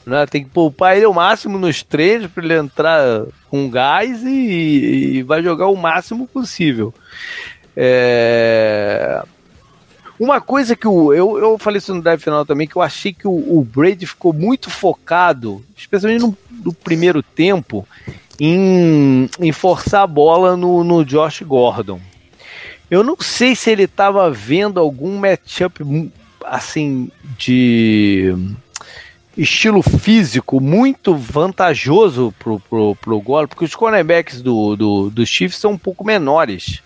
Né? 0.06 0.26
Tem 0.26 0.44
que 0.44 0.50
poupar 0.50 0.96
ele 0.96 1.04
ao 1.04 1.12
máximo 1.12 1.58
nos 1.58 1.82
treinos 1.82 2.30
para 2.30 2.44
ele 2.44 2.54
entrar 2.54 3.24
com 3.48 3.68
gás 3.68 4.22
e, 4.22 5.16
e, 5.16 5.22
vai 5.22 5.42
jogar 5.42 5.68
o 5.68 5.76
máximo 5.76 6.26
possível. 6.26 6.94
É... 7.76 9.22
Uma 10.18 10.38
coisa 10.38 10.76
que 10.76 10.86
o, 10.86 11.14
eu, 11.14 11.38
eu 11.38 11.58
falei 11.58 11.78
isso 11.78 11.94
no 11.94 12.02
drive 12.02 12.20
final 12.20 12.44
também, 12.44 12.66
que 12.66 12.76
eu 12.76 12.82
achei 12.82 13.10
que 13.10 13.26
o, 13.26 13.30
o 13.30 13.64
Brady 13.64 14.06
ficou 14.06 14.34
muito 14.34 14.68
focado, 14.68 15.64
especialmente 15.74 16.20
no, 16.20 16.36
no 16.62 16.74
primeiro 16.74 17.22
tempo, 17.22 17.88
em, 18.38 19.30
em, 19.40 19.52
forçar 19.52 20.02
a 20.02 20.06
bola 20.06 20.58
no, 20.58 20.84
no 20.84 21.04
Josh 21.06 21.40
Gordon. 21.40 22.00
Eu 22.90 23.04
não 23.04 23.16
sei 23.20 23.54
se 23.54 23.70
ele 23.70 23.84
estava 23.84 24.30
vendo 24.30 24.80
algum 24.80 25.16
matchup 25.16 26.10
assim 26.44 27.10
de 27.38 28.34
estilo 29.36 29.82
físico 29.82 30.60
muito 30.60 31.14
vantajoso 31.14 32.34
pro, 32.38 32.58
pro, 32.58 32.96
pro 32.96 33.20
Gordon, 33.20 33.48
porque 33.48 33.64
os 33.64 33.74
cornerbacks 33.74 34.42
do, 34.42 34.76
do, 34.76 35.10
do 35.10 35.24
Chiefs 35.24 35.58
são 35.58 35.72
um 35.72 35.78
pouco 35.78 36.04
menores. 36.04 36.82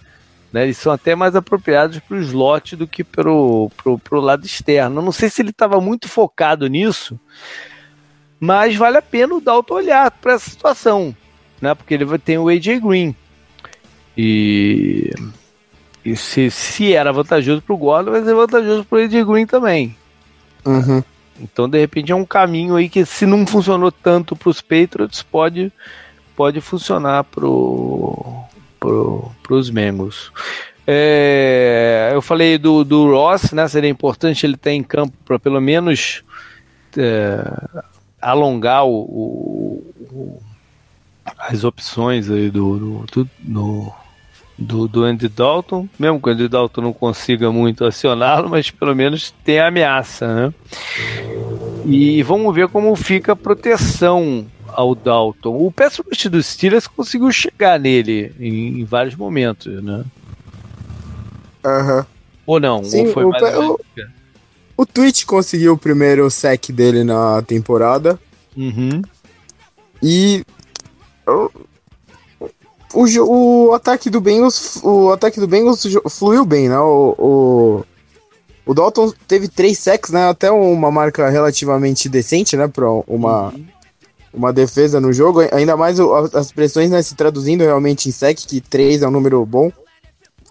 Né, 0.53 0.63
eles 0.63 0.77
são 0.77 0.93
até 0.93 1.17
mais 1.17 1.35
apropriados 1.35 1.99
para 1.99 2.17
o 2.17 2.21
slot 2.21 2.77
do 2.77 2.87
que 2.87 3.03
para 3.03 3.29
o 3.29 3.71
lado 4.13 4.47
externo. 4.47 5.03
Não 5.03 5.11
sei 5.11 5.29
se 5.29 5.43
ele 5.43 5.51
estava 5.51 5.81
muito 5.81 6.09
focado 6.09 6.69
nisso, 6.69 7.19
mas 8.39 8.77
vale 8.77 8.99
a 8.99 9.03
pena 9.03 9.35
o 9.35 9.41
Dalton 9.41 9.75
olhar 9.75 10.11
para 10.13 10.35
essa 10.35 10.49
situação, 10.51 11.17
né, 11.61 11.75
porque 11.75 11.95
ele 11.95 12.07
tem 12.19 12.39
o 12.39 12.49
AJ 12.49 12.79
Green. 12.81 13.17
E, 14.17 15.11
e 16.05 16.17
se, 16.17 16.51
se 16.51 16.93
era 16.93 17.13
vantajoso 17.13 17.63
para 17.63 17.75
o 17.75 17.79
Gordon, 17.79 18.11
vai 18.11 18.23
ser 18.23 18.35
vantajoso 18.35 18.85
para 18.85 18.99
o 18.99 19.01
AJ 19.03 19.25
Green 19.25 19.47
também. 19.47 19.97
Uhum. 20.65 21.03
Então, 21.41 21.69
de 21.69 21.79
repente, 21.79 22.13
é 22.13 22.15
um 22.15 22.25
caminho 22.25 22.77
aí 22.77 22.89
que, 22.89 23.05
se 23.05 23.27
não 23.27 23.47
funcionou 23.47 23.91
tanto 23.91 24.37
para 24.37 24.49
os 24.49 24.61
Patriots, 24.61 25.23
pode, 25.23 25.73
pode 26.37 26.61
funcionar 26.61 27.25
para 27.25 27.47
para 28.79 29.55
os 29.55 29.71
Bengals. 29.71 30.31
É, 30.87 32.11
eu 32.13 32.21
falei 32.21 32.59
do, 32.59 32.85
do 32.85 33.11
Ross, 33.11 33.53
né? 33.53 33.67
Seria 33.67 33.89
importante 33.89 34.45
ele 34.45 34.57
ter 34.57 34.73
em 34.73 34.83
campo 34.83 35.17
para 35.25 35.39
pelo 35.39 35.61
menos 35.61 36.23
é, 36.97 37.43
alongar 38.21 38.85
o, 38.85 38.93
o, 38.93 40.43
as 41.39 41.65
opções 41.65 42.31
aí 42.31 42.51
do, 42.51 42.79
do, 42.79 43.07
do, 43.07 43.31
do, 43.39 43.93
do 44.57 45.03
Andy 45.03 45.29
Dalton, 45.29 45.89
mesmo 45.99 46.21
que 46.21 46.29
o 46.29 46.33
Andy 46.33 46.49
Dalton 46.49 46.81
não 46.81 46.93
consiga 46.93 47.51
muito 47.51 47.85
acioná-lo, 47.85 48.49
mas 48.49 48.71
pelo 48.71 48.95
menos 48.95 49.35
tem 49.45 49.59
a 49.59 49.69
ameaça, 49.69 50.33
né? 50.33 50.55
E 51.85 52.23
vamos 52.23 52.55
ver 52.55 52.69
como 52.69 52.95
fica 52.95 53.33
a 53.33 53.37
proteção 53.37 54.47
ao 54.69 54.95
Dalton. 54.95 55.57
O 55.67 55.73
pass 55.73 55.99
rush 55.99 56.27
dos 56.27 56.47
Steelers 56.47 56.87
conseguiu 56.87 57.31
chegar 57.33 57.79
nele 57.79 58.33
em, 58.39 58.81
em 58.81 58.85
vários 58.85 59.15
momentos, 59.17 59.83
né? 59.83 60.05
Aham. 61.65 61.99
Uhum. 61.99 62.05
Ou 62.47 62.61
não? 62.61 62.85
Sim, 62.85 63.07
ou 63.07 63.13
foi 63.13 63.25
o, 63.25 63.31
mais 63.31 63.57
o, 63.57 63.81
o 64.77 64.85
Twitch 64.85 65.25
conseguiu 65.25 65.73
o 65.73 65.79
primeiro 65.79 66.31
sec 66.31 66.71
dele 66.71 67.03
na 67.03 67.41
temporada. 67.43 68.21
Uhum. 68.55 69.01
E 70.03 70.45
o, 71.27 71.51
o, 72.95 73.69
o, 73.69 73.73
ataque 73.75 74.09
do 74.09 74.21
Bengals, 74.21 74.81
o 74.83 75.11
ataque 75.13 75.41
do 75.41 75.49
Bengals 75.49 75.83
fluiu 76.11 76.45
bem, 76.45 76.69
né? 76.69 76.79
O, 76.79 77.15
o, 77.19 77.85
o 78.67 78.75
Dalton 78.75 79.13
teve 79.27 79.49
três 79.49 79.79
sacks, 79.79 80.11
né? 80.11 80.29
Até 80.29 80.51
uma 80.51 80.91
marca 80.91 81.29
relativamente 81.29 82.09
decente, 82.09 82.57
né? 82.57 82.69
Para 82.69 82.89
uma 83.07 83.49
uhum 83.49 83.65
uma 84.35 84.53
defesa 84.53 85.01
no 85.01 85.13
jogo, 85.13 85.41
ainda 85.53 85.77
mais 85.77 85.99
as 86.35 86.51
pressões 86.51 86.91
né, 86.91 87.01
se 87.01 87.15
traduzindo 87.15 87.63
realmente 87.63 88.09
em 88.09 88.13
sec, 88.13 88.37
que 88.37 88.61
3 88.61 89.03
é 89.03 89.09
um 89.09 89.11
número 89.11 89.47
bom. 89.47 89.71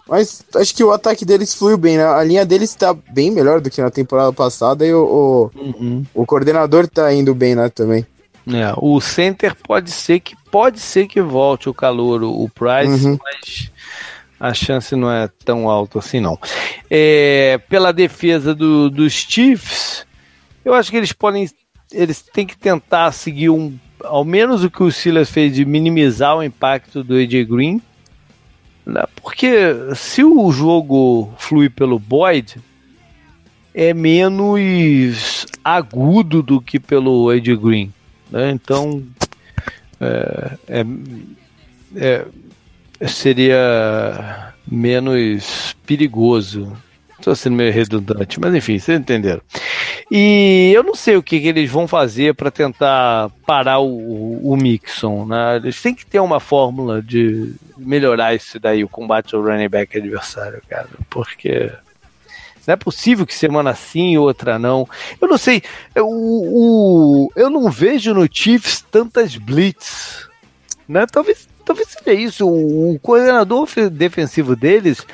Mas 0.08 0.42
acho 0.56 0.74
que 0.74 0.84
o 0.84 0.92
ataque 0.92 1.24
deles 1.24 1.54
fluiu 1.54 1.78
bem, 1.78 1.96
né? 1.96 2.04
A 2.04 2.22
linha 2.22 2.44
deles 2.44 2.70
está 2.70 2.92
bem 2.92 3.30
melhor 3.30 3.60
do 3.60 3.70
que 3.70 3.80
na 3.80 3.90
temporada 3.90 4.32
passada 4.34 4.86
e 4.86 4.92
o, 4.92 5.50
o, 5.54 5.58
uhum. 5.58 6.04
o 6.14 6.26
coordenador 6.26 6.84
está 6.84 7.12
indo 7.14 7.34
bem, 7.34 7.54
né, 7.54 7.70
também. 7.70 8.06
É, 8.46 8.74
o 8.76 9.00
center 9.00 9.54
pode 9.56 9.90
ser 9.90 10.20
que 10.20 10.36
pode 10.50 10.78
ser 10.78 11.06
que 11.06 11.20
volte 11.22 11.68
o 11.68 11.74
calor, 11.74 12.22
o 12.22 12.48
Price, 12.54 13.06
Uhum. 13.06 13.18
mas 13.22 13.70
a 14.38 14.52
chance 14.52 14.94
não 14.94 15.10
é 15.10 15.28
tão 15.44 15.68
alta 15.68 15.98
assim 15.98 16.20
não. 16.20 16.38
É, 16.90 17.58
pela 17.68 17.92
defesa 17.92 18.54
do, 18.54 18.90
dos 18.90 19.12
Chiefs, 19.14 20.06
eu 20.64 20.74
acho 20.74 20.90
que 20.90 20.96
eles 20.96 21.12
podem 21.12 21.48
eles 21.92 22.20
têm 22.20 22.44
que 22.46 22.56
tentar 22.56 23.12
seguir 23.12 23.48
um, 23.50 23.78
ao 24.02 24.24
menos 24.24 24.64
o 24.64 24.70
que 24.70 24.82
o 24.82 24.90
Silas 24.90 25.30
fez 25.30 25.54
de 25.54 25.64
minimizar 25.64 26.36
o 26.36 26.42
impacto 26.42 27.02
do 27.04 27.14
AJ 27.14 27.44
Green, 27.48 27.80
né? 28.84 29.04
porque 29.22 29.48
se 29.94 30.22
o 30.24 30.50
jogo 30.52 31.32
flui 31.38 31.70
pelo 31.70 31.98
Boyd, 31.98 32.56
é 33.72 33.94
menos 33.94 35.46
agudo 35.64 36.42
do 36.42 36.60
que 36.60 36.78
pelo 36.80 37.30
AJ 37.30 37.56
Green, 37.58 37.92
né? 38.30 38.50
então 38.50 39.02
é, 40.00 40.58
é, 40.68 42.26
é, 43.00 43.06
seria 43.06 44.52
menos 44.66 45.76
perigoso. 45.86 46.76
Estou 47.18 47.34
sendo 47.34 47.56
meio 47.56 47.72
redundante, 47.72 48.38
mas 48.38 48.54
enfim, 48.54 48.78
vocês 48.78 49.00
entenderam. 49.00 49.40
E 50.10 50.72
eu 50.74 50.82
não 50.82 50.94
sei 50.94 51.16
o 51.16 51.22
que, 51.22 51.40
que 51.40 51.48
eles 51.48 51.70
vão 51.70 51.88
fazer 51.88 52.34
para 52.34 52.50
tentar 52.50 53.30
parar 53.46 53.78
o, 53.78 54.52
o, 54.52 54.56
Mixon. 54.56 55.24
Né? 55.24 55.56
Eles 55.56 55.80
têm 55.80 55.94
que 55.94 56.04
ter 56.04 56.20
uma 56.20 56.38
fórmula 56.38 57.00
de 57.00 57.54
melhorar 57.78 58.34
isso 58.34 58.60
daí, 58.60 58.84
o 58.84 58.88
combate 58.88 59.34
ao 59.34 59.42
running 59.42 59.68
back 59.68 59.96
adversário, 59.96 60.60
cara. 60.68 60.88
Porque 61.08 61.72
não 62.66 62.72
é 62.74 62.76
possível 62.76 63.26
que 63.26 63.34
semana 63.34 63.74
sim, 63.74 64.16
outra 64.16 64.58
não. 64.58 64.88
Eu 65.20 65.28
não 65.28 65.38
sei. 65.38 65.62
O, 65.96 67.26
o, 67.26 67.32
eu 67.36 67.50
não 67.50 67.70
vejo 67.70 68.14
no 68.14 68.28
Chiefs 68.30 68.84
tantas 68.90 69.36
blitz. 69.36 70.28
Né? 70.88 71.06
Talvez, 71.06 71.48
talvez 71.64 71.88
seja 71.88 72.12
isso. 72.12 72.46
O, 72.46 72.94
o 72.94 72.98
coordenador 72.98 73.68
defensivo 73.90 74.56
deles 74.56 75.06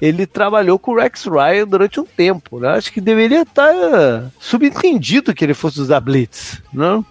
ele 0.00 0.26
trabalhou 0.26 0.78
com 0.78 0.92
o 0.92 0.96
Rex 0.96 1.24
Ryan 1.24 1.66
durante 1.66 2.00
um 2.00 2.04
tempo. 2.04 2.58
Né? 2.58 2.68
Acho 2.68 2.92
que 2.92 3.00
deveria 3.00 3.42
estar 3.42 4.30
subentendido 4.38 5.34
que 5.34 5.44
ele 5.44 5.54
fosse 5.54 5.80
usar 5.80 6.00
Blitz. 6.00 6.60
Né? 6.72 7.04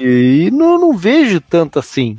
E, 0.00 0.46
e 0.46 0.50
não, 0.50 0.78
não, 0.78 0.96
vejo 0.96 1.40
tanto 1.40 1.78
assim. 1.78 2.18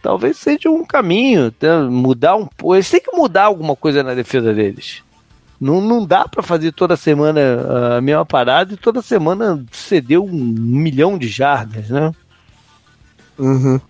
Talvez 0.00 0.36
seja 0.36 0.68
um 0.68 0.84
caminho, 0.84 1.52
mudar 1.90 2.36
um 2.36 2.46
pouco. 2.46 2.74
Eles 2.74 2.90
têm 2.90 3.00
que 3.00 3.16
mudar 3.16 3.44
alguma 3.44 3.76
coisa 3.76 4.02
na 4.02 4.14
defesa 4.14 4.52
deles. 4.52 5.02
Não, 5.62 5.80
não 5.80 6.04
dá 6.04 6.26
para 6.26 6.42
fazer 6.42 6.72
toda 6.72 6.96
semana 6.96 7.96
a 7.96 8.00
mesma 8.00 8.26
parada 8.26 8.74
e 8.74 8.76
toda 8.76 9.00
semana 9.00 9.64
ceder 9.70 10.20
um 10.20 10.28
milhão 10.32 11.16
de 11.16 11.28
jardas, 11.28 11.88
né? 11.88 12.12
Uhum. 13.38 13.80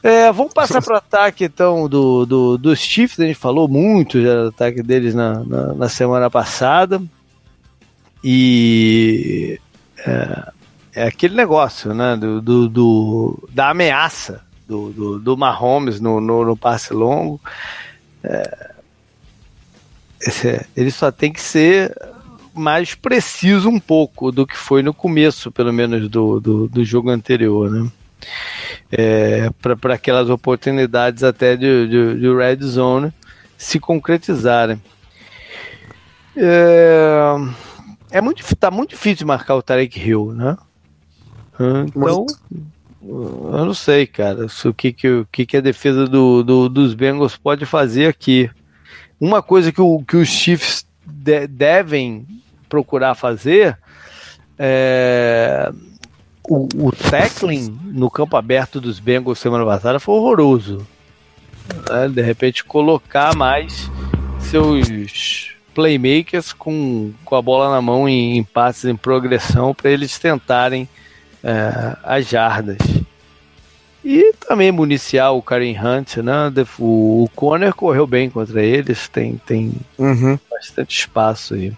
É, 0.00 0.30
vamos 0.30 0.54
passar 0.54 0.80
para 0.80 0.94
o 0.94 0.98
ataque 0.98 1.46
então 1.46 1.88
do, 1.88 2.24
do, 2.24 2.56
dos 2.56 2.78
Chiefs. 2.78 3.18
A 3.18 3.24
gente 3.24 3.34
falou 3.34 3.66
muito 3.66 4.22
já 4.22 4.42
do 4.42 4.48
ataque 4.50 4.84
deles 4.84 5.16
na, 5.16 5.42
na, 5.42 5.74
na 5.74 5.88
semana 5.88 6.30
passada. 6.30 7.02
E 8.22 9.58
é, 9.98 10.52
é, 10.94 11.08
aquele 11.08 11.34
negócio, 11.34 11.92
né? 11.92 12.16
Do, 12.16 12.40
do, 12.40 12.68
do 12.68 13.48
da 13.50 13.70
ameaça 13.70 14.44
do, 14.68 14.90
do, 14.90 15.18
do 15.18 15.36
Mahomes 15.36 16.00
no, 16.00 16.20
no, 16.20 16.44
no 16.44 16.56
passe 16.56 16.94
longo. 16.94 17.40
É, 18.22 18.73
ele 20.76 20.90
só 20.90 21.10
tem 21.10 21.32
que 21.32 21.40
ser 21.40 21.94
mais 22.54 22.94
preciso 22.94 23.68
um 23.68 23.80
pouco 23.80 24.30
do 24.30 24.46
que 24.46 24.56
foi 24.56 24.82
no 24.82 24.94
começo, 24.94 25.50
pelo 25.50 25.72
menos, 25.72 26.08
do, 26.08 26.40
do, 26.40 26.68
do 26.68 26.84
jogo 26.84 27.10
anterior, 27.10 27.70
né? 27.70 27.90
É, 28.90 29.50
para 29.60 29.94
aquelas 29.94 30.30
oportunidades 30.30 31.22
até 31.22 31.56
de, 31.56 31.88
de, 31.88 32.20
de, 32.20 32.34
red 32.34 32.56
zone 32.62 33.12
se 33.58 33.78
concretizarem. 33.78 34.80
É, 36.36 37.34
é 38.12 38.20
muito, 38.20 38.42
tá 38.56 38.70
muito 38.70 38.90
difícil 38.90 39.26
marcar 39.26 39.56
o 39.56 39.62
Tarek 39.62 39.98
Hill, 39.98 40.32
né? 40.32 40.56
Então, 41.86 42.26
eu 43.02 43.66
não 43.66 43.74
sei, 43.74 44.06
cara, 44.06 44.46
o 44.64 44.74
que, 44.74 44.92
que, 44.92 45.46
que 45.46 45.56
a 45.56 45.60
defesa 45.60 46.06
do, 46.06 46.42
do, 46.42 46.68
dos 46.68 46.94
Bengals 46.94 47.36
pode 47.36 47.66
fazer 47.66 48.06
aqui. 48.06 48.50
Uma 49.24 49.42
coisa 49.42 49.72
que, 49.72 49.80
o, 49.80 50.04
que 50.06 50.18
os 50.18 50.28
Chiefs 50.28 50.86
de, 51.02 51.46
devem 51.46 52.26
procurar 52.68 53.14
fazer 53.14 53.78
é, 54.58 55.72
o, 56.46 56.68
o 56.74 56.92
tackling 56.92 57.74
no 57.84 58.10
campo 58.10 58.36
aberto 58.36 58.82
dos 58.82 59.00
Bengals 59.00 59.38
semana 59.38 59.64
passada 59.64 59.98
foi 59.98 60.14
horroroso. 60.16 60.86
É, 61.90 62.06
de 62.06 62.20
repente 62.20 62.66
colocar 62.66 63.34
mais 63.34 63.90
seus 64.40 65.56
playmakers 65.74 66.52
com, 66.52 67.10
com 67.24 67.34
a 67.34 67.40
bola 67.40 67.70
na 67.70 67.80
mão 67.80 68.06
em, 68.06 68.36
em 68.36 68.44
passes 68.44 68.84
em 68.84 68.94
progressão 68.94 69.72
para 69.74 69.90
eles 69.90 70.18
tentarem 70.18 70.86
é, 71.42 71.96
as 72.04 72.28
jardas. 72.28 72.76
E 74.04 74.34
também 74.46 74.70
municiar 74.70 75.32
o 75.32 75.40
Karen 75.40 75.74
Hunt, 75.78 76.18
né? 76.18 76.52
O, 76.78 77.26
Conner 77.34 77.74
correu 77.74 78.06
bem 78.06 78.28
contra 78.28 78.62
eles, 78.62 79.08
tem, 79.08 79.40
tem 79.46 79.72
uhum. 79.98 80.38
bastante 80.50 80.98
espaço 80.98 81.54
aí. 81.54 81.72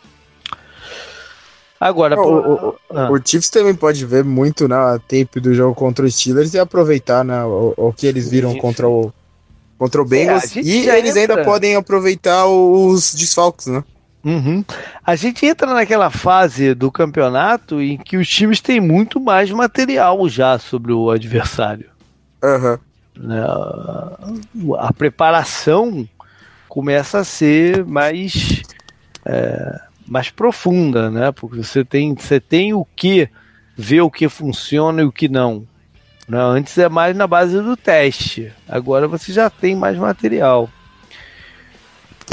Agora, 1.79 2.19
o, 2.19 2.71
o, 2.71 2.75
ah. 2.91 3.11
o, 3.13 3.21
Chiefs 3.25 3.51
também 3.51 3.75
pode 3.75 4.05
ver 4.05 4.25
muito 4.25 4.67
na 4.67 4.99
tape 4.99 5.39
do 5.41 5.55
jogo 5.55 5.75
contra 5.75 6.05
os 6.05 6.17
Steelers 6.17 6.53
e 6.55 6.59
aproveitar 6.59 7.25
né, 7.25 7.45
o, 7.45 7.75
o 7.77 7.93
que 7.93 8.07
eles 8.07 8.29
viram 8.29 8.57
contra 8.57 8.89
o 8.89 9.13
contra 9.79 10.01
o 10.01 10.05
Bengals 10.07 10.57
é, 10.57 10.61
e 10.61 10.89
eles 10.89 11.17
entra... 11.17 11.35
ainda 11.35 11.45
podem 11.45 11.77
aproveitar 11.77 12.47
os 12.47 13.15
desfalques, 13.15 13.67
né? 13.67 13.85
Uhum. 14.25 14.65
A 15.05 15.15
gente 15.15 15.47
entra 15.47 15.73
naquela 15.73 16.11
fase 16.11 16.75
do 16.75 16.91
campeonato 16.91 17.81
em 17.81 17.97
que 17.99 18.17
os 18.17 18.27
times 18.27 18.61
têm 18.61 18.81
muito 18.81 19.21
mais 19.21 19.51
material 19.51 20.29
já 20.29 20.59
sobre 20.59 20.93
o 20.93 21.11
adversário. 21.11 21.96
Uhum. 22.43 22.79
A 24.79 24.93
preparação 24.93 26.09
começa 26.69 27.21
a 27.21 27.25
ser 27.25 27.85
mais 27.85 28.63
é, 29.25 29.81
mais 30.07 30.31
profunda, 30.31 31.11
né? 31.11 31.33
Porque 31.33 31.57
você 31.57 31.85
tem, 31.85 32.15
você 32.15 32.39
tem 32.39 32.73
o 32.73 32.87
que 32.97 33.29
ver 33.77 34.01
o 34.01 34.11
que 34.11 34.29
funciona 34.29 35.03
e 35.03 35.05
o 35.05 35.13
que 35.13 35.29
não. 35.29 35.67
Né? 36.29 36.39
Antes 36.39 36.77
é 36.79 36.89
mais 36.89 37.17
na 37.17 37.27
base 37.27 37.61
do 37.61 37.77
teste. 37.77 38.53
Agora 38.69 39.09
você 39.09 39.33
já 39.33 39.51
tem 39.51 39.75
mais 39.75 39.97
material. 39.99 40.71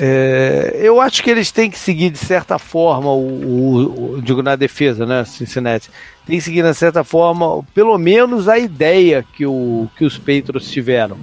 É, 0.02 0.80
eu 0.82 1.00
acho 1.00 1.22
que 1.22 1.30
eles 1.30 1.52
têm 1.52 1.70
que 1.70 1.78
seguir 1.78 2.10
de 2.10 2.18
certa 2.18 2.58
forma 2.58 3.12
o, 3.12 3.28
o, 3.28 4.16
o, 4.16 4.22
digo 4.22 4.42
na 4.42 4.56
defesa, 4.56 5.06
né, 5.06 5.24
Cincinnati, 5.24 5.90
tem 6.26 6.38
que 6.38 6.44
seguir 6.44 6.64
de 6.64 6.74
certa 6.74 7.04
forma, 7.04 7.64
pelo 7.76 7.96
menos 8.00 8.48
a 8.48 8.58
ideia 8.58 9.24
que, 9.36 9.46
o, 9.46 9.88
que 9.96 10.04
os 10.04 10.18
Patriots 10.18 10.72
tiveram, 10.72 11.18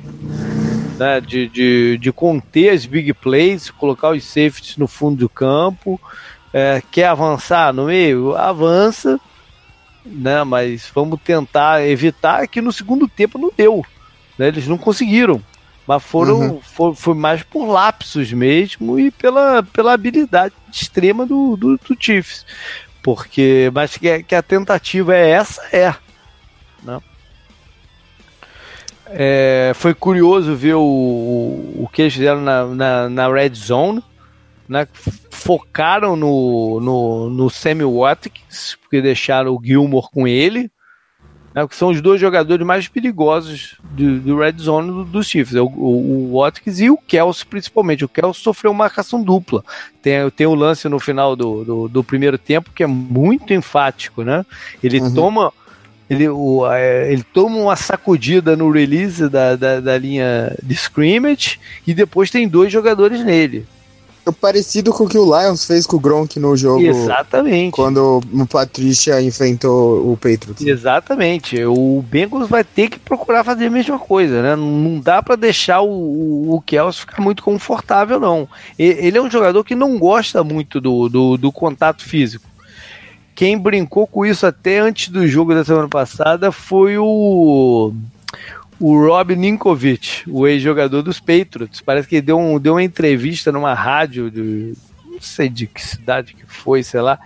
né, 0.96 1.20
de, 1.20 1.48
de, 1.48 1.98
de 1.98 2.12
conter 2.12 2.70
as 2.70 2.86
big 2.86 3.12
plays, 3.14 3.70
colocar 3.72 4.10
os 4.10 4.22
safeties 4.22 4.76
no 4.76 4.86
fundo 4.86 5.16
do 5.16 5.28
campo, 5.28 6.00
é, 6.52 6.80
quer 6.92 7.06
avançar 7.06 7.72
no 7.72 7.86
meio, 7.86 8.36
avança, 8.36 9.18
né, 10.06 10.44
mas 10.44 10.88
vamos 10.94 11.18
tentar 11.24 11.84
evitar 11.84 12.46
que 12.46 12.60
no 12.60 12.72
segundo 12.72 13.08
tempo 13.08 13.36
não 13.36 13.50
deu, 13.56 13.84
né, 14.38 14.46
eles 14.46 14.68
não 14.68 14.78
conseguiram 14.78 15.42
mas 15.90 16.04
foram 16.04 16.38
uhum. 16.38 16.60
foi, 16.60 16.94
foi, 16.94 17.14
mais 17.14 17.42
por 17.42 17.66
lapsos 17.66 18.32
mesmo 18.32 18.96
e 18.96 19.10
pela, 19.10 19.60
pela 19.60 19.92
habilidade 19.92 20.54
extrema 20.72 21.26
do, 21.26 21.56
do, 21.56 21.76
do 21.76 21.96
Chiefs. 21.98 22.46
Porque, 23.02 23.72
mas 23.74 23.96
que, 23.96 24.22
que 24.22 24.36
a 24.36 24.40
tentativa 24.40 25.16
é 25.16 25.30
essa, 25.30 25.60
é. 25.72 25.92
Né? 26.84 27.00
É, 29.06 29.72
foi 29.74 29.92
curioso 29.92 30.54
ver 30.54 30.74
o, 30.74 30.80
o, 30.80 31.88
que 31.92 32.02
eles 32.02 32.14
fizeram 32.14 32.40
na, 32.40 32.66
na, 32.66 33.08
na 33.08 33.28
Red 33.28 33.54
Zone. 33.56 34.00
Né? 34.68 34.86
Focaram 35.28 36.14
no, 36.14 36.78
no, 36.80 37.30
no 37.30 37.50
Sammy 37.50 37.82
Watkins, 37.82 38.76
porque 38.80 39.02
deixaram 39.02 39.56
o 39.56 39.60
Gilmore 39.60 40.06
com 40.12 40.28
ele 40.28 40.70
né, 41.54 41.66
que 41.66 41.76
são 41.76 41.88
os 41.88 42.00
dois 42.00 42.20
jogadores 42.20 42.64
mais 42.66 42.88
perigosos 42.88 43.76
do, 43.82 44.20
do 44.20 44.38
Red 44.38 44.54
Zone 44.58 44.88
do, 44.88 45.04
dos 45.04 45.28
Chiefs, 45.28 45.54
é 45.54 45.60
o, 45.60 45.66
o, 45.66 46.32
o, 46.32 46.40
Watkins 46.40 46.80
e 46.80 46.90
o 46.90 46.96
Kelsey 46.96 47.46
principalmente. 47.46 48.04
O 48.04 48.08
Kelsey 48.08 48.42
sofreu 48.42 48.70
uma 48.70 48.84
marcação 48.84 49.22
dupla. 49.22 49.64
Tem, 50.00 50.28
tem 50.30 50.46
o 50.46 50.50
um 50.50 50.54
lance 50.54 50.88
no 50.88 51.00
final 51.00 51.34
do, 51.34 51.64
do, 51.64 51.88
do, 51.88 52.04
primeiro 52.04 52.38
tempo 52.38 52.70
que 52.74 52.82
é 52.82 52.86
muito 52.86 53.52
enfático, 53.52 54.22
né? 54.22 54.44
Ele 54.82 55.00
uhum. 55.00 55.14
toma 55.14 55.52
ele, 56.08 56.28
o, 56.28 56.62
ele 56.72 57.22
toma 57.22 57.56
uma 57.56 57.76
sacudida 57.76 58.56
no 58.56 58.70
release 58.70 59.28
da, 59.28 59.54
da, 59.54 59.80
da 59.80 59.98
linha 59.98 60.56
de 60.60 60.74
scrimmage 60.74 61.60
e 61.86 61.94
depois 61.94 62.30
tem 62.30 62.48
dois 62.48 62.72
jogadores 62.72 63.24
nele 63.24 63.66
parecido 64.32 64.92
com 64.92 65.04
o 65.04 65.08
que 65.08 65.18
o 65.18 65.24
Lions 65.24 65.64
fez 65.64 65.86
com 65.86 65.96
o 65.96 66.00
Gronk 66.00 66.38
no 66.38 66.56
jogo. 66.56 66.82
Exatamente. 66.82 67.72
Quando 67.72 68.20
o 68.32 68.46
Patrícia 68.46 69.20
enfrentou 69.20 70.12
o 70.12 70.16
Patriots. 70.16 70.64
Exatamente. 70.64 71.64
O 71.64 72.02
Bengals 72.08 72.48
vai 72.48 72.64
ter 72.64 72.88
que 72.88 72.98
procurar 72.98 73.44
fazer 73.44 73.66
a 73.66 73.70
mesma 73.70 73.98
coisa, 73.98 74.42
né? 74.42 74.56
Não 74.56 75.00
dá 75.00 75.22
para 75.22 75.36
deixar 75.36 75.80
o, 75.82 76.54
o 76.54 76.62
Kelsey 76.62 77.00
ficar 77.00 77.22
muito 77.22 77.42
confortável, 77.42 78.18
não. 78.18 78.48
Ele 78.78 79.16
é 79.16 79.22
um 79.22 79.30
jogador 79.30 79.64
que 79.64 79.74
não 79.74 79.98
gosta 79.98 80.42
muito 80.44 80.80
do, 80.80 81.08
do, 81.08 81.36
do 81.36 81.52
contato 81.52 82.02
físico. 82.02 82.48
Quem 83.34 83.56
brincou 83.56 84.06
com 84.06 84.26
isso 84.26 84.46
até 84.46 84.80
antes 84.80 85.08
do 85.08 85.26
jogo 85.26 85.54
da 85.54 85.64
semana 85.64 85.88
passada 85.88 86.52
foi 86.52 86.98
o 86.98 87.92
o 88.80 88.98
Rob 88.98 89.36
Ninkovich, 89.36 90.24
o 90.26 90.46
ex-jogador 90.46 91.02
dos 91.02 91.20
Patriots. 91.20 91.82
Parece 91.82 92.08
que 92.08 92.20
deu, 92.22 92.38
um, 92.38 92.58
deu 92.58 92.74
uma 92.74 92.82
entrevista 92.82 93.52
numa 93.52 93.74
rádio, 93.74 94.30
de, 94.30 94.72
não 95.04 95.20
sei 95.20 95.50
de 95.50 95.66
que 95.66 95.82
cidade 95.84 96.32
que 96.32 96.46
foi, 96.46 96.82
sei 96.82 97.02
lá, 97.02 97.18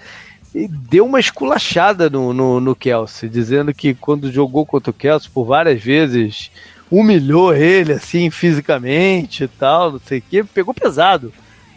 e 0.52 0.66
deu 0.66 1.06
uma 1.06 1.20
esculachada 1.20 2.10
no, 2.10 2.32
no, 2.32 2.60
no 2.60 2.74
Kelsey, 2.74 3.28
dizendo 3.28 3.72
que 3.72 3.94
quando 3.94 4.32
jogou 4.32 4.66
contra 4.66 4.90
o 4.90 4.94
Kelsey 4.94 5.30
por 5.32 5.44
várias 5.44 5.80
vezes, 5.80 6.50
humilhou 6.90 7.54
ele 7.54 7.92
assim 7.92 8.30
fisicamente 8.30 9.44
e 9.44 9.48
tal, 9.48 9.92
não 9.92 10.00
sei 10.00 10.18
o 10.18 10.22
que, 10.22 10.42
pegou 10.42 10.74
pesado. 10.74 11.32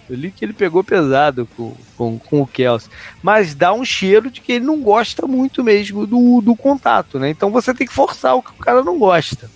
Eu 0.09 0.15
li 0.15 0.31
que 0.31 0.43
ele 0.43 0.53
pegou 0.53 0.83
pesado 0.83 1.47
com, 1.55 1.75
com, 1.97 2.17
com, 2.17 2.41
o 2.41 2.47
Kelsey. 2.47 2.89
Mas 3.21 3.53
dá 3.53 3.73
um 3.73 3.83
cheiro 3.83 4.31
de 4.31 4.39
que 4.39 4.53
ele 4.53 4.65
não 4.65 4.81
gosta 4.81 5.27
muito 5.27 5.63
mesmo 5.63 6.07
do, 6.07 6.39
do 6.39 6.55
contato, 6.55 7.19
né? 7.19 7.29
Então 7.29 7.51
você 7.51 7.73
tem 7.73 7.85
que 7.85 7.93
forçar 7.93 8.35
o 8.35 8.41
que 8.41 8.51
o 8.51 8.63
cara 8.63 8.81
não 8.83 8.97
gosta. 8.97 9.49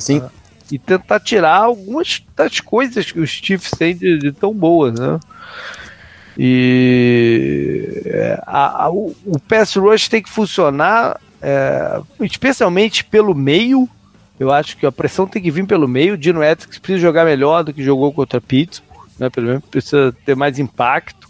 Sim. 0.00 0.20
Né? 0.20 0.30
E 0.72 0.78
tentar 0.78 1.20
tirar 1.20 1.56
algumas 1.56 2.22
das 2.36 2.60
coisas 2.60 3.10
que 3.10 3.20
os 3.20 3.30
Chiefs 3.30 3.72
têm 3.72 3.96
de, 3.96 4.18
de 4.18 4.32
tão 4.32 4.54
boas, 4.54 4.98
né? 4.98 5.18
E 6.38 8.02
é, 8.06 8.42
a, 8.46 8.84
a, 8.84 8.90
o, 8.90 9.14
o 9.26 9.38
pass 9.40 9.74
rush 9.74 10.08
tem 10.08 10.22
que 10.22 10.30
funcionar, 10.30 11.20
é, 11.42 12.00
especialmente 12.20 13.04
pelo 13.04 13.34
meio. 13.34 13.88
Eu 14.38 14.50
acho 14.50 14.76
que 14.76 14.86
a 14.86 14.92
pressão 14.92 15.26
tem 15.26 15.42
que 15.42 15.50
vir 15.50 15.66
pelo 15.66 15.86
meio. 15.86 16.14
O 16.14 16.16
Dino 16.16 16.42
Ethics 16.42 16.78
precisa 16.78 17.00
jogar 17.00 17.24
melhor 17.24 17.62
do 17.62 17.74
que 17.74 17.82
jogou 17.82 18.12
contra 18.12 18.40
Pittsburgh, 18.40 19.08
né? 19.18 19.28
Pelo 19.28 19.48
menos 19.48 19.64
precisa 19.64 20.14
ter 20.24 20.34
mais 20.34 20.58
impacto. 20.58 21.28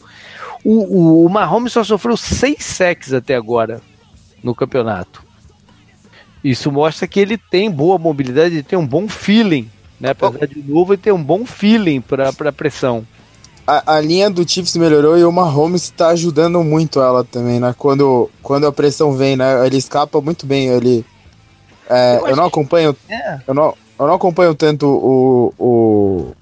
O, 0.63 1.25
o, 1.25 1.27
o 1.27 1.29
Mahomes 1.29 1.73
só 1.73 1.83
sofreu 1.83 2.17
seis 2.17 2.65
sacks 2.65 3.13
até 3.13 3.35
agora 3.35 3.81
no 4.45 4.55
campeonato. 4.55 5.25
Isso 6.43 6.73
mostra 6.73 7.07
que 7.07 7.21
ele 7.21 7.37
tem 7.37 7.71
boa 7.71 7.99
mobilidade, 7.99 8.55
ele 8.55 8.63
tem 8.63 8.79
um 8.79 8.87
bom 8.87 9.07
feeling, 9.09 9.71
né? 10.01 10.11
Apesar 10.11 10.47
de 10.47 10.63
novo, 10.63 10.95
ele 10.95 11.03
tem 11.03 11.13
um 11.13 11.23
bom 11.23 11.45
feeling 11.45 12.01
para 12.01 12.31
a 12.31 12.53
pressão. 12.53 13.07
A, 13.67 14.01
linha 14.01 14.29
do 14.29 14.49
Chiefs 14.49 14.75
melhorou 14.77 15.17
e 15.17 15.25
o 15.25 15.31
Mahomes 15.31 15.85
está 15.85 16.09
ajudando 16.09 16.65
muito 16.65 17.01
ela 17.01 17.23
também, 17.23 17.61
né? 17.61 17.73
Quando, 17.79 18.29
quando 18.43 18.67
a 18.67 18.73
pressão 18.73 19.13
vem, 19.13 19.37
né? 19.37 19.65
Ele 19.65 19.77
escapa 19.77 20.21
muito 20.21 20.45
bem. 20.45 20.67
Ele, 20.69 21.05
é, 21.89 22.17
eu, 22.17 22.29
eu, 22.29 22.37
não 22.37 22.47
acompanho, 22.47 22.97
é. 23.09 23.39
eu, 23.47 23.55
não, 23.55 23.75
eu 23.97 24.07
não 24.09 24.15
acompanho 24.15 24.57
tanto 24.57 24.89
o, 24.89 25.55
o, 25.57 26.33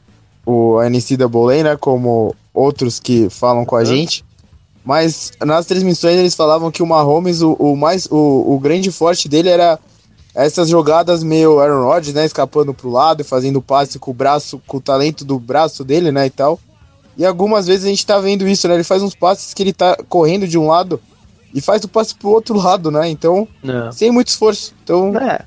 o 0.47 0.79
NCAA, 0.83 1.65
né? 1.65 1.77
Como 1.77 2.35
outros 2.55 2.99
que 2.99 3.29
falam 3.29 3.67
com 3.67 3.77
a 3.77 3.81
uhum. 3.81 3.85
gente. 3.85 4.25
Mas 4.89 5.33
nas 5.45 5.67
transmissões 5.67 6.17
eles 6.17 6.35
falavam 6.35 6.71
que 6.71 6.83
o 6.83 6.87
Mahomes, 6.87 7.43
o, 7.43 7.53
o 7.59 7.77
mais, 7.77 8.07
o, 8.11 8.55
o 8.55 8.59
grande 8.59 8.91
forte 8.91 9.29
dele 9.29 9.51
era 9.51 9.79
essas 10.35 10.67
jogadas 10.67 11.23
meio 11.23 11.61
Aaron 11.61 11.85
Rodgers, 11.85 12.15
né, 12.15 12.25
escapando 12.25 12.73
pro 12.73 12.89
lado 12.89 13.21
e 13.21 13.25
fazendo 13.25 13.61
passe 13.61 13.99
com 13.99 14.13
o 14.13 14.15
braço, 14.15 14.63
com 14.67 14.79
o 14.79 14.81
talento 14.81 15.27
do 15.27 15.39
braço 15.39 15.85
dele, 15.85 16.11
né, 16.11 16.25
e 16.25 16.31
tal. 16.31 16.59
E 17.19 17.27
algumas 17.27 17.67
vezes 17.67 17.85
a 17.85 17.89
gente 17.89 18.07
tá 18.07 18.19
vendo 18.19 18.49
isso, 18.49 18.67
né? 18.67 18.75
Ele 18.75 18.85
faz 18.85 19.03
uns 19.03 19.15
passes 19.15 19.53
que 19.53 19.63
ele 19.63 19.75
tá 19.75 19.95
correndo 20.09 20.49
de 20.49 20.57
um 20.57 20.69
lado 20.69 20.99
e 21.53 21.61
faz 21.61 21.85
o 21.85 21.89
passe 21.89 22.15
pro 22.15 22.31
outro 22.31 22.57
lado, 22.57 22.91
né? 22.91 23.11
Então, 23.11 23.47
É. 23.63 23.93
sem 23.93 24.11
muito 24.11 24.29
esforço. 24.29 24.73
Então, 24.83 25.15
É. 25.19 25.45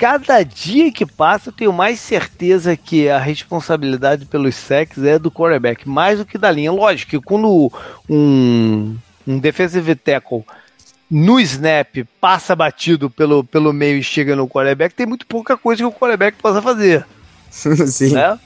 Cada 0.00 0.42
dia 0.42 0.90
que 0.90 1.04
passa, 1.04 1.50
eu 1.50 1.52
tenho 1.52 1.72
mais 1.74 2.00
certeza 2.00 2.74
que 2.74 3.06
a 3.10 3.18
responsabilidade 3.18 4.24
pelos 4.24 4.54
sacks 4.54 5.04
é 5.04 5.18
do 5.18 5.30
quarterback, 5.30 5.86
mais 5.86 6.18
do 6.18 6.24
que 6.24 6.38
da 6.38 6.50
linha. 6.50 6.72
Lógico 6.72 7.10
que 7.10 7.20
quando 7.20 7.70
um, 8.08 8.96
um 9.28 9.38
defensive 9.38 9.94
tackle 9.94 10.42
no 11.10 11.38
snap 11.38 12.08
passa 12.18 12.56
batido 12.56 13.10
pelo, 13.10 13.44
pelo 13.44 13.74
meio 13.74 13.98
e 13.98 14.02
chega 14.02 14.34
no 14.34 14.48
quarterback, 14.48 14.94
tem 14.94 15.04
muito 15.04 15.26
pouca 15.26 15.54
coisa 15.54 15.82
que 15.82 15.86
o 15.86 15.92
quarterback 15.92 16.38
possa 16.38 16.62
fazer. 16.62 17.04
sim. 17.50 18.14
né? 18.14 18.38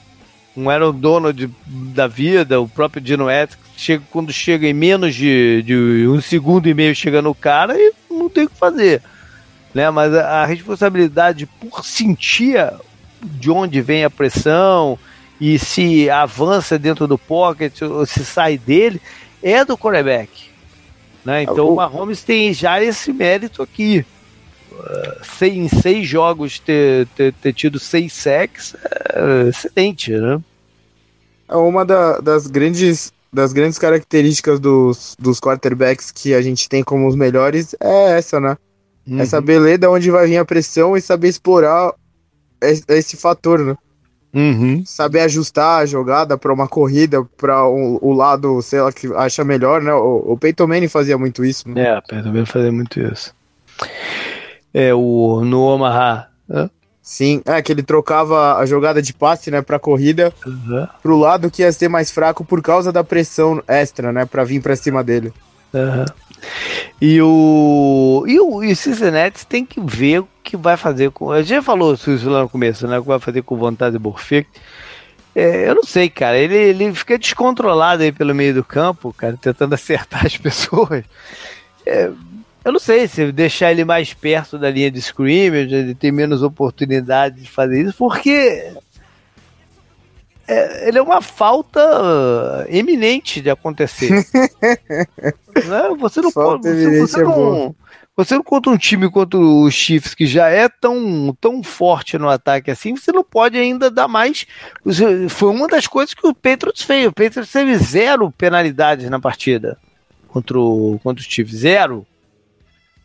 Um 0.57 0.69
Aaron 0.69 0.91
Donald 0.91 1.49
da 1.65 2.05
vida, 2.05 2.59
o 2.59 2.67
próprio 2.67 3.01
Dino 3.01 3.29
Etz, 3.29 3.57
chega, 3.77 4.03
quando 4.11 4.33
chega 4.33 4.67
em 4.67 4.73
menos 4.73 5.15
de, 5.15 5.63
de 5.63 6.05
um 6.05 6.19
segundo 6.19 6.67
e 6.67 6.73
meio 6.73 6.93
chega 6.93 7.21
no 7.21 7.33
cara 7.33 7.77
e 7.77 7.93
não 8.09 8.27
tem 8.27 8.43
o 8.43 8.49
que 8.49 8.57
fazer. 8.57 9.01
Né? 9.75 9.91
Mas 9.91 10.13
a, 10.13 10.41
a 10.41 10.45
responsabilidade 10.45 11.45
por 11.45 11.85
sentir 11.85 12.57
de 13.21 13.51
onde 13.51 13.81
vem 13.81 14.05
a 14.05 14.09
pressão 14.09 14.97
e 15.39 15.59
se 15.59 16.09
avança 16.09 16.79
dentro 16.79 17.05
do 17.07 17.17
pocket 17.17 17.81
ou 17.81 18.05
se 18.05 18.23
sai 18.23 18.57
dele 18.57 19.01
é 19.43 19.65
do 19.65 19.77
quarterback. 19.77 20.49
Né? 21.25 21.43
Então 21.43 21.69
O- 21.69 21.75
Mahomes 21.75 22.23
tem 22.23 22.53
já 22.53 22.81
esse 22.81 23.11
mérito 23.11 23.61
aqui. 23.61 24.05
Uh, 24.71 25.45
em 25.45 25.67
seis 25.69 26.07
jogos 26.07 26.59
ter, 26.59 27.07
ter, 27.15 27.33
ter 27.33 27.53
tido 27.53 27.79
seis 27.79 28.11
sacks 28.13 28.75
é 29.13 29.47
excelente, 29.49 30.11
né? 30.11 30.39
É 31.47 31.55
uma 31.55 31.85
da- 31.85 32.19
das 32.19 32.47
grandes 32.47 33.13
das 33.31 33.51
grandes 33.53 33.77
características 33.77 34.59
dos, 34.61 35.15
dos 35.19 35.39
quarterbacks 35.41 36.09
que 36.11 36.33
a 36.33 36.41
gente 36.41 36.69
tem 36.69 36.83
como 36.83 37.07
os 37.07 37.15
melhores 37.15 37.75
é 37.81 38.17
essa, 38.17 38.39
né? 38.39 38.57
Uhum. 39.07 39.19
É 39.19 39.25
saber 39.25 39.59
ler 39.59 39.77
de 39.77 39.87
onde 39.87 40.09
vai 40.09 40.25
vir 40.27 40.37
a 40.37 40.45
pressão 40.45 40.95
e 40.97 41.01
saber 41.01 41.27
explorar 41.27 41.93
es- 42.61 42.83
esse 42.87 43.15
fator, 43.17 43.59
né? 43.59 43.75
Uhum. 44.33 44.83
Saber 44.85 45.21
ajustar 45.21 45.81
a 45.81 45.85
jogada 45.85 46.37
para 46.37 46.51
uma 46.51 46.67
corrida, 46.67 47.23
para 47.37 47.65
o 47.67 48.11
lado, 48.13 48.61
sei 48.61 48.81
lá, 48.81 48.91
que 48.91 49.07
acha 49.13 49.43
melhor, 49.45 49.81
né? 49.81 49.93
O, 49.93 50.33
o 50.33 50.37
Peyton 50.37 50.67
Manning 50.67 50.89
fazia 50.89 51.17
muito 51.17 51.45
isso, 51.45 51.69
né? 51.69 51.81
É, 51.81 52.01
também 52.21 52.45
fazer 52.45 52.71
muito 52.71 52.99
isso. 52.99 53.33
É, 54.73 54.93
o 54.93 55.41
no 55.45 55.61
Omaha. 55.61 56.27
né? 56.47 56.69
Sim, 57.01 57.41
é 57.45 57.61
que 57.61 57.71
ele 57.71 57.83
trocava 57.83 58.57
a 58.57 58.65
jogada 58.65 58.99
de 59.01 59.13
passe, 59.13 59.51
né, 59.51 59.61
para 59.61 59.77
corrida 59.77 60.33
Uhum. 60.45 60.87
pro 61.03 61.17
lado 61.19 61.51
que 61.51 61.61
ia 61.61 61.71
ser 61.71 61.87
mais 61.87 62.09
fraco 62.11 62.43
por 62.43 62.63
causa 62.63 62.91
da 62.91 63.03
pressão 63.03 63.61
extra, 63.67 64.11
né, 64.11 64.25
para 64.25 64.43
vir 64.43 64.59
para 64.59 64.75
cima 64.75 65.03
dele. 65.03 65.31
Uhum. 65.71 66.05
E 67.01 67.21
o. 67.21 68.23
E 68.27 68.39
o, 68.39 68.63
e 68.63 68.71
o 68.71 68.75
Cincinnati 68.75 69.45
tem 69.45 69.65
que 69.65 69.79
ver 69.81 70.19
o 70.19 70.27
que 70.43 70.55
vai 70.55 70.77
fazer 70.77 71.11
com. 71.11 71.31
A 71.31 71.41
gente 71.41 71.63
falou 71.63 71.93
isso 71.93 72.29
lá 72.29 72.41
no 72.41 72.49
começo, 72.49 72.87
né? 72.87 72.97
O 72.97 73.01
que 73.01 73.07
vai 73.07 73.19
fazer 73.19 73.41
com 73.41 73.57
vontade 73.57 73.97
Borfec. 73.97 74.47
É, 75.35 75.69
eu 75.69 75.75
não 75.75 75.83
sei, 75.83 76.09
cara. 76.09 76.37
Ele, 76.37 76.55
ele 76.55 76.93
fica 76.93 77.17
descontrolado 77.17 78.03
aí 78.03 78.11
pelo 78.11 78.33
meio 78.33 78.53
do 78.53 78.63
campo, 78.63 79.13
cara, 79.13 79.37
tentando 79.39 79.73
acertar 79.75 80.25
as 80.25 80.37
pessoas. 80.37 81.03
É, 81.85 82.09
eu 82.65 82.71
não 82.71 82.79
sei 82.79 83.07
se 83.07 83.31
deixar 83.31 83.71
ele 83.71 83.85
mais 83.85 84.13
perto 84.13 84.57
da 84.57 84.71
linha 84.71 84.89
de 84.89 84.97
scrimmage, 84.99 85.75
ele 85.75 85.93
tem 85.93 86.11
menos 86.11 86.41
oportunidade 86.41 87.41
de 87.41 87.49
fazer 87.49 87.83
isso, 87.83 87.95
porque 87.95 88.73
é, 90.47 90.87
ele 90.87 90.97
é 90.97 91.01
uma 91.01 91.21
falta 91.21 91.79
uh, 91.79 92.65
eminente 92.69 93.41
de 93.41 93.49
acontecer. 93.49 94.11
Né? 95.55 95.83
Você 95.99 96.19
não 96.19 96.31
Falta 96.31 96.67
pode. 96.67 96.83
Você, 96.83 96.99
você 96.99 97.21
é 97.21 97.23
não, 97.23 97.75
você 98.13 98.35
não 98.35 98.43
contra 98.43 98.69
um 98.71 98.77
time 98.77 99.09
contra 99.09 99.39
os 99.39 99.73
Chiefs 99.73 100.13
que 100.13 100.25
já 100.27 100.49
é 100.49 100.67
tão, 100.67 101.33
tão 101.39 101.63
forte 101.63 102.17
no 102.17 102.27
ataque 102.29 102.69
assim, 102.69 102.95
você 102.95 103.09
não 103.11 103.23
pode 103.23 103.57
ainda 103.57 103.89
dar 103.89 104.07
mais. 104.07 104.45
Foi 105.29 105.49
uma 105.49 105.67
das 105.69 105.87
coisas 105.87 106.13
que 106.13 106.27
o 106.27 106.35
Patriots 106.35 106.81
fez. 106.81 107.07
O 107.07 107.13
Patriots 107.13 107.51
teve 107.51 107.77
zero 107.77 108.29
penalidades 108.31 109.09
na 109.09 109.17
partida 109.19 109.77
contra, 110.27 110.59
o, 110.59 110.99
contra 111.01 111.21
os 111.21 111.25
Chiefs. 111.27 111.55
Zero. 111.59 112.05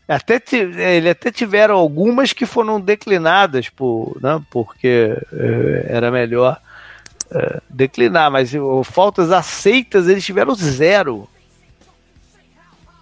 Até 0.07 0.41
ti- 0.41 0.57
ele 0.57 1.09
até 1.09 1.31
tiveram 1.31 1.75
algumas 1.75 2.33
que 2.33 2.45
foram 2.45 2.81
declinadas 2.81 3.69
por, 3.69 4.17
né, 4.21 4.41
porque 4.51 5.17
eh, 5.31 5.85
era 5.87 6.11
melhor 6.11 6.59
eh, 7.31 7.61
declinar, 7.69 8.29
mas 8.31 8.53
o, 8.53 8.83
faltas 8.83 9.31
aceitas 9.31 10.07
eles 10.07 10.25
tiveram 10.25 10.53
zero. 10.55 11.27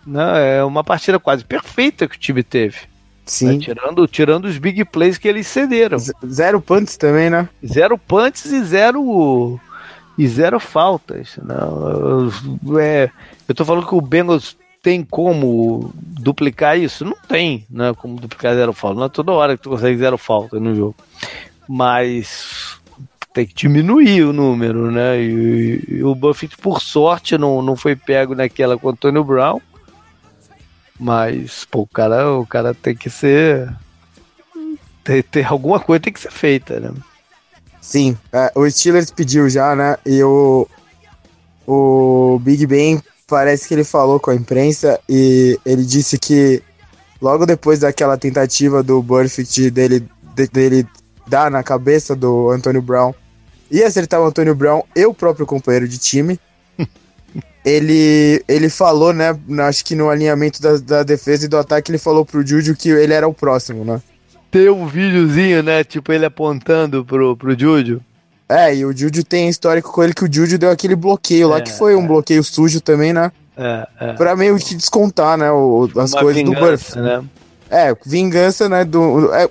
Né, 0.06 0.58
é 0.58 0.64
uma 0.64 0.84
partida 0.84 1.20
quase 1.20 1.44
perfeita 1.44 2.08
que 2.08 2.16
o 2.16 2.20
time 2.20 2.42
teve. 2.42 2.78
né, 2.78 2.86
Sim. 3.26 3.60
tirando, 3.60 4.08
tirando 4.08 4.46
os 4.46 4.58
big 4.58 4.84
plays 4.86 5.18
que 5.18 5.28
eles 5.28 5.46
cederam. 5.48 6.00
Z- 6.00 6.14
Zero 6.28 6.60
punts 6.62 6.98
também, 6.98 7.30
né? 7.30 7.48
Zero 7.66 7.98
punts 7.98 8.46
e 8.46 8.64
zero 8.64 9.60
e 10.18 10.28
zero 10.28 10.60
faltas. 10.60 11.38
Não, 11.44 12.80
é, 12.80 13.12
eu 13.48 13.54
tô 13.54 13.64
falando 13.64 13.86
que 13.88 13.94
o 13.94 14.02
Bengals 14.02 14.58
tem 14.82 15.04
como 15.04 15.92
duplicar 15.96 16.80
isso? 16.80 17.04
Não 17.06 17.18
tem, 17.28 17.66
né? 17.70 17.94
Como 17.96 18.16
duplicar 18.20 18.56
zero 18.56 18.74
falta. 18.74 18.98
Não 18.98 19.06
é 19.06 19.10
toda 19.10 19.32
hora 19.34 19.56
que 19.58 19.64
tu 19.64 19.70
consegue 19.70 19.98
zero 19.98 20.18
falta 20.18 20.60
no 20.60 20.74
jogo. 20.74 20.96
Mas 21.68 22.79
tem 23.40 23.48
que 23.48 23.54
diminuir 23.54 24.24
o 24.24 24.34
número, 24.34 24.92
né? 24.92 25.22
E, 25.22 25.84
e 25.88 26.04
o 26.04 26.14
Buffett, 26.14 26.58
por 26.58 26.82
sorte, 26.82 27.38
não, 27.38 27.62
não 27.62 27.74
foi 27.76 27.96
pego 27.96 28.36
naquela 28.36 28.78
com 28.78 28.88
o 28.88 28.92
Antônio 28.92 29.24
Brown. 29.24 29.62
Mas, 31.00 31.64
pô, 31.64 31.82
o 31.82 31.88
cara, 31.88 32.34
o 32.34 32.46
cara 32.46 32.74
tem 32.74 32.94
que 32.94 33.10
ser. 33.10 33.74
Tem, 35.06 35.24
tem 35.24 35.46
alguma 35.46 35.80
coisa 35.80 36.02
tem 36.02 36.12
que 36.12 36.20
ser 36.20 36.32
feita, 36.32 36.82
né? 36.82 36.92
Sim. 37.80 38.18
É, 38.34 38.52
o 38.54 38.70
Steelers 38.70 39.10
pediu 39.10 39.50
já, 39.50 39.74
né? 39.74 39.96
E 40.06 40.22
o, 40.22 40.68
o 41.66 42.40
Big 42.44 42.68
Ben 42.68 43.02
parece 43.26 43.70
que 43.70 43.74
ele 43.74 43.86
falou 43.86 44.20
com 44.20 44.32
a 44.32 44.36
imprensa 44.36 45.00
e 45.08 45.58
ele 45.66 45.86
disse 45.86 46.20
que 46.20 46.62
logo 47.22 47.46
depois 47.46 47.80
daquela 47.80 48.18
tentativa 48.18 48.84
do 48.84 49.02
Burfict 49.02 49.72
dele, 49.72 50.06
de- 50.36 50.48
dele 50.48 50.86
dar 51.26 51.50
na 51.50 51.64
cabeça 51.64 52.14
do 52.14 52.50
Antônio 52.50 52.82
Brown 52.82 53.14
e 53.72 53.84
acertar 53.84 54.20
o 54.22 54.26
Antônio 54.26 54.56
Brown 54.56 54.84
e 54.96 55.06
o 55.06 55.14
próprio 55.14 55.46
companheiro 55.46 55.88
de 55.88 55.98
time. 55.98 56.40
ele, 57.64 58.44
ele 58.48 58.70
falou, 58.70 59.14
né? 59.14 59.38
Acho 59.68 59.84
que 59.86 59.96
no 59.96 60.10
alinhamento 60.10 60.62
da, 60.62 60.78
da 60.78 61.04
defesa 61.04 61.46
e 61.46 61.48
do 61.48 61.58
ataque, 61.58 61.92
ele 61.92 61.98
falou 61.98 62.26
pro 62.26 62.46
Júlio 62.46 62.76
que 62.76 62.90
ele 62.90 63.14
era 63.14 63.28
o 63.28 63.34
próximo, 63.34 63.84
né? 63.84 64.02
Tem 64.52 64.70
um 64.70 64.88
videozinho, 64.88 65.62
né? 65.62 65.84
Tipo, 65.84 66.12
ele 66.12 66.26
apontando 66.26 67.06
pro, 67.06 67.38
pro 67.38 67.58
Júlio. 67.60 68.02
É, 68.48 68.76
e 68.76 68.84
o 68.84 68.96
Júlio 68.98 69.24
tem 69.24 69.48
histórico 69.48 69.92
com 69.92 70.04
ele 70.04 70.14
que 70.14 70.24
o 70.26 70.34
Júlio 70.34 70.58
deu 70.58 70.72
aquele 70.72 70.96
bloqueio 70.96 71.50
lá, 71.50 71.58
É, 71.58 71.62
que 71.62 71.72
foi 71.72 71.96
um 71.96 72.08
bloqueio 72.08 72.44
sujo 72.44 72.82
também, 72.82 73.14
né? 73.14 73.32
É, 73.56 73.88
é. 74.00 74.14
Pra 74.14 74.36
meio 74.36 74.58
que 74.58 74.74
descontar, 74.74 75.38
né? 75.38 75.52
o- 75.52 75.88
as 75.98 76.14
Uma 76.14 76.22
coisas 76.22 76.44
do 76.44 76.52
Burf. 76.54 76.96
vingança, 76.96 77.02
né? 77.02 77.24
É, 77.70 77.96
vingança, 78.04 78.68
né? 78.68 78.84
Do, 78.84 79.32
é, 79.36 79.48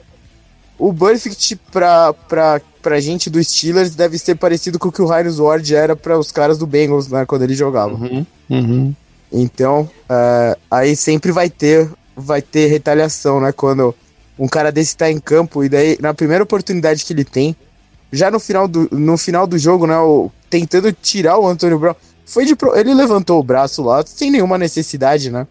o 0.79 0.93
Burfict 0.93 1.57
pra, 1.73 2.13
pra, 2.13 2.61
pra 2.81 3.01
gente 3.01 3.29
do 3.29 3.43
Steelers 3.43 3.95
deve 3.95 4.19
ser 4.19 4.37
parecido 4.37 4.79
com 4.79 4.89
o 4.89 4.93
que 4.93 5.03
o 5.03 5.13
Heinz 5.13 5.39
Ward 5.39 5.75
era 5.75 5.97
pra 5.97 6.19
os 6.19 6.31
caras 6.31 6.57
do 6.59 6.67
Bengals, 6.67 7.09
né? 7.09 7.27
Quando 7.27 7.43
ele 7.43 7.55
jogava. 7.55 7.95
Uhum, 7.95 8.25
uhum. 8.49 8.95
Então, 9.33 9.89
é, 10.09 10.57
aí 10.71 10.97
sempre 10.97 11.33
vai 11.33 11.51
ter, 11.51 11.89
vai 12.17 12.41
ter 12.41 12.67
retaliação, 12.69 13.41
né? 13.41 13.53
Quando 13.53 13.95
um 14.39 14.47
cara 14.49 14.71
desse 14.73 14.97
tá 14.97 15.11
em 15.11 15.19
campo 15.19 15.65
e 15.65 15.69
daí, 15.69 15.99
na 16.01 16.15
primeira 16.15 16.45
oportunidade 16.45 17.05
que 17.05 17.13
ele 17.13 17.25
tem, 17.25 17.55
já 18.13 18.31
no 18.31 18.41
final 18.41 18.67
do, 18.69 18.89
no 18.93 19.19
final 19.19 19.47
do 19.47 19.59
jogo, 19.59 19.87
né? 19.87 19.99
O, 19.99 20.31
tentando 20.49 20.91
tirar 20.93 21.39
o 21.39 21.47
Antônio 21.47 21.79
Brown, 21.79 21.95
foi 22.25 22.45
de 22.47 22.55
pro- 22.57 22.75
ele 22.79 22.95
levantou 22.95 23.39
o 23.39 23.43
braço 23.43 23.83
lá 23.83 24.03
sem 24.07 24.31
nenhuma 24.31 24.57
necessidade, 24.57 25.31
né? 25.31 25.47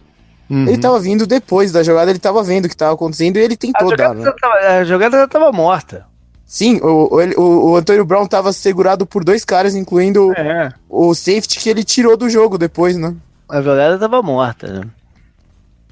Uhum. 0.49 0.67
Ele 0.67 0.77
tava 0.77 0.99
vindo 0.99 1.27
depois 1.27 1.71
da 1.71 1.83
jogada, 1.83 2.09
ele 2.09 2.19
tava 2.19 2.41
vendo 2.41 2.65
o 2.65 2.69
que 2.69 2.77
tava 2.77 2.93
acontecendo 2.93 3.37
e 3.37 3.41
ele 3.41 3.53
a, 3.55 3.57
tentou 3.57 3.89
dar, 3.95 4.09
jogada 4.13 4.25
né? 4.25 4.33
tava, 4.39 4.55
a 4.55 4.83
jogada 4.85 5.17
já 5.17 5.27
tava 5.27 5.51
morta. 5.51 6.05
Sim, 6.45 6.77
o, 6.81 7.13
o, 7.13 7.41
o, 7.41 7.71
o 7.71 7.75
Antônio 7.75 8.05
Brown 8.05 8.25
tava 8.25 8.53
segurado 8.53 9.05
por 9.05 9.23
dois 9.25 9.43
caras, 9.43 9.75
incluindo 9.75 10.31
É. 10.37 10.71
o 10.89 11.13
safety 11.13 11.59
que 11.59 11.69
ele 11.69 11.83
tirou 11.83 12.15
do 12.15 12.29
jogo 12.29 12.57
depois, 12.57 12.95
né? 12.95 13.13
A 13.49 13.61
jogada 13.61 13.99
tava 13.99 14.21
morta, 14.21 14.67
né? 14.71 14.89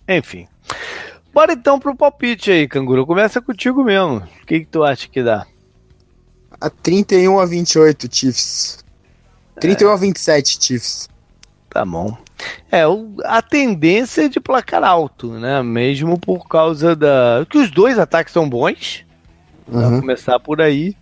Enfim. 0.08 0.48
Bora 1.34 1.52
então 1.52 1.78
pro 1.78 1.96
palpite 1.96 2.50
aí, 2.52 2.68
canguru. 2.68 3.06
Começa 3.06 3.42
contigo 3.42 3.84
mesmo. 3.84 4.18
O 4.20 4.46
que, 4.46 4.62
que 4.62 4.66
tu 4.68 4.84
acha 4.84 5.10
que 5.10 5.22
dá? 5.22 5.46
A 6.62 6.70
31 6.70 7.38
a 7.40 7.46
28, 7.46 8.08
Chiefs. 8.10 8.86
31 9.60 9.90
a 9.90 9.96
27, 9.98 10.58
Chiefs. 10.64 11.10
Tá 11.70 11.84
bom. 11.86 12.16
É, 12.72 12.86
o- 12.88 13.16
a 13.24 13.42
tendência 13.42 14.24
é 14.26 14.28
de 14.28 14.40
placar 14.40 14.84
alto, 14.84 15.32
né? 15.34 15.62
Mesmo 15.64 16.20
por 16.20 16.48
causa 16.48 16.96
da. 16.96 17.46
que 17.50 17.58
os 17.58 17.72
dois 17.72 17.98
ataques 17.98 18.34
são 18.34 18.48
bons. 18.50 19.06
Uhum. 19.68 20.00
começar 20.00 20.40
por 20.40 20.62
aí. 20.62 20.96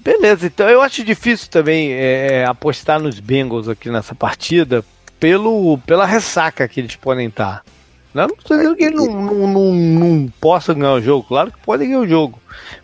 Beleza, 0.05 0.47
então 0.47 0.69
eu 0.69 0.83
acho 0.83 1.03
difícil 1.03 1.49
também 1.49 1.91
é, 1.93 2.27
é, 2.33 2.45
apostar 2.45 3.01
nos 3.01 3.19
Bengals 3.19 3.71
aqui 3.71 3.89
nessa 3.89 4.15
partida 4.15 4.85
pelo, 5.19 5.79
pela 5.79 6.05
ressaca 6.05 6.69
que 6.69 6.79
eles 6.79 6.95
podem 6.95 7.29
estar. 7.29 7.65
Não 8.13 8.27
estou 8.27 8.55
dizendo 8.55 8.77
que 8.77 8.85
eles 8.85 8.97
não, 8.97 9.23
não, 9.23 9.49
não, 9.49 9.75
não 9.75 10.33
possam 10.39 10.75
ganhar 10.75 10.93
o 10.93 11.01
jogo, 11.01 11.27
claro 11.27 11.51
que 11.51 11.59
podem 11.61 11.89
ganhar 11.89 12.01
o 12.01 12.07
jogo, 12.07 12.39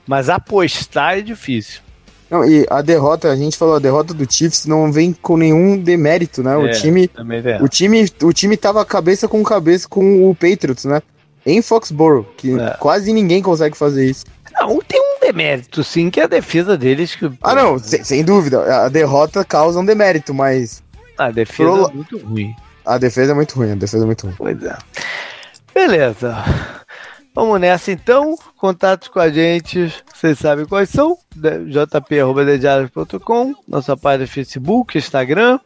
mas 0.06 0.30
apostar 0.30 1.18
é 1.18 1.20
difícil. 1.20 1.82
Não, 2.30 2.44
e 2.44 2.64
a 2.70 2.80
derrota, 2.80 3.30
a 3.30 3.36
gente 3.36 3.58
falou, 3.58 3.74
a 3.74 3.80
derrota 3.80 4.14
do 4.14 4.32
Chiefs 4.32 4.64
não 4.64 4.92
vem 4.92 5.12
com 5.12 5.36
nenhum 5.36 5.76
demérito, 5.76 6.44
né? 6.44 6.56
O 6.56 6.68
é, 6.68 6.70
time, 6.70 7.10
o 7.60 7.68
time, 7.68 8.06
o 8.22 8.32
time 8.32 8.56
tava 8.56 8.84
cabeça 8.84 9.26
com 9.26 9.42
cabeça 9.42 9.88
com 9.88 10.30
o 10.30 10.34
Patriots, 10.34 10.84
né? 10.84 11.02
Em 11.44 11.60
Foxborough, 11.60 12.24
que 12.36 12.58
é. 12.58 12.76
quase 12.78 13.12
ninguém 13.12 13.42
consegue 13.42 13.76
fazer 13.76 14.08
isso. 14.08 14.24
Não, 14.52 14.80
tem 14.80 15.00
um 15.00 15.20
demérito, 15.20 15.82
sim, 15.82 16.08
que 16.08 16.20
é 16.20 16.24
a 16.24 16.28
defesa 16.28 16.76
deles. 16.78 17.16
Que, 17.16 17.30
ah, 17.42 17.54
não, 17.54 17.78
sem, 17.78 18.04
sem, 18.04 18.24
dúvida. 18.24 18.84
A 18.84 18.88
derrota 18.88 19.44
causa 19.44 19.80
um 19.80 19.84
demérito, 19.84 20.32
mas. 20.32 20.82
A 21.18 21.30
defesa 21.30 21.70
pro... 21.70 21.90
é 21.90 21.92
muito 21.92 22.18
ruim. 22.18 22.54
A 22.84 22.98
defesa 22.98 23.32
é 23.32 23.34
muito 23.34 23.56
ruim, 23.56 23.72
a 23.72 23.74
defesa 23.74 24.04
é 24.04 24.06
muito 24.06 24.26
ruim. 24.26 24.34
Pois 24.38 24.62
é. 24.62 24.76
Beleza. 25.74 26.36
Vamos 27.34 27.60
nessa 27.60 27.92
então. 27.92 28.36
Contatos 28.56 29.08
com 29.08 29.20
a 29.20 29.30
gente, 29.30 29.92
vocês 30.12 30.38
sabem 30.38 30.66
quais 30.66 30.90
são: 30.90 31.16
jp.com, 32.50 33.54
nossa 33.66 33.96
página 33.96 34.26
Facebook, 34.26 34.98
Instagram 34.98 35.58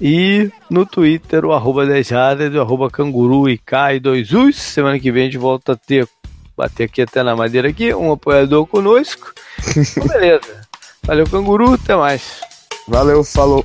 e 0.00 0.50
no 0.68 0.84
Twitter, 0.84 1.44
o 1.44 1.52
arroba 1.52 1.86
Dejadas, 1.86 2.54
o 2.54 2.60
arroba 2.60 2.90
canguru 2.90 3.48
e 3.48 3.56
cai 3.58 3.98
dois 4.00 4.32
us. 4.32 4.56
Semana 4.56 4.98
que 4.98 5.10
vem 5.12 5.22
a 5.22 5.26
gente 5.26 5.38
volta 5.38 5.72
a 5.72 5.76
ter 5.76 6.08
bater 6.56 6.84
aqui 6.84 7.02
até 7.02 7.22
na 7.22 7.36
madeira 7.36 7.68
aqui, 7.68 7.94
um 7.94 8.12
apoiador 8.12 8.66
conosco. 8.66 9.32
Então, 9.76 10.06
beleza. 10.06 10.66
Valeu, 11.02 11.26
canguru, 11.26 11.74
até 11.74 11.94
mais. 11.94 12.40
Valeu, 12.88 13.22
falou. 13.22 13.64